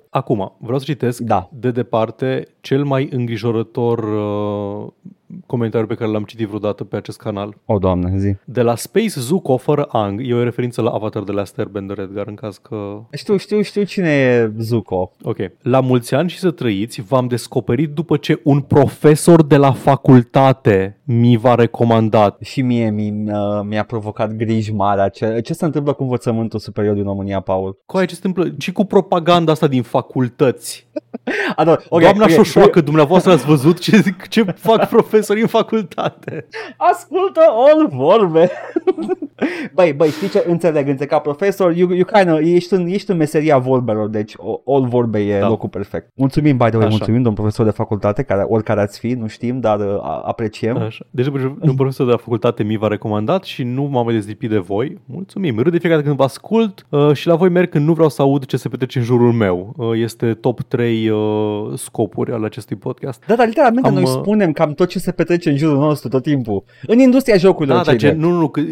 Acum, 0.09 0.55
vreau 0.59 0.79
să 0.79 0.85
citesc 0.85 1.19
Da. 1.21 1.49
de 1.53 1.71
departe 1.71 2.47
cel 2.61 2.83
mai 2.83 3.07
îngrijorător 3.11 3.99
uh, 4.03 4.91
comentariu 5.45 5.87
pe 5.87 5.95
care 5.95 6.11
l-am 6.11 6.23
citit 6.23 6.47
vreodată 6.47 6.83
pe 6.83 6.95
acest 6.95 7.17
canal. 7.17 7.57
O, 7.65 7.77
doamne, 7.77 8.17
zi. 8.17 8.35
De 8.43 8.61
la 8.61 8.75
Space 8.75 9.19
Zuko 9.19 9.57
fără 9.57 9.83
Ang, 9.91 10.21
e 10.27 10.33
o 10.33 10.43
referință 10.43 10.81
la 10.81 10.89
Avatar 10.89 11.23
de 11.23 11.31
la 11.31 11.43
Airbender 11.57 11.99
Edgar 11.99 12.27
în 12.27 12.35
caz 12.35 12.57
că... 12.57 13.01
Știu, 13.11 13.37
știu, 13.37 13.61
știu 13.61 13.83
cine 13.83 14.09
e 14.09 14.51
Zuko. 14.57 15.11
Ok. 15.21 15.37
La 15.61 15.79
mulți 15.79 16.13
ani 16.13 16.29
și 16.29 16.39
să 16.39 16.51
trăiți, 16.51 17.01
v-am 17.01 17.27
descoperit 17.27 17.89
după 17.89 18.17
ce 18.17 18.39
un 18.43 18.61
profesor 18.61 19.43
de 19.43 19.57
la 19.57 19.71
facultate 19.71 20.99
mi 21.03 21.37
v-a 21.37 21.55
recomandat. 21.55 22.37
Și 22.41 22.61
mie 22.61 22.89
mi, 22.89 23.31
uh, 23.31 23.61
mi-a 23.63 23.83
provocat 23.83 24.35
griji 24.35 24.73
mari. 24.73 25.11
Ce, 25.11 25.39
ce 25.43 25.53
se 25.53 25.65
întâmplă 25.65 25.93
cu 25.93 26.03
învățământul 26.03 26.59
superior 26.59 26.95
din 26.95 27.03
România, 27.03 27.39
Paul? 27.39 27.77
Cu 27.85 28.05
ce 28.05 28.15
se 28.15 28.21
întâmplă? 28.23 28.53
Și 28.57 28.71
cu 28.71 28.85
propaganda 28.85 29.51
asta 29.51 29.67
din 29.67 29.81
facultăți. 29.81 30.87
A, 31.55 31.63
da, 31.63 31.77
Okay, 31.89 32.13
Doamna 32.13 32.27
Șoșoacă, 32.27 32.81
dumneavoastră 32.81 33.31
ați 33.31 33.45
văzut 33.45 33.79
ce, 33.79 34.15
ce 34.29 34.43
fac 34.43 34.89
profesorii 35.15 35.41
în 35.41 35.47
facultate? 35.47 36.47
Ascultă 36.77 37.41
all 37.49 37.87
vorbe. 37.91 38.49
băi, 39.73 39.93
băi, 39.93 40.09
știi 40.09 40.29
ce? 40.29 40.43
Înțeleg, 40.47 40.87
înțeleg. 40.87 41.09
Ca 41.09 41.19
profesor, 41.19 41.75
you, 41.75 41.89
you 41.89 42.05
kinda, 42.13 42.39
ești, 42.39 42.73
în, 42.73 42.87
ești 42.87 43.11
în 43.11 43.17
meseria 43.17 43.57
vorbelor, 43.57 44.07
deci 44.07 44.33
o- 44.37 44.61
all 44.73 44.87
vorbe 44.87 45.19
e 45.19 45.33
Da. 45.33 45.39
da. 45.39 45.47
locul 45.47 45.69
perfect. 45.69 46.07
Mulțumim, 46.15 46.57
by 46.57 46.63
the 46.65 46.75
way, 46.77 46.85
Așa. 46.85 46.95
mulțumim, 46.95 47.21
domn 47.21 47.35
profesor 47.35 47.65
de 47.65 47.71
facultate, 47.71 48.23
care, 48.23 48.45
oricare 48.47 48.81
ați 48.81 48.99
fi, 48.99 49.07
nu 49.13 49.27
știm, 49.27 49.59
dar 49.59 49.79
uh, 49.79 49.85
a- 50.01 50.21
apreciem. 50.25 50.77
Așa. 50.77 51.05
Deci 51.09 51.25
după 51.25 51.37
ce 51.39 51.51
un 51.69 51.75
profesor 51.75 52.05
de 52.05 52.11
la 52.11 52.17
facultate 52.17 52.63
mi 52.63 52.77
v-a 52.77 52.87
recomandat 52.87 53.43
și 53.43 53.63
nu 53.63 53.83
m-am 53.83 54.05
mai 54.05 54.13
dezlipit 54.13 54.49
de 54.49 54.57
voi. 54.57 54.97
Mulțumim. 55.05 55.55
Râd 55.59 55.71
de 55.71 55.77
fiecare 55.79 55.93
dată 55.95 56.05
când 56.05 56.17
vă 56.17 56.23
ascult 56.23 56.85
uh, 56.89 57.13
și 57.13 57.27
la 57.27 57.35
voi 57.35 57.49
merg 57.49 57.69
când 57.69 57.85
nu 57.87 57.93
vreau 57.93 58.09
să 58.09 58.21
aud 58.21 58.45
ce 58.45 58.57
se 58.57 58.69
petrece 58.69 58.99
în 58.99 59.03
jurul 59.05 59.31
meu. 59.31 59.73
Uh, 59.77 59.89
este 59.95 60.33
top 60.33 60.61
3 60.61 61.09
uh, 61.09 61.17
scopuri 61.75 62.31
ale 62.31 62.45
acestui 62.45 62.75
podcast. 62.75 63.23
Da, 63.27 63.35
dar 63.35 63.47
literalmente 63.47 63.87
Am, 63.87 63.93
noi 63.93 64.03
uh, 64.03 64.09
spunem 64.09 64.51
cam 64.51 64.73
tot 64.73 64.87
ce 64.87 64.99
se 65.05 65.11
petrece 65.11 65.49
în 65.49 65.57
jurul 65.57 65.77
nostru 65.77 66.09
tot 66.09 66.23
timpul. 66.23 66.63
În 66.87 66.99
industria 66.99 67.37
jocurilor, 67.37 67.77
Da, 67.77 67.83
dar 67.83 67.95
cei 67.95 67.99
ce, 67.99 68.15
drept. 68.15 68.21
nu, 68.21 68.31
nu, 68.31 68.39
nu, 68.39 68.47
că, 68.47 68.61
că 68.61 68.67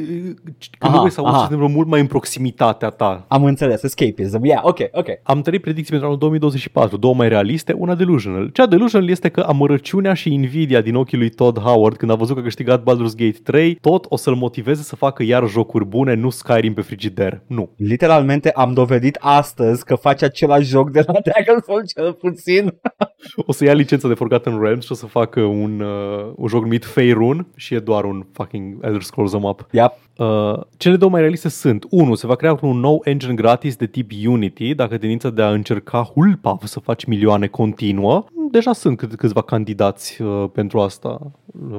Aha, 0.80 0.94
nu 0.94 1.00
vrei 1.00 1.12
să 1.12 1.20
auzi 1.20 1.32
aha. 1.32 1.42
ce 1.42 1.48
se 1.48 1.54
întâmplă 1.54 1.76
mult 1.76 1.88
mai 1.88 2.00
în 2.00 2.08
proximitatea 2.08 2.90
ta. 2.90 3.26
Am 3.28 3.44
înțeles, 3.44 3.84
escapism. 3.84 4.44
Yeah, 4.44 4.62
ok, 4.64 4.80
ok. 4.92 5.08
Am 5.24 5.42
trei 5.42 5.60
predicții 5.60 5.90
pentru 5.90 6.08
anul 6.08 6.20
2024, 6.20 6.98
două 6.98 7.14
mai 7.14 7.30
realiste, 7.30 7.74
una 7.74 7.96
delusional. 7.96 8.50
Cea 8.54 8.66
delusional 8.66 9.10
este 9.10 9.30
că 9.30 9.42
amărăciunea 9.42 10.14
și 10.14 10.34
invidia 10.34 10.82
din 10.82 10.96
ochii 10.96 11.18
lui 11.18 11.30
Todd 11.30 11.60
Howard 11.60 11.98
când 11.98 12.12
a 12.12 12.16
văzut 12.16 12.34
că 12.36 12.42
a 12.42 12.44
câștigat 12.44 12.82
Baldur's 12.82 13.16
Gate 13.16 13.38
3, 13.44 13.76
tot 13.76 14.06
o 14.10 14.16
să-l 14.16 14.36
motiveze 14.36 14.82
să 14.82 14.96
facă 14.96 15.24
iar 15.24 15.48
jocuri 15.50 15.86
bune, 15.86 16.14
nu 16.14 16.30
Skyrim 16.30 16.74
pe 16.74 16.82
frigider. 16.82 17.42
Nu. 17.48 17.70
Literalmente 17.78 18.52
am 18.52 18.74
dovedit 18.74 19.18
astăzi 19.20 19.86
că 19.86 19.96
face 19.96 20.26
același 20.26 20.70
joc 20.70 20.90
de 20.92 21.04
la 21.08 21.14
Dragonfall 21.24 21.84
cel 21.96 22.14
puțin. 22.14 22.74
O 23.46 23.52
să 23.52 23.64
ia 23.64 23.74
licența 23.74 24.08
de 24.08 24.14
Forgotten 24.14 24.62
Realms 24.62 24.86
și 24.86 24.92
o 24.92 24.96
să 24.96 25.06
facă 25.06 25.42
un, 25.42 25.80
uh, 25.80 26.23
un 26.36 26.48
joc 26.48 26.62
numit 26.62 26.86
Faerun 26.86 27.48
și 27.56 27.74
e 27.74 27.80
doar 27.80 28.04
un 28.04 28.26
fucking 28.32 28.78
Elder 28.82 29.02
Scrolls 29.02 29.34
up. 29.34 29.68
Yep. 29.72 29.94
Uh, 30.18 30.60
cele 30.78 30.96
două 30.96 31.12
mai 31.12 31.20
realiste 31.20 31.50
sunt 31.50 31.86
1. 31.90 32.16
Se 32.16 32.28
va 32.28 32.36
crea 32.36 32.58
un 32.62 32.80
nou 32.80 33.02
engine 33.04 33.34
gratis 33.34 33.76
de 33.76 33.86
tip 33.86 34.12
Unity 34.26 34.76
dacă 34.76 34.98
tendința 34.98 35.30
de 35.30 35.42
a 35.42 35.50
încerca 35.50 36.04
hulpa 36.14 36.58
să 36.64 36.80
faci 36.80 37.06
milioane 37.06 37.48
continuă. 37.48 38.26
Deja 38.54 38.74
sunt 38.74 38.98
cât, 38.98 39.16
câțiva 39.16 39.42
candidați 39.42 40.22
uh, 40.22 40.46
pentru 40.54 40.80
asta. 40.80 41.32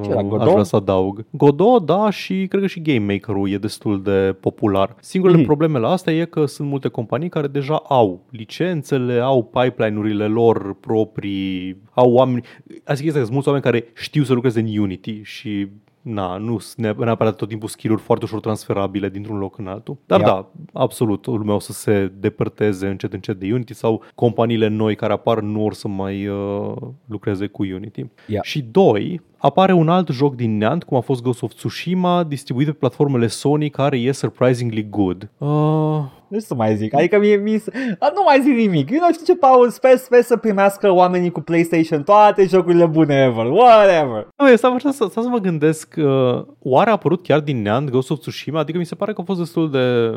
Ce 0.03 0.11
era, 0.11 0.20
uh, 0.20 0.27
Godot? 0.27 0.47
aș 0.47 0.53
vrea 0.53 0.62
să 0.62 0.77
adaug. 0.77 1.25
Godot, 1.31 1.87
da, 1.87 2.11
și 2.11 2.47
cred 2.49 2.61
că 2.61 2.66
și 2.66 2.83
Game 2.83 3.12
Maker-ul 3.12 3.51
e 3.51 3.57
destul 3.59 4.03
de 4.03 4.37
popular. 4.41 4.97
Singurele 5.01 5.39
Mhm. 5.39 5.47
probleme 5.47 5.79
la 5.79 5.91
asta 5.91 6.12
e 6.12 6.25
că 6.25 6.45
sunt 6.47 6.68
multe 6.68 6.89
companii 6.89 7.29
care 7.29 7.47
deja 7.47 7.75
au 7.89 8.20
licențele, 8.31 9.18
au 9.20 9.43
pipeline-urile 9.45 10.27
lor 10.27 10.75
proprii, 10.81 11.77
au 11.93 12.12
oameni... 12.12 12.45
Asta 12.85 13.03
e 13.03 13.05
chestia, 13.05 13.12
că 13.12 13.18
sunt 13.20 13.31
mulți 13.31 13.49
oameni 13.49 13.64
care 13.64 13.85
știu 13.95 14.22
să 14.22 14.33
lucreze 14.33 14.61
în 14.61 14.79
Unity 14.79 15.20
și 15.22 15.68
na, 16.05 16.36
nu 16.36 16.59
sunt 16.59 16.96
neapărat 16.96 17.36
tot 17.36 17.48
timpul 17.48 17.68
skill-uri 17.68 18.02
foarte 18.02 18.24
ușor 18.24 18.40
transferabile 18.40 19.09
dintr-un 19.09 19.38
loc 19.38 19.59
în 19.59 19.66
altul. 19.66 19.96
Dar 20.07 20.20
Ia. 20.20 20.26
da, 20.26 20.50
absolut, 20.72 21.26
lumea 21.26 21.55
o 21.55 21.59
să 21.59 21.72
se 21.72 22.12
depărteze 22.18 22.86
încet 22.86 23.12
încet 23.12 23.38
de 23.38 23.52
Unity 23.52 23.74
sau 23.74 24.02
companiile 24.14 24.68
noi 24.68 24.94
care 24.94 25.12
apar 25.12 25.40
nu 25.40 25.64
or 25.64 25.74
să 25.74 25.88
mai 25.88 26.26
uh, 26.26 26.72
lucreze 27.07 27.46
cu 27.46 27.62
Unity. 27.62 28.07
Ia. 28.26 28.40
Și 28.42 28.62
doi, 28.62 29.20
apare 29.36 29.72
un 29.72 29.88
alt 29.88 30.09
joc 30.09 30.34
din 30.34 30.57
neant, 30.57 30.84
cum 30.84 30.96
a 30.96 31.00
fost 31.00 31.22
Ghost 31.22 31.42
of 31.42 31.52
Tsushima, 31.52 32.24
distribuit 32.24 32.66
pe 32.66 32.72
platformele 32.72 33.26
Sony, 33.26 33.70
care 33.70 33.98
e 33.98 34.12
surprisingly 34.12 34.88
good. 34.88 35.30
Uh, 35.38 36.05
Nu 36.29 36.41
știu 36.41 36.55
să 36.57 36.62
mai 36.62 36.77
zic, 36.77 36.95
adică 36.95 37.18
mie, 37.18 37.37
mie 37.37 37.61
a, 37.99 38.11
nu 38.14 38.22
mai 38.25 38.41
zic 38.43 38.55
nimic. 38.55 38.91
Eu 38.91 38.99
nu 39.01 39.12
știu 39.12 39.25
ce, 39.25 39.37
Paul, 39.37 39.70
sper, 39.70 39.97
sper 39.97 40.22
să 40.22 40.37
primească 40.37 40.91
oamenii 40.91 41.31
cu 41.31 41.41
PlayStation 41.41 42.03
toate 42.03 42.47
jocurile 42.47 42.87
bune 42.87 43.14
ever, 43.14 43.47
whatever. 43.47 44.29
Nu, 44.37 44.49
eu 44.49 44.57
stau 44.57 44.75
așa 44.75 44.91
să, 44.91 45.07
stau 45.11 45.22
să 45.22 45.29
mă 45.29 45.39
gândesc, 45.39 45.95
uh, 45.97 46.45
oare 46.59 46.91
a 46.91 46.93
apărut 46.93 47.22
chiar 47.22 47.41
din 47.41 47.62
neant 47.62 47.91
Ghost 47.91 48.11
of 48.11 48.18
Tsushima? 48.18 48.61
Adică 48.61 48.79
mi 48.79 48.87
se 48.87 48.95
pare 48.95 49.12
că 49.12 49.20
a 49.20 49.25
fost 49.25 49.39
destul 49.39 49.70
de... 49.70 50.11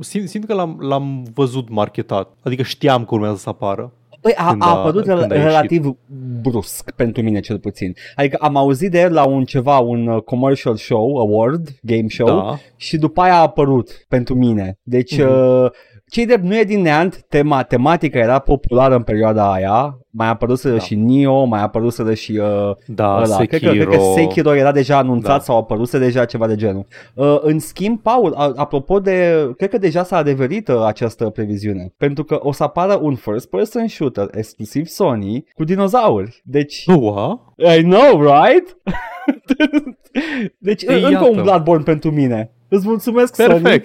Simt, 0.00 0.28
simt 0.28 0.44
că 0.44 0.54
l-am, 0.54 0.76
l-am 0.80 1.24
văzut 1.34 1.68
marketat, 1.68 2.36
adică 2.42 2.62
știam 2.62 3.04
că 3.04 3.14
urmează 3.14 3.36
să 3.36 3.48
apară. 3.48 3.92
Păi 4.22 4.32
a, 4.36 4.48
Când 4.48 4.62
a 4.62 4.66
a- 4.66 4.78
apărut 4.78 5.04
când 5.04 5.18
a 5.18 5.34
ieșit. 5.34 5.46
relativ 5.48 5.96
brusc 6.42 6.90
pentru 6.90 7.22
mine 7.22 7.40
cel 7.40 7.58
puțin. 7.58 7.94
Adică 8.14 8.36
am 8.40 8.56
auzit 8.56 8.90
de 8.90 9.00
el 9.00 9.12
la 9.12 9.24
un 9.26 9.44
ceva, 9.44 9.78
un 9.78 10.06
uh, 10.06 10.22
commercial 10.22 10.76
show, 10.76 11.16
award, 11.18 11.68
game 11.82 12.08
show 12.08 12.26
Da. 12.26 12.58
și 12.76 12.96
după 12.96 13.20
aia 13.20 13.34
a 13.34 13.40
apărut 13.40 14.04
pentru 14.08 14.34
mine. 14.34 14.78
Deci 14.82 15.18
Mhm. 15.18 15.28
uh, 15.28 15.70
cei 16.12 16.26
de 16.26 16.40
nu 16.42 16.58
e 16.58 16.64
din 16.64 16.80
neant, 16.80 17.22
tema, 17.28 17.62
tematica 17.62 18.18
era 18.18 18.38
populară 18.38 18.94
în 18.94 19.02
perioada 19.02 19.52
aia, 19.52 19.98
mai 20.10 20.28
apăruseră 20.28 20.74
Da. 20.74 20.80
și 20.80 20.94
Nio, 20.94 21.44
mai 21.44 21.62
apăruseră 21.62 22.14
și 22.14 22.32
uh, 22.32 22.76
Da, 22.86 23.14
ăla. 23.14 23.24
Sekiro. 23.36 23.70
Cred, 23.70 23.84
că, 23.84 23.88
cred 23.88 23.98
că 23.98 24.04
Sekiro 24.14 24.54
era 24.54 24.72
deja 24.72 24.96
anunțat 24.96 25.36
Da. 25.36 25.42
sau 25.42 25.56
apăruse 25.56 25.98
deja 25.98 26.24
ceva 26.24 26.46
de 26.46 26.54
genul. 26.56 26.86
Uh, 27.14 27.36
în 27.40 27.58
schimb, 27.58 28.00
Paul, 28.00 28.34
a, 28.36 28.52
apropo 28.56 29.00
de, 29.00 29.34
cred 29.56 29.70
că 29.70 29.78
deja 29.78 30.02
s-a 30.04 30.16
adeverit 30.16 30.68
uh, 30.68 30.84
această 30.86 31.28
previziune, 31.30 31.92
pentru 31.96 32.24
că 32.24 32.38
o 32.42 32.52
să 32.52 32.62
apară 32.62 32.98
un 33.02 33.14
first 33.14 33.48
person 33.50 33.88
shooter 33.88 34.28
exclusiv 34.34 34.86
Sony 34.86 35.44
cu 35.54 35.64
dinozauri. 35.64 36.42
Deci, 36.44 36.84
Ua? 36.86 37.54
I 37.76 37.82
know, 37.82 38.22
right? 38.22 38.76
deci, 40.58 40.82
Ei, 40.82 41.02
încă 41.02 41.10
iată. 41.10 41.28
un 41.28 41.42
Bloodborne 41.42 41.82
pentru 41.82 42.10
mine. 42.10 42.50
Îți 42.68 42.86
mulțumesc, 42.86 43.34
Sony. 43.34 43.62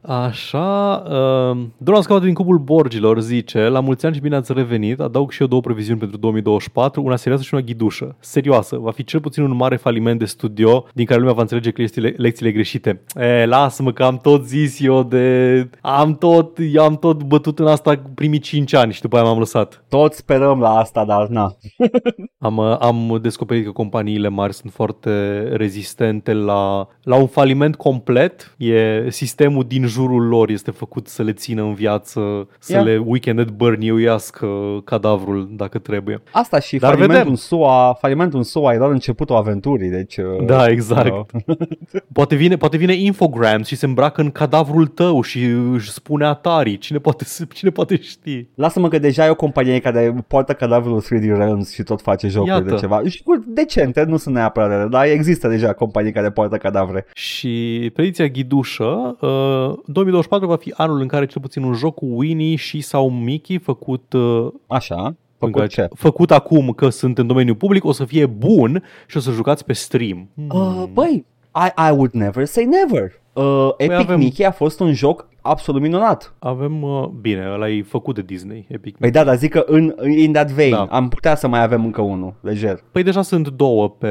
Perfect. 0.00 0.24
Așa, 0.24 1.02
uh, 1.06 1.58
Doran 1.76 2.02
Scaut 2.02 2.22
din 2.22 2.34
Cubul 2.34 2.58
Borgilor 2.58 3.20
zice 3.20 3.68
La 3.68 3.80
mulți 3.80 4.06
ani 4.06 4.14
și 4.14 4.20
bine 4.20 4.36
ați 4.36 4.52
revenit 4.52 5.00
Adaug 5.00 5.30
și 5.30 5.40
eu 5.40 5.46
două 5.46 5.60
previziuni 5.60 5.98
pentru 5.98 6.18
2024 6.18 7.02
Una 7.02 7.16
serioasă 7.16 7.44
și 7.44 7.54
una 7.54 7.62
ghidușă 7.62 8.16
Serioasă, 8.20 8.76
va 8.76 8.90
fi 8.90 9.04
cel 9.04 9.20
puțin 9.20 9.42
un 9.42 9.56
mare 9.56 9.76
faliment 9.76 10.18
de 10.18 10.24
studio 10.24 10.86
Din 10.94 11.04
care 11.04 11.18
lumea 11.18 11.34
va 11.34 11.40
înțelege 11.40 11.72
lecțiile, 11.76 12.14
lecțiile 12.16 12.52
greșite 12.52 13.02
e, 13.14 13.46
Lasă-mă 13.46 13.92
că 13.92 14.02
am 14.02 14.16
tot 14.16 14.46
zis 14.46 14.80
eu 14.80 15.02
de... 15.02 15.68
Am 15.80 16.16
tot, 16.16 16.58
eu 16.72 16.84
am 16.84 16.96
tot 16.96 17.22
bătut 17.22 17.58
în 17.58 17.66
asta 17.66 18.02
primii 18.14 18.38
5 18.38 18.74
ani 18.74 18.92
Și 18.92 19.00
după 19.00 19.16
aia 19.16 19.24
m-am 19.24 19.38
lăsat 19.38 19.84
Toți 19.88 20.16
sperăm 20.16 20.60
la 20.60 20.78
asta, 20.78 21.04
dar 21.04 21.26
na. 21.26 21.56
am, 22.38 22.56
uh, 22.56 22.76
am 22.80 23.18
descoperit 23.22 23.64
că 23.64 23.70
companiile 23.70 24.28
mari 24.28 24.54
sunt 24.54 24.72
foarte 24.72 25.42
rezistente 25.52 26.32
la, 26.32 26.88
la 27.02 27.16
un 27.16 27.26
faliment 27.26 27.76
complet. 27.76 28.54
E 28.58 29.10
sistemul 29.10 29.64
din 29.68 29.86
jurul 29.90 30.28
lor 30.28 30.48
este 30.50 30.70
făcut 30.70 31.06
să 31.08 31.22
le 31.22 31.32
țină 31.32 31.62
în 31.62 31.74
viață, 31.74 32.48
să 32.58 32.72
Ia. 32.72 32.82
le 32.82 33.02
weekend 33.04 33.50
burn-iuiască 33.50 34.46
cadavrul 34.84 35.48
dacă 35.52 35.78
trebuie. 35.78 36.22
Asta 36.32 36.60
și 36.60 36.76
Dar 36.76 36.88
falimentul 36.90 37.16
vedem. 37.16 37.30
în, 37.30 37.36
SUA, 37.36 37.96
falimentul 38.00 38.38
în 38.38 38.44
SUA 38.44 38.74
e 38.74 38.78
doar 38.78 38.90
începutul 38.90 39.36
aventurii, 39.36 39.88
deci... 39.90 40.16
uh, 40.16 40.44
Da, 40.46 40.68
exact. 40.68 41.10
uh, 41.46 41.56
Poate 42.12 42.34
vine, 42.34 42.56
poate 42.56 42.76
vine 42.76 42.92
Infograms 42.94 43.66
și 43.66 43.76
se 43.76 43.86
îmbracă 43.86 44.20
în 44.20 44.30
cadavrul 44.30 44.86
tău 44.86 45.22
și 45.22 45.44
își 45.72 45.90
spune 45.90 46.24
Atari. 46.24 46.78
Cine 46.78 46.98
poate, 46.98 47.24
cine 47.54 47.70
poate 47.70 48.00
ști? 48.00 48.46
Lasă-mă 48.54 48.88
că 48.88 48.98
deja 48.98 49.26
e 49.26 49.30
o 49.30 49.34
companie 49.34 49.78
care 49.78 50.14
poartă 50.28 50.52
cadavrul 50.52 51.02
3D 51.02 51.22
Realms 51.36 51.72
și 51.72 51.82
tot 51.82 52.00
face 52.00 52.28
jocuri 52.28 52.50
Iată. 52.50 52.70
de 52.70 52.74
ceva. 52.74 53.02
Și 53.08 53.22
cu 53.22 53.44
decente, 53.46 54.02
nu 54.04 54.16
sunt 54.16 54.34
neapărat 54.34 54.68
rele, 54.70 54.88
dar 54.90 55.04
există 55.06 55.48
deja 55.48 55.72
companii 55.72 56.12
care 56.12 56.30
poartă 56.30 56.56
cadavre. 56.56 57.06
Și 57.14 57.90
predicția 57.94 58.26
ghidușă, 58.26 59.16
uh, 59.20 59.78
2024 59.86 60.46
va 60.48 60.56
fi 60.56 60.72
anul 60.76 61.00
în 61.00 61.06
care 61.06 61.26
cel 61.26 61.40
puțin 61.40 61.62
un 61.62 61.72
joc 61.74 61.94
cu 61.94 62.06
Winnie 62.10 62.56
și 62.56 62.80
sau 62.80 63.10
Mickey 63.10 63.58
făcut 63.58 64.12
uh, 64.12 64.46
Așa, 64.66 65.02
Încă 65.38 65.58
făcut 65.58 65.68
ce? 65.70 65.88
făcut 65.94 66.30
acum 66.30 66.70
că 66.70 66.88
sunt 66.88 67.18
în 67.18 67.26
domeniul 67.26 67.56
public, 67.56 67.84
o 67.84 67.92
să 67.92 68.04
fie 68.04 68.26
bun 68.26 68.82
și 69.06 69.16
o 69.16 69.20
să 69.20 69.30
jucați 69.30 69.64
pe 69.64 69.72
stream. 69.72 70.28
Uh, 70.52 70.82
băi, 70.92 71.26
I, 71.54 71.88
I 71.88 71.90
would 71.90 72.12
never 72.12 72.44
say 72.44 72.64
never. 72.64 73.12
Uh, 73.32 73.68
Epic 73.76 73.96
avem- 73.98 74.18
Mickey 74.18 74.46
a 74.46 74.50
fost 74.50 74.80
un 74.80 74.92
joc 74.92 75.28
absolut 75.42 75.80
minunat. 75.80 76.34
Avem, 76.38 76.82
uh, 76.82 77.06
bine, 77.20 77.50
ăla 77.52 77.68
e 77.68 77.82
făcut 77.82 78.14
de 78.14 78.22
Disney, 78.22 78.66
Epic. 78.68 78.96
Păi 78.96 79.10
da, 79.10 79.24
dar 79.24 79.36
zic 79.36 79.50
că 79.50 79.64
în, 79.66 79.94
in 80.18 80.32
that 80.32 80.50
vein 80.50 80.70
Da. 80.70 80.86
am 80.90 81.08
putea 81.08 81.34
să 81.34 81.48
mai 81.48 81.62
avem 81.62 81.84
încă 81.84 82.00
unul, 82.00 82.34
lejer. 82.40 82.84
Păi 82.92 83.02
deja 83.02 83.22
sunt 83.22 83.48
două 83.48 83.88
pe, 83.88 84.08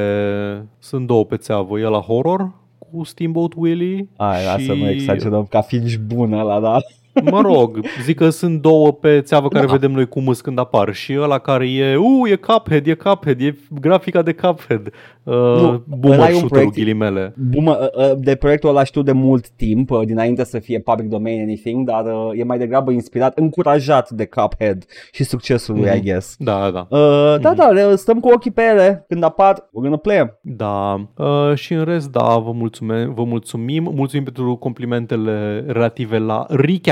sunt 0.80 1.07
două 1.07 1.26
pe 1.26 1.38
țeavă. 1.38 1.80
E 1.80 1.84
la 1.84 1.99
horror 1.99 2.51
cu 2.92 3.04
Steamboat 3.04 3.52
Willie 3.56 4.08
Ai, 4.18 4.40
și... 4.40 4.46
lasă 4.46 4.74
nu 4.74 4.90
exagerăm 4.90 5.46
ca 5.46 5.62
fiind 5.62 5.88
și 5.88 5.98
bun 5.98 6.34
ăla, 6.34 6.60
da? 6.60 6.78
Mă 7.32 7.41
rog, 7.41 7.80
zic 8.03 8.18
că 8.18 8.30
sunt 8.30 8.62
două 8.62 8.91
pe 8.93 9.22
țeavă 9.22 9.47
care 9.47 9.66
Da. 9.66 9.72
vedem 9.72 9.91
noi 9.91 10.07
cum 10.07 10.28
îs 10.28 10.41
când 10.41 10.60
apar. 10.60 10.93
Și 10.93 11.18
ăla 11.22 11.38
care 11.38 11.72
e, 11.72 11.95
u, 11.95 12.28
e 12.28 12.36
Cuphead, 12.36 12.88
e 12.88 12.93
Cuphead, 12.93 13.41
e 13.41 13.55
grafica 13.82 14.22
de 14.22 14.34
Cuphead. 14.34 14.91
Uh, 15.24 15.36
ăla 15.36 15.82
boomer 15.88 16.20
e 16.20 16.22
un 16.22 16.28
shooter 16.38 16.47
proiect- 16.49 16.74
ghilimele. 16.74 17.34
Bumă, 17.49 17.78
uh, 17.95 18.10
uh, 18.12 18.18
de 18.18 18.36
proiectul 18.36 18.70
ăla 18.70 18.84
știu 18.84 19.01
de 19.01 19.12
mult 19.12 19.49
timp, 19.49 19.89
uh, 19.91 20.01
dinainte 20.05 20.43
să 20.43 20.60
fie 20.60 20.80
public 20.80 21.10
domain 21.10 21.41
anything, 21.41 21.88
dar 21.88 22.05
uh, 22.05 22.39
e 22.39 22.43
mai 22.43 22.57
degrabă 22.57 22.91
inspirat, 22.91 23.38
încurajat 23.38 24.10
de 24.10 24.26
Cuphead 24.26 24.86
și 25.12 25.24
succesul 25.24 25.76
lui, 25.76 25.86
Mhm. 25.89 25.95
I 25.97 26.01
guess. 26.01 26.36
Da, 26.38 26.72
da. 26.72 26.88
Uh, 26.97 27.39
Da, 27.41 27.53
da, 27.53 27.68
le- 27.70 27.95
stăm 27.95 28.20
cu 28.20 28.30
ochii 28.34 28.51
pe 28.51 28.62
ele 28.72 29.05
când 29.07 29.24
apar, 29.24 29.53
we're 29.60 29.70
gonna 29.82 29.97
play 29.97 30.18
'em. 30.18 30.39
Da, 30.41 31.07
uh, 31.18 31.53
și 31.55 31.74
în 31.74 31.84
rest, 31.84 32.12
da, 32.12 32.38
vă, 32.38 32.51
mulțumim, 32.51 33.14
vă 33.14 33.24
mulțumim. 33.24 33.91
Mulțumim 33.95 34.24
pentru 34.24 34.55
complimentele 34.55 35.64
relative 35.68 36.18
la 36.18 36.45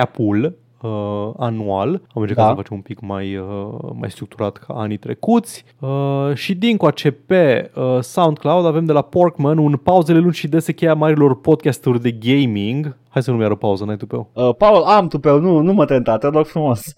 recap-ul 0.08 0.58
uh, 0.82 1.34
anual. 1.38 2.02
Am 2.14 2.22
încercat 2.22 2.44
Da. 2.46 2.50
să 2.50 2.56
facem 2.56 2.76
un 2.76 2.82
pic 2.82 3.00
mai, 3.02 3.36
uh, 3.38 3.46
mai 3.94 4.12
structurat 4.12 4.58
ca 4.58 4.74
anii 4.74 4.98
trecuți. 4.98 5.66
Uh, 5.80 6.32
și 6.34 6.56
dincoace 6.56 7.12
pe 7.12 7.72
uh, 7.76 7.98
SoundCloud 8.02 8.66
avem 8.66 8.86
de 8.86 8.92
la 8.92 9.02
Porkman 9.02 9.58
un 9.58 9.76
pauzele 9.76 10.20
lungi 10.20 10.40
și 10.40 10.48
dese 10.48 10.72
cheia 10.74 10.94
marilor 10.94 11.40
podcasturi 11.42 12.02
de 12.02 12.12
gaming. 12.12 12.96
Hai 13.18 13.26
să 13.26 13.32
nu 13.32 13.42
iară 13.42 13.56
pauză, 13.56 13.84
n-ai 13.86 13.96
tupeu. 13.98 14.30
Uh, 14.34 14.50
Paul, 14.58 14.84
am 14.84 15.08
tu 15.08 15.20
pe 15.20 15.30
nu, 15.30 15.60
nu 15.60 15.74
mă 15.74 15.86
tenta, 15.86 16.18
te 16.18 16.28
rog 16.28 16.46
frumos. 16.46 16.82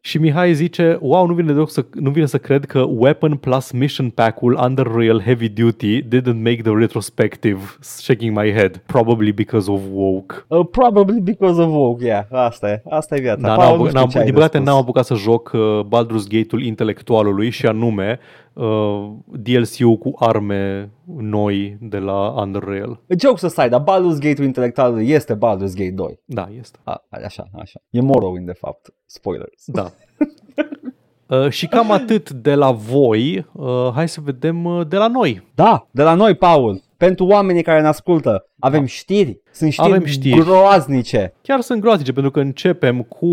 Și 0.00 0.18
Mihai 0.18 0.54
zice, 0.54 0.98
wow, 1.00 1.26
nu 1.26 1.34
vine, 1.34 1.52
deloc 1.52 1.70
să, 1.70 1.84
nu 1.92 2.10
vine 2.10 2.26
să 2.26 2.38
cred 2.38 2.64
că 2.64 2.80
Weapon 2.88 3.36
plus 3.36 3.70
Mission 3.70 4.10
Pack-ul 4.10 4.58
Under 4.64 4.86
Real 4.96 5.20
Heavy 5.20 5.48
Duty 5.48 6.02
didn't 6.02 6.42
make 6.42 6.60
the 6.62 6.72
retrospective, 6.74 7.58
shaking 7.80 8.38
my 8.38 8.52
head, 8.52 8.82
probably 8.86 9.32
because 9.32 9.70
of 9.70 9.80
woke. 9.92 10.44
Uh, 10.48 10.66
probably 10.70 11.20
because 11.20 11.60
of 11.60 11.68
woke, 11.70 12.04
yeah, 12.04 12.24
asta 12.30 12.68
e, 12.70 12.82
asta 12.90 13.16
e 13.16 13.20
viața. 13.20 13.40
Da, 13.40 13.54
Paul, 13.54 13.66
n-am, 13.66 13.76
nu 13.76 13.82
apuc- 13.82 13.86
știu 13.86 13.98
n-am, 14.00 14.08
ce 14.08 14.18
ai 14.18 14.24
din 14.24 14.34
păcate 14.34 14.56
răspuns. 14.56 14.74
n-am 14.74 14.82
apucat 14.82 15.04
să 15.04 15.14
joc 15.14 15.50
uh, 15.54 15.80
Baldur's 15.84 16.28
Gate-ul 16.28 16.62
intelectualului 16.62 17.50
și 17.50 17.66
anume 17.66 18.18
uh, 18.56 19.12
DLC-ul 19.26 19.96
cu 19.96 20.12
arme 20.18 20.90
noi 21.16 21.76
de 21.80 21.98
la 21.98 22.42
Under 22.42 22.62
Real. 22.62 23.00
Jokes 23.18 23.42
aside, 23.42 23.68
dar 23.68 23.80
Baldur's 23.80 24.18
Gate-ul 24.18 24.46
intelectual 24.46 25.02
este 25.02 25.34
Baldur's 25.34 25.74
Gate 25.74 25.90
2. 25.94 26.20
Da, 26.24 26.48
este. 26.58 26.78
A, 26.84 27.04
așa, 27.10 27.44
așa. 27.52 27.80
E 27.90 28.00
Morrowind, 28.00 28.46
de 28.46 28.52
fapt. 28.52 28.94
Spoilers. 29.06 29.64
Da. 29.66 29.92
Uh, 31.28 31.48
și 31.50 31.66
cam 31.66 31.90
atât 31.90 32.30
de 32.30 32.54
la 32.54 32.70
voi. 32.70 33.46
Uh, 33.52 33.90
hai 33.94 34.08
să 34.08 34.20
vedem 34.20 34.64
uh, 34.64 34.86
de 34.88 34.96
la 34.96 35.08
noi. 35.08 35.50
Da, 35.54 35.86
de 35.90 36.02
la 36.02 36.14
noi, 36.14 36.34
Paul. 36.34 36.82
Pentru 36.96 37.26
oamenii 37.26 37.62
care 37.62 37.80
ne 37.80 37.86
ascultă, 37.86 38.48
Avem 38.58 38.84
știri. 38.84 39.40
Sunt 39.52 39.72
știri, 39.72 39.88
Avem 39.88 40.04
știri. 40.04 40.40
groaznice. 40.40 41.32
Chiar 41.42 41.60
sunt 41.60 41.80
groaznice 41.80 42.12
pentru 42.12 42.30
că 42.30 42.40
începem 42.40 43.02
cu 43.02 43.26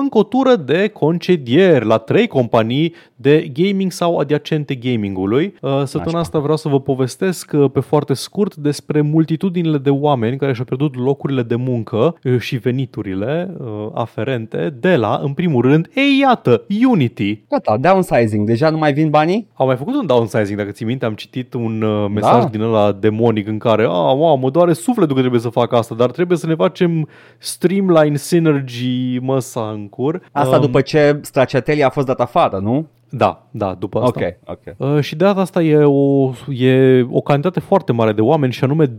încă 0.00 0.18
o 0.18 0.22
tură 0.22 0.56
de 0.56 0.88
concedieri 0.88 1.84
la 1.84 1.96
trei 1.98 2.26
companii 2.26 2.94
de 3.16 3.50
gaming 3.52 3.92
sau 3.92 4.18
adiacente 4.18 4.74
gamingului. 4.74 5.54
Uh, 5.60 5.70
Săptămâna 5.70 6.04
Nașpa. 6.04 6.18
asta 6.18 6.38
vreau 6.38 6.56
să 6.56 6.68
vă 6.68 6.80
povestesc 6.80 7.50
uh, 7.54 7.70
pe 7.72 7.80
foarte 7.80 8.14
scurt 8.14 8.54
despre 8.56 9.00
multitudinile 9.00 9.78
de 9.78 9.90
oameni 9.90 10.36
care 10.36 10.52
și-au 10.52 10.64
pierdut 10.64 10.96
locurile 10.96 11.42
de 11.42 11.54
muncă 11.54 12.14
uh, 12.24 12.38
și 12.38 12.56
veniturile 12.56 13.54
uh, 13.58 13.66
aferente 13.94 14.74
de 14.80 14.96
la, 14.96 15.20
în 15.22 15.32
primul 15.32 15.62
rând, 15.62 15.90
ei 15.94 16.18
iată, 16.20 16.64
Unity. 16.88 17.42
Gata, 17.48 17.76
downsizing. 17.76 18.46
Deja 18.46 18.70
nu 18.70 18.78
mai 18.78 18.92
vin 18.92 19.10
banii? 19.10 19.48
Au 19.54 19.66
mai 19.66 19.76
făcut 19.76 19.94
un 19.94 20.06
downsizing, 20.06 20.58
dacă 20.58 20.70
ți 20.70 20.84
minte, 20.84 21.04
am 21.04 21.14
citit 21.14 21.54
un 21.54 21.82
uh, 21.82 22.06
mesaj 22.14 22.42
Da. 22.42 22.48
din 22.48 22.60
ăla 22.60 22.92
demonic 22.92 23.48
în 23.48 23.58
care, 23.58 23.84
a, 23.84 24.12
wow, 24.12 24.36
mă 24.36 24.50
doare 24.64 24.78
sufletul 24.78 25.14
că 25.14 25.20
trebuie 25.20 25.40
să 25.40 25.48
fac 25.48 25.72
asta, 25.72 25.94
dar 25.94 26.10
trebuie 26.10 26.38
să 26.38 26.46
ne 26.46 26.54
facem 26.54 27.08
streamline 27.38 28.16
synergy 28.16 29.18
măsa 29.18 29.70
în 29.70 29.88
cur. 29.88 30.22
Asta 30.32 30.56
Um, 30.56 30.60
după 30.60 30.80
ce 30.80 31.18
Stracciatelli 31.22 31.82
a 31.82 31.90
fost 31.90 32.06
dat 32.06 32.20
afară, 32.20 32.58
nu? 32.58 32.86
Da, 33.14 33.46
da, 33.50 33.74
după 33.78 34.00
asta. 34.00 34.20
Ok, 34.20 34.56
ok. 34.78 34.94
Uh, 34.94 35.00
și 35.00 35.16
de 35.16 35.24
data 35.24 35.40
asta 35.40 35.62
e 35.62 35.76
o, 35.76 36.30
e 36.48 37.02
o 37.10 37.20
cantitate 37.20 37.60
foarte 37.60 37.92
mare 37.92 38.12
de 38.12 38.20
oameni 38.20 38.52
și 38.52 38.64
anume 38.64 38.86
25% 38.86 38.90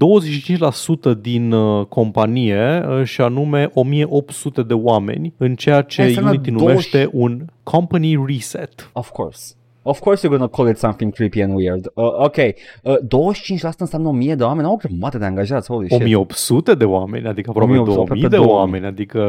din 1.21 1.51
uh, 1.51 1.85
companie 1.85 2.85
uh, 2.87 3.03
și 3.03 3.21
anume 3.21 3.69
1800 3.73 4.63
de 4.63 4.73
oameni 4.73 5.33
în 5.37 5.55
ceea 5.55 5.81
ce 5.81 6.03
Înseamnă 6.03 6.29
Unity 6.29 6.51
20 6.51 6.67
numește 6.67 7.09
un 7.11 7.45
company 7.63 8.23
reset. 8.27 8.89
Of 8.93 9.09
course. 9.09 9.53
Of 9.85 9.99
course 9.99 10.27
you're 10.27 10.31
gonna 10.31 10.47
call 10.47 10.67
it 10.67 10.77
something 10.77 11.13
creepy 11.13 11.41
and 11.41 11.55
weird. 11.55 11.85
Uh, 11.93 12.03
ok, 12.05 12.35
uh, 12.83 12.95
25% 13.07 13.81
înseamnă 13.81 14.07
1000 14.07 14.35
de 14.35 14.43
oameni, 14.43 14.67
au 14.67 14.73
o 14.73 14.75
grămadă 14.75 15.17
de 15.17 15.25
angajați, 15.25 15.67
holy 15.71 15.87
shit. 15.89 16.01
1800 16.01 16.75
de 16.75 16.85
oameni, 16.85 17.27
adică 17.27 17.49
aproape 17.49 17.71
1800, 17.71 18.07
2000 18.07 18.29
de 18.29 18.35
2000. 18.35 18.55
oameni, 18.55 18.85
adică 18.85 19.19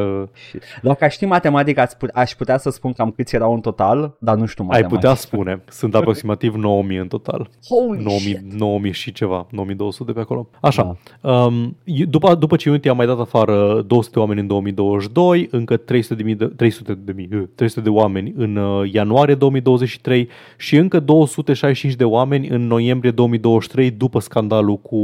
Dacă 0.82 1.05
aș 1.05 1.12
ști 1.12 1.24
matematica, 1.26 1.82
ați 1.82 1.96
put- 1.96 2.11
aș 2.14 2.32
putea 2.34 2.59
să 2.59 2.70
spun 2.70 2.92
cam 2.92 3.11
câți 3.11 3.34
erau 3.34 3.55
în 3.55 3.61
total, 3.61 4.16
dar 4.18 4.36
nu 4.36 4.46
știu 4.46 4.64
ai 4.64 4.68
matematica. 4.80 5.00
putea 5.00 5.14
spune. 5.14 5.62
Sunt 5.68 5.94
aproximativ 5.94 6.55
9000 6.55 6.96
în 6.98 7.09
total. 7.09 7.48
Holy 7.68 8.02
9000, 8.02 8.18
shit. 8.34 8.52
9000 8.52 8.92
și 8.92 9.12
ceva, 9.12 9.46
9200 9.50 10.12
pe 10.12 10.20
acolo. 10.20 10.48
Așa, 10.61 10.96
um, 11.20 11.76
după, 12.09 12.34
după 12.34 12.57
ce 12.57 12.70
Unity 12.70 12.88
a 12.88 12.92
mai 12.92 13.07
dat 13.07 13.20
afară 13.20 13.82
200 13.86 14.12
de 14.14 14.18
oameni 14.20 14.40
în 14.40 14.46
2022, 14.46 15.48
încă 15.50 15.76
300 15.76 16.14
de, 16.14 16.22
mii 16.22 16.34
de, 16.34 16.44
300 16.44 16.94
de, 16.94 17.12
mii, 17.16 17.28
uh, 17.32 17.42
300 17.55 17.80
de 17.80 17.88
oameni 17.88 18.32
în 18.36 18.57
uh, 18.57 18.92
ianuarie 18.92 19.34
2023 19.34 20.28
și 20.57 20.76
încă 20.76 21.01
265 21.01 21.95
de 21.95 22.05
oameni 22.05 22.49
în 22.49 22.66
noiembrie 22.66 23.11
2023 23.11 23.90
după 23.90 24.20
scandalul 24.20 24.76
cu 24.76 24.97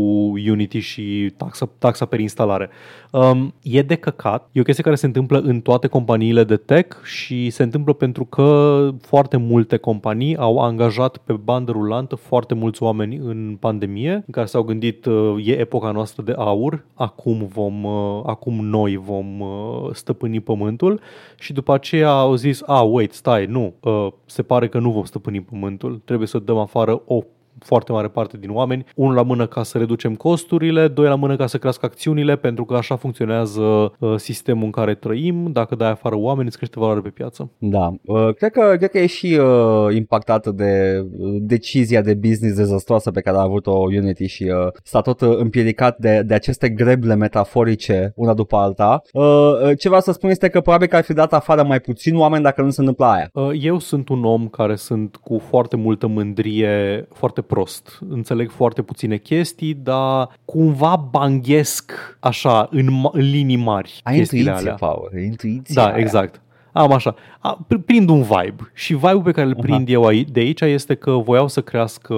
Unity 0.49 0.79
și 0.79 1.33
taxa, 1.37 1.69
taxa 1.79 2.05
per 2.05 2.21
instalare. 2.21 2.71
Um, 3.13 3.55
e 3.63 3.83
de 3.83 3.95
căcat, 3.95 4.49
e 4.53 4.61
o 4.61 4.63
chestie 4.63 4.85
care 4.85 4.97
se 4.97 5.07
întâmplă 5.07 5.39
în 5.39 5.61
toate 5.61 5.87
companiile 5.87 6.45
de 6.45 6.57
tech 6.57 7.05
și 7.05 7.51
se 7.51 7.63
întâmplă 7.63 7.93
pentru 7.93 8.25
că 8.25 8.89
foarte 9.01 9.37
multe 9.37 9.77
companii 9.77 10.37
au 10.37 10.59
angajat 10.59 11.17
pe 11.17 11.33
bandă 11.33 11.73
rulantă 11.73 12.15
foarte 12.15 12.55
mulți 12.55 12.83
oameni 12.83 13.17
în 13.17 13.57
pandemie, 13.61 14.13
în 14.13 14.31
care 14.31 14.47
s-au 14.47 14.63
gândit 14.63 15.05
uh, 15.05 15.47
e 15.47 15.61
epoca 15.61 15.91
noastră 15.91 16.23
de 16.23 16.35
aur, 16.37 16.85
acum 16.95 17.47
vom, 17.53 17.85
uh, 17.85 18.23
acum 18.27 18.65
noi 18.65 18.97
vom 18.97 19.41
uh, 19.41 19.89
stăpâni 19.93 20.41
pământul. 20.41 21.01
Și 21.39 21.53
după 21.53 21.75
aceea 21.75 22.11
au 22.11 22.35
zis, 22.35 22.63
a, 22.67 22.81
wait, 22.81 23.13
stai, 23.13 23.47
nu, 23.47 23.75
uh, 23.81 24.09
se 24.25 24.43
pare 24.43 24.69
că 24.69 24.79
nu 24.79 24.91
vom 24.91 25.05
stăpâni 25.05 25.41
pământul, 25.41 26.01
trebuie 26.05 26.29
să 26.29 26.39
dăm 26.39 26.57
afară 26.57 27.03
o 27.07 27.23
foarte 27.59 27.93
mare 27.93 28.09
parte 28.09 28.37
din 28.37 28.51
oameni, 28.51 28.85
unul 28.95 29.15
la 29.15 29.23
mână 29.23 29.47
ca 29.47 29.63
să 29.63 29.79
reducem 29.79 30.15
costurile, 30.15 30.89
doi 30.89 31.09
la 31.09 31.15
mână 31.15 31.37
ca 31.37 31.47
să 31.47 31.59
crească 31.59 31.87
acțiunile, 31.87 32.37
pentru 32.37 32.65
că 32.65 32.75
așa 32.75 32.97
funcționează 32.97 33.61
uh, 33.99 34.15
sistemul 34.17 34.65
în 34.65 34.71
care 34.71 34.95
trăim, 34.95 35.53
dacă 35.53 35.75
dai 35.75 35.91
afară 35.91 36.17
oameni, 36.17 36.47
îți 36.47 36.57
crește 36.57 36.79
valoare 36.79 37.01
pe 37.01 37.09
piață. 37.09 37.51
Da, 37.59 37.95
uh, 38.05 38.35
cred, 38.35 38.51
că, 38.51 38.75
cred 38.77 38.91
că 38.91 38.99
e 38.99 39.07
și 39.07 39.39
uh, 39.41 39.95
impactată 39.95 40.51
de 40.51 41.05
uh, 41.19 41.37
decizia 41.41 42.01
de 42.01 42.15
business 42.15 42.57
dezastroasă 42.57 43.11
pe 43.11 43.21
care 43.21 43.37
a 43.37 43.41
avut-o 43.41 43.73
Unity 43.73 44.27
și 44.27 44.43
uh, 44.43 44.73
s-a 44.83 45.01
tot 45.01 45.21
uh, 45.21 45.37
împiedicat 45.37 45.99
de, 45.99 46.23
de 46.27 46.35
aceste 46.35 46.69
greble 46.69 47.15
metaforice 47.15 48.13
una 48.17 48.35
după 48.35 48.57
alta. 48.57 49.03
Uh, 49.13 49.23
uh, 49.23 49.79
ce 49.79 49.89
vreau 49.89 50.03
să 50.03 50.13
spun 50.13 50.31
este 50.31 50.49
că 50.49 50.61
probabil 50.61 50.87
că 50.87 50.97
ar 50.97 51.03
fi 51.03 51.13
dat 51.13 51.33
afară 51.33 51.63
mai 51.63 51.81
puțin 51.81 52.17
oameni 52.17 52.43
dacă 52.43 52.63
nu 52.63 52.71
se 52.71 52.81
întâmplă 52.81 53.05
aia. 53.05 53.31
Uh, 53.33 53.51
Eu 53.61 53.79
sunt 53.79 54.09
un 54.09 54.25
om 54.25 54.49
care 54.49 54.75
sunt 54.75 55.17
cu 55.17 55.39
foarte 55.39 55.77
multă 55.77 56.07
mândrie, 56.07 57.07
foarte 57.13 57.40
prost. 57.43 57.99
Înțeleg 58.09 58.51
foarte 58.51 58.83
puține 58.83 59.17
chestii, 59.17 59.75
dar 59.75 60.39
cumva 60.45 60.97
banghesc 60.97 61.93
așa, 62.21 62.69
în, 62.71 62.87
ma- 62.87 63.13
în 63.13 63.31
linii 63.31 63.57
mari, 63.57 64.01
Ai 64.05 64.17
chestiile 64.17 64.51
intuiție, 64.51 64.71
alea. 64.71 64.89
Paul, 64.89 65.11
ai 65.15 65.25
intuiție. 65.25 65.75
Da, 65.75 65.87
aia. 65.87 65.97
exact. 65.99 66.41
Am 66.73 66.93
așa. 66.93 67.15
A, 67.39 67.67
pr- 67.67 67.85
prind 67.87 68.09
un 68.09 68.23
vibe. 68.23 68.71
Și 68.75 68.95
vibe-ul 68.95 69.23
pe 69.23 69.31
care 69.31 69.47
îl 69.47 69.55
prind 69.55 69.89
eu 69.89 70.05
aici, 70.05 70.29
de 70.29 70.41
aici 70.41 70.61
este 70.61 70.95
că 70.95 71.11
voiau 71.11 71.49
să 71.49 71.61
crească 71.61 72.15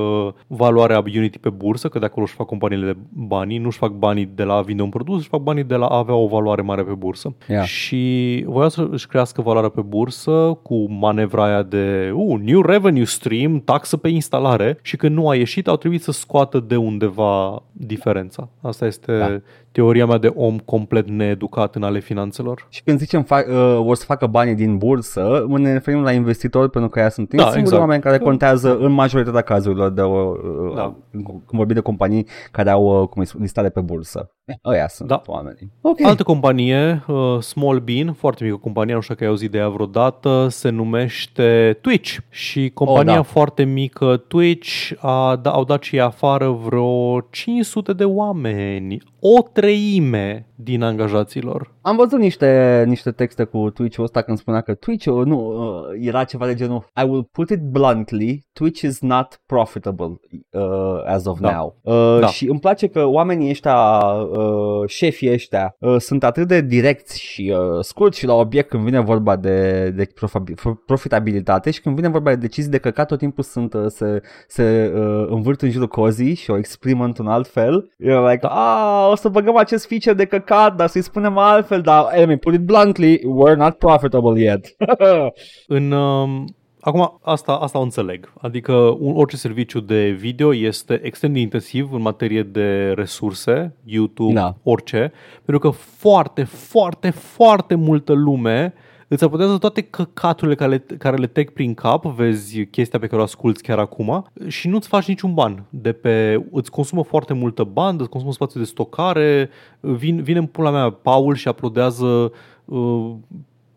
valoarea 0.47 1.03
Unity 1.17 1.39
pe 1.39 1.51
bursă, 1.51 1.89
că 1.89 1.99
de 1.99 2.05
acolo 2.05 2.25
își 2.25 2.35
fac 2.35 2.47
companiile 2.47 2.97
banii, 3.09 3.59
nu 3.59 3.67
își 3.67 3.79
fac 3.79 3.91
banii 3.91 4.31
de 4.35 4.43
la 4.43 4.55
a 4.55 4.61
vinde 4.61 4.83
un 4.83 4.89
produs, 4.89 5.19
își 5.19 5.29
fac 5.29 5.41
banii 5.41 5.65
de 5.65 5.75
la 5.75 5.87
a 5.87 5.97
avea 5.97 6.15
o 6.15 6.27
valoare 6.27 6.63
mare 6.63 6.83
pe 6.83 6.93
bursă. 6.93 7.35
Yeah. 7.49 7.65
Și 7.65 8.45
voiau 8.47 8.69
să 8.69 8.89
își 8.91 9.07
crească 9.07 9.43
valoarea 9.43 9.69
pe 9.69 9.81
bursă 9.81 10.59
cu 10.63 10.91
manevra 10.91 11.45
aia 11.45 11.63
de 11.63 12.13
uh, 12.15 12.41
new 12.41 12.63
revenue 12.63 13.05
stream, 13.05 13.61
taxă 13.61 13.97
pe 13.97 14.09
instalare 14.09 14.79
și 14.83 14.97
când 14.97 15.17
nu 15.17 15.29
a 15.29 15.35
ieșit 15.35 15.69
au 15.69 15.77
trebuit 15.77 16.03
să 16.03 16.13
scoată 16.13 16.61
de 16.61 16.77
undeva 16.77 17.63
diferența. 17.73 18.49
Asta 18.61 18.87
este 18.87 19.19
Da. 19.19 19.41
Teoria 19.73 20.07
mea 20.07 20.18
de 20.18 20.33
om 20.35 20.59
complet 20.59 21.09
needucat 21.09 21.75
în 21.75 21.83
ale 21.83 22.01
finanțelor. 22.01 22.66
Și 22.68 22.83
când 22.83 22.99
zicem 22.99 23.25
fa- 23.25 23.49
uh, 23.49 23.87
o 23.87 23.95
să 23.95 24.05
facă 24.05 24.27
banii 24.27 24.55
din 24.55 24.79
bursă, 24.79 25.47
ne 25.49 25.73
referim 25.73 26.03
la 26.03 26.12
investitori 26.12 26.70
pentru 26.70 26.91
că 26.91 26.99
ea 26.99 27.09
sunt 27.09 27.29
Da, 27.29 27.37
da, 27.37 27.43
singuri 27.43 27.61
exact. 27.62 27.81
oameni 27.81 28.03
care 28.03 28.18
contează 28.18 28.79
în 28.79 28.93
majoritatea 28.93 29.41
cazurilor 29.41 29.91
de, 29.91 30.03
uh, 30.03 30.75
Da. 30.75 30.97
când 31.11 31.43
vorbim 31.51 31.75
de 31.75 31.81
companii 31.81 32.27
care 32.51 32.70
au 32.70 33.03
uh, 33.03 33.09
cum 33.09 33.20
îi 33.20 33.27
spun, 33.27 33.41
listare 33.41 33.68
pe 33.68 33.81
bursă. 33.81 34.31
Eh, 34.45 34.55
Ăia 34.70 34.88
sunt 34.88 35.09
Da. 35.09 35.22
oamenii. 35.26 35.72
Ok. 35.80 36.01
Altă 36.01 36.22
companie, 36.22 37.05
uh, 37.09 37.38
Small 37.40 37.78
Bean, 37.78 38.12
foarte 38.12 38.45
mică 38.45 38.57
companie, 38.57 38.95
nu 38.95 39.01
știu 39.01 39.14
dacă 39.14 39.26
ai 39.26 39.32
auzit 39.32 39.51
de 39.51 39.59
ea 39.59 39.68
vreodată, 39.68 40.47
se 40.51 40.68
numește 40.68 41.78
Twitch. 41.80 42.16
Și 42.28 42.70
compania 42.74 43.11
Oh, 43.12 43.16
da. 43.16 43.22
foarte 43.22 43.64
mică 43.64 44.16
Twitch 44.16 44.93
a, 44.99 45.36
da, 45.36 45.51
au 45.51 45.64
dat 45.64 45.82
și 45.82 45.95
ei 45.97 46.03
afară 46.03 46.51
vreo 46.51 47.20
500 47.20 47.93
de 47.93 48.05
oameni, 48.05 48.99
o 49.20 49.43
treime 49.53 50.47
din 50.55 50.82
angajaților. 50.82 51.74
Am 51.80 51.97
văzut 51.97 52.18
niște, 52.18 52.84
niște 52.86 53.11
texte 53.11 53.45
cu 53.45 53.70
Twitch-ul 53.70 54.05
ăsta 54.05 54.22
când 54.22 54.38
spunea 54.38 54.61
că 54.61 54.74
Twitch-ul 54.74 55.26
nu, 55.26 55.38
uh, 55.47 55.99
era 56.01 56.24
ceva 56.24 56.47
de 56.47 56.55
genul 56.55 56.84
I 57.03 57.09
will 57.09 57.28
put 57.32 57.51
it 57.51 57.61
bluntly, 57.61 58.47
Twitch 58.53 58.80
is 58.80 59.01
not 59.01 59.40
profitable 59.47 60.20
uh, 60.51 61.03
as 61.07 61.24
of 61.24 61.40
Da. 61.40 61.53
now. 61.53 61.76
Uh, 61.82 62.20
Da. 62.20 62.26
Și 62.26 62.49
îmi 62.49 62.61
place 62.61 62.86
că 62.86 63.05
oamenii 63.07 63.51
ăștia, 63.51 64.01
uh, 64.39 64.89
șefii 64.89 65.33
ăștia, 65.33 65.76
uh, 65.78 65.97
sunt 65.99 66.24
atât 66.24 66.49
de 66.49 66.61
direcți 66.61 67.20
și 67.20 67.55
uh, 67.57 67.80
scurți 67.80 68.18
și 68.18 68.26
la 68.26 68.35
obiect 68.35 68.68
când 68.68 68.85
vine 68.85 69.01
vorba 69.01 69.37
de, 69.37 69.91
de 69.91 70.07
profabi- 70.07 70.85
profitabilitate 70.87 71.70
și 71.70 71.80
când 71.80 71.97
vine 71.97 72.09
vorba 72.09 72.30
de 72.30 72.37
decizii 72.37 72.70
de 72.70 72.78
căcat, 72.78 73.07
tot 73.09 73.18
timpul 73.18 73.45
sunt, 73.45 73.74
uh, 73.74 73.87
se, 73.87 74.22
se 74.49 74.93
uh, 74.95 75.26
învârt 75.28 75.62
în 75.62 75.70
jurul 75.70 75.89
cozii 75.89 76.35
și 76.35 76.51
o 76.51 76.59
exprimă 76.59 77.05
într-un 77.05 77.26
alt 77.26 77.49
fel. 77.49 77.91
You're 78.05 78.30
like, 78.30 78.47
ah, 78.49 79.09
o 79.11 79.16
să 79.16 79.28
băgăm 79.28 79.57
acest 79.57 79.87
feature 79.87 80.14
de 80.14 80.24
căcat, 80.24 80.76
dar 80.76 80.89
să-i 80.89 81.03
spunem 81.03 81.39
altfel, 81.39 81.80
dar, 81.80 82.18
I 82.18 82.24
mean, 82.24 82.39
put 82.39 82.55
it 82.55 82.61
bluntly, 82.61 83.18
we're 83.18 83.57
not 83.57 83.74
profitable 83.74 84.41
yet. 84.41 84.76
În, 85.66 85.91
um, 85.91 86.45
acum, 86.85 87.18
asta, 87.22 87.53
asta 87.53 87.78
o 87.78 87.83
înțeleg. 87.83 88.33
Adică 88.41 88.72
un, 88.99 89.16
orice 89.16 89.37
serviciu 89.37 89.80
de 89.80 90.11
video 90.11 90.55
este 90.55 91.01
extrem 91.03 91.33
de 91.33 91.39
intensiv 91.39 91.93
în 91.93 92.01
materie 92.01 92.43
de 92.43 92.93
resurse, 92.97 93.76
YouTube, 93.85 94.33
Da. 94.33 94.55
orice, 94.62 95.12
pentru 95.45 95.70
că 95.70 95.76
foarte, 95.78 96.45
foarte, 96.45 97.11
foarte 97.11 97.74
multă 97.74 98.12
lume 98.12 98.74
îți 99.09 99.24
apotează 99.24 99.59
toate 99.59 99.80
căcaturile 99.80 100.55
care 100.55 100.70
le, 100.70 100.97
care 100.99 101.16
le 101.16 101.26
trec 101.26 101.51
prin 101.51 101.74
cap, 101.74 102.05
vezi 102.05 102.64
chestia 102.66 102.99
pe 102.99 103.07
care 103.07 103.20
o 103.20 103.24
asculti 103.24 103.62
chiar 103.62 103.78
acum 103.78 104.24
și 104.47 104.68
nu-ți 104.68 104.89
faci 104.89 105.09
niciun 105.09 105.35
ban. 105.35 105.64
De 105.70 105.93
pe, 105.93 106.45
îți 106.51 106.70
consumă 106.70 107.03
foarte 107.03 107.33
multă 107.33 107.64
bandă, 107.64 108.03
îți 108.03 108.11
consumă 108.11 108.33
spațiu 108.33 108.61
de 108.61 108.66
stocare, 108.66 109.51
vin, 109.80 110.22
vine 110.22 110.39
în 110.39 110.47
pula 110.47 110.70
mea 110.70 110.91
Paul 110.91 111.35
și 111.35 111.49
uploadează 111.49 112.33
uh, 112.64 113.12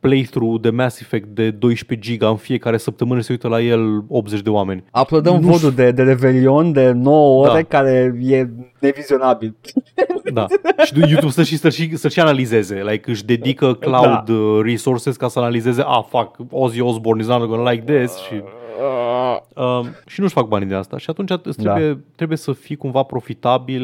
playthrough 0.05 0.61
de 0.61 0.69
Mass 0.69 1.01
Effect 1.01 1.27
de 1.27 1.51
12 1.51 2.09
giga 2.09 2.27
în 2.29 2.35
fiecare 2.35 2.77
săptămână 2.77 3.19
și 3.19 3.25
se 3.25 3.31
uită 3.31 3.47
la 3.47 3.61
el 3.61 4.03
80 4.07 4.41
de 4.41 4.49
oameni. 4.49 4.83
Uploadăm 5.01 5.39
Nu 5.39 5.47
vodul 5.47 5.71
de, 5.71 5.91
de 5.91 6.03
Revelion 6.03 6.71
de 6.71 6.91
9 6.91 7.41
ore 7.41 7.61
Da. 7.69 7.77
care 7.77 8.15
e 8.21 8.49
nevizionabil. 8.79 9.55
Da. 10.33 10.45
și 10.85 10.93
YouTube 10.97 11.31
stă 11.31 11.43
și, 11.43 11.57
stă 11.57 11.69
și, 11.69 11.95
să 11.95 12.07
și 12.09 12.19
analizeze. 12.19 12.83
Like, 12.89 13.11
își 13.11 13.25
dedică 13.25 13.73
cloud 13.73 14.29
uh, 14.29 14.59
resources 14.63 15.15
ca 15.15 15.27
să 15.27 15.39
analizeze, 15.39 15.81
ah, 15.81 16.03
fuck, 16.09 16.35
Ozzy 16.51 16.81
Osbourne 16.81 17.21
is 17.21 17.27
not 17.27 17.47
gonna 17.47 17.71
like 17.71 17.93
this 17.93 18.17
și... 18.17 18.33
Uh, 18.33 18.64
și 20.05 20.21
nu-și 20.21 20.33
fac 20.33 20.47
banii 20.47 20.67
de 20.67 20.75
asta. 20.75 20.97
Și 20.97 21.09
atunci 21.09 21.31
îți 21.43 21.57
trebuie, 21.57 21.93
da. 21.93 21.99
trebuie 22.15 22.37
să 22.37 22.51
fii 22.51 22.75
cumva 22.75 23.03
profitabil 23.03 23.83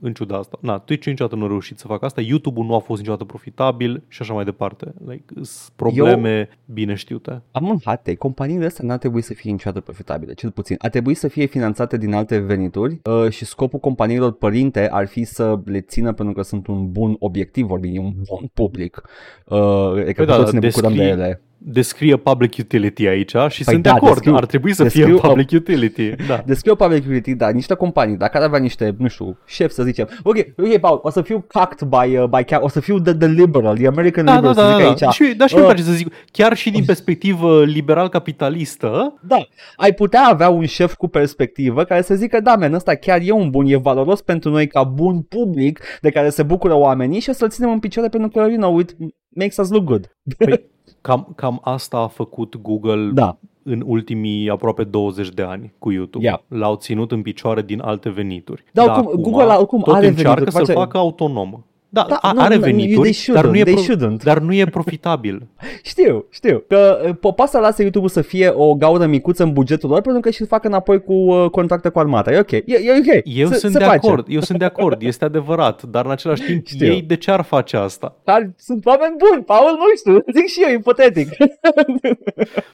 în 0.00 0.12
ciuda 0.12 0.36
asta. 0.36 0.58
Na, 0.60 0.78
Twitch 0.78 1.06
niciodată 1.06 1.36
nu 1.36 1.44
a 1.44 1.48
reușit 1.48 1.78
să 1.78 1.86
facă 1.86 2.04
asta, 2.04 2.20
YouTube-ul 2.20 2.66
nu 2.66 2.74
a 2.74 2.78
fost 2.78 3.00
niciodată 3.00 3.24
profitabil 3.24 4.02
și 4.08 4.22
așa 4.22 4.32
mai 4.32 4.44
departe. 4.44 4.94
Like, 5.06 5.24
sunt 5.34 5.72
probleme 5.76 6.38
Eu 6.38 6.46
bine 6.64 6.94
știute. 6.94 7.42
Am 7.50 7.68
un 7.68 7.78
hot 7.84 8.02
take. 8.02 8.14
Companiile 8.14 8.64
astea 8.64 8.86
n-ar 8.86 8.98
trebui 8.98 9.22
să 9.22 9.34
fie 9.34 9.50
niciodată 9.50 9.80
profitabile, 9.80 10.34
cel 10.34 10.50
puțin. 10.50 10.76
Ar 10.78 10.90
trebui 10.90 11.14
să 11.14 11.28
fie 11.28 11.46
finanțate 11.46 11.96
din 11.96 12.14
alte 12.14 12.38
venituri 12.38 13.00
uh, 13.04 13.30
și 13.30 13.44
scopul 13.44 13.78
companiilor 13.78 14.32
părinte 14.32 14.90
ar 14.90 15.06
fi 15.06 15.24
să 15.24 15.58
le 15.64 15.80
țină 15.80 16.12
pentru 16.12 16.34
că 16.34 16.42
sunt 16.42 16.66
un 16.66 16.92
bun 16.92 17.16
obiectiv, 17.18 17.66
vorbim, 17.66 18.04
un 18.04 18.12
bun 18.28 18.50
public. 18.54 19.02
Uh, 19.44 19.58
e 19.96 20.12
că 20.12 20.24
păi 20.24 20.26
da, 20.26 20.36
toți 20.36 20.54
ne 20.54 20.60
bucurăm 20.60 20.92
descrii, 20.92 21.14
de 21.14 21.22
ele 21.22 21.40
descrie 21.62 22.16
public 22.16 22.54
utility 22.58 23.06
aici 23.06 23.34
și 23.48 23.64
păi 23.64 23.72
sunt 23.72 23.82
da, 23.82 23.90
de 23.90 23.96
acord, 23.96 24.12
descriu, 24.12 24.34
ar 24.34 24.46
trebui 24.46 24.72
să 24.72 24.84
fie 24.84 25.06
public 25.06 25.50
utility. 25.50 26.10
Da. 26.26 26.42
Descriu 26.46 26.76
public 26.76 27.02
utility, 27.04 27.34
da, 27.34 27.48
niște 27.48 27.74
companii, 27.74 28.16
dacă 28.16 28.36
ar 28.36 28.42
avea 28.42 28.58
niște, 28.58 28.94
nu 28.98 29.08
știu, 29.08 29.38
șef 29.46 29.70
să 29.70 29.82
zicem, 29.82 30.08
ok, 30.22 30.36
ok, 30.56 30.76
Paul, 30.76 31.00
o 31.02 31.10
să 31.10 31.22
fiu 31.22 31.44
cacked 31.48 31.88
by, 31.88 32.16
uh, 32.16 32.24
by 32.24 32.54
o 32.54 32.68
să 32.68 32.80
fiu 32.80 33.00
the, 33.00 33.14
the 33.14 33.26
liberal, 33.26 33.76
the 33.76 33.86
American 33.86 34.24
da, 34.24 34.34
liberal, 34.34 34.54
da, 34.54 34.62
da, 34.62 34.68
să 34.68 34.76
zic 34.76 34.84
da, 34.84 35.06
aici. 35.06 35.14
Și, 35.14 35.34
da, 35.34 35.46
și 35.46 35.54
uh, 35.54 35.60
place 35.60 35.82
să 35.82 35.92
zic, 35.92 36.12
chiar 36.32 36.56
și 36.56 36.70
din 36.70 36.84
perspectivă 36.92 37.64
liberal-capitalistă. 37.64 39.14
Da, 39.26 39.46
ai 39.76 39.94
putea 39.94 40.22
avea 40.22 40.48
un 40.48 40.66
șef 40.66 40.94
cu 40.94 41.08
perspectivă 41.08 41.84
care 41.84 42.02
să 42.02 42.14
zică, 42.14 42.40
da, 42.40 42.56
men, 42.56 42.74
ăsta 42.74 42.94
chiar 42.94 43.20
e 43.22 43.30
un 43.30 43.50
bun, 43.50 43.66
e 43.66 43.76
valoros 43.76 44.22
pentru 44.22 44.50
noi 44.50 44.66
ca 44.66 44.82
bun 44.82 45.20
public 45.20 45.80
de 46.00 46.10
care 46.10 46.28
se 46.28 46.42
bucură 46.42 46.74
oamenii 46.74 47.20
și 47.20 47.30
o 47.30 47.32
să-l 47.32 47.48
ținem 47.48 47.70
în 47.70 47.78
picioare 47.78 48.08
pentru 48.08 48.28
că, 48.28 48.48
you 48.48 48.56
know, 48.56 48.78
it 48.78 48.96
makes 49.28 49.56
us 49.56 49.70
look 49.70 49.84
good. 49.84 50.16
Păi, 50.38 50.68
Cam, 51.00 51.32
cam 51.36 51.60
asta 51.62 51.96
a 51.96 52.06
făcut 52.06 52.56
Google 52.56 53.10
da. 53.12 53.36
în 53.62 53.82
ultimii 53.86 54.50
aproape 54.50 54.84
20 54.84 55.28
de 55.28 55.42
ani 55.42 55.72
cu 55.78 55.90
YouTube. 55.90 56.24
Yeah. 56.24 56.40
L-au 56.48 56.74
ținut 56.74 57.12
în 57.12 57.22
picioare 57.22 57.62
din 57.62 57.80
alte 57.80 58.10
venituri. 58.10 58.64
Da, 58.72 58.84
Dar 58.86 58.96
acum, 58.98 59.20
Google 59.22 59.52
acum 59.52 59.80
tot 59.82 59.94
are 59.94 60.06
încearcă 60.06 60.28
venituri, 60.28 60.50
să-l 60.50 60.64
face... 60.64 60.78
facă 60.78 60.98
autonom. 60.98 61.64
Da, 61.92 62.06
da 62.08 62.16
are 62.22 62.54
no, 62.54 62.60
venituri, 62.60 63.30
dar, 63.32 63.46
nu 63.46 63.56
e 63.56 63.62
pro- 63.62 64.16
dar 64.22 64.38
nu 64.38 64.54
e 64.54 64.64
profitabil. 64.64 65.46
știu, 65.82 66.26
știu. 66.30 66.64
Că 66.68 67.00
po- 67.12 67.34
poate 67.34 67.50
să 67.50 67.58
lase 67.58 67.82
YouTube 67.82 68.06
să 68.06 68.22
fie 68.22 68.48
o 68.54 68.74
gaură 68.74 69.06
micuță 69.06 69.42
în 69.42 69.52
bugetul 69.52 69.88
lor 69.88 70.00
pentru 70.00 70.20
că 70.20 70.30
și 70.30 70.44
facă 70.44 70.66
înapoi 70.66 71.02
cu 71.02 71.12
uh, 71.12 71.50
contracte 71.50 71.88
cu 71.88 71.98
armata. 71.98 72.32
E 72.32 72.38
ok. 72.38 72.50
E, 72.50 72.62
e 72.66 72.92
ok. 72.98 73.22
Eu 73.24 73.48
se, 73.48 73.54
sunt 73.58 73.72
se 73.72 73.78
de 73.78 73.84
face. 73.84 74.06
acord. 74.06 74.26
Eu 74.28 74.40
sunt 74.40 74.58
de 74.58 74.64
acord. 74.64 75.02
Este 75.10 75.24
adevărat. 75.24 75.82
Dar 75.82 76.04
în 76.04 76.10
același 76.10 76.42
timp, 76.42 76.66
știu. 76.66 76.86
ei 76.86 77.02
de 77.02 77.16
ce 77.16 77.30
ar 77.30 77.42
face 77.42 77.76
asta? 77.76 78.16
Dar 78.24 78.50
sunt 78.56 78.86
oameni 78.86 79.14
buni. 79.30 79.42
Paul, 79.44 79.70
nu 79.70 79.96
știu. 79.96 80.24
Zic 80.38 80.46
și 80.46 80.60
eu, 80.68 80.74
ipotetic. 80.74 81.28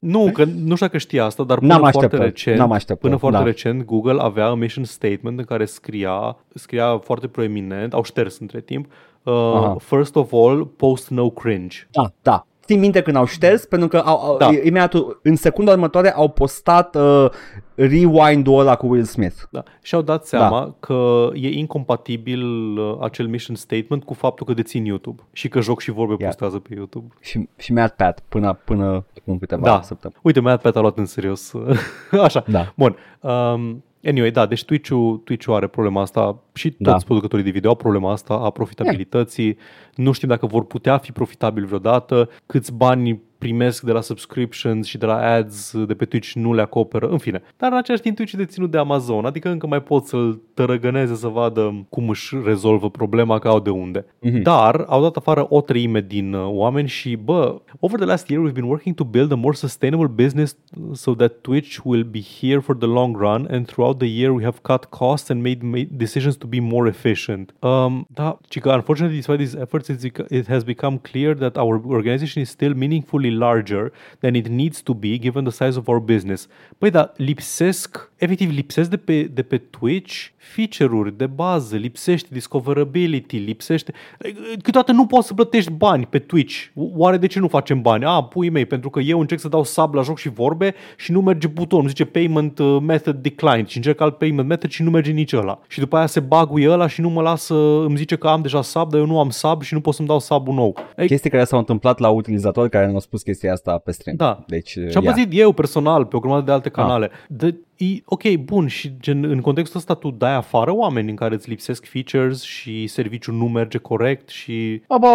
nu, 0.00 0.30
că 0.32 0.44
nu 0.44 0.74
știu 0.74 0.86
dacă 0.86 0.98
știa 0.98 1.24
asta, 1.24 1.42
dar 1.44 1.58
până 1.58 1.72
N-am 1.72 1.80
foarte 1.80 1.98
așteptat. 1.98 2.26
recent, 2.26 2.58
N-am 2.58 2.72
așteptat. 2.72 2.98
până 2.98 3.16
foarte 3.16 3.38
da. 3.38 3.44
recent, 3.44 3.84
Google 3.84 4.16
avea 4.20 4.50
un 4.52 4.58
mission 4.58 4.84
statement 4.84 5.38
în 5.38 5.44
care 5.44 5.64
scria, 5.64 6.36
scria 6.54 6.98
foarte 6.98 7.26
proeminent, 7.26 7.92
au 7.92 8.02
șters 8.02 8.38
între 8.38 8.60
timp, 8.60 8.86
uh, 9.26 9.74
first 9.78 10.16
of 10.16 10.32
all, 10.32 10.64
post 10.64 11.08
no 11.08 11.30
cringe. 11.30 11.76
Da, 11.90 12.12
da. 12.22 12.46
Țin 12.66 12.78
minte 12.78 13.02
când 13.02 13.16
au 13.16 13.24
șters, 13.24 13.64
pentru 13.64 13.88
că 13.88 13.96
au, 13.96 14.18
au, 14.20 14.36
da. 14.36 14.46
imediat 14.46 14.92
în 15.22 15.36
secunda 15.36 15.72
următoare 15.72 16.12
au 16.14 16.28
postat 16.28 16.96
uh, 16.96 17.30
rewind-ul 17.74 18.58
ăla 18.58 18.76
cu 18.76 18.86
Will 18.86 19.04
Smith. 19.04 19.36
Da. 19.50 19.62
Și 19.82 19.94
au 19.94 20.02
dat 20.02 20.26
seama 20.26 20.60
da. 20.60 20.74
că 20.80 21.28
e 21.34 21.48
incompatibil 21.48 22.42
uh, 22.78 22.96
acel 23.00 23.26
mission 23.26 23.56
statement 23.56 24.04
cu 24.04 24.14
faptul 24.14 24.46
că 24.46 24.54
dețin 24.54 24.84
YouTube 24.84 25.22
și 25.32 25.48
că 25.48 25.60
joc 25.60 25.80
și 25.80 25.90
vorbe 25.90 26.14
yeah. 26.18 26.24
postează 26.24 26.58
pe 26.58 26.74
YouTube. 26.74 27.14
Și, 27.20 27.48
și 27.56 27.72
Matt 27.72 27.96
Pat 27.96 28.22
până, 28.28 28.58
până 28.64 29.04
acum 29.18 29.38
câteva 29.38 29.62
da. 29.62 29.80
săptămâni. 29.82 30.20
Uite, 30.22 30.40
Matt 30.40 30.62
Pat 30.62 30.76
a 30.76 30.80
luat 30.80 30.98
în 30.98 31.06
serios. 31.06 31.52
Așa. 32.26 32.44
Da. 32.46 32.72
Bun. 32.76 32.96
Um, 33.20 33.84
Anyway, 34.06 34.30
da, 34.30 34.46
deci 34.46 34.64
Twitch-ul, 34.64 35.20
Twitch-ul 35.24 35.54
are 35.54 35.66
problema 35.66 36.00
asta 36.00 36.42
și 36.54 36.70
toți 36.70 36.98
da. 36.98 37.04
producătorii 37.06 37.44
de 37.44 37.50
video 37.50 37.70
au 37.70 37.76
problema 37.76 38.12
asta 38.12 38.34
a 38.34 38.50
profitabilității. 38.50 39.44
Yeah. 39.44 39.58
Nu 39.94 40.12
știm 40.12 40.28
dacă 40.28 40.46
vor 40.46 40.64
putea 40.64 40.98
fi 40.98 41.12
profitabili 41.12 41.66
vreodată, 41.66 42.30
câți 42.46 42.72
bani 42.72 43.20
primesc 43.46 43.82
de 43.82 43.92
la 43.92 44.00
subscriptions 44.00 44.86
și 44.86 44.98
de 44.98 45.06
la 45.06 45.16
ads 45.16 45.84
de 45.86 45.94
pe 45.94 46.04
Twitch 46.04 46.32
nu 46.32 46.54
le 46.54 46.60
acoperă, 46.60 47.08
în 47.08 47.18
fine. 47.18 47.42
Dar 47.56 47.72
în 47.72 47.78
același 47.78 48.02
timp 48.02 48.16
Twitch 48.16 48.34
e 48.34 48.36
deținut 48.36 48.70
de 48.70 48.78
Amazon, 48.78 49.24
adică 49.24 49.48
încă 49.48 49.66
mai 49.66 49.82
pot 49.82 50.04
să-l 50.04 50.40
tărăgăneze 50.54 51.14
să 51.14 51.28
vadă 51.28 51.86
cum 51.88 52.08
își 52.08 52.36
rezolvă 52.44 52.90
problema, 52.90 53.38
că 53.38 53.48
au 53.48 53.60
de 53.60 53.70
unde. 53.70 54.04
Mm-hmm. 54.04 54.42
Dar 54.42 54.84
au 54.88 55.02
dat 55.02 55.16
afară 55.16 55.46
o 55.48 55.60
treime 55.60 56.00
din 56.00 56.32
uh, 56.32 56.46
oameni 56.48 56.88
și, 56.88 57.16
bă, 57.16 57.60
over 57.80 57.98
the 57.98 58.08
last 58.08 58.28
year 58.28 58.42
we've 58.46 58.54
been 58.54 58.68
working 58.68 58.94
to 58.94 59.04
build 59.04 59.32
a 59.32 59.34
more 59.34 59.54
sustainable 59.54 60.24
business 60.24 60.56
so 60.92 61.14
that 61.14 61.32
Twitch 61.40 61.78
will 61.84 62.04
be 62.04 62.22
here 62.40 62.58
for 62.58 62.76
the 62.76 62.86
long 62.86 63.16
run 63.16 63.46
and 63.50 63.66
throughout 63.66 63.98
the 63.98 64.08
year 64.08 64.30
we 64.30 64.42
have 64.42 64.58
cut 64.62 64.84
costs 64.84 65.28
and 65.28 65.42
made, 65.42 65.66
made 65.66 65.88
decisions 65.90 66.36
to 66.36 66.46
be 66.46 66.60
more 66.60 66.88
efficient. 66.88 67.54
Um, 67.58 68.06
da, 68.14 68.38
ci 68.48 68.58
că 68.58 68.70
unfortunately 68.70 69.16
despite 69.16 69.42
these 69.42 69.58
efforts 69.60 69.88
it 70.28 70.46
has 70.48 70.62
become 70.62 70.98
clear 71.02 71.34
that 71.34 71.56
our 71.56 71.82
organization 71.86 72.42
is 72.42 72.48
still 72.48 72.74
meaningfully 72.74 73.35
larger 73.38 73.92
than 74.20 74.34
it 74.34 74.46
needs 74.46 74.82
to 74.82 74.94
be 74.94 75.18
given 75.18 75.44
the 75.44 75.52
size 75.52 75.78
of 75.78 75.88
our 75.88 76.00
business. 76.00 76.46
Păi 76.78 76.90
da, 76.90 77.12
lipsesc, 77.16 78.12
efectiv 78.16 78.50
lipsesc 78.50 78.90
de 78.90 78.96
pe, 78.96 79.22
de 79.22 79.42
pe 79.42 79.58
Twitch 79.58 80.30
feature-uri 80.54 81.16
de 81.16 81.26
bază, 81.26 81.76
lipsește 81.76 82.28
discoverability, 82.32 83.36
lipsește... 83.36 83.92
Câteodată 84.62 84.92
nu 84.92 85.06
poți 85.06 85.26
să 85.26 85.34
plătești 85.34 85.70
bani 85.70 86.06
pe 86.06 86.18
Twitch. 86.18 86.64
Oare 86.74 87.16
de 87.16 87.26
ce 87.26 87.38
nu 87.38 87.48
facem 87.48 87.82
bani? 87.82 88.04
A, 88.04 88.22
pui 88.22 88.48
mei, 88.48 88.66
pentru 88.66 88.90
că 88.90 89.00
eu 89.00 89.20
încerc 89.20 89.40
să 89.40 89.48
dau 89.48 89.64
sub 89.64 89.94
la 89.94 90.02
joc 90.02 90.18
și 90.18 90.28
vorbe 90.28 90.74
și 90.96 91.12
nu 91.12 91.20
merge 91.20 91.46
butonul, 91.46 91.88
zice 91.88 92.04
payment 92.04 92.58
uh, 92.58 92.78
method 92.80 93.16
declined 93.16 93.66
și 93.66 93.76
încerc 93.76 94.00
alt 94.00 94.18
payment 94.18 94.48
method 94.48 94.70
și 94.70 94.82
nu 94.82 94.90
merge 94.90 95.10
nici 95.10 95.32
ăla. 95.32 95.58
Și 95.68 95.78
după 95.78 95.96
aia 95.96 96.06
se 96.06 96.20
baguie 96.20 96.70
ăla 96.70 96.86
și 96.86 97.00
nu 97.00 97.08
mă 97.08 97.22
lasă, 97.22 97.54
îmi 97.84 97.96
zice 97.96 98.16
că 98.16 98.28
am 98.28 98.42
deja 98.42 98.62
sub, 98.62 98.90
dar 98.90 99.00
eu 99.00 99.06
nu 99.06 99.18
am 99.18 99.30
sub 99.30 99.62
și 99.62 99.74
nu 99.74 99.80
pot 99.80 99.94
să-mi 99.94 100.08
dau 100.08 100.18
sub 100.18 100.46
nou. 100.46 100.76
Chestii 101.06 101.30
care 101.30 101.44
s-au 101.44 101.58
întâmplat 101.58 101.98
la 101.98 102.08
utilizatori 102.08 102.70
care 102.70 102.86
ne-au 102.86 103.00
spus 103.00 103.22
chestia 103.22 103.52
asta 103.52 103.78
pe 103.78 103.90
stream. 103.90 104.16
Da. 104.16 104.44
Deci, 104.46 104.70
și 104.70 104.96
am 104.96 105.02
yeah. 105.02 105.14
păzit 105.14 105.28
eu 105.30 105.52
personal 105.52 106.04
pe 106.04 106.16
o 106.16 106.20
grămadă 106.20 106.44
de 106.44 106.52
alte 106.52 106.68
canale. 106.68 107.10
Ah. 107.12 107.18
De, 107.28 107.54
e, 107.76 107.84
ok, 108.04 108.34
bun, 108.44 108.66
și 108.66 108.92
gen, 109.00 109.24
în 109.24 109.40
contextul 109.40 109.78
ăsta 109.78 109.94
tu 109.94 110.10
dai 110.10 110.34
afară 110.34 110.74
oameni 110.74 111.10
în 111.10 111.16
care 111.16 111.34
îți 111.34 111.48
lipsesc 111.48 111.84
features 111.84 112.42
și 112.42 112.86
serviciul 112.86 113.34
nu 113.34 113.48
merge 113.48 113.78
corect 113.78 114.28
și... 114.28 114.82
Aba, 114.88 115.08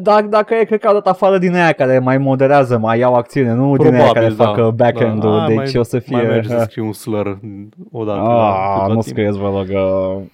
da, 0.00 0.22
dacă 0.22 0.54
e, 0.54 0.64
cred 0.64 0.80
că 0.80 0.86
au 0.86 0.92
dat 0.92 1.06
afară 1.06 1.38
din 1.38 1.54
aia 1.54 1.72
care 1.72 1.98
mai 1.98 2.18
moderează, 2.18 2.78
mai 2.78 2.98
iau 2.98 3.14
acțiune, 3.14 3.52
nu 3.52 3.70
Probabil, 3.70 3.90
din 3.90 4.00
aia 4.00 4.12
care 4.12 4.28
da, 4.28 4.44
fac 4.44 4.74
back-end-ul, 4.74 5.38
da. 5.38 5.46
deci 5.46 5.56
mai, 5.56 5.72
o 5.76 5.82
să 5.82 5.98
fie... 5.98 6.16
Mai 6.16 6.26
merge 6.26 6.48
să 6.48 6.66
scriu 6.68 6.84
un 6.84 6.92
slur 6.92 7.38
odată. 7.92 8.20
Ah, 8.20 8.92
nu 8.92 9.00
scrieți, 9.00 9.38
vă 9.38 9.50
rog. 9.54 9.66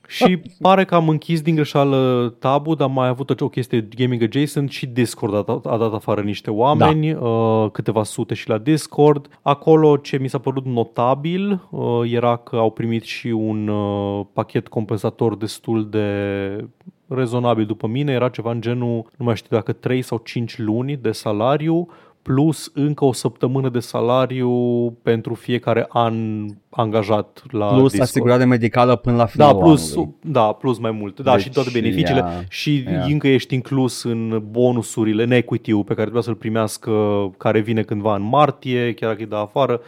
Și 0.06 0.42
pare 0.60 0.84
că 0.84 0.94
am 0.94 1.08
închis 1.08 1.40
din 1.40 1.54
greșeală 1.54 2.34
tabul, 2.38 2.74
dar 2.76 2.88
mai 2.88 3.08
avut 3.08 3.40
o 3.40 3.48
chestie 3.48 3.88
gaming 3.96 4.22
adjacent 4.22 4.70
și 4.70 4.86
Discord 4.86 5.34
a 5.34 5.42
dat, 5.46 5.66
a 5.66 5.76
dat 5.76 5.92
afară 5.92 6.20
niște 6.20 6.50
oameni, 6.50 7.12
da. 7.12 7.18
uh, 7.18 7.70
câteva 7.70 8.02
sute 8.02 8.34
și 8.34 8.48
la 8.48 8.58
Discord. 8.58 9.28
Acolo 9.42 9.96
ce 9.96 10.18
mi 10.20 10.28
s-a 10.28 10.38
părut 10.38 10.64
notabil 10.66 11.60
uh, 11.70 11.71
era 12.04 12.36
că 12.36 12.56
au 12.56 12.70
primit 12.70 13.02
și 13.02 13.26
un 13.26 13.68
uh, 13.68 14.26
pachet 14.32 14.68
compensator 14.68 15.36
destul 15.36 15.88
de 15.88 16.66
rezonabil 17.06 17.66
după 17.66 17.86
mine, 17.86 18.12
era 18.12 18.28
ceva 18.28 18.50
în 18.50 18.60
genul, 18.60 19.10
nu 19.16 19.24
mai 19.24 19.36
știu 19.36 19.56
dacă 19.56 19.72
3 19.72 20.02
sau 20.02 20.18
5 20.18 20.58
luni 20.58 20.96
de 20.96 21.12
salariu, 21.12 21.88
plus 22.22 22.70
încă 22.74 23.04
o 23.04 23.12
săptămână 23.12 23.68
de 23.68 23.80
salariu 23.80 24.90
pentru 25.02 25.34
fiecare 25.34 25.86
an 25.88 26.46
angajat 26.74 27.42
la 27.50 27.66
Plus 27.66 27.82
Discord. 27.82 28.02
asigurare 28.02 28.44
medicală 28.44 28.96
până 28.96 29.16
la 29.16 29.26
finalul 29.26 29.60
da, 29.60 29.64
plus, 29.64 29.92
anului. 29.92 30.14
Da, 30.22 30.52
plus 30.52 30.78
mai 30.78 30.90
mult. 30.90 31.20
Da, 31.20 31.32
deci, 31.32 31.42
și 31.42 31.50
toate 31.50 31.68
beneficiile. 31.72 32.24
Yeah, 32.26 32.44
și 32.48 32.84
yeah. 32.86 33.06
încă 33.08 33.28
ești 33.28 33.54
inclus 33.54 34.04
în 34.04 34.42
bonusurile, 34.50 35.22
în 35.22 35.30
equity 35.30 35.74
pe 35.74 35.82
care 35.84 36.00
trebuie 36.00 36.22
să-l 36.22 36.34
primească, 36.34 36.92
care 37.38 37.60
vine 37.60 37.82
cândva 37.82 38.14
în 38.14 38.22
martie, 38.22 38.94
chiar 38.94 39.10
dacă 39.10 39.22
e 39.22 39.26
de 39.26 39.36
afară. 39.36 39.80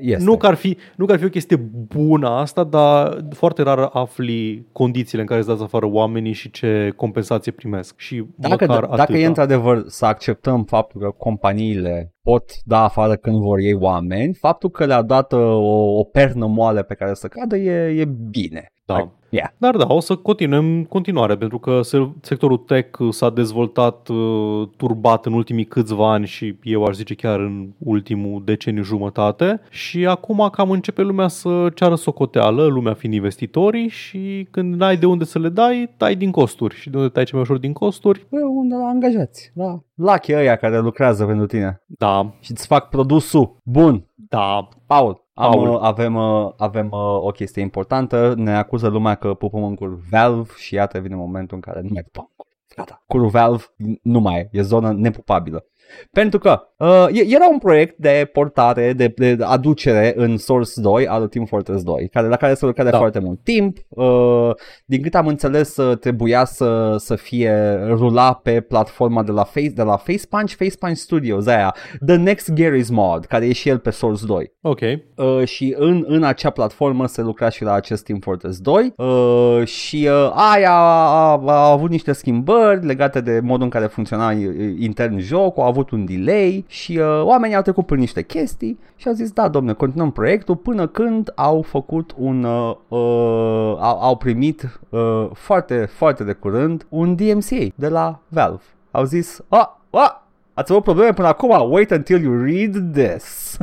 Este. 0.00 0.24
Nu 0.24 0.36
că, 0.36 0.46
ar 0.46 0.54
fi, 0.54 0.76
nu 0.96 1.06
că 1.06 1.12
ar 1.12 1.18
fi 1.18 1.24
o 1.24 1.28
chestie 1.28 1.56
bună 1.88 2.28
asta, 2.28 2.64
dar 2.64 3.24
foarte 3.30 3.62
rar 3.62 3.90
afli 3.92 4.66
condițiile 4.72 5.20
în 5.20 5.26
care 5.26 5.40
îți 5.40 5.48
dați 5.48 5.62
afară 5.62 5.86
oamenii 5.86 6.32
și 6.32 6.50
ce 6.50 6.92
compensație 6.96 7.52
primesc. 7.52 7.94
Și 7.98 8.24
dacă, 8.36 8.64
măcar 8.66 8.84
dacă 8.84 9.02
atâta. 9.02 9.18
e 9.18 9.26
într-adevăr 9.26 9.84
să 9.86 10.06
acceptăm 10.06 10.64
faptul 10.64 11.00
că 11.00 11.10
companiile 11.18 12.14
pot 12.22 12.50
da 12.64 12.84
afară 12.84 13.16
când 13.16 13.36
vor 13.36 13.58
ei 13.58 13.74
oameni, 13.74 14.34
faptul 14.34 14.70
că 14.70 14.84
le-a 14.84 15.02
dat 15.02 15.32
uh, 15.32 15.40
o, 15.40 15.98
o 15.98 16.04
pernă 16.04 16.46
moale 16.46 16.82
pe 16.82 16.94
care 16.94 17.14
să 17.14 17.28
cadă 17.28 17.56
e, 17.56 18.00
e 18.00 18.04
bine. 18.04 18.69
Da. 18.92 18.96
Like, 18.98 19.10
yeah. 19.30 19.48
Dar 19.56 19.76
da, 19.76 19.94
o 19.94 20.00
să 20.00 20.16
continuăm 20.16 20.64
în 20.64 20.84
continuare, 20.84 21.36
pentru 21.36 21.58
că 21.58 21.80
sectorul 22.20 22.56
tech 22.56 22.98
s-a 23.10 23.30
dezvoltat 23.30 24.08
uh, 24.08 24.68
turbat 24.76 25.26
în 25.26 25.32
ultimii 25.32 25.64
câțiva 25.64 26.12
ani 26.12 26.26
și 26.26 26.56
eu 26.62 26.84
aș 26.84 26.94
zice 26.94 27.14
chiar 27.14 27.38
în 27.40 27.68
ultimul 27.78 28.42
deceniu 28.44 28.82
jumătate 28.82 29.60
și 29.70 30.06
acum 30.06 30.48
cam 30.52 30.70
începe 30.70 31.02
lumea 31.02 31.28
să 31.28 31.68
ceară 31.74 31.94
socoteală, 31.94 32.64
lumea 32.66 32.94
fiind 32.94 33.14
investitorii 33.14 33.88
și 33.88 34.48
când 34.50 34.74
n-ai 34.74 34.96
de 34.96 35.06
unde 35.06 35.24
să 35.24 35.38
le 35.38 35.48
dai, 35.48 35.94
tai 35.96 36.14
din 36.16 36.30
costuri. 36.30 36.74
Și 36.74 36.90
de 36.90 36.96
unde 36.96 37.08
tai 37.08 37.24
cel 37.24 37.34
mai 37.34 37.42
ușor 37.42 37.58
din 37.58 37.72
costuri? 37.72 38.26
Bă, 38.30 38.38
unde 38.40 38.74
la 38.74 38.84
angajați, 38.86 39.50
da. 39.54 39.80
Lucky 39.94 40.32
ăia 40.34 40.56
care 40.56 40.78
lucrează 40.78 41.24
pentru 41.24 41.46
tine 41.46 41.82
Da, 41.86 42.34
și 42.40 42.50
îți 42.50 42.66
fac 42.66 42.88
produsul 42.88 43.56
bun. 43.64 44.04
da. 44.14 44.68
Paul, 44.86 45.19
Am, 45.34 45.50
Paul. 45.50 45.68
uh, 45.68 45.78
avem, 45.80 46.14
uh, 46.14 46.52
avem 46.56 46.86
uh, 46.86 46.98
o 47.00 47.30
chestie 47.30 47.62
importantă, 47.62 48.34
ne 48.36 48.56
acuză 48.56 48.88
lumea 48.88 49.14
că 49.14 49.34
pupăm 49.34 49.64
în 49.64 49.74
cur 49.74 50.00
Valve 50.10 50.52
și 50.56 50.74
iată 50.74 50.98
vine 50.98 51.14
momentul 51.14 51.56
în 51.56 51.62
care 51.62 51.80
nu 51.80 51.88
mai 51.92 52.02
pupăm 52.02 52.24
în 52.28 52.34
cur. 52.36 52.46
Gata, 52.76 53.02
curul 53.06 53.28
Valve 53.28 53.64
nu 54.02 54.20
mai 54.20 54.38
e, 54.38 54.48
e 54.52 54.62
zonă 54.62 54.92
nepupabilă. 54.92 55.64
Pentru 56.12 56.38
că 56.38 56.62
uh, 56.76 57.06
e- 57.12 57.34
era 57.34 57.48
un 57.50 57.58
proiect 57.58 57.96
de 57.98 58.30
portare, 58.32 58.92
de, 58.92 59.12
de 59.16 59.36
aducere 59.40 60.12
în 60.16 60.36
Source 60.36 60.70
2 60.80 61.06
al 61.06 61.26
Team 61.26 61.44
Fortress 61.44 61.82
2, 61.82 62.08
care, 62.12 62.28
la 62.28 62.36
care 62.36 62.54
se 62.54 62.66
lucra 62.66 62.84
de 62.84 62.90
Da. 62.90 62.98
foarte 62.98 63.18
mult 63.18 63.38
timp. 63.42 63.76
Uh, 63.88 64.50
din 64.84 65.02
câte 65.02 65.16
am 65.16 65.26
înțeles, 65.26 65.76
uh, 65.76 65.98
trebuia 65.98 66.44
să, 66.44 66.96
să 66.98 67.14
fie 67.14 67.80
rula 67.88 68.32
pe 68.32 68.60
platforma 68.60 69.22
de 69.22 69.30
la, 69.30 69.44
Face, 69.44 69.68
de 69.68 69.82
la 69.82 69.96
Face 69.96 70.26
Punch, 70.28 70.52
Face 70.52 70.76
Punch 70.78 70.96
Studios, 70.96 71.46
aia, 71.46 71.74
The 72.06 72.16
Next 72.16 72.52
Gary's 72.52 72.88
Mod, 72.90 73.24
care 73.24 73.46
e 73.46 73.52
și 73.52 73.68
el 73.68 73.78
pe 73.78 73.90
Source 73.90 74.26
2. 74.26 74.52
Ok. 74.60 74.80
Uh, 74.80 75.44
și 75.44 75.74
în, 75.78 76.04
în 76.06 76.22
acea 76.22 76.50
platformă 76.50 77.06
se 77.06 77.22
lucra 77.22 77.48
și 77.48 77.62
la 77.64 77.72
acest 77.72 78.04
Team 78.04 78.18
Fortress 78.18 78.58
2 78.58 78.92
uh, 78.96 79.66
și 79.66 80.08
uh, 80.10 80.30
aia 80.34 80.70
a, 80.72 81.32
a, 81.32 81.42
a 81.46 81.70
avut 81.70 81.90
niște 81.90 82.12
schimbări 82.12 82.86
legate 82.86 83.20
de 83.20 83.40
modul 83.42 83.62
în 83.62 83.68
care 83.70 83.86
funcționa 83.86 84.30
uh, 84.30 84.38
intern 84.78 85.18
jocul, 85.18 85.62
a 85.62 85.66
avut 85.66 85.79
un 85.88 86.04
delay 86.04 86.64
și 86.68 86.96
uh, 86.96 87.22
oamenii 87.22 87.56
au 87.56 87.62
trecut 87.62 87.86
prin 87.86 87.98
niște 87.98 88.22
chestii 88.22 88.78
și 88.96 89.08
au 89.08 89.14
zis 89.14 89.30
da 89.30 89.48
domne, 89.48 89.72
continuăm 89.72 90.10
proiectul 90.10 90.56
până 90.56 90.86
când 90.86 91.32
au 91.34 91.62
făcut 91.62 92.14
un, 92.18 92.44
uh, 92.44 92.76
uh, 92.88 93.76
au, 93.78 94.00
au 94.00 94.16
primit 94.16 94.80
uh, 94.88 95.28
foarte, 95.32 95.84
foarte 95.84 96.24
de 96.24 96.32
curând 96.32 96.86
un 96.88 97.16
DMCA 97.16 97.66
de 97.74 97.88
la 97.88 98.20
Valve. 98.28 98.62
Au 98.90 99.04
zis, 99.04 99.40
ah, 99.48 99.68
ah, 99.90 100.10
Ați 100.54 100.72
avut 100.72 100.84
probleme 100.84 101.12
până 101.12 101.28
acum? 101.28 101.70
Wait 101.70 101.90
until 101.90 102.22
you 102.22 102.42
read 102.44 102.92
this. 102.92 103.58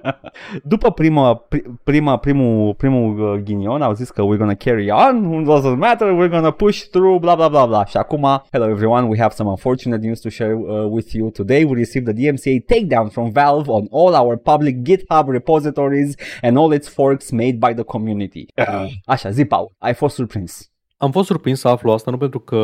După 0.72 0.90
prima, 0.90 1.34
pri, 1.34 1.62
prima, 1.84 2.16
primul, 2.16 2.74
primul 2.74 3.34
uh, 3.34 3.40
ghinion 3.42 3.82
au 3.82 3.92
zis 3.92 4.10
că 4.10 4.22
we're 4.22 4.38
gonna 4.38 4.54
carry 4.54 4.90
on, 4.90 5.32
it 5.40 5.48
doesn't 5.48 5.76
matter, 5.76 6.08
we're 6.08 6.30
gonna 6.30 6.50
push 6.50 6.82
through, 6.82 7.20
bla 7.20 7.34
bla 7.34 7.48
bla 7.48 7.66
bla. 7.66 7.84
Și 7.84 7.96
acum, 7.96 8.42
hello 8.50 8.68
everyone, 8.68 9.06
we 9.06 9.18
have 9.18 9.34
some 9.34 9.48
unfortunate 9.48 10.06
news 10.06 10.20
to 10.20 10.28
share 10.28 10.54
uh, 10.54 10.86
with 10.90 11.12
you 11.12 11.30
today. 11.30 11.64
We 11.64 11.74
received 11.74 12.14
the 12.14 12.22
DMCA 12.22 12.64
takedown 12.64 13.08
from 13.10 13.30
Valve 13.30 13.68
on 13.70 13.86
all 13.90 14.14
our 14.14 14.36
public 14.36 14.76
GitHub 14.82 15.26
repositories 15.26 16.14
and 16.42 16.56
all 16.56 16.72
its 16.72 16.88
forks 16.88 17.30
made 17.30 17.58
by 17.58 17.74
the 17.74 17.84
community. 17.84 18.46
Așa, 19.04 19.30
zi, 19.30 19.44
Paul, 19.44 19.72
ai 19.78 19.94
fost 19.94 20.14
surprins. 20.14 20.69
Am 21.02 21.10
fost 21.10 21.26
surprins 21.26 21.60
să 21.60 21.68
aflu 21.68 21.90
asta 21.90 22.10
nu 22.10 22.16
pentru 22.16 22.38
că, 22.38 22.56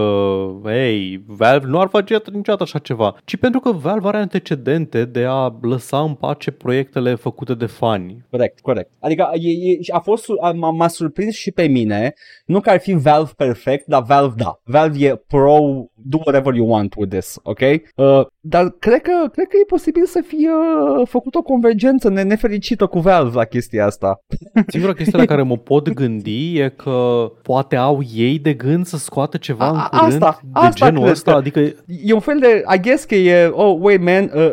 hey, 0.65 1.25
Valve 1.27 1.67
nu 1.67 1.81
ar 1.81 1.89
face 1.89 2.21
niciodată 2.33 2.63
așa 2.63 2.79
ceva, 2.79 3.17
ci 3.25 3.37
pentru 3.37 3.61
că 3.61 3.71
Valve 3.73 4.09
are 4.09 4.17
antecedente 4.17 5.05
de 5.05 5.25
a 5.29 5.59
lăsa 5.63 6.01
în 6.01 6.15
pace 6.15 6.51
proiectele 6.51 7.15
făcute 7.15 7.55
de 7.55 7.67
fani. 7.67 8.25
Corect, 8.31 8.61
corect. 8.61 8.91
Adică 9.01 9.31
e, 9.33 9.49
e, 9.49 9.79
a 9.93 9.99
fost, 9.99 10.23
sur- 10.23 10.39
a, 10.41 10.53
m-a, 10.53 10.71
m-a 10.71 10.89
surprins 10.89 11.35
și 11.35 11.51
pe 11.51 11.67
mine, 11.67 12.15
nu 12.47 12.61
că 12.61 12.71
ar 12.71 12.81
fi 12.81 12.93
Valve 12.93 13.31
perfect, 13.37 13.87
dar 13.87 14.03
Valve 14.03 14.35
da. 14.37 14.61
Valve 14.65 15.07
e 15.07 15.17
pro, 15.27 15.59
do 15.95 16.19
whatever 16.25 16.55
you 16.55 16.69
want 16.69 16.95
with 16.97 17.13
this, 17.13 17.39
ok? 17.43 17.61
Uh, 17.61 18.27
dar 18.41 18.71
cred 18.79 19.01
că, 19.01 19.29
cred 19.33 19.47
că 19.47 19.57
e 19.63 19.65
posibil 19.67 20.05
să 20.05 20.23
fie 20.27 20.51
uh, 20.51 21.07
făcut 21.09 21.35
o 21.35 21.43
convergență 21.43 22.09
ne- 22.11 22.23
nefericită 22.23 22.87
cu 22.87 22.99
Valve 22.99 23.37
la 23.37 23.45
chestia 23.45 23.87
asta. 23.87 24.19
Singura 24.67 24.93
chestie 24.93 25.19
la 25.19 25.25
care 25.25 25.43
mă 25.43 25.57
pot 25.57 25.89
gândi 25.89 26.59
e 26.59 26.69
că 26.69 27.27
poate 27.43 27.77
au 27.77 28.01
ei 28.15 28.26
de 28.35 28.53
gând 28.53 28.86
să 28.86 28.97
scoată 28.97 29.36
ceva 29.36 29.65
A- 29.66 29.70
în 29.70 29.77
a- 29.77 29.89
curând 29.98 30.23
asta- 30.23 30.40
de 30.43 30.48
asta 30.53 30.86
genul 30.86 31.01
cred 31.01 31.12
ăsta, 31.12 31.31
că- 31.31 31.36
adică 31.36 31.61
E 32.05 32.12
un 32.12 32.20
fel 32.20 32.39
de, 32.39 32.62
I 32.77 32.81
guess 32.81 33.05
că 33.05 33.15
e, 33.15 33.47
oh, 33.47 33.77
wait 33.81 34.03
man, 34.03 34.31
uh, 34.35 34.51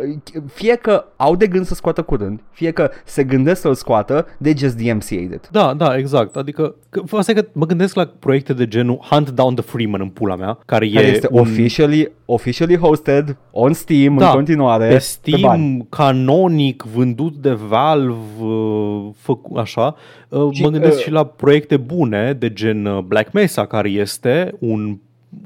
fie 0.53 0.75
că 0.75 1.05
au 1.15 1.35
de 1.35 1.47
gând 1.47 1.65
să 1.65 1.73
scoată 1.73 2.01
curând, 2.01 2.39
fie 2.51 2.71
că 2.71 2.89
se 3.05 3.23
gândesc 3.23 3.61
să-l 3.61 3.73
scoată, 3.73 4.25
they 4.41 4.53
just 4.57 4.75
DMCA'd 4.77 5.31
it. 5.33 5.47
Da, 5.51 5.73
da, 5.77 5.97
exact. 5.97 6.35
Adică, 6.35 6.75
că, 6.89 7.01
asta 7.11 7.31
e 7.31 7.35
că 7.35 7.45
mă 7.51 7.65
gândesc 7.65 7.95
la 7.95 8.09
proiecte 8.19 8.53
de 8.53 8.67
genul 8.67 8.99
Hunt 9.09 9.29
Down 9.29 9.55
the 9.55 9.63
Freeman 9.63 10.01
în 10.01 10.09
pula 10.09 10.35
mea, 10.35 10.57
care, 10.65 10.89
Care 10.89 11.05
e 11.05 11.11
este 11.11 11.27
un, 11.31 11.39
officially, 11.39 12.11
officially 12.25 12.77
hosted 12.77 13.37
on 13.51 13.73
Steam 13.73 14.17
Da, 14.17 14.27
în 14.27 14.33
continuare. 14.33 14.85
pe 14.85 14.89
bani. 14.91 15.01
Steam, 15.01 15.85
canonic, 15.89 16.83
vândut 16.93 17.33
de 17.35 17.51
Valve, 17.51 18.15
uh, 18.41 19.09
făcu- 19.17 19.57
așa. 19.57 19.95
Uh, 20.33 20.53
Și, 20.53 20.61
mă 20.61 20.69
gândesc 20.69 20.97
uh, 20.97 21.03
și 21.03 21.11
la 21.11 21.23
proiecte 21.23 21.77
bune, 21.77 22.33
de 22.33 22.53
gen 22.53 22.85
uh, 22.85 22.99
Black 23.03 23.31
Mesa, 23.31 23.65
care 23.65 23.89
este 23.89 24.53
un 24.59 24.97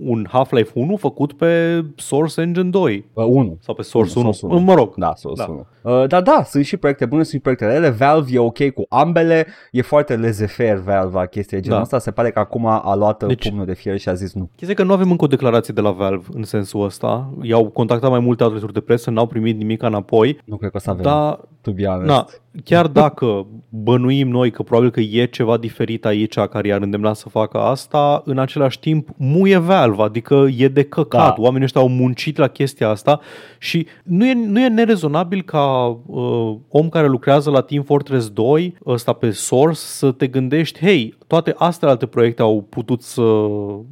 un 0.02 0.26
Half-Life 0.32 0.72
1 0.74 0.96
făcut 0.96 1.34
pe 1.34 1.82
Source 1.96 2.42
Engine 2.42 2.70
2 2.70 3.06
Uh, 3.14 3.26
1. 3.28 3.58
sau 3.62 3.76
pe 3.76 3.82
Source 3.82 4.20
1, 4.20 4.32
Source 4.32 4.56
1. 4.58 4.66
mă 4.66 4.74
rog. 4.74 4.94
Da, 4.96 5.14
Source 5.16 5.44
Da. 5.46 5.50
1. 5.52 5.66
Uh, 6.02 6.08
dar 6.08 6.22
da, 6.22 6.44
sunt 6.46 6.66
și 6.66 6.78
proiecte 6.78 7.06
bune, 7.06 7.22
sunt 7.22 7.34
și 7.34 7.40
proiecte 7.40 7.66
rele. 7.66 7.90
Valve 7.90 8.30
e 8.34 8.40
ok 8.40 8.70
cu 8.70 8.86
ambele. 8.90 9.48
E 9.72 9.82
foarte 9.82 10.18
laissez-faire 10.18 10.82
Valve 10.86 11.18
la 11.18 11.26
chestia 11.26 11.58
de 11.58 11.64
genul 11.64 11.78
Da. 11.78 11.84
ăsta. 11.84 12.00
Se 12.00 12.12
pare 12.12 12.32
că 12.32 12.40
acum 12.40 12.66
a 12.66 12.96
luat 12.96 13.24
deci... 13.24 13.28
Deci- 13.38 13.48
pumnul 13.50 13.66
de 13.66 13.74
fier 13.74 13.98
și 13.98 14.10
a 14.10 14.14
zis 14.14 14.34
nu. 14.34 14.50
Chestia 14.56 14.70
e 14.72 14.74
că 14.74 14.84
nu 14.84 14.94
avem 14.94 15.12
încă 15.12 15.24
o 15.24 15.28
declarație 15.28 15.74
de 15.74 15.82
la 15.82 15.92
Valve 15.92 16.26
în 16.34 16.44
sensul 16.44 16.84
ăsta. 16.84 17.30
I-au 17.42 17.68
contactat 17.70 18.10
mai 18.10 18.20
multe 18.20 18.44
outlet 18.44 18.72
de 18.74 18.80
presă, 18.80 19.10
n-au 19.10 19.28
primit 19.28 19.58
nimic 19.58 19.82
înapoi, 19.84 20.40
Nu 20.46 20.56
cred 20.56 20.70
că 20.72 20.78
o 20.78 20.80
să 20.80 20.90
avem, 20.90 21.04
dar 21.04 21.40
to 21.68 21.74
be 21.74 21.86
honest. 21.86 22.08
Na, 22.08 22.28
chiar 22.64 22.88
dacă 22.88 23.48
bănuim 23.70 24.30
noi 24.30 24.52
că 24.52 24.64
probabil 24.64 24.92
că 24.92 25.00
e 25.00 25.26
ceva 25.26 25.58
diferit 25.58 26.06
aici 26.06 26.40
care 26.40 26.68
i-ar 26.68 26.82
îndemna 26.82 27.14
să 27.14 27.30
facă 27.30 27.58
asta, 27.58 28.22
în 28.26 28.38
același 28.38 28.80
timp 28.80 29.10
muie 29.18 29.58
Valve, 29.58 30.02
adică 30.02 30.48
e 30.58 30.68
de 30.68 30.84
căcat. 30.84 31.36
Da. 31.36 31.42
Oamenii 31.42 31.64
ăștia 31.64 31.82
au 31.82 31.88
muncit 31.88 32.38
la 32.38 32.48
chestia 32.48 32.90
asta 32.90 33.20
și 33.58 33.88
nu 34.04 34.26
e, 34.26 34.34
nu 34.34 34.60
e 34.60 34.68
nerezonabil 34.68 35.42
ca 35.42 35.98
uh, 36.06 36.56
om 36.70 36.90
care 36.90 37.08
lucrează 37.08 37.50
la 37.50 37.62
Team 37.62 37.84
Fortress 37.84 38.30
2, 38.30 38.78
ăsta 38.86 39.14
pe 39.14 39.32
Source, 39.32 39.80
să 39.80 40.12
te 40.12 40.28
gândești, 40.28 40.80
hei, 40.80 41.18
toate 41.28 41.54
astea 41.58 41.90
alte 41.90 42.06
proiecte 42.06 42.42
au 42.42 42.62
putut 42.70 43.02
să 43.02 43.48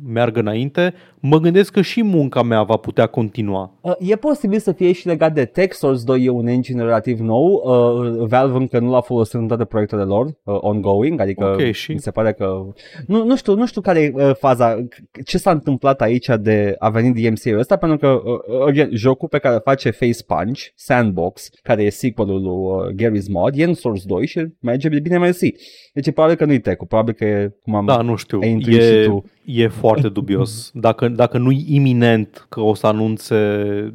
meargă 0.06 0.40
înainte, 0.40 0.94
mă 1.28 1.40
gândesc 1.40 1.72
că 1.72 1.82
și 1.82 2.04
munca 2.04 2.42
mea 2.42 2.64
va 2.64 2.76
putea 2.78 3.06
continua. 3.08 3.74
Uh, 3.82 3.94
E 4.00 4.16
posibil 4.16 4.60
să 4.60 4.72
fie 4.72 4.92
și 4.92 5.08
legat 5.08 5.34
de 5.34 5.46
tech. 5.46 5.74
Source 5.76 6.04
2 6.04 6.24
e 6.24 6.30
un 6.30 6.48
engine 6.48 6.84
relativ 6.84 7.20
nou. 7.20 7.52
Uh, 7.66 8.28
Valve 8.28 8.58
încă 8.58 8.80
nu 8.80 8.90
l-a 8.92 9.02
folosit 9.02 9.34
în 9.34 9.48
toate 9.48 9.66
proiectele 9.66 10.04
lor 10.04 10.26
uh, 10.26 10.58
ongoing, 10.60 11.20
adică 11.20 11.46
Ok, 11.46 11.72
și? 11.72 11.92
mi 11.92 12.00
se 12.00 12.12
pare 12.12 12.34
că... 12.34 12.66
Nu, 13.08 13.26
nu 13.26 13.36
știu, 13.36 13.56
nu 13.56 13.66
știu 13.66 13.82
care 13.82 14.00
e 14.02 14.12
uh, 14.16 14.32
faza, 14.36 14.86
ce 15.26 15.38
s-a 15.38 15.52
întâmplat 15.52 16.02
aici 16.02 16.28
de 16.40 16.76
a 16.80 16.90
venit 16.90 17.14
DMCA-ul 17.16 17.60
ăsta, 17.60 17.76
pentru 17.76 17.98
că 17.98 18.08
uh, 18.08 18.68
again, 18.68 18.90
jocul 18.94 19.28
pe 19.28 19.38
care 19.38 19.54
îl 19.54 19.62
face 19.64 19.90
Face 19.90 20.24
Punch, 20.28 20.60
Sandbox, 20.76 21.50
care 21.64 21.84
e 21.84 21.90
sequelul 21.90 22.42
lui 22.42 22.52
uh, 22.52 23.10
Gary's 23.10 23.28
Mod, 23.30 23.54
e 23.58 23.64
în 23.64 23.74
Source 23.74 24.04
2 24.06 24.26
și 24.28 24.46
merge 24.62 24.90
bine 24.90 25.18
mersi. 25.18 25.54
Deci 25.94 26.08
e 26.08 26.12
probabil 26.12 26.38
că 26.38 26.46
nu-i 26.46 26.60
tech 26.60 26.78
probabil 26.88 27.14
că 27.14 27.26
e, 27.26 27.54
cum 27.62 27.76
am 27.76 27.86
Da, 27.86 28.02
nu 28.02 28.16
știu. 28.16 28.40
ai 28.42 28.50
intuit 28.50 28.82
și 28.82 28.88
E, 28.94 29.04
tu. 29.06 29.24
E 29.46 29.68
foarte 29.68 30.10
dubios. 30.10 30.72
Dacă, 30.74 31.08
dacă 31.08 31.38
nu-i 31.38 31.66
iminent 31.68 32.46
că 32.50 32.62
o 32.62 32.74
să 32.74 32.88
anunțe 32.88 33.36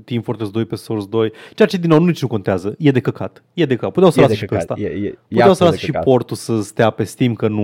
Team 0.04 0.22
Fortress 0.22 0.50
2 0.50 0.64
pe 0.64 0.76
Source 0.76 1.06
2, 1.08 1.32
ceea 1.54 1.68
ce 1.68 1.76
din 1.76 1.90
nou 1.90 2.04
nici 2.04 2.22
nu 2.22 2.28
contează. 2.28 2.74
E 2.78 2.90
de 2.90 3.00
căcat. 3.00 3.44
E 3.54 3.64
de 3.64 3.74
căcat. 3.74 3.92
Puteau 3.92 4.10
să 4.10 4.18
E 4.18 4.22
lase 4.22 4.34
de 4.34 4.38
și 4.38 4.44
pe 4.46 4.54
căcat, 4.54 4.70
asta. 4.70 4.82
e, 4.82 4.86
e, 4.86 5.06
e 5.06 5.18
Puteau 5.28 5.28
să 5.28 5.36
absolut 5.38 5.60
lase 5.60 5.70
de 5.76 5.78
și 5.84 5.86
căcat. 5.90 6.04
portul 6.04 6.36
să 6.36 6.60
stea 6.62 6.90
pe 6.90 7.04
Steam, 7.04 7.34
că 7.34 7.48
nu... 7.48 7.62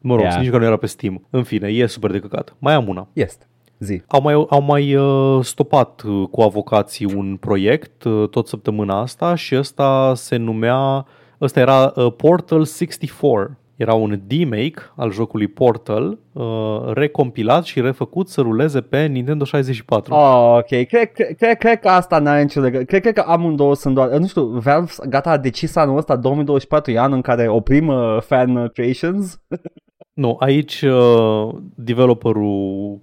Mă 0.00 0.14
rog, 0.14 0.20
Yeah. 0.20 0.30
yeah. 0.32 0.40
nici 0.42 0.50
că 0.50 0.58
nu 0.58 0.64
era 0.64 0.76
pe 0.76 0.86
Steam. 0.86 1.26
În 1.30 1.42
fine, 1.42 1.68
e 1.68 1.86
super 1.86 2.10
de 2.10 2.18
căcat. 2.18 2.54
Mai 2.58 2.74
am 2.74 2.88
una. 2.88 3.08
Este. 3.12 3.46
Zi. 3.78 4.02
Au 4.06 4.22
mai, 4.22 4.32
au 4.32 4.62
mai 4.62 4.94
uh, 4.94 5.38
stopat 5.44 6.02
uh, 6.06 6.28
cu 6.30 6.40
avocații 6.40 7.14
un 7.14 7.36
proiect 7.36 8.04
uh, 8.04 8.28
tot 8.28 8.48
săptămâna 8.48 9.00
asta 9.00 9.34
și 9.34 9.56
ăsta 9.56 10.12
se 10.16 10.36
numea, 10.36 11.06
ăsta 11.40 11.60
era 11.60 11.92
uh, 11.96 12.12
Portal 12.16 12.64
64. 12.64 13.58
Era 13.76 13.94
un 13.94 14.20
remake 14.28 14.80
al 14.96 15.12
jocului 15.12 15.46
Portal, 15.46 16.18
uh, 16.32 16.44
recompilat 16.92 17.64
și 17.64 17.80
refăcut 17.80 18.28
să 18.28 18.40
ruleze 18.40 18.80
pe 18.80 19.06
Nintendo 19.06 19.44
64. 19.44 20.14
Oh, 20.14 20.56
ok, 20.56 20.66
cred, 20.66 21.12
cred, 21.12 21.36
cred, 21.36 21.56
cred 21.58 21.80
că 21.80 21.88
asta 21.88 22.18
n-are 22.18 22.42
nicio 22.42 22.60
legătură. 22.60 22.84
Cred, 22.84 23.00
cred 23.00 23.14
că 23.14 23.24
amândouă 23.26 23.74
sunt 23.74 23.94
doar, 23.94 24.08
nu 24.08 24.26
știu, 24.26 24.44
Valve 24.44 24.92
gata 25.08 25.30
a 25.30 25.38
decis 25.38 25.76
anul 25.76 25.96
ăsta, 25.96 26.16
2024 26.16 26.92
e 26.92 26.98
anul 26.98 27.16
în 27.16 27.22
care 27.22 27.48
oprim 27.48 27.86
uh, 27.88 28.18
fan 28.20 28.56
uh, 28.56 28.70
creations. 28.70 29.38
Nu, 30.14 30.36
aici 30.40 30.82
uh, 30.82 31.48
developerul 31.74 32.98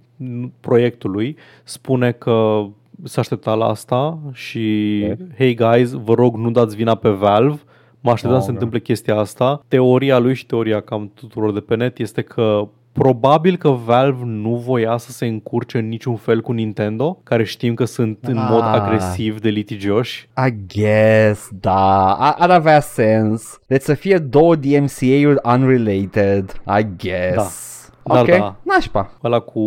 proiectului 0.60 1.36
spune 1.64 2.12
că 2.12 2.64
se 3.04 3.20
aștepta 3.20 3.54
la 3.54 3.66
asta 3.66 4.18
și 4.32 5.06
Ok. 5.10 5.18
hey 5.36 5.54
guys, 5.54 5.90
vă 5.90 6.14
rog 6.14 6.36
nu 6.36 6.50
dați 6.50 6.76
vina 6.76 6.94
pe 6.94 7.08
Valve, 7.08 7.60
mă 8.02 8.10
așteptam 8.10 8.36
Oh, 8.38 8.44
să 8.44 8.44
se 8.44 8.50
no. 8.50 8.54
întâmple 8.58 8.80
chestia 8.80 9.16
asta. 9.16 9.60
Teoria 9.68 10.18
lui 10.18 10.34
și 10.34 10.46
teoria 10.46 10.80
cam 10.80 11.10
tuturor 11.14 11.52
de 11.52 11.60
pe 11.60 11.76
net 11.76 11.98
este 11.98 12.22
că 12.22 12.68
Probabil 12.92 13.56
că 13.56 13.68
Valve 13.68 14.22
nu 14.24 14.54
voia 14.56 14.96
să 14.96 15.10
se 15.12 15.26
încurce 15.26 15.78
în 15.78 15.88
niciun 15.88 16.16
fel 16.16 16.40
cu 16.40 16.52
Nintendo, 16.52 17.18
care 17.22 17.44
știm 17.44 17.74
că 17.74 17.84
sunt 17.84 18.18
în 18.22 18.34
mod 18.50 18.60
Ah. 18.62 18.80
agresiv 18.80 19.40
de 19.40 19.48
litigioși. 19.48 20.28
I 20.48 20.54
guess, 20.74 21.48
da, 21.60 22.14
a- 22.14 22.36
ar 22.38 22.50
avea 22.50 22.80
sens. 22.80 23.58
Deci 23.66 23.80
să 23.82 23.94
fie 23.94 24.18
două 24.18 24.54
DMCA-uri 24.56 25.38
unrelated, 25.44 26.62
I 26.78 26.86
guess. 26.96 27.90
Da. 28.04 28.14
Dar 28.14 28.22
ok, 28.22 28.28
da. 28.38 28.56
nașpa. 28.62 29.10
Ăla 29.24 29.38
cu 29.38 29.60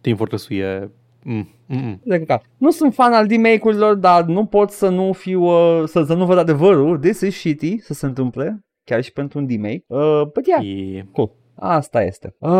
Team 0.00 0.16
Fortress-ul 0.16 0.56
e... 0.56 0.90
Mm, 1.24 1.48
mm, 1.66 1.78
mm. 1.78 2.00
De 2.04 2.18
căcat. 2.18 2.44
Nu 2.56 2.70
sunt 2.70 2.94
fan 2.94 3.12
al 3.12 3.26
remake-urilor, 3.28 3.94
dar 3.94 4.24
nu 4.24 4.44
pot 4.44 4.70
să 4.70 4.88
nu 4.88 5.12
fiu, 5.12 5.42
uh, 5.42 5.82
să, 5.86 6.02
să 6.02 6.14
nu 6.14 6.24
văd 6.26 6.38
adevărul. 6.38 6.98
This 6.98 7.20
is 7.20 7.36
shitty 7.36 7.78
să 7.78 7.94
se 7.94 8.06
întâmple. 8.06 8.64
chiar 8.84 9.02
și 9.02 9.12
pentru 9.12 9.38
un 9.38 9.46
D-Make. 9.46 9.84
Uh, 9.86 10.22
but 10.34 10.46
yeah, 10.46 10.64
E... 10.96 11.06
cool. 11.12 11.38
Asta 11.62 12.02
este. 12.02 12.34
Uh, 12.38 12.50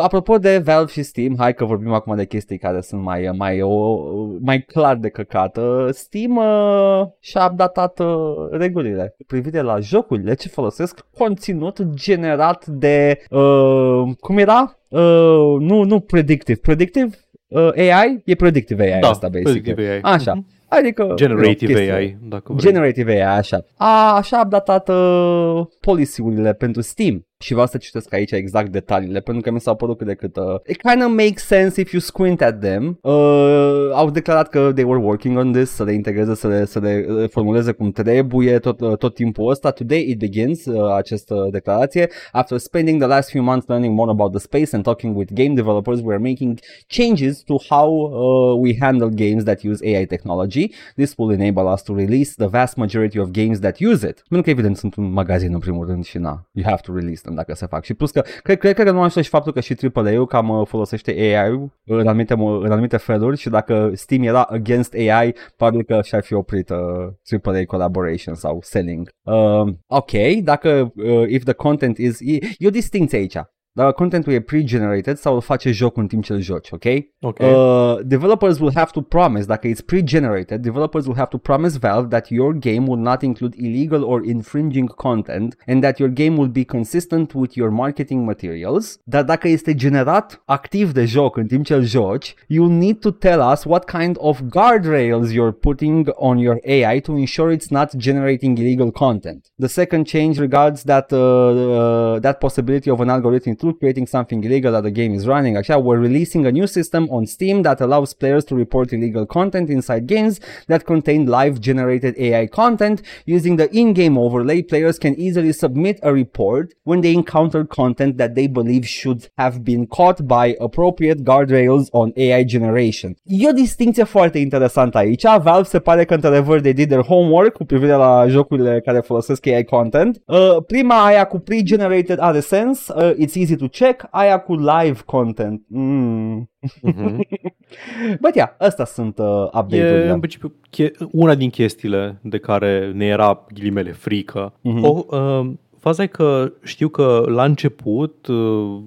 apropo 0.00 0.38
de 0.38 0.58
Valve 0.58 0.90
și 0.92 1.02
Steam, 1.02 1.34
hai 1.38 1.54
că 1.54 1.64
vorbim 1.64 1.92
acum 1.92 2.16
de 2.16 2.26
chestii 2.26 2.58
care 2.58 2.80
sunt 2.80 3.02
mai, 3.02 3.30
mai, 3.36 3.62
o, 3.62 3.98
mai 4.40 4.60
clar 4.60 4.96
de 4.96 5.08
căcat. 5.08 5.56
Uh, 5.56 5.88
Steam 5.90 6.36
uh, 6.36 7.06
și-a 7.20 7.48
updatat 7.50 7.98
uh, 7.98 8.06
regulile 8.50 9.14
cu 9.16 9.24
privire 9.26 9.60
la 9.60 9.80
jocurile 9.80 10.34
ce 10.34 10.48
folosesc 10.48 11.06
conținut 11.18 11.82
generat 11.94 12.66
de, 12.66 13.18
uh, 13.30 14.02
cum 14.20 14.38
era? 14.38 14.78
Uh, 14.88 15.56
nu, 15.58 15.82
nu 15.82 16.00
predictive. 16.00 16.58
Predictive 16.62 17.08
uh, 17.48 17.70
AI? 17.76 18.22
E 18.24 18.34
predictive 18.34 18.92
AI 18.94 19.00
Da, 19.00 19.08
asta, 19.08 19.28
basically. 19.28 19.60
predictive 19.60 19.92
AI. 19.92 20.00
Așa. 20.02 20.32
Mhm. 20.34 20.46
Adică 20.68 21.12
Generative 21.16 21.72
you 21.72 21.80
know, 21.86 21.96
chestii- 21.96 22.16
AI, 22.22 22.28
dacă 22.28 22.52
vrei. 22.52 22.72
Generative 22.72 23.12
AI, 23.12 23.36
așa. 23.36 23.64
A, 23.76 24.14
așa 24.16 24.36
a 24.38 24.42
updatat 24.44 24.88
uh, 24.88 25.66
policy-urile 25.80 26.52
pentru 26.52 26.80
Steam. 26.82 27.25
Și 27.38 27.52
vreau 27.52 27.66
să 27.66 27.76
citesc 27.76 28.12
aici 28.12 28.30
exact 28.30 28.72
detaliile, 28.72 29.20
pentru 29.20 29.42
că 29.42 29.50
mi 29.50 29.60
s-au 29.60 29.76
părut 29.76 29.96
cât 29.96 30.06
de 30.06 30.14
cât... 30.14 30.36
Uh, 30.36 30.44
it 30.66 30.80
kind 30.80 31.02
of 31.02 31.08
makes 31.08 31.46
sense 31.46 31.80
if 31.80 31.92
you 31.92 32.00
squint 32.00 32.42
at 32.42 32.60
them. 32.60 32.98
Uh, 33.02 33.90
au 33.92 34.10
declarat 34.10 34.48
că 34.48 34.72
they 34.74 34.84
were 34.84 35.00
working 35.00 35.38
on 35.38 35.52
this, 35.52 35.70
să 35.70 35.84
le 35.84 35.92
integreze, 35.92 36.34
să 36.34 36.48
le, 36.48 36.64
să 36.64 36.78
le 36.78 37.06
uh, 37.08 37.28
formuleze 37.28 37.72
cum 37.72 37.92
trebuie 37.92 38.58
tot, 38.58 38.80
uh, 38.80 38.96
tot 38.96 39.14
timpul 39.14 39.50
ăsta. 39.50 39.70
Today 39.70 40.06
it 40.08 40.18
begins, 40.18 40.64
uh, 40.64 40.94
această 40.94 41.48
declarație. 41.50 42.08
After 42.32 42.58
spending 42.58 43.00
the 43.00 43.08
last 43.08 43.30
few 43.30 43.42
months 43.42 43.66
learning 43.66 43.94
more 43.94 44.10
about 44.10 44.30
the 44.30 44.40
space 44.40 44.68
and 44.72 44.82
talking 44.82 45.16
with 45.16 45.32
game 45.32 45.54
developers, 45.54 46.00
we 46.02 46.14
are 46.14 46.22
making 46.22 46.58
changes 46.86 47.42
to 47.42 47.56
how 47.68 47.90
uh, 47.90 48.60
we 48.60 48.76
handle 48.80 49.08
games 49.08 49.44
that 49.44 49.64
use 49.64 49.86
AI 49.86 50.06
technology. 50.06 50.70
This 50.94 51.14
will 51.16 51.32
enable 51.32 51.72
us 51.72 51.82
to 51.82 51.94
release 51.94 52.34
the 52.36 52.48
vast 52.48 52.76
majority 52.76 53.18
of 53.18 53.30
games 53.30 53.58
that 53.58 53.76
use 53.80 54.08
it. 54.08 54.24
Pentru 54.28 54.42
că 54.42 54.50
evident 54.50 54.76
sunt 54.76 54.94
un 54.94 55.12
magazin 55.12 55.52
în 55.52 55.58
primul 55.58 55.86
rând 55.86 56.04
și 56.04 56.18
na, 56.18 56.46
you 56.52 56.64
have 56.68 56.80
to 56.84 56.94
release 56.94 57.20
them 57.20 57.25
dacă 57.34 57.54
se 57.54 57.66
fac. 57.66 57.84
Și 57.84 57.94
plus 57.94 58.10
că 58.10 58.20
cred, 58.42 58.58
cred, 58.58 58.74
cred 58.74 58.86
că 58.86 58.92
nu 58.92 59.02
ajută 59.02 59.20
și 59.20 59.28
faptul 59.28 59.52
că 59.52 59.60
și 59.60 59.76
AAA-ul 59.94 60.26
cam 60.26 60.48
uh, 60.48 60.66
folosește 60.66 61.10
AI-ul 61.10 61.70
în 61.84 62.06
anumite, 62.06 62.34
mo- 62.34 62.62
în 62.62 62.72
anumite 62.72 62.96
feluri 62.96 63.36
și 63.36 63.48
dacă 63.48 63.90
Steam 63.94 64.22
era 64.22 64.42
against 64.42 64.94
AI, 64.94 65.34
probabil 65.56 65.82
că 65.82 66.00
și-ar 66.02 66.22
fi 66.22 66.34
oprit 66.34 66.70
uh, 66.70 67.38
AAA 67.42 67.64
collaboration 67.66 68.34
sau 68.34 68.58
selling. 68.62 69.08
Uh, 69.22 69.74
ok, 69.86 70.12
dacă 70.42 70.92
uh, 70.96 71.28
if 71.28 71.44
the 71.44 71.52
content 71.52 71.98
is... 71.98 72.20
E, 72.20 72.38
e 72.58 72.66
o 72.66 72.70
distinție 72.70 73.18
aici. 73.18 73.36
Dacă 73.76 73.92
contentul 73.92 74.32
e 74.32 74.40
pre-generated 74.40 75.16
sau 75.16 75.34
îl 75.34 75.40
face 75.40 75.70
jocul 75.70 76.02
în 76.02 76.08
timp 76.08 76.24
ce 76.24 76.32
îl 76.32 76.40
joci, 76.40 76.70
ok? 76.70 76.84
Ok. 77.20 77.38
Uh, 77.38 77.98
developers 78.04 78.58
will 78.58 78.72
have 78.74 78.90
to 78.92 79.00
promise, 79.00 79.46
dacă 79.46 79.68
it's 79.68 79.84
pre-generated, 79.86 80.60
developers 80.60 81.04
will 81.06 81.16
have 81.16 81.28
to 81.28 81.38
promise 81.38 81.78
Valve 81.78 82.08
that 82.08 82.28
your 82.28 82.52
game 82.58 82.84
will 82.86 83.00
not 83.00 83.22
include 83.22 83.56
illegal 83.58 84.02
or 84.02 84.24
infringing 84.24 84.88
content 84.94 85.56
and 85.66 85.82
that 85.82 85.98
your 85.98 86.10
game 86.10 86.36
will 86.36 86.48
be 86.48 86.64
consistent 86.64 87.32
with 87.32 87.54
your 87.54 87.70
marketing 87.70 88.26
materials. 88.26 88.98
Dar 89.04 89.24
dacă 89.24 89.48
este 89.48 89.74
generat 89.74 90.42
activ 90.44 90.92
de 90.92 91.04
joc 91.04 91.36
în 91.36 91.46
timp 91.46 91.64
ce 91.64 91.74
îl 91.74 91.84
joci, 91.84 92.34
you'll 92.48 92.78
need 92.78 92.98
to 92.98 93.10
tell 93.10 93.50
us 93.52 93.64
what 93.64 93.84
kind 93.84 94.16
of 94.18 94.40
guardrails 94.40 95.32
you're 95.32 95.56
putting 95.60 96.10
on 96.14 96.38
your 96.38 96.58
AI 96.66 97.00
to 97.00 97.16
ensure 97.16 97.56
it's 97.56 97.68
not 97.68 97.96
generating 97.96 98.58
illegal 98.58 98.90
content. 98.90 99.46
The 99.58 99.68
second 99.68 100.06
change 100.06 100.38
regards 100.38 100.82
that 100.82 101.12
uh, 101.12 101.18
uh, 101.18 102.20
that 102.20 102.38
possibility 102.38 102.90
of 102.90 103.00
an 103.00 103.08
algorithm 103.08 103.54
through 103.66 103.78
creating 103.78 104.06
something 104.06 104.42
illegal 104.44 104.72
that 104.72 104.82
the 104.82 104.90
game 104.90 105.14
is 105.14 105.26
running. 105.26 105.56
Actually, 105.56 105.82
we're 105.82 105.98
releasing 105.98 106.46
a 106.46 106.52
new 106.52 106.66
system 106.66 107.08
on 107.10 107.26
Steam 107.26 107.62
that 107.62 107.80
allows 107.80 108.14
players 108.14 108.44
to 108.46 108.54
report 108.54 108.92
illegal 108.92 109.26
content 109.26 109.68
inside 109.70 110.06
games 110.06 110.40
that 110.68 110.86
contain 110.86 111.26
live 111.26 111.60
generated 111.60 112.14
AI 112.18 112.46
content. 112.46 113.02
Using 113.24 113.56
the 113.56 113.68
in-game 113.76 114.16
overlay, 114.18 114.62
players 114.62 114.98
can 114.98 115.14
easily 115.18 115.52
submit 115.52 115.98
a 116.02 116.12
report 116.12 116.74
when 116.84 117.00
they 117.00 117.12
encounter 117.12 117.64
content 117.64 118.18
that 118.18 118.34
they 118.34 118.46
believe 118.46 118.86
should 118.86 119.28
have 119.36 119.64
been 119.64 119.86
caught 119.86 120.26
by 120.26 120.56
appropriate 120.60 121.24
guardrails 121.24 121.88
on 121.92 122.12
AI 122.16 122.44
generation. 122.44 123.16
E 123.24 123.48
o 123.48 123.52
distinție 123.52 124.04
foarte 124.04 124.38
interesantă 124.38 124.98
aici. 124.98 125.22
Valve 125.42 125.68
se 125.68 125.78
pare 125.78 126.04
că 126.04 126.14
într-adevăr 126.14 126.60
they 126.60 126.72
did 126.72 126.88
their 126.88 127.02
homework 127.02 127.52
cu 127.52 127.64
privire 127.64 127.92
la 127.92 128.26
jocurile 128.28 128.80
care 128.84 129.00
folosesc 129.00 129.46
AI 129.46 129.64
content. 129.64 130.22
Uh, 130.26 130.56
prima 130.66 131.04
aia 131.04 131.24
cu 131.24 131.38
pre-generated 131.38 132.18
are 132.20 132.40
sens, 132.40 132.88
uh, 132.88 133.10
it's 133.18 133.34
easy 133.34 133.55
to 133.56 133.66
check, 133.68 134.06
aia 134.10 134.38
cu 134.38 134.54
live 134.54 135.00
content. 135.04 135.62
Mm. 135.66 136.50
Mhm. 136.82 137.20
But 138.20 138.34
yeah, 138.34 138.48
astea 138.58 138.84
sunt 138.84 139.18
uh, 139.18 139.24
E, 139.26 139.58
update-urile. 139.58 140.10
în 140.10 140.18
principiu, 140.18 140.52
che- 140.70 140.92
una 141.12 141.34
din 141.34 141.50
chestiile 141.50 142.18
de 142.22 142.38
care 142.38 142.92
ne 142.94 143.06
era, 143.06 143.46
ghilimele, 143.54 143.92
frică. 143.92 144.52
Mhm. 144.60 144.84
O, 144.84 145.04
uh, 145.16 145.50
faza 145.78 146.02
e 146.02 146.06
că 146.06 146.52
știu 146.62 146.88
că 146.88 147.22
la 147.26 147.44
început 147.44 148.26
uh, 148.26 148.78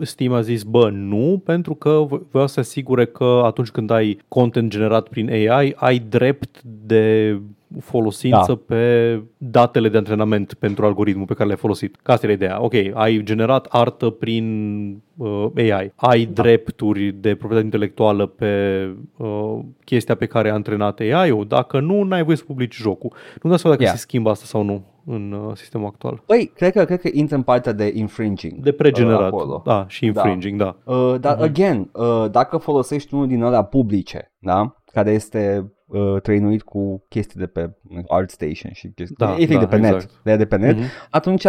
Steam 0.00 0.32
a 0.32 0.40
zis, 0.40 0.62
bă, 0.62 0.90
nu, 0.90 1.42
pentru 1.44 1.74
că 1.74 2.06
vreau 2.30 2.46
să 2.46 2.52
se 2.54 2.60
asigure 2.60 3.04
că 3.06 3.40
atunci 3.44 3.68
când 3.70 3.90
ai 3.90 4.18
content 4.28 4.70
generat 4.70 5.08
prin 5.08 5.30
AI, 5.30 5.72
ai 5.76 5.98
drept 5.98 6.62
de 6.62 7.40
folosință 7.80 8.44
Da. 8.52 8.60
pe 8.74 9.22
datele 9.36 9.88
de 9.88 9.96
antrenament 9.96 10.54
pentru 10.54 10.84
algoritmul 10.84 11.26
pe 11.26 11.34
care 11.34 11.48
l-ai 11.48 11.56
folosit. 11.56 11.96
Ca 12.02 12.12
asta 12.12 12.26
era 12.26 12.34
ideea. 12.34 12.62
Ok, 12.62 12.72
ai 12.94 13.22
generat 13.22 13.66
artă 13.70 14.10
prin 14.10 15.02
uh, 15.16 15.46
AI, 15.56 15.92
ai 15.96 16.24
Da. 16.24 16.42
drepturi 16.42 17.12
de 17.12 17.28
proprietate 17.28 17.64
intelectuală 17.64 18.26
pe 18.26 18.82
uh, 19.16 19.58
chestia 19.84 20.14
pe 20.14 20.26
care 20.26 20.50
a 20.50 20.54
antrenat 20.54 20.98
AI-ul. 21.00 21.46
Dacă 21.46 21.80
nu, 21.80 22.02
n-ai 22.02 22.22
voie 22.24 22.36
să 22.36 22.44
publici 22.46 22.74
jocul. 22.74 23.12
Nu 23.42 23.50
dați 23.50 23.62
seama 23.62 23.76
dacă 23.76 23.88
Yeah. 23.88 23.98
se 24.00 24.06
schimbă 24.06 24.30
asta 24.30 24.44
sau 24.46 24.62
nu 24.62 24.82
în 25.10 25.32
uh, 25.32 25.56
sistemul 25.56 25.86
actual. 25.86 26.22
Păi, 26.26 26.52
cred 26.54 26.72
că, 26.72 26.84
cred 26.84 27.00
că 27.00 27.08
intră 27.12 27.36
în 27.36 27.42
partea 27.42 27.72
de 27.72 27.92
infringing. 27.94 28.52
De 28.62 28.72
pregenerat. 28.72 29.20
uh, 29.20 29.26
acolo. 29.26 29.62
da, 29.64 29.84
și 29.88 30.04
infringing, 30.04 30.58
da. 30.60 30.76
Uh, 30.84 31.14
dar, 31.20 31.34
Mhm. 31.34 31.42
again, 31.44 31.90
uh, 31.92 32.24
dacă 32.30 32.56
folosești 32.56 33.14
unul 33.14 33.26
din 33.26 33.42
alea 33.42 33.62
publice, 33.62 34.32
da? 34.38 34.72
care 34.92 35.10
este 35.10 35.72
uh, 35.88 36.20
trăinuit 36.22 36.62
cu 36.62 37.04
chestii 37.08 37.40
de 37.40 37.46
pe 37.46 37.70
ArtStation 38.08 38.72
și 38.72 38.88
chestii, 38.94 39.16
Da, 39.18 39.34
efect 39.38 39.52
da, 39.52 39.58
de 39.58 39.66
pe 39.66 39.76
exact. 39.76 39.94
net, 40.02 40.10
de, 40.22 40.36
de 40.36 40.46
pe 40.46 40.56
net, 40.56 40.76
Mhm. 40.76 40.84
atunci 41.10 41.46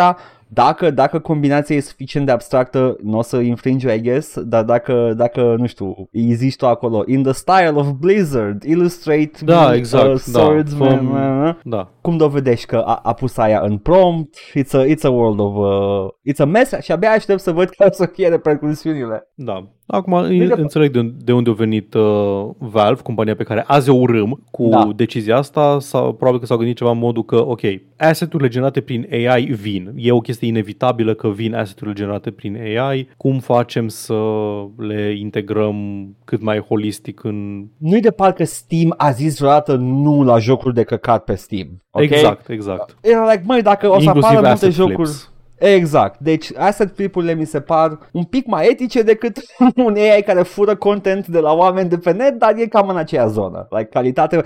dacă, 0.52 0.92
dacă 0.92 1.20
combinația 1.20 1.76
e 1.76 1.80
suficient 1.80 2.26
de 2.26 2.32
abstractă, 2.32 2.96
nu 3.04 3.18
o 3.18 3.22
să 3.22 3.38
infringe, 3.38 3.94
I 3.94 4.02
guess, 4.02 4.40
dar 4.42 4.64
dacă, 4.64 5.14
dacă 5.16 5.56
nu 5.58 5.66
știu, 5.66 5.96
există 6.12 6.66
acolo, 6.66 7.04
in 7.08 7.24
the 7.24 7.32
style 7.34 7.72
of 7.74 7.90
Blizzard, 7.90 8.64
illustrate 8.64 9.32
Da, 9.42 9.70
me, 9.70 9.76
exact, 9.76 10.06
uh, 10.06 10.24
da. 10.32 10.40
swordsman, 10.40 10.98
Făm- 10.98 11.48
uh, 11.48 11.56
Da. 11.64 11.92
cum 12.02 12.18
dovedești 12.18 12.66
că 12.66 12.78
a, 12.78 13.00
a 13.04 13.14
pus 13.14 13.38
aia 13.38 13.60
în 13.62 13.78
prompt, 13.78 14.36
it's 14.60 14.72
a, 14.72 14.84
it's 14.86 15.04
a 15.04 15.10
world 15.10 15.40
of, 15.40 15.56
uh, 15.56 16.34
it's 16.34 16.38
a 16.40 16.46
mess 16.46 16.74
și 16.82 16.92
abia 16.92 17.12
aștept 17.12 17.40
să 17.40 17.52
văd 17.52 17.70
care 17.78 17.90
o 17.90 17.94
să 17.94 18.06
fie 18.14 18.28
repercusiunile. 18.30 19.28
Da. 19.36 19.68
Acum 19.92 20.28
Bine, 20.28 20.54
înțeleg 20.58 20.92
de, 20.92 21.14
de 21.24 21.32
unde 21.32 21.50
a 21.50 21.54
venit 21.54 21.94
uh, 21.94 22.50
Valve, 22.58 23.02
compania 23.02 23.36
pe 23.36 23.44
care 23.44 23.64
azi 23.68 23.90
o 23.90 23.96
urâm 23.96 24.42
cu 24.52 24.70
Da. 24.70 24.90
decizia 24.96 25.38
asta, 25.38 25.78
sau 25.80 26.14
probabil 26.14 26.40
că 26.40 26.46
s-au 26.46 26.58
gândit 26.58 26.78
ceva 26.78 26.92
în 26.92 26.98
modul 26.98 27.24
că, 27.24 27.46
ok, 27.46 27.62
asset-urile 27.98 28.50
generate 28.50 28.82
prin 28.82 29.08
AI 29.12 29.44
vin. 29.44 29.92
E 29.96 30.12
o 30.12 30.20
chestie 30.20 30.48
inevitabilă 30.48 31.14
că 31.14 31.30
vin 31.30 31.56
asset-urile 31.56 31.96
generate 31.96 32.32
prin 32.32 32.58
AI. 32.78 33.08
Cum 33.18 33.40
facem 33.40 33.88
să 33.88 34.16
le 34.78 35.16
integrăm 35.20 36.08
cât 36.26 36.42
mai 36.42 36.60
holistic 36.60 37.24
în... 37.24 37.66
Nu-i 37.78 38.02
de 38.02 38.12
parcă 38.12 38.44
Steam 38.44 38.94
a 38.98 39.12
zis 39.12 39.38
vreodată 39.38 39.76
nu 39.76 40.24
la 40.24 40.38
jocuri 40.40 40.74
de 40.74 40.84
căcat 40.84 41.24
pe 41.24 41.36
Steam. 41.36 41.68
ok? 41.92 42.02
Exact, 42.02 42.50
exact. 42.50 42.98
Era 43.02 43.32
like, 43.32 43.44
măi, 43.46 43.62
dacă 43.62 43.88
o 43.88 44.00
să 44.00 44.04
Inclusiv 44.04 44.24
apară 44.24 44.40
multe 44.40 44.54
asset 44.54 44.72
jocuri... 44.72 44.96
flips. 44.96 45.32
Exact. 45.60 46.20
Deci 46.20 46.52
asset 46.56 46.92
flip-urile 46.96 47.34
mi 47.34 47.46
se 47.46 47.60
par 47.60 48.00
un 48.12 48.24
pic 48.24 48.46
mai 48.46 48.68
etice 48.70 49.02
decât 49.02 49.38
un 49.86 49.96
AI 49.96 50.22
care 50.26 50.42
fură 50.42 50.76
content 50.76 51.28
de 51.28 51.40
la 51.40 51.54
oameni 51.54 51.90
de 51.90 51.98
pe 51.98 52.12
net, 52.12 52.34
dar 52.34 52.54
e 52.58 52.66
cam 52.66 52.88
în 52.90 52.98
aceea 52.98 53.28
zonă. 53.28 53.68
Like 53.70 53.90
calitate. 53.90 54.42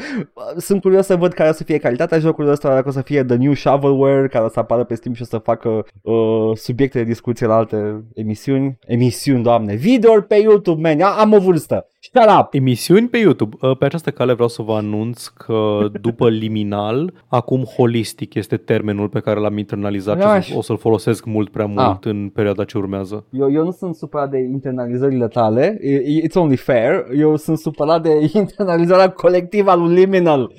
Sunt 0.57 0.81
curios 0.81 1.06
să 1.06 1.15
văd 1.15 1.34
care 1.34 1.49
o 1.49 1.53
să 1.53 1.64
fie 1.64 1.77
calitatea 1.77 2.19
jocurilor 2.19 2.53
ăsta, 2.53 2.73
dacă 2.73 2.88
o 2.88 2.91
să 2.91 3.02
fie 3.02 3.23
The 3.23 3.35
New 3.35 3.53
Shovelware, 3.53 4.27
care 4.27 4.45
o 4.45 4.49
să 4.49 4.60
apară 4.60 4.84
pe 4.84 4.95
Steam 4.95 5.15
și 5.15 5.22
o 5.22 5.26
să 5.26 5.38
facă 5.38 5.85
uh, 6.02 6.52
subiecte 6.57 6.98
de 6.98 7.03
discuție 7.03 7.48
la 7.48 7.56
alte 7.56 8.03
emisiuni. 8.14 8.77
Emisiuni, 8.85 9.44
doamne. 9.44 9.73
Videouri 9.76 10.26
pe 10.27 10.35
YouTube, 10.35 10.90
man. 10.90 11.02
A- 11.02 11.19
Am 11.19 11.34
o 11.34 11.40
vârstă. 11.40 11.88
Shut 12.12 12.30
up! 12.40 12.54
Emisiuni 12.54 13.08
pe 13.08 13.18
YouTube. 13.18 13.56
Uh, 13.62 13.78
Pe 13.78 13.86
această 13.86 14.12
cale 14.12 14.34
vreau 14.34 14.48
să 14.48 14.62
vă 14.62 14.74
anunț 14.74 15.26
că 15.28 15.80
după 16.02 16.30
liminal, 16.30 17.14
acum 17.28 17.64
holistic 17.64 18.34
este 18.34 18.58
termenul 18.58 19.10
pe 19.10 19.20
care 19.20 19.40
l-am 19.40 19.58
internalizat 19.58 20.20
Iași. 20.20 20.50
și 20.52 20.58
o 20.58 20.62
să-l 20.62 20.78
folosesc 20.78 21.26
mult 21.26 21.50
prea 21.50 21.66
mult 21.66 21.80
Ah. 22.06 22.12
în 22.12 22.30
perioada 22.30 22.64
ce 22.64 22.78
urmează. 22.78 23.26
Eu, 23.32 23.52
eu 23.52 23.64
nu 23.64 23.72
sunt 23.72 23.96
supărat 23.96 24.30
de 24.30 24.38
internalizările 24.38 25.28
tale, 25.28 25.78
I- 26.06 26.28
it's 26.28 26.34
only 26.36 26.56
fair. 26.56 27.06
Eu 27.18 27.36
sunt 27.36 27.58
supărat 27.58 28.02
de 28.02 28.10
internalizarea 28.34 29.10
colectivă 29.10 29.70
a 29.72 29.76
lui 29.76 29.94
Liminal. 29.96 30.52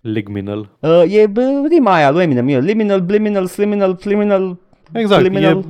Ligminal. 0.00 0.70
Uh, 0.80 1.02
e 1.08 1.26
bă, 1.26 1.62
rima 1.68 1.94
aia 1.94 2.10
lui 2.10 2.22
Eminem, 2.22 2.48
e 2.48 2.60
liminal, 2.60 3.00
bliminal, 3.00 3.46
sliminal, 3.46 3.96
fliminal, 3.96 4.58
Exact, 4.92 5.20
e, 5.24 5.28
Criminal- 5.28 5.64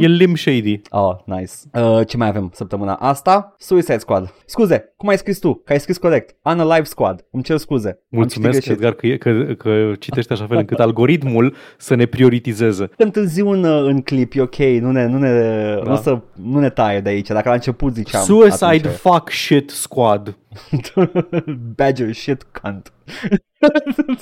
e 0.00 0.06
lim 0.06 0.34
shady. 0.34 0.80
Oh, 0.90 1.16
nice. 1.24 1.52
Uh, 1.74 2.00
ce 2.06 2.16
mai 2.16 2.28
avem 2.28 2.50
săptămâna 2.54 2.94
asta? 2.94 3.54
Suicide 3.58 3.98
Squad. 3.98 4.34
Scuze, 4.46 4.92
cum 4.96 5.08
ai 5.08 5.18
scris 5.18 5.38
tu? 5.38 5.54
Că 5.64 5.72
ai 5.72 5.80
scris 5.80 5.98
corect. 5.98 6.36
Unalive 6.44 6.84
Squad. 6.84 7.24
Îmi 7.30 7.42
cer 7.42 7.56
scuze. 7.56 7.88
Am 7.88 7.96
Mulțumesc, 8.08 8.60
citit 8.60 8.78
greșit. 8.78 8.84
Edgar, 8.84 8.92
că, 8.92 9.06
e- 9.06 9.44
că, 9.46 9.54
că 9.54 9.92
citește 9.98 10.32
așa 10.32 10.46
fel 10.46 10.56
încât 10.56 10.78
algoritmul 10.80 11.54
să 11.78 11.94
ne 11.94 12.04
prioritizeze. 12.06 12.86
Că 12.96 13.02
întârziu 13.02 13.48
în, 13.50 13.64
uh, 13.64 13.84
în 13.84 14.00
clip, 14.00 14.32
e 14.36 14.40
ok, 14.40 14.56
nu 14.56 14.90
ne, 14.90 15.06
nu 15.06 15.18
ne, 15.18 15.40
Da. 15.84 15.90
nu, 15.90 15.96
să, 15.96 16.20
nu 16.42 16.58
ne 16.58 16.70
taie 16.70 17.00
de 17.00 17.08
aici, 17.08 17.28
dacă 17.28 17.48
la 17.48 17.54
început 17.54 17.94
ziceam. 17.94 18.22
Suicide 18.22 18.64
atunci- 18.64 18.86
fuck 18.94 19.30
shit 19.30 19.70
squad. 19.70 20.36
Badger 21.76 22.12
shit 22.12 22.46
cunt. 22.52 22.92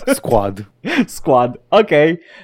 Squad. 0.14 0.66
Squad. 1.06 1.60
Ok. 1.68 1.90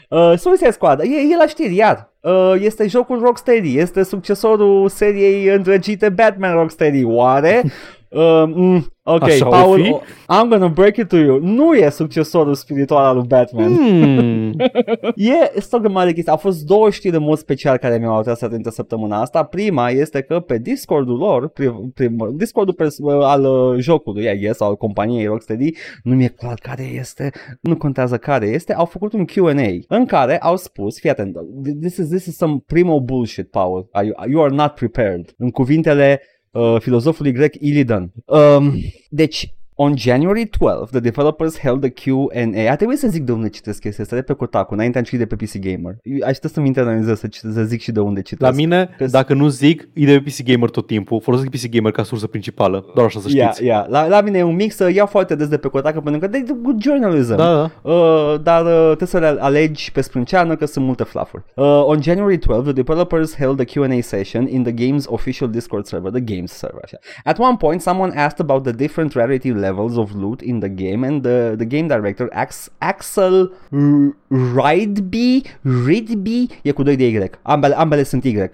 Uh, 0.09 0.37
Suicide 0.37 0.71
Squad. 0.71 1.01
E, 1.01 1.33
e 1.33 1.37
la 1.37 1.47
știri, 1.47 1.75
iar. 1.75 2.13
Uh, 2.21 2.55
este 2.59 2.87
jocul 2.87 3.21
Rocksteady. 3.21 3.79
Este 3.79 4.03
succesorul 4.03 4.89
seriei 4.89 5.47
îndrăgite 5.47 6.09
Batman 6.09 6.53
Rocksteady. 6.53 7.05
Oare? 7.05 7.63
Uh, 8.16 8.43
mm, 8.47 8.86
ok, 9.02 9.22
Așa 9.22 9.47
o 9.47 9.51
Paul, 9.51 9.82
fi? 9.82 9.90
o- 9.90 10.01
I'm 10.28 10.48
gonna 10.48 10.68
break 10.68 10.97
it 10.97 11.09
to 11.09 11.16
you. 11.16 11.38
Nu 11.40 11.74
e 11.74 11.88
succesorul 11.88 12.55
spiritual 12.55 13.05
al 13.05 13.16
lui 13.16 13.26
Batman. 13.26 13.74
Hmm. 13.74 14.55
E 15.55 15.60
stoc 15.60 15.82
de 15.82 15.88
mare 15.88 16.12
chestie. 16.12 16.32
Au 16.32 16.38
fost 16.38 16.64
două 16.64 16.90
știri 16.90 17.16
în 17.16 17.22
mod 17.22 17.38
special 17.38 17.76
care 17.76 17.98
mi-au 17.98 18.16
atras 18.16 18.40
atenția 18.40 18.70
săptămâna 18.70 19.20
asta. 19.20 19.43
Prima 19.43 19.90
este 19.90 20.20
că 20.20 20.40
pe 20.40 20.59
Discordul 20.59 21.16
lor, 21.16 21.48
prim, 21.48 21.90
prim, 21.94 22.30
Discordul 22.36 22.74
pers- 22.74 22.98
al 23.22 23.44
uh, 23.44 23.78
jocului, 23.80 24.24
I 24.24 24.38
guess, 24.40 24.60
al 24.60 24.76
companiei 24.76 25.26
Rocksteady, 25.26 25.72
nu 26.02 26.14
mi-e 26.14 26.28
clar 26.28 26.59
care 26.62 26.82
este, 26.82 27.30
nu 27.60 27.76
contează 27.76 28.16
care 28.16 28.47
este, 28.47 28.74
au 28.74 28.84
făcut 28.84 29.12
un 29.12 29.24
Q&A 29.24 29.94
în 29.97 30.06
care 30.06 30.38
au 30.38 30.56
spus, 30.56 30.98
fii 31.01 31.10
atent, 31.10 31.36
this 31.80 31.97
is, 31.97 32.09
this 32.09 32.26
is 32.26 32.36
some 32.36 32.62
primo 32.66 33.01
bullshit, 33.01 33.51
Paul, 33.51 33.88
Are 33.93 34.06
you, 34.06 34.14
you 34.30 34.43
are 34.44 34.55
not 34.55 34.72
prepared, 34.74 35.34
în 35.38 35.51
cuvintele 35.51 36.20
uh, 36.57 36.81
filozofului 36.81 37.33
grec 37.33 37.55
Illidan. 37.61 38.12
Um, 38.24 38.74
deci, 39.09 39.55
On 39.78 39.94
January 39.97 40.47
12, 40.47 40.90
the 40.90 41.01
developers 41.01 41.59
held 41.59 41.85
a 41.85 41.89
Q&A. 41.89 42.70
A 42.70 42.77
trebuit 42.77 42.98
să 42.98 43.09
zic 43.09 43.23
de 43.23 43.32
unde 43.32 43.48
citesc 43.48 43.81
chestia 43.81 44.05
asta, 44.05 44.16
de 44.16 44.23
pe 44.23 44.32
Kotaku, 44.32 44.74
înainte 44.74 44.98
am 44.98 45.05
citit 45.05 45.19
de 45.19 45.27
pe 45.27 45.44
PC 45.44 45.59
Gamer. 45.59 45.97
Eu 46.03 46.16
Aș 46.27 46.36
să-mi 46.40 46.66
internalizez 46.66 47.19
să, 47.19 47.27
citesc, 47.27 47.55
să 47.55 47.62
zic 47.62 47.81
și 47.81 47.93
de 47.93 48.01
unde 48.01 48.23
citesc. 48.23 48.51
La 48.51 48.57
mine, 48.57 48.89
Că- 48.98 49.05
dacă 49.07 49.35
nu 49.35 49.48
zic, 49.48 49.89
e 49.93 50.05
de 50.05 50.12
pe 50.20 50.31
PC 50.31 50.43
Gamer 50.53 50.70
tot 50.70 50.86
timpul. 50.86 51.20
Folosesc 51.20 51.51
PC 51.51 51.70
Gamer 51.70 51.93
ca 51.93 52.03
sursă 52.03 52.27
principală. 52.27 52.85
Doar 52.94 53.07
așa 53.07 53.20
să 53.20 53.27
Yeah, 53.31 53.48
știți. 53.53 53.66
yeah. 53.66 53.86
La, 53.89 54.07
la 54.07 54.20
mine 54.20 54.39
e 54.39 54.43
un 54.43 54.55
mix, 54.55 54.74
să 54.74 54.90
iau 54.93 55.07
foarte 55.07 55.35
des 55.35 55.48
de 55.48 55.57
pe 55.57 55.69
Kotaku 55.69 56.01
pentru 56.01 56.20
că 56.20 56.27
de 56.27 56.44
good 56.62 56.82
journalism. 56.82 57.36
Da, 57.36 57.55
da. 57.82 57.90
Uh, 57.90 58.35
dar 58.43 58.65
uh, 58.65 58.82
trebuie 58.85 59.09
să 59.09 59.19
le 59.19 59.36
alegi 59.39 59.93
pe 59.93 60.01
sprânceană 60.01 60.57
că 60.57 60.66
sunt 60.66 60.85
multe 60.85 61.03
fluffuri. 61.05 61.43
Uh, 61.55 61.65
on 61.85 62.03
January 62.03 62.39
12, 62.39 62.73
the 62.73 62.82
developers 62.82 63.36
held 63.36 63.61
a 63.61 63.65
Q&A 63.65 64.01
session 64.01 64.47
in 64.48 64.62
the 64.62 64.73
game's 64.73 65.05
official 65.07 65.48
Discord 65.51 65.85
server, 65.86 66.11
the 66.11 66.35
games 66.35 66.53
server. 66.53 66.81
Așa. 66.85 66.98
At 67.24 67.39
one 67.39 67.57
point, 67.57 67.81
someone 67.81 68.12
asked 68.16 68.40
about 68.48 68.62
the 68.62 68.73
different 68.73 69.12
rarity 69.12 69.48
levels 69.48 69.65
of 69.97 70.14
loot 70.14 70.43
in 70.43 70.60
the 70.60 70.68
game 70.68 71.05
and 71.05 71.22
the, 71.22 71.55
the 71.59 71.64
game 71.64 71.88
director 71.88 72.28
Ax- 72.32 72.70
Axel 72.80 73.51
R- 73.72 74.14
Rideby, 74.30 75.47
Ridby, 75.64 76.48
e 76.62 76.72
cu 76.72 76.82
2 76.82 76.97
de 76.97 77.06
Y. 77.06 77.30
Ambele, 77.43 77.74
ambele 77.74 78.05
sunt 78.05 78.24
Y. 78.24 78.51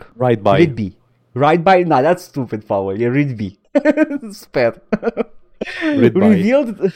Ridby. 0.58 0.96
Right 1.34 1.64
by, 1.64 1.84
nah, 1.84 2.02
that's 2.02 2.24
stupid, 2.24 2.66
Paul. 2.66 3.00
E 3.00 3.08
Ridby. 3.08 3.58
Sper. 4.32 4.74
Revealed 5.80 6.76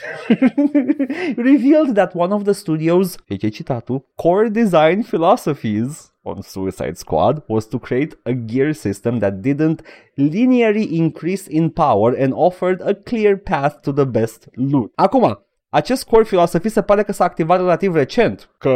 revealed 1.37 1.95
that 1.95 2.15
one 2.15 2.33
of 2.33 2.45
the 2.45 2.53
studio's 2.55 3.17
citatul, 3.31 4.03
core 4.19 4.49
design 4.49 5.03
philosophies 5.05 6.11
on 6.27 6.43
Suicide 6.43 6.97
Squad 6.97 7.43
was 7.47 7.67
to 7.67 7.79
create 7.79 8.17
a 8.25 8.33
gear 8.33 8.73
system 8.73 9.19
that 9.19 9.41
didn't 9.41 9.83
linearly 10.19 10.91
increase 10.91 11.47
in 11.49 11.71
power 11.71 12.13
and 12.23 12.33
offered 12.35 12.81
a 12.81 12.95
clear 12.95 13.37
path 13.37 13.81
to 13.83 13.93
the 13.93 14.05
best 14.05 14.49
loot. 14.55 14.93
Acum, 14.95 15.39
acest 15.69 16.05
core 16.07 16.25
philosophy 16.25 16.69
se 16.69 16.83
pare 16.83 17.03
că 17.03 17.13
s-a 17.13 17.25
activat 17.25 17.59
relativ 17.59 17.95
recent, 17.95 18.51
că 18.59 18.71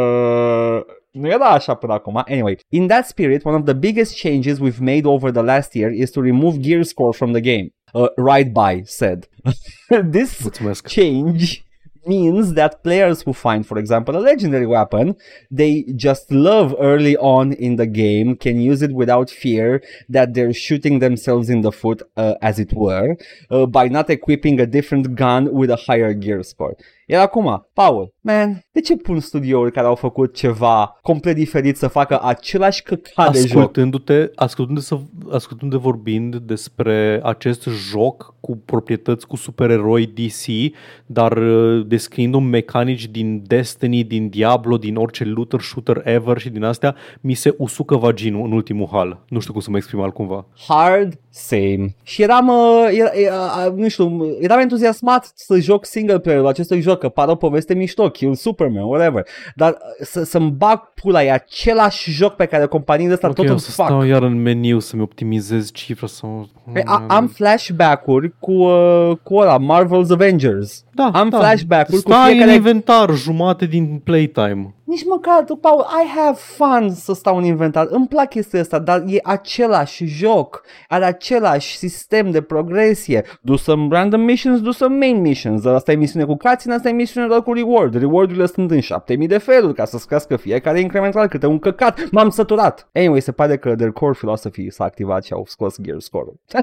nu 1.11 1.27
era 1.27 1.45
așa 1.45 1.73
până 1.73 1.93
acum. 1.93 2.23
Anyway, 2.27 2.57
in 2.69 2.87
that 2.87 3.05
spirit, 3.05 3.45
one 3.45 3.55
of 3.55 3.63
the 3.63 3.73
biggest 3.73 4.15
changes 4.15 4.57
we've 4.59 4.79
made 4.79 5.05
over 5.05 5.31
the 5.31 5.41
last 5.41 5.73
year 5.75 5.91
is 5.91 6.09
to 6.09 6.21
remove 6.21 6.57
gear 6.57 6.83
score 6.83 7.13
from 7.13 7.31
the 7.31 7.41
game. 7.41 7.69
Uh, 7.93 8.07
right 8.15 8.53
by 8.53 8.81
said. 8.85 9.27
This 10.11 10.41
Mulțumesc. 10.41 10.87
change 10.87 11.65
means 12.05 12.53
that 12.53 12.83
players 12.83 13.21
who 13.21 13.33
find, 13.33 13.65
for 13.65 13.77
example, 13.77 14.15
a 14.17 14.19
legendary 14.19 14.67
weapon 14.67 15.15
they 15.49 15.83
just 15.95 16.31
love 16.31 16.75
early 16.79 17.17
on 17.17 17.53
in 17.53 17.75
the 17.75 17.85
game 17.85 18.35
can 18.35 18.59
use 18.59 18.81
it 18.81 18.93
without 18.93 19.29
fear 19.29 19.81
that 20.09 20.33
they're 20.33 20.53
shooting 20.53 20.99
themselves 20.99 21.49
in 21.49 21.61
the 21.61 21.71
foot, 21.71 22.01
uh, 22.17 22.35
as 22.41 22.59
it 22.59 22.73
were, 22.73 23.15
uh, 23.49 23.65
by 23.65 23.87
not 23.87 24.09
equipping 24.09 24.59
a 24.59 24.65
different 24.65 25.15
gun 25.15 25.53
with 25.53 25.69
a 25.69 25.75
higher 25.75 26.13
gear 26.13 26.43
score. 26.43 26.75
Iar 27.11 27.21
acum, 27.21 27.67
Paul, 27.73 28.13
man, 28.21 28.65
de 28.71 28.81
ce 28.81 28.97
pun 28.97 29.19
studiouri 29.19 29.71
care 29.71 29.87
au 29.87 29.95
făcut 29.95 30.35
ceva 30.35 30.99
complet 31.01 31.35
diferit 31.35 31.77
să 31.77 31.87
facă 31.87 32.19
același 32.23 32.83
căcat 32.83 33.31
de 33.31 33.39
joc? 33.39 33.47
Ascultându-te, 33.47 34.29
ascultându-te, 34.35 34.85
să, 34.85 34.99
ascultându-te 35.31 35.81
vorbind 35.81 36.35
despre 36.35 37.19
acest 37.23 37.67
joc 37.91 38.35
cu 38.39 38.57
proprietăți 38.57 39.27
cu 39.27 39.35
supereroi 39.35 40.05
DC, 40.05 40.73
dar 41.05 41.37
uh, 41.37 41.85
descriind 41.87 42.35
mecanici 42.35 43.07
din 43.07 43.43
Destiny, 43.45 44.03
din 44.03 44.29
Diablo, 44.29 44.77
din 44.77 44.95
orice 44.95 45.23
looter 45.23 45.61
shooter 45.61 46.01
ever 46.05 46.37
și 46.37 46.49
din 46.49 46.63
astea, 46.63 46.95
mi 47.21 47.33
se 47.33 47.55
usucă 47.57 47.95
vaginul 47.95 48.45
în 48.45 48.51
ultimul 48.51 48.87
hal. 48.91 49.23
Nu 49.27 49.39
știu 49.39 49.53
cum 49.53 49.61
să 49.61 49.69
mă 49.69 49.77
exprim 49.77 50.01
altcumva. 50.01 50.45
Hard, 50.67 51.19
same. 51.29 51.95
Și 52.03 52.21
eram, 52.21 52.47
uh, 52.47 52.87
era, 52.91 53.09
era, 53.13 53.73
nu 53.75 53.87
știu, 53.87 54.35
eram 54.39 54.59
entuziasmat 54.59 55.31
să 55.35 55.59
joc 55.59 55.85
single 55.85 56.19
player 56.19 56.45
acestui 56.45 56.81
joc, 56.81 57.00
că 57.01 57.09
pare 57.09 57.31
o 57.31 57.35
poveste 57.35 57.73
mișto, 57.73 58.09
Kill 58.09 58.35
Superman, 58.35 58.83
whatever. 58.83 59.25
Dar 59.55 59.69
uh, 59.69 60.05
să, 60.05 60.23
să-mi 60.23 60.51
bag 60.51 60.93
pula, 60.93 61.23
e 61.23 61.31
același 61.31 62.11
joc 62.11 62.33
pe 62.35 62.45
care 62.45 62.65
companiile 62.65 63.13
astea 63.13 63.29
Ok, 63.29 63.35
tot 63.35 63.47
o 63.47 63.51
îmi 63.51 63.59
să 63.59 63.71
fac. 63.71 63.85
stau 63.85 64.03
iar 64.03 64.21
în 64.21 64.41
meniu 64.41 64.79
să-mi 64.79 65.01
optimizez 65.01 65.71
cifra 65.71 66.07
sau... 66.07 66.49
Păi, 66.73 66.81
a, 66.85 67.05
am 67.07 67.27
flashback-uri 67.27 68.33
cu, 68.39 68.51
uh, 68.51 69.17
cu 69.23 69.35
ăla, 69.35 69.57
Marvel's 69.57 70.09
Avengers. 70.09 70.83
Da, 71.09 71.19
am 71.19 71.29
da. 71.29 71.37
flashback-uri 71.37 72.01
cu 72.01 72.11
Stai 72.11 72.29
fiecare... 72.29 72.49
în 72.49 72.55
inventar 72.55 73.13
jumate 73.15 73.65
din 73.65 74.01
playtime. 74.03 74.75
Nici 74.91 75.05
măcar, 75.05 75.43
tu, 75.43 75.55
Paul, 75.55 75.85
I 76.03 76.07
have 76.15 76.37
fun 76.37 76.89
să 76.89 77.13
stau 77.13 77.37
în 77.37 77.43
inventar. 77.43 77.87
Îmi 77.89 78.07
plac 78.07 78.29
chestia 78.29 78.59
asta, 78.59 78.79
dar 78.79 79.03
e 79.07 79.19
același 79.23 80.05
joc. 80.05 80.63
Are 80.87 81.05
același 81.05 81.77
sistem 81.77 82.31
de 82.31 82.41
progresie. 82.41 83.25
Do 83.41 83.55
some 83.55 83.87
random 83.89 84.21
missions, 84.21 84.61
do 84.61 84.71
some 84.71 84.97
main 84.97 85.21
missions. 85.21 85.65
Asta 85.65 85.91
e 85.91 85.95
misiune 85.95 86.25
cu 86.25 86.35
cutscene, 86.35 86.73
asta 86.73 86.89
e 86.89 86.91
misiune 86.91 87.27
doar 87.27 87.43
cu 87.43 87.53
reward. 87.53 87.95
Reward-urile 87.95 88.45
sunt 88.45 88.71
în 88.71 88.79
7000 88.79 89.27
de 89.27 89.37
feluri 89.37 89.73
ca 89.73 89.85
să-ți 89.85 90.07
crească 90.07 90.35
fiecare 90.35 90.79
incremental 90.79 91.27
câte 91.27 91.45
un 91.45 91.59
căcat. 91.59 92.09
M-am 92.11 92.29
săturat. 92.29 92.89
Anyway, 92.93 93.21
se 93.21 93.31
pare 93.31 93.57
că 93.57 93.75
their 93.75 93.91
core 93.91 94.13
philosophy 94.13 94.69
s-a 94.69 94.83
activat 94.83 95.23
și 95.23 95.33
au 95.33 95.43
scos 95.47 95.75
gear 95.81 95.99
score-ul. 95.99 96.39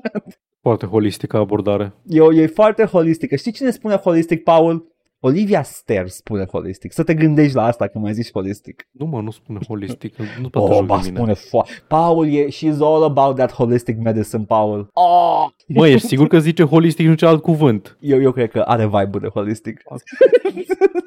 Foarte 0.68 0.86
holistică 0.86 1.36
abordare. 1.36 1.92
E, 2.06 2.20
o- 2.20 2.32
e 2.34 2.46
foarte 2.46 2.84
holistică. 2.84 3.36
Știi 3.36 3.52
cine 3.52 3.70
spune 3.70 3.94
holistic, 3.94 4.42
Paul? 4.42 4.86
Olivia 5.20 5.62
Ster 5.62 6.08
spune 6.08 6.46
holistic. 6.52 6.92
Să 6.92 7.02
te 7.02 7.14
gândești 7.14 7.54
la 7.54 7.62
asta 7.64 7.86
când 7.86 8.04
mai 8.04 8.12
zici 8.12 8.30
holistic. 8.32 8.88
Nu 8.90 9.06
mă, 9.06 9.20
nu 9.20 9.30
spune 9.30 9.58
holistic, 9.68 10.16
nu 10.40 10.48
toată 10.48 10.68
Oh, 10.70 10.76
joc 10.76 10.86
ba, 10.86 10.96
de 11.02 11.10
mine. 11.10 11.16
spune 11.16 11.32
fo- 11.34 11.86
Paul 11.88 12.26
e, 12.32 12.46
she's 12.46 12.78
all 12.80 13.02
about 13.02 13.36
that 13.36 13.52
holistic 13.52 13.98
medicine, 14.02 14.44
Paul. 14.44 14.88
Oh! 14.92 15.46
Mă, 15.66 15.88
ești 15.88 16.06
sigur 16.06 16.26
că 16.26 16.38
zice 16.38 16.62
holistic 16.64 17.04
și 17.04 17.10
nu 17.10 17.16
ce 17.16 17.26
alt 17.26 17.42
cuvânt? 17.42 17.96
Eu, 18.00 18.20
eu 18.22 18.32
cred 18.32 18.50
că 18.50 18.60
are 18.60 18.84
vibe 18.86 19.18
de 19.18 19.28
holistic. 19.34 19.80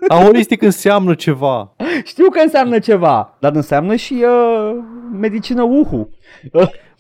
A 0.08 0.16
holistic 0.24 0.62
înseamnă 0.62 1.14
ceva. 1.16 1.76
Știu 2.04 2.30
că 2.30 2.40
înseamnă 2.40 2.80
ceva, 2.80 3.38
dar 3.40 3.56
înseamnă 3.56 3.96
și 3.96 4.14
uh, 4.14 4.76
medicină 5.20 5.62
uhu. 5.64 6.10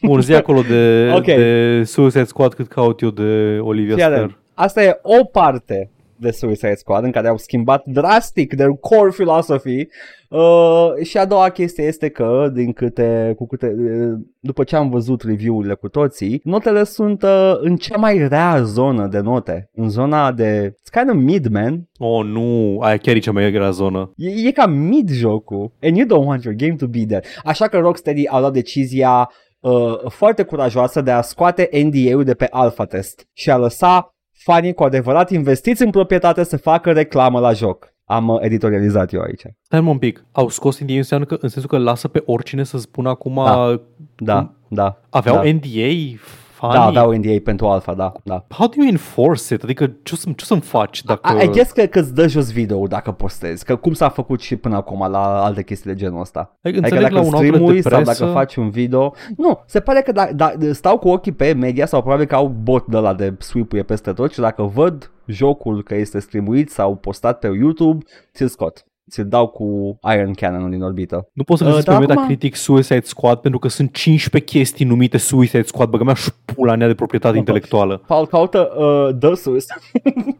Bun, 0.02 0.22
zi 0.22 0.34
acolo 0.34 0.61
de, 0.61 1.10
Ok. 1.15 1.26
de 1.26 1.84
Suicide 1.86 2.23
Squad 2.23 2.53
cât 2.53 2.68
caut 2.68 2.99
eu 3.02 3.10
de 3.10 3.57
Olivia 3.61 3.95
Fii 3.95 4.03
atent. 4.03 4.30
Ster. 4.30 4.40
Asta 4.53 4.84
e 4.84 4.99
o 5.02 5.23
parte 5.23 5.91
de 6.22 6.32
Suicide 6.32 6.73
Squad 6.76 7.03
în 7.03 7.11
care 7.11 7.28
au 7.28 7.38
schimbat 7.38 7.84
drastic 7.86 8.56
their 8.56 8.69
core 8.80 9.10
philosophy 9.10 9.88
uh, 10.30 11.03
și 11.03 11.18
a 11.18 11.26
doua 11.26 11.49
chestie 11.49 11.84
este 11.84 12.10
că 12.10 12.49
din 12.53 12.72
câte, 12.73 13.34
cu 13.38 13.48
câte, 13.48 13.76
uh, 13.78 14.19
după 14.40 14.64
ce 14.64 14.76
am 14.76 14.90
văzut 14.90 15.22
review-urile 15.22 15.73
cu 15.73 15.88
toții 15.90 16.41
notele 16.44 16.84
sunt 16.84 17.23
uh, 17.23 17.53
în 17.60 17.76
cea 17.76 17.98
mai 17.98 18.28
rea 18.28 18.61
zonă 18.64 19.07
de 19.07 19.19
note 19.19 19.69
în 19.73 19.90
zona 19.90 20.32
de 20.32 20.69
it's 20.69 20.99
kind 20.99 21.10
of 21.10 21.15
mid 21.23 21.48
man 21.48 21.90
Oh, 21.98 22.26
nu, 22.26 22.78
aia 22.80 22.98
chiar 22.98 23.15
e 23.15 23.19
cea 23.19 23.32
mai 23.32 23.52
grea 23.52 23.69
zonă. 23.69 24.11
E, 24.15 24.48
e 24.48 24.52
ca 24.52 24.65
mid 24.65 25.10
jocul 25.10 25.72
and 25.82 25.98
you 25.98 26.06
don't 26.07 26.28
want 26.28 26.44
your 26.44 26.56
game 26.56 26.76
to 26.76 26.88
be 26.88 27.06
there. 27.07 27.23
Așa 27.44 27.68
că 27.68 27.78
Rocksteady 27.78 28.28
a 28.28 28.40
luat 28.40 28.53
decizia 28.53 29.30
uh, 29.62 30.00
foarte 30.10 30.44
curajoasă 30.44 31.02
de 31.02 31.12
a 31.12 31.22
scoate 31.22 31.70
NDA-ul 31.84 32.24
de 32.24 32.34
pe 32.34 32.48
alpha 32.50 32.86
test 32.86 33.28
și 33.34 33.52
a 33.52 33.58
lăsa 33.58 34.16
fanii 34.32 34.74
cu 34.74 34.84
adevărat 34.84 35.30
investiți 35.30 35.82
în 35.82 35.90
proprietate 35.90 36.44
să 36.44 36.58
facă 36.58 36.92
reclamă 36.92 37.40
la 37.40 37.54
joc. 37.54 37.94
am 38.06 38.28
uh, 38.28 38.38
editorializat 38.42 39.14
eu 39.14 39.22
aici. 39.22 39.44
Stai 39.62 39.80
un 39.80 39.98
pic. 39.98 40.26
Au 40.32 40.50
scos 40.50 40.80
NDA 40.80 40.94
înseamnă 40.94 41.26
că, 41.26 41.38
în 41.40 41.50
sensul 41.50 41.70
că 41.70 41.78
lasă 41.78 42.08
pe 42.08 42.24
oricine 42.26 42.64
să 42.64 42.78
spună 42.78 43.10
acum... 43.10 43.36
Da. 43.46 43.80
Da, 44.16 44.54
da. 44.68 45.02
Aveau 45.10 45.36
da. 45.36 45.52
NDA? 45.52 46.20
Funny. 46.62 46.74
Da, 46.74 46.84
aveau 46.84 47.12
NDA 47.12 47.36
pentru 47.44 47.68
alfa, 47.68 47.94
da, 47.94 48.12
da. 48.24 48.46
How 48.50 48.68
do 48.68 48.74
you 48.78 48.88
enforce 48.88 49.54
it? 49.54 49.64
Adică 49.64 49.86
ce 50.04 50.14
o, 50.14 50.18
să, 50.18 50.26
ce 50.26 50.34
o 50.42 50.46
să-mi 50.46 50.62
faci 50.62 51.04
dacă... 51.04 51.42
I 51.44 51.48
guess 51.48 51.72
că, 51.72 51.86
că 51.86 52.00
îți 52.00 52.14
dă 52.14 52.28
jos 52.28 52.52
video 52.52 52.88
dacă 52.88 53.12
postezi, 53.12 53.66
că 53.66 53.76
cum 53.76 53.94
s-a 53.94 54.10
făcut 54.10 54.42
și 54.42 54.56
până 54.56 54.76
acum 54.76 55.08
la 55.12 55.44
alte 55.44 55.64
chestii 55.64 55.90
de 55.90 55.96
genul 55.96 56.20
ăsta. 56.20 56.40
Adică, 56.40 56.80
Adică 56.86 56.96
înțeleg 56.96 57.02
dacă 57.02 57.14
la 57.14 57.22
un 57.22 57.34
outlet 57.34 57.52
de 57.52 57.80
streamui 57.80 57.82
sau 57.82 58.02
presă... 58.02 58.24
dacă 58.24 58.38
faci 58.38 58.56
un 58.56 58.70
video 58.70 59.14
Nu, 59.38 59.60
se 59.66 59.80
pare 59.80 60.02
că 60.02 60.12
da, 60.12 60.30
da, 60.36 60.54
stau 60.72 60.98
cu 60.98 61.08
ochii 61.10 61.32
pe 61.32 61.54
media 61.54 61.86
Sau 61.86 62.02
probabil 62.02 62.26
că 62.26 62.36
au 62.36 62.48
bot 62.48 62.88
de 62.88 62.98
la 62.98 63.14
de 63.14 63.36
sweep 63.40 63.82
peste 63.82 64.14
tot 64.14 64.32
Și 64.32 64.40
dacă 64.40 64.64
văd 64.64 65.12
jocul 65.26 65.84
că 65.84 65.96
este 65.96 66.20
streamuit 66.20 66.70
Sau 66.70 66.96
postat 66.96 67.40
pe 67.40 67.48
YouTube 67.48 68.06
Ți-l 68.34 68.48
scot 68.48 68.86
ți-l 69.10 69.26
dau 69.28 69.48
cu 69.48 69.99
Iron 70.14 70.34
Cannon 70.34 70.69
din 70.69 70.82
orbită. 70.82 71.30
Nu 71.34 71.44
poți 71.44 71.60
să 71.61 71.65
Uh, 71.65 71.69
găsești 71.69 71.90
dar 71.90 71.98
pe 71.99 72.03
acum- 72.03 72.15
Metacritic 72.15 72.56
Suicide 72.56 73.02
Squad 73.03 73.38
pentru 73.40 73.60
că 73.60 73.68
sunt 73.68 73.94
15 73.94 74.57
chestii 74.57 74.86
numite 74.86 75.18
Suicide 75.18 75.61
Squad. 75.61 75.90
Băgă 75.90 76.03
mea 76.03 76.14
și 76.14 76.30
pula 76.45 76.76
mea 76.76 76.88
de 76.88 76.94
proprietate 76.94 77.38
intelectuală. 77.38 78.03
Paul 78.07 78.28
caută 78.28 78.69
uh, 78.78 79.15
The 79.19 79.36
Suicide, 79.36 79.73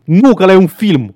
Nu, 0.03 0.33
că 0.33 0.43
ăla 0.43 0.51
e 0.51 0.55
un 0.55 0.67
film. 0.67 1.15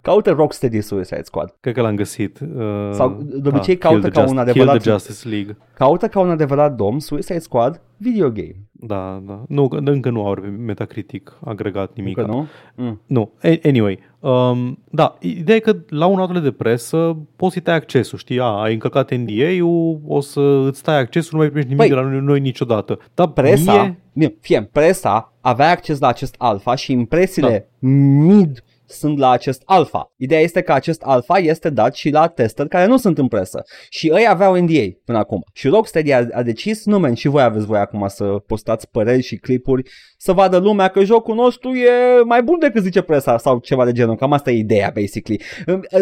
Caută 0.00 0.30
Rocksteady 0.30 0.80
Suicide 0.80 1.22
Squad. 1.22 1.54
Cred 1.60 1.74
că 1.74 1.80
l-am 1.80 1.94
găsit. 1.96 2.40
Uh, 2.40 2.88
Sau, 2.92 3.18
de 3.22 3.48
obicei, 3.48 3.76
Kill 3.76 3.78
caută 3.78 4.08
the 4.08 4.10
ca 4.10 4.20
un 4.20 4.26
Just- 4.26 4.38
adevărat- 4.38 4.52
Kill 4.70 4.80
the 4.80 4.90
Justice 4.90 5.28
League. 5.28 5.56
Caută 5.74 6.08
ca 6.08 6.20
un 6.20 6.30
adevărat 6.30 6.74
domn 6.74 6.98
Suicide 7.00 7.38
Squad 7.38 7.80
video 7.96 8.28
game. 8.30 8.54
Da, 8.72 9.22
da. 9.26 9.42
Nu, 9.48 9.68
că 9.68 9.76
încă 9.84 10.10
nu 10.10 10.26
au 10.26 10.34
pe 10.34 10.46
Metacritic 10.46 11.38
agregat 11.44 11.90
nimic. 11.94 12.14
Că 12.16 12.22
nu? 12.22 12.46
Mm. 12.74 13.00
Nu, 13.06 13.32
A- 13.42 13.58
anyway. 13.68 13.98
Um, 14.20 14.78
da, 14.90 15.16
ideea 15.20 15.56
e 15.56 15.60
că 15.60 15.76
la 15.88 16.06
un 16.06 16.18
outlet 16.18 16.42
de 16.42 16.50
presă 16.50 17.16
poți 17.36 17.52
să-i 17.52 17.62
tai 17.62 17.74
accesul, 17.74 18.18
știi? 18.18 18.40
A, 18.40 18.44
ai 18.44 18.72
încălcat 18.72 19.10
NDA-ul, 19.14 20.00
o 20.06 20.20
să 20.20 20.40
îți 20.40 20.82
tai 20.82 20.98
accesul, 20.98 21.30
nu 21.32 21.38
mai 21.38 21.46
primești 21.46 21.70
nimic 21.74 21.86
Păi, 21.86 21.96
de 21.96 22.02
la 22.02 22.10
noi, 22.12 22.20
noi 22.24 22.40
niciodată. 22.40 22.98
Dar 23.14 23.28
Presa, 23.28 23.72
mie, 23.82 23.98
mie, 24.12 24.36
fie, 24.40 24.68
presa 24.72 25.32
avea 25.40 25.70
acces 25.70 25.98
la 25.98 26.08
acest 26.08 26.34
alfa 26.38 26.74
și 26.74 26.92
impresiile 26.92 27.68
mid 27.78 28.64
sunt 28.86 29.18
la 29.18 29.30
acest 29.30 29.62
alfa. 29.64 30.12
Ideea 30.16 30.40
este 30.40 30.62
că 30.62 30.72
acest 30.72 31.02
alfa 31.02 31.38
este 31.38 31.70
dat 31.70 31.94
și 31.94 32.10
la 32.10 32.28
testări 32.28 32.68
care 32.68 32.86
nu 32.86 32.96
sunt 32.96 33.18
în 33.18 33.28
presă. 33.28 33.62
Și 33.88 34.12
ei 34.16 34.26
aveau 34.28 34.54
NDA 34.54 34.84
până 35.04 35.18
acum. 35.18 35.44
Și 35.52 35.68
Rocksteady 35.68 36.12
a, 36.12 36.26
a 36.32 36.42
decis, 36.42 36.84
nu 36.84 36.98
men, 36.98 37.14
și 37.14 37.28
voi 37.28 37.42
aveți 37.42 37.66
voi 37.66 37.78
acum 37.78 38.08
să 38.08 38.24
postați 38.24 38.90
păreri 38.90 39.22
și 39.22 39.36
clipuri, 39.36 39.90
să 40.26 40.32
vadă 40.32 40.56
lumea 40.56 40.88
că 40.88 41.04
jocul 41.04 41.34
nostru 41.34 41.70
e 41.74 41.90
mai 42.24 42.42
bun 42.42 42.58
decât 42.58 42.82
zice 42.82 43.00
presa 43.02 43.38
sau 43.38 43.58
ceva 43.58 43.84
de 43.84 43.92
genul. 43.92 44.16
Cam 44.16 44.32
asta 44.32 44.50
e 44.50 44.56
ideea, 44.58 44.92
basically. 44.94 45.40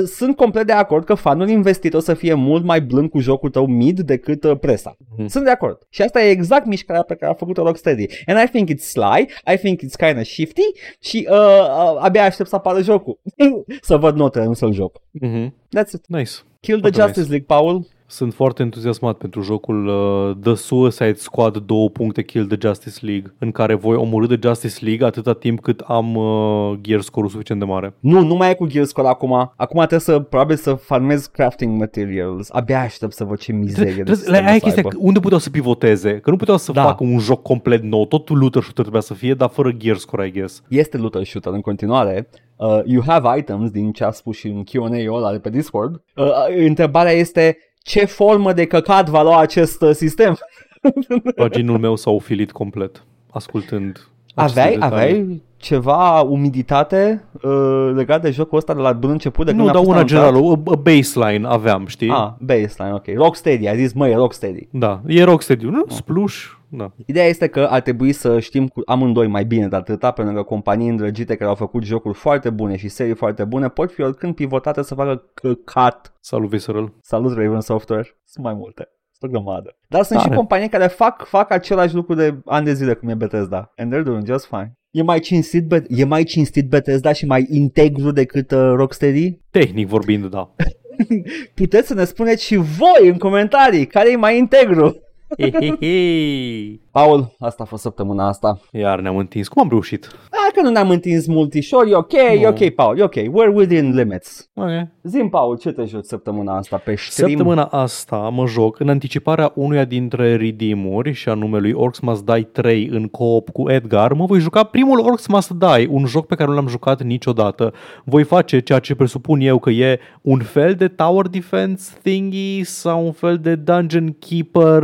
Sunt 0.07 0.37
complet 0.37 0.67
de 0.67 0.73
acord 0.73 1.05
că 1.05 1.15
fanul 1.15 1.49
investit 1.49 1.95
o 1.95 2.01
să 2.01 2.15
fie 2.15 2.35
mult 2.35 2.65
mai 2.65 2.81
blând 2.81 3.11
cu 3.11 3.19
jocul 3.19 3.51
tău 3.51 3.67
mid 3.67 4.01
decât 4.01 4.45
uh, 4.45 4.59
presa. 4.59 4.97
Mhm. 5.17 5.27
Sunt 5.27 5.45
de 5.45 5.51
acord. 5.51 5.79
Și 5.89 6.03
asta 6.03 6.23
e 6.23 6.31
exact 6.31 6.67
mișcarea 6.67 7.03
pe 7.03 7.15
care 7.15 7.33
a 7.33 7.35
făcut-o 7.35 7.63
Rocksteady. 7.63 8.07
And 8.27 8.39
I 8.45 8.51
think 8.51 8.69
it's 8.71 8.85
sly, 8.85 9.29
I 9.55 9.57
think 9.57 9.81
it's 9.81 10.07
kind 10.07 10.17
of 10.19 10.25
shifty 10.25 10.63
și 11.01 11.29
uh, 11.31 11.37
uh, 11.37 11.97
abia 11.99 12.25
aștept 12.25 12.49
să 12.49 12.57
apară 12.57 12.83
jocul. 12.83 13.19
să 13.81 13.97
văd 13.97 14.17
notele, 14.17 14.45
nu 14.45 14.53
să-l 14.55 14.73
joc. 14.73 15.01
uh-huh. 15.23 15.47
That's 15.79 15.93
it. 15.95 16.05
nice. 16.07 16.33
Kill 16.61 16.81
the 16.81 16.91
Foarte 16.91 17.01
Justice 17.01 17.21
nice. 17.21 17.31
League, 17.31 17.47
Paul. 17.47 17.87
Sunt 18.15 18.35
foarte 18.35 18.63
entuziasmat 18.63 19.17
pentru 19.17 19.41
jocul 19.43 19.87
uh, 19.87 20.37
The 20.43 20.55
Suicide 20.55 21.13
Squad 21.15 21.57
2. 21.57 21.91
puncte 21.93 22.23
Kill 22.23 22.47
the 22.47 22.57
Justice 22.61 23.07
League, 23.07 23.35
în 23.39 23.51
care 23.51 23.75
voi 23.75 23.97
omorâ 23.97 24.27
The 24.27 24.39
Justice 24.43 24.85
League 24.85 25.07
atâta 25.07 25.33
timp 25.33 25.61
cât 25.61 25.81
am 25.81 26.15
uh, 26.17 26.73
gear 26.81 27.01
score 27.01 27.29
suficient 27.29 27.61
de 27.61 27.67
mare. 27.67 27.95
Nu, 28.01 28.21
nu 28.21 28.35
mai 28.35 28.51
e 28.51 28.55
cu 28.55 28.67
Gear 28.67 28.85
Score 28.85 29.09
acum. 29.09 29.33
Acum 29.57 29.79
trebuie 29.79 29.99
să, 30.01 30.19
probabil 30.19 30.57
să 30.57 30.75
farmez 30.75 31.27
crafting 31.27 31.79
materials. 31.79 32.49
Abia 32.51 32.81
aștept 32.81 33.13
să 33.13 33.25
văd 33.25 33.39
ce 33.39 33.53
mizerie 33.53 33.85
de 33.85 33.93
Trebuie- 33.93 34.15
sistem 34.17 34.33
La 34.35 34.41
aia 34.41 34.51
o 34.53 34.55
e 34.55 34.59
să 34.59 34.65
chestia, 34.65 34.83
aibă. 34.83 34.97
că 34.97 35.05
unde 35.07 35.21
puteau 35.21 35.41
să 35.41 35.51
pivoteze? 35.51 36.19
Că 36.19 36.31
nu 36.31 36.37
puteau 36.37 36.57
să 36.57 36.73
Da. 36.73 36.83
facă 36.83 37.05
un 37.05 37.19
joc 37.19 37.43
complet 37.43 37.83
nou. 37.83 38.07
Totul 38.07 38.39
looter 38.39 38.61
shooter 38.63 38.83
trebuia 38.83 39.03
să 39.03 39.15
fie, 39.15 39.35
dar 39.35 39.49
fără 39.49 39.71
gear 39.71 39.97
score, 39.97 40.27
I 40.27 40.33
guess. 40.33 40.63
Este 40.69 40.97
looter 40.97 41.25
shooter 41.25 41.53
în 41.53 41.61
continuare. 41.61 42.29
Uh, 42.57 42.81
you 42.85 43.03
have 43.07 43.39
items 43.39 43.71
din 43.71 43.93
ce 43.93 44.05
a 44.05 44.11
spus 44.11 44.37
și 44.37 44.47
în 44.47 44.63
Q&A-ul 44.65 45.17
ăla 45.17 45.31
de 45.33 45.39
pe 45.39 45.51
Discord. 45.51 46.03
Uh, 46.17 46.27
întrebarea 46.67 47.13
este 47.13 47.57
ce 47.85 48.05
formă 48.05 48.53
de 48.53 48.67
căcat 48.67 49.09
va 49.09 49.23
lua 49.23 49.39
acest 49.41 49.83
uh, 49.83 49.91
sistem? 49.93 50.37
Vaginul 51.37 51.79
meu 51.79 51.97
s-a 51.97 52.11
ofilit 52.11 52.53
complet, 52.53 53.05
ascultând 53.31 54.09
aceste 54.35 54.61
Aveai, 54.61 54.75
detalii. 54.75 54.95
aveai 54.97 55.43
ceva 55.57 56.21
umiditate 56.21 57.25
uh, 57.43 57.91
legat 57.95 58.23
de 58.23 58.31
jocul 58.31 58.59
ăsta 58.59 58.75
de 58.75 58.81
la 58.81 58.93
bun 58.93 59.11
început? 59.11 59.45
De 59.47 59.51
când 59.51 59.63
Nu, 59.63 59.69
a 59.69 59.73
dar 59.73 59.83
fost 59.83 59.89
una 59.89 59.97
anunțat? 59.99 60.19
generală, 60.19 60.61
a, 60.67 60.71
a 60.73 60.75
baseline 60.77 61.47
aveam, 61.49 61.87
știi? 61.87 62.09
Ah, 62.11 62.29
baseline, 62.41 62.95
ok. 62.95 63.05
Rocksteady, 63.17 63.69
a 63.69 63.75
zis, 63.75 63.93
măi, 63.93 64.13
Rocksteady. 64.15 64.69
Da, 64.71 65.01
e 65.07 65.25
Rocksteady, 65.25 65.65
nu? 65.65 65.85
Spluș, 65.89 66.47
da. 66.77 66.93
Ideea 67.07 67.27
este 67.27 67.47
că 67.47 67.61
ar 67.61 67.81
trebui 67.81 68.13
să 68.13 68.41
știm 68.41 68.69
cu 68.69 68.83
amândoi 68.87 69.27
mai 69.27 69.45
bine 69.45 69.69
de 69.69 69.77
atâta, 69.77 70.11
pentru 70.11 70.35
că 70.35 70.43
companii 70.43 70.89
îndrăgite 70.89 71.37
care 71.37 71.49
au 71.51 71.57
făcut 71.57 71.83
jocuri 71.83 72.15
foarte 72.19 72.51
bune 72.51 72.77
și 72.77 72.89
serii 72.89 73.15
foarte 73.15 73.45
bune 73.45 73.69
pot 73.69 73.93
fi 73.93 74.01
oricând 74.01 74.35
pivotate 74.35 74.83
să 74.83 74.95
facă 74.95 75.31
căcat. 75.35 76.17
Salut, 76.21 76.49
Visceral. 76.49 76.93
Salut 77.01 77.37
Raven 77.37 77.61
Software. 77.61 78.17
Sunt 78.25 78.45
mai 78.45 78.55
multe. 78.55 78.89
Sunt 79.19 79.31
o 79.33 79.35
grămadă. 79.35 79.77
Dar 79.89 80.03
sunt 80.03 80.19
Tare. 80.19 80.31
și 80.31 80.37
companii 80.37 80.69
care 80.69 80.87
fac, 80.87 81.25
fac 81.27 81.51
același 81.51 81.95
lucru 81.95 82.15
de 82.15 82.35
ani 82.45 82.65
de 82.65 82.73
zile 82.73 82.95
cum 82.95 83.09
e 83.09 83.15
Bethesda. 83.15 83.73
And 83.77 83.95
they're 83.95 84.05
doing 84.05 84.27
just 84.27 84.47
fine. 84.47 84.79
E 84.91 85.03
mai 85.03 85.19
cinstit, 85.19 85.75
Beth- 85.75 85.87
e 85.89 86.05
mai 86.05 86.25
cinstit 86.25 86.69
Bethesda 86.69 87.13
și 87.13 87.27
mai 87.27 87.47
integru 87.51 88.11
decât 88.11 88.51
uh, 88.51 88.73
Rocksteady? 88.75 89.39
Tehnic 89.51 89.89
vorbind, 89.89 90.27
da. 90.27 90.55
Puteți 91.55 91.87
să 91.87 91.95
ne 91.95 92.05
spuneți 92.05 92.45
și 92.45 92.57
voi 92.57 93.09
în 93.09 93.19
comentarii 93.19 93.87
care 93.87 94.11
e 94.11 94.17
mai 94.17 94.39
integru. 94.39 94.97
Hehehe. 95.39 96.79
Paul, 96.95 97.35
asta 97.39 97.63
a 97.63 97.67
fost 97.67 97.83
săptămâna 97.83 98.29
asta. 98.29 98.61
Iar 98.71 99.01
ne-am 99.01 99.17
întins. 99.17 99.49
Cum 99.49 99.63
am 99.63 99.69
reușit? 99.69 100.09
Dacă 100.31 100.67
nu 100.67 100.73
ne-am 100.73 100.91
întins 100.91 101.27
multișor, 101.27 101.87
e 101.87 101.95
ok, 101.95 102.13
e 102.13 102.41
Nu. 102.43 102.49
ok, 102.49 102.69
Paul, 102.69 102.99
e 102.99 103.03
ok. 103.03 103.15
We're 103.15 103.55
within 103.55 103.95
limits. 103.95 104.51
Ok. 104.55 104.69
Zim, 105.03 105.29
Paul, 105.29 105.59
ce 105.59 105.73
te 105.73 105.85
joci 105.85 106.05
săptămâna 106.05 106.57
asta 106.57 106.77
pe 106.77 106.95
stream? 106.95 107.29
Săptămâna 107.29 107.65
asta 107.65 108.17
mă 108.17 108.47
joc 108.47 108.81
în 108.81 108.89
anticiparea 108.89 109.53
unuia 109.55 109.85
dintre 109.85 110.37
redeem-uri 110.37 111.13
și 111.13 111.29
anume 111.29 111.59
lui 111.59 111.73
Orcs 111.73 111.99
Must 111.99 112.25
Die 112.25 112.43
3 112.53 112.89
în 112.93 113.09
co-op 113.09 113.51
cu 113.51 113.71
Edgar. 113.71 114.13
Mă 114.13 114.25
voi 114.25 114.39
juca 114.41 114.63
primul 114.63 115.01
Orcs 115.01 115.27
Must 115.27 115.51
Die, 115.51 115.89
un 115.91 116.07
joc 116.07 116.27
pe 116.27 116.35
care 116.35 116.49
nu 116.49 116.55
l-am 116.55 116.69
jucat 116.69 117.03
niciodată. 117.03 117.73
Voi 118.05 118.23
face 118.23 118.61
ceea 118.61 118.79
ce 118.79 118.95
presupun 118.95 119.41
eu 119.41 119.59
că 119.59 119.71
e 119.71 119.99
un 120.23 120.39
fel 120.39 120.75
de 120.75 120.89
tower 120.89 121.27
defense 121.27 121.93
thingy 122.03 122.65
sau 122.65 123.05
un 123.05 123.13
fel 123.13 123.39
de 123.39 123.55
dungeon 123.55 124.17
keeper, 124.19 124.83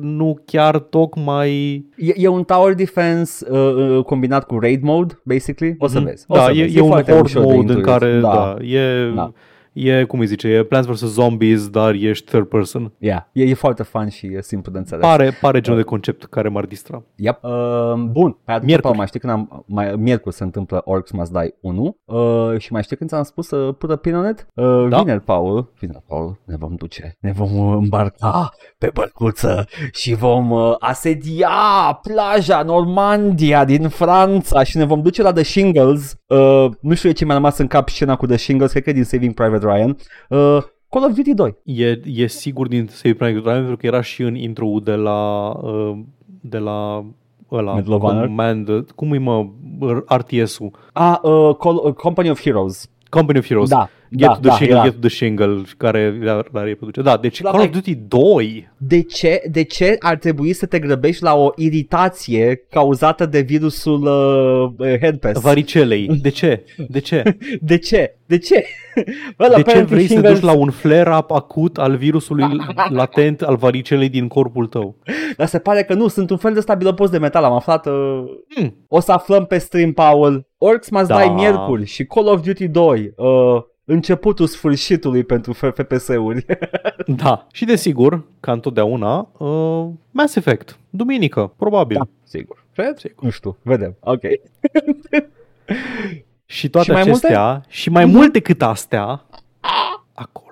nu 0.00 0.38
chiar 0.44 0.78
tocmai... 0.78 1.51
E, 1.96 2.12
e 2.16 2.28
un 2.28 2.42
tower 2.44 2.74
defense 2.74 3.46
uh, 3.50 3.58
uh, 3.96 4.04
combinat 4.04 4.44
cu 4.46 4.58
raid 4.58 4.82
mode, 4.82 5.20
basically? 5.24 5.74
O 5.78 5.86
să 5.86 6.00
vezi. 6.00 6.24
O 6.28 6.34
Da, 6.34 6.44
să 6.44 6.50
e, 6.52 6.60
vezi. 6.62 6.76
e 6.76 6.80
un 6.80 6.88
foarte 6.88 7.12
horde 7.12 7.26
ușor 7.28 7.42
de 7.42 7.52
mode 7.54 7.72
în 7.72 7.78
intuit. 7.78 7.84
care, 7.86 8.20
da, 8.20 8.56
e... 8.60 9.10
Da. 9.14 9.32
E, 9.72 10.04
cum 10.04 10.20
îi 10.20 10.26
zice, 10.26 10.48
e 10.48 10.62
Plants 10.64 10.88
vs. 10.88 10.98
Zombies, 11.00 11.68
dar 11.68 11.94
ești 11.94 12.24
third 12.24 12.46
person. 12.48 12.92
Yeah. 12.98 13.20
E, 13.32 13.42
e 13.42 13.54
foarte 13.54 13.82
fun 13.82 14.08
și 14.08 14.26
e 14.26 14.42
simplu 14.42 14.72
de 14.72 14.78
înțeles. 14.78 15.04
Pare, 15.04 15.30
pare 15.40 15.60
genul 15.60 15.78
de 15.78 15.84
concept 15.84 16.24
care 16.24 16.48
m-ar 16.48 16.64
distra. 16.64 17.02
Yep. 17.16 17.38
Uh, 17.42 17.50
bun, 17.94 18.38
pe 18.44 18.50
atunci, 18.52 18.66
Miercuri. 18.66 18.82
Paul, 18.82 18.96
mai 18.96 19.06
știi 19.06 19.20
când 19.20 19.32
am, 19.32 19.64
mai, 19.66 19.96
miercuri 19.96 20.34
se 20.34 20.44
întâmplă 20.44 20.82
Orcs 20.84 21.10
Must 21.10 21.32
Die 21.32 21.54
1 21.60 21.96
uh, 22.04 22.58
și 22.58 22.72
mai 22.72 22.82
știi 22.82 22.96
când 22.96 23.10
ți-am 23.10 23.22
spus 23.22 23.46
să 23.46 23.56
put 23.56 23.90
a 23.90 23.96
pin 23.96 24.14
on 24.14 24.28
it? 24.30 24.46
Uh, 24.54 24.88
Da. 24.88 24.98
Vineri, 24.98 25.20
Paul, 25.20 25.72
vineri, 25.78 26.02
Paul, 26.06 26.40
ne 26.44 26.56
vom 26.56 26.74
duce, 26.74 27.16
ne 27.20 27.32
vom 27.32 27.58
uh, 27.58 27.76
îmbarca 27.80 28.50
pe 28.78 28.90
bărcuță 28.94 29.66
și 29.92 30.14
vom 30.14 30.50
uh, 30.50 30.74
asedia 30.78 31.48
plaja 32.02 32.62
Normandia 32.62 33.64
din 33.64 33.88
Franța 33.88 34.62
și 34.62 34.76
ne 34.76 34.84
vom 34.84 35.02
duce 35.02 35.22
la 35.22 35.32
The 35.32 35.42
Shingles. 35.42 36.16
Uh, 36.32 36.70
nu 36.80 36.94
știu 36.94 37.08
de 37.08 37.14
ce 37.14 37.24
mi-a 37.24 37.34
rămas 37.34 37.58
în 37.58 37.66
cap 37.66 37.88
scena 37.88 38.16
cu 38.16 38.26
The 38.26 38.36
Shingles, 38.36 38.70
cred 38.70 38.82
că 38.82 38.90
e 38.90 38.92
din 38.92 39.04
Saving 39.04 39.34
Private 39.34 39.66
Ryan. 39.66 39.96
Uh, 40.28 40.62
Call 40.88 41.04
of 41.04 41.14
Duty 41.14 41.34
2. 41.34 41.56
E, 41.64 42.00
e 42.04 42.26
sigur 42.26 42.68
din 42.68 42.86
Save 42.90 43.14
Private 43.14 43.48
Ryan 43.48 43.58
pentru 43.58 43.76
că 43.76 43.86
era 43.86 44.00
și 44.00 44.22
în 44.22 44.34
intro 44.34 44.66
de 44.82 44.94
la 44.94 45.48
uh, 45.62 45.98
de 46.40 46.58
la 46.58 47.04
ăla, 47.50 47.74
Medal 47.74 47.92
of 47.92 48.00
Honor? 48.00 48.26
Command, 48.26 48.90
cum 48.94 49.12
e 49.12 49.18
mă, 49.18 49.46
RTS-ul? 50.08 50.70
Ah, 50.92 51.18
uh, 51.22 51.56
Call, 51.56 51.80
uh, 51.84 51.92
Company 51.92 52.30
of 52.30 52.40
Heroes. 52.40 52.90
Company 53.08 53.38
of 53.38 53.46
Heroes. 53.46 53.68
Da, 53.68 53.88
Get 54.16 54.26
da, 54.28 54.34
to 54.34 54.40
the 54.40 54.48
da, 54.48 54.54
Shingle, 54.54 54.74
era. 54.76 54.84
Get 54.84 54.92
to 54.92 54.98
the 55.00 55.08
Shingle, 55.08 55.62
care 55.76 56.18
la, 56.22 56.42
la 56.52 56.62
reproduce. 56.62 57.02
Da, 57.02 57.16
deci 57.16 57.42
La 57.42 57.50
Call 57.50 57.60
of 57.60 57.66
mai- 57.66 57.74
Duty 57.74 57.94
2 57.94 58.70
De 58.78 59.02
ce, 59.02 59.42
de 59.50 59.62
ce 59.62 59.96
ar 59.98 60.16
trebui 60.16 60.52
să 60.52 60.66
te 60.66 60.78
grăbești 60.78 61.22
la 61.22 61.34
o 61.34 61.50
iritație 61.56 62.66
cauzată 62.70 63.26
de 63.26 63.40
virusul 63.40 64.02
uh, 64.78 64.98
herpes? 65.00 65.40
varicelei. 65.40 66.06
De 66.22 66.28
ce? 66.28 66.64
De 66.88 66.98
ce? 67.00 67.22
De 67.60 67.78
ce? 67.78 68.16
De 68.26 68.38
ce? 68.38 68.64
Ăla, 69.40 69.48
De 69.48 69.54
ce 69.54 69.60
apparently 69.60 69.94
vrei 69.94 70.06
să 70.06 70.12
te 70.14 70.18
shingles- 70.20 70.40
duci 70.40 70.50
la 70.50 70.56
un 70.56 70.70
flare-up 70.70 71.30
acut 71.30 71.78
al 71.78 71.96
virusului 71.96 72.44
latent 72.90 73.42
al 73.42 73.56
varicelei 73.56 74.08
din 74.08 74.28
corpul 74.28 74.66
tău? 74.66 74.96
Dar 75.36 75.46
se 75.46 75.58
pare 75.58 75.82
că 75.82 75.94
nu, 75.94 76.08
sunt 76.08 76.30
un 76.30 76.36
fel 76.36 76.54
de 76.54 76.60
stabilopost 76.60 77.10
de 77.12 77.18
metal, 77.18 77.44
am 77.44 77.52
aflat. 77.52 77.86
Uh... 77.86 77.92
Hmm. 78.54 78.74
O 78.88 79.00
să 79.00 79.12
aflăm 79.12 79.44
pe 79.46 79.58
stream, 79.58 79.92
Paul. 79.92 80.46
Orcs 80.58 80.90
Must 80.90 81.06
Da. 81.06 81.16
Die 81.20 81.30
miercuri 81.32 81.86
și 81.86 82.04
Call 82.04 82.26
of 82.26 82.40
Duty 82.42 82.68
2. 82.68 83.12
Uh, 83.16 83.26
începutul 83.92 84.46
sfârșitului 84.46 85.24
pentru 85.24 85.52
FPS-uri. 85.52 86.46
Da. 87.06 87.46
Și 87.52 87.64
desigur, 87.64 88.22
ca 88.40 88.52
întotdeauna, 88.52 89.28
uh, 89.38 89.86
Mass 90.10 90.36
Effect. 90.36 90.78
Duminică, 90.90 91.52
probabil. 91.56 91.96
da, 91.96 92.08
sigur. 92.24 92.64
Cred? 92.74 92.98
Sigur. 92.98 93.24
Nu 93.24 93.30
știu, 93.30 93.56
vedem. 93.62 93.96
Ok. 94.00 94.20
Și 96.46 96.68
toate 96.70 96.86
Și 96.86 96.92
mai 96.92 97.00
acestea, 97.02 97.50
multe? 97.52 97.66
și 97.68 97.90
mai 97.90 98.04
Mhm. 98.04 98.14
mult 98.14 98.32
decât 98.32 98.62
astea, 98.62 99.24
acolo. 100.12 100.51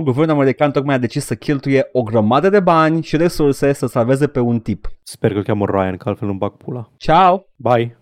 Paul, 0.01 0.13
guvernul 0.13 0.35
american 0.35 0.71
tocmai 0.71 0.95
a 0.95 0.97
decis 0.97 1.25
să 1.25 1.35
cheltuie 1.35 1.89
o 1.91 2.03
grămadă 2.03 2.49
de 2.49 2.59
bani 2.59 3.03
și 3.03 3.17
resurse 3.17 3.73
să 3.73 3.87
salveze 3.87 4.27
pe 4.27 4.39
un 4.39 4.59
tip. 4.59 4.87
Sper 5.03 5.31
că 5.31 5.37
îl 5.37 5.43
cheamă 5.43 5.65
Ryan, 5.65 5.97
că 5.97 6.09
altfel 6.09 6.27
nu 6.27 6.33
bag 6.33 6.57
pula. 6.57 6.89
Ciao! 6.97 7.45
Bye! 7.55 7.89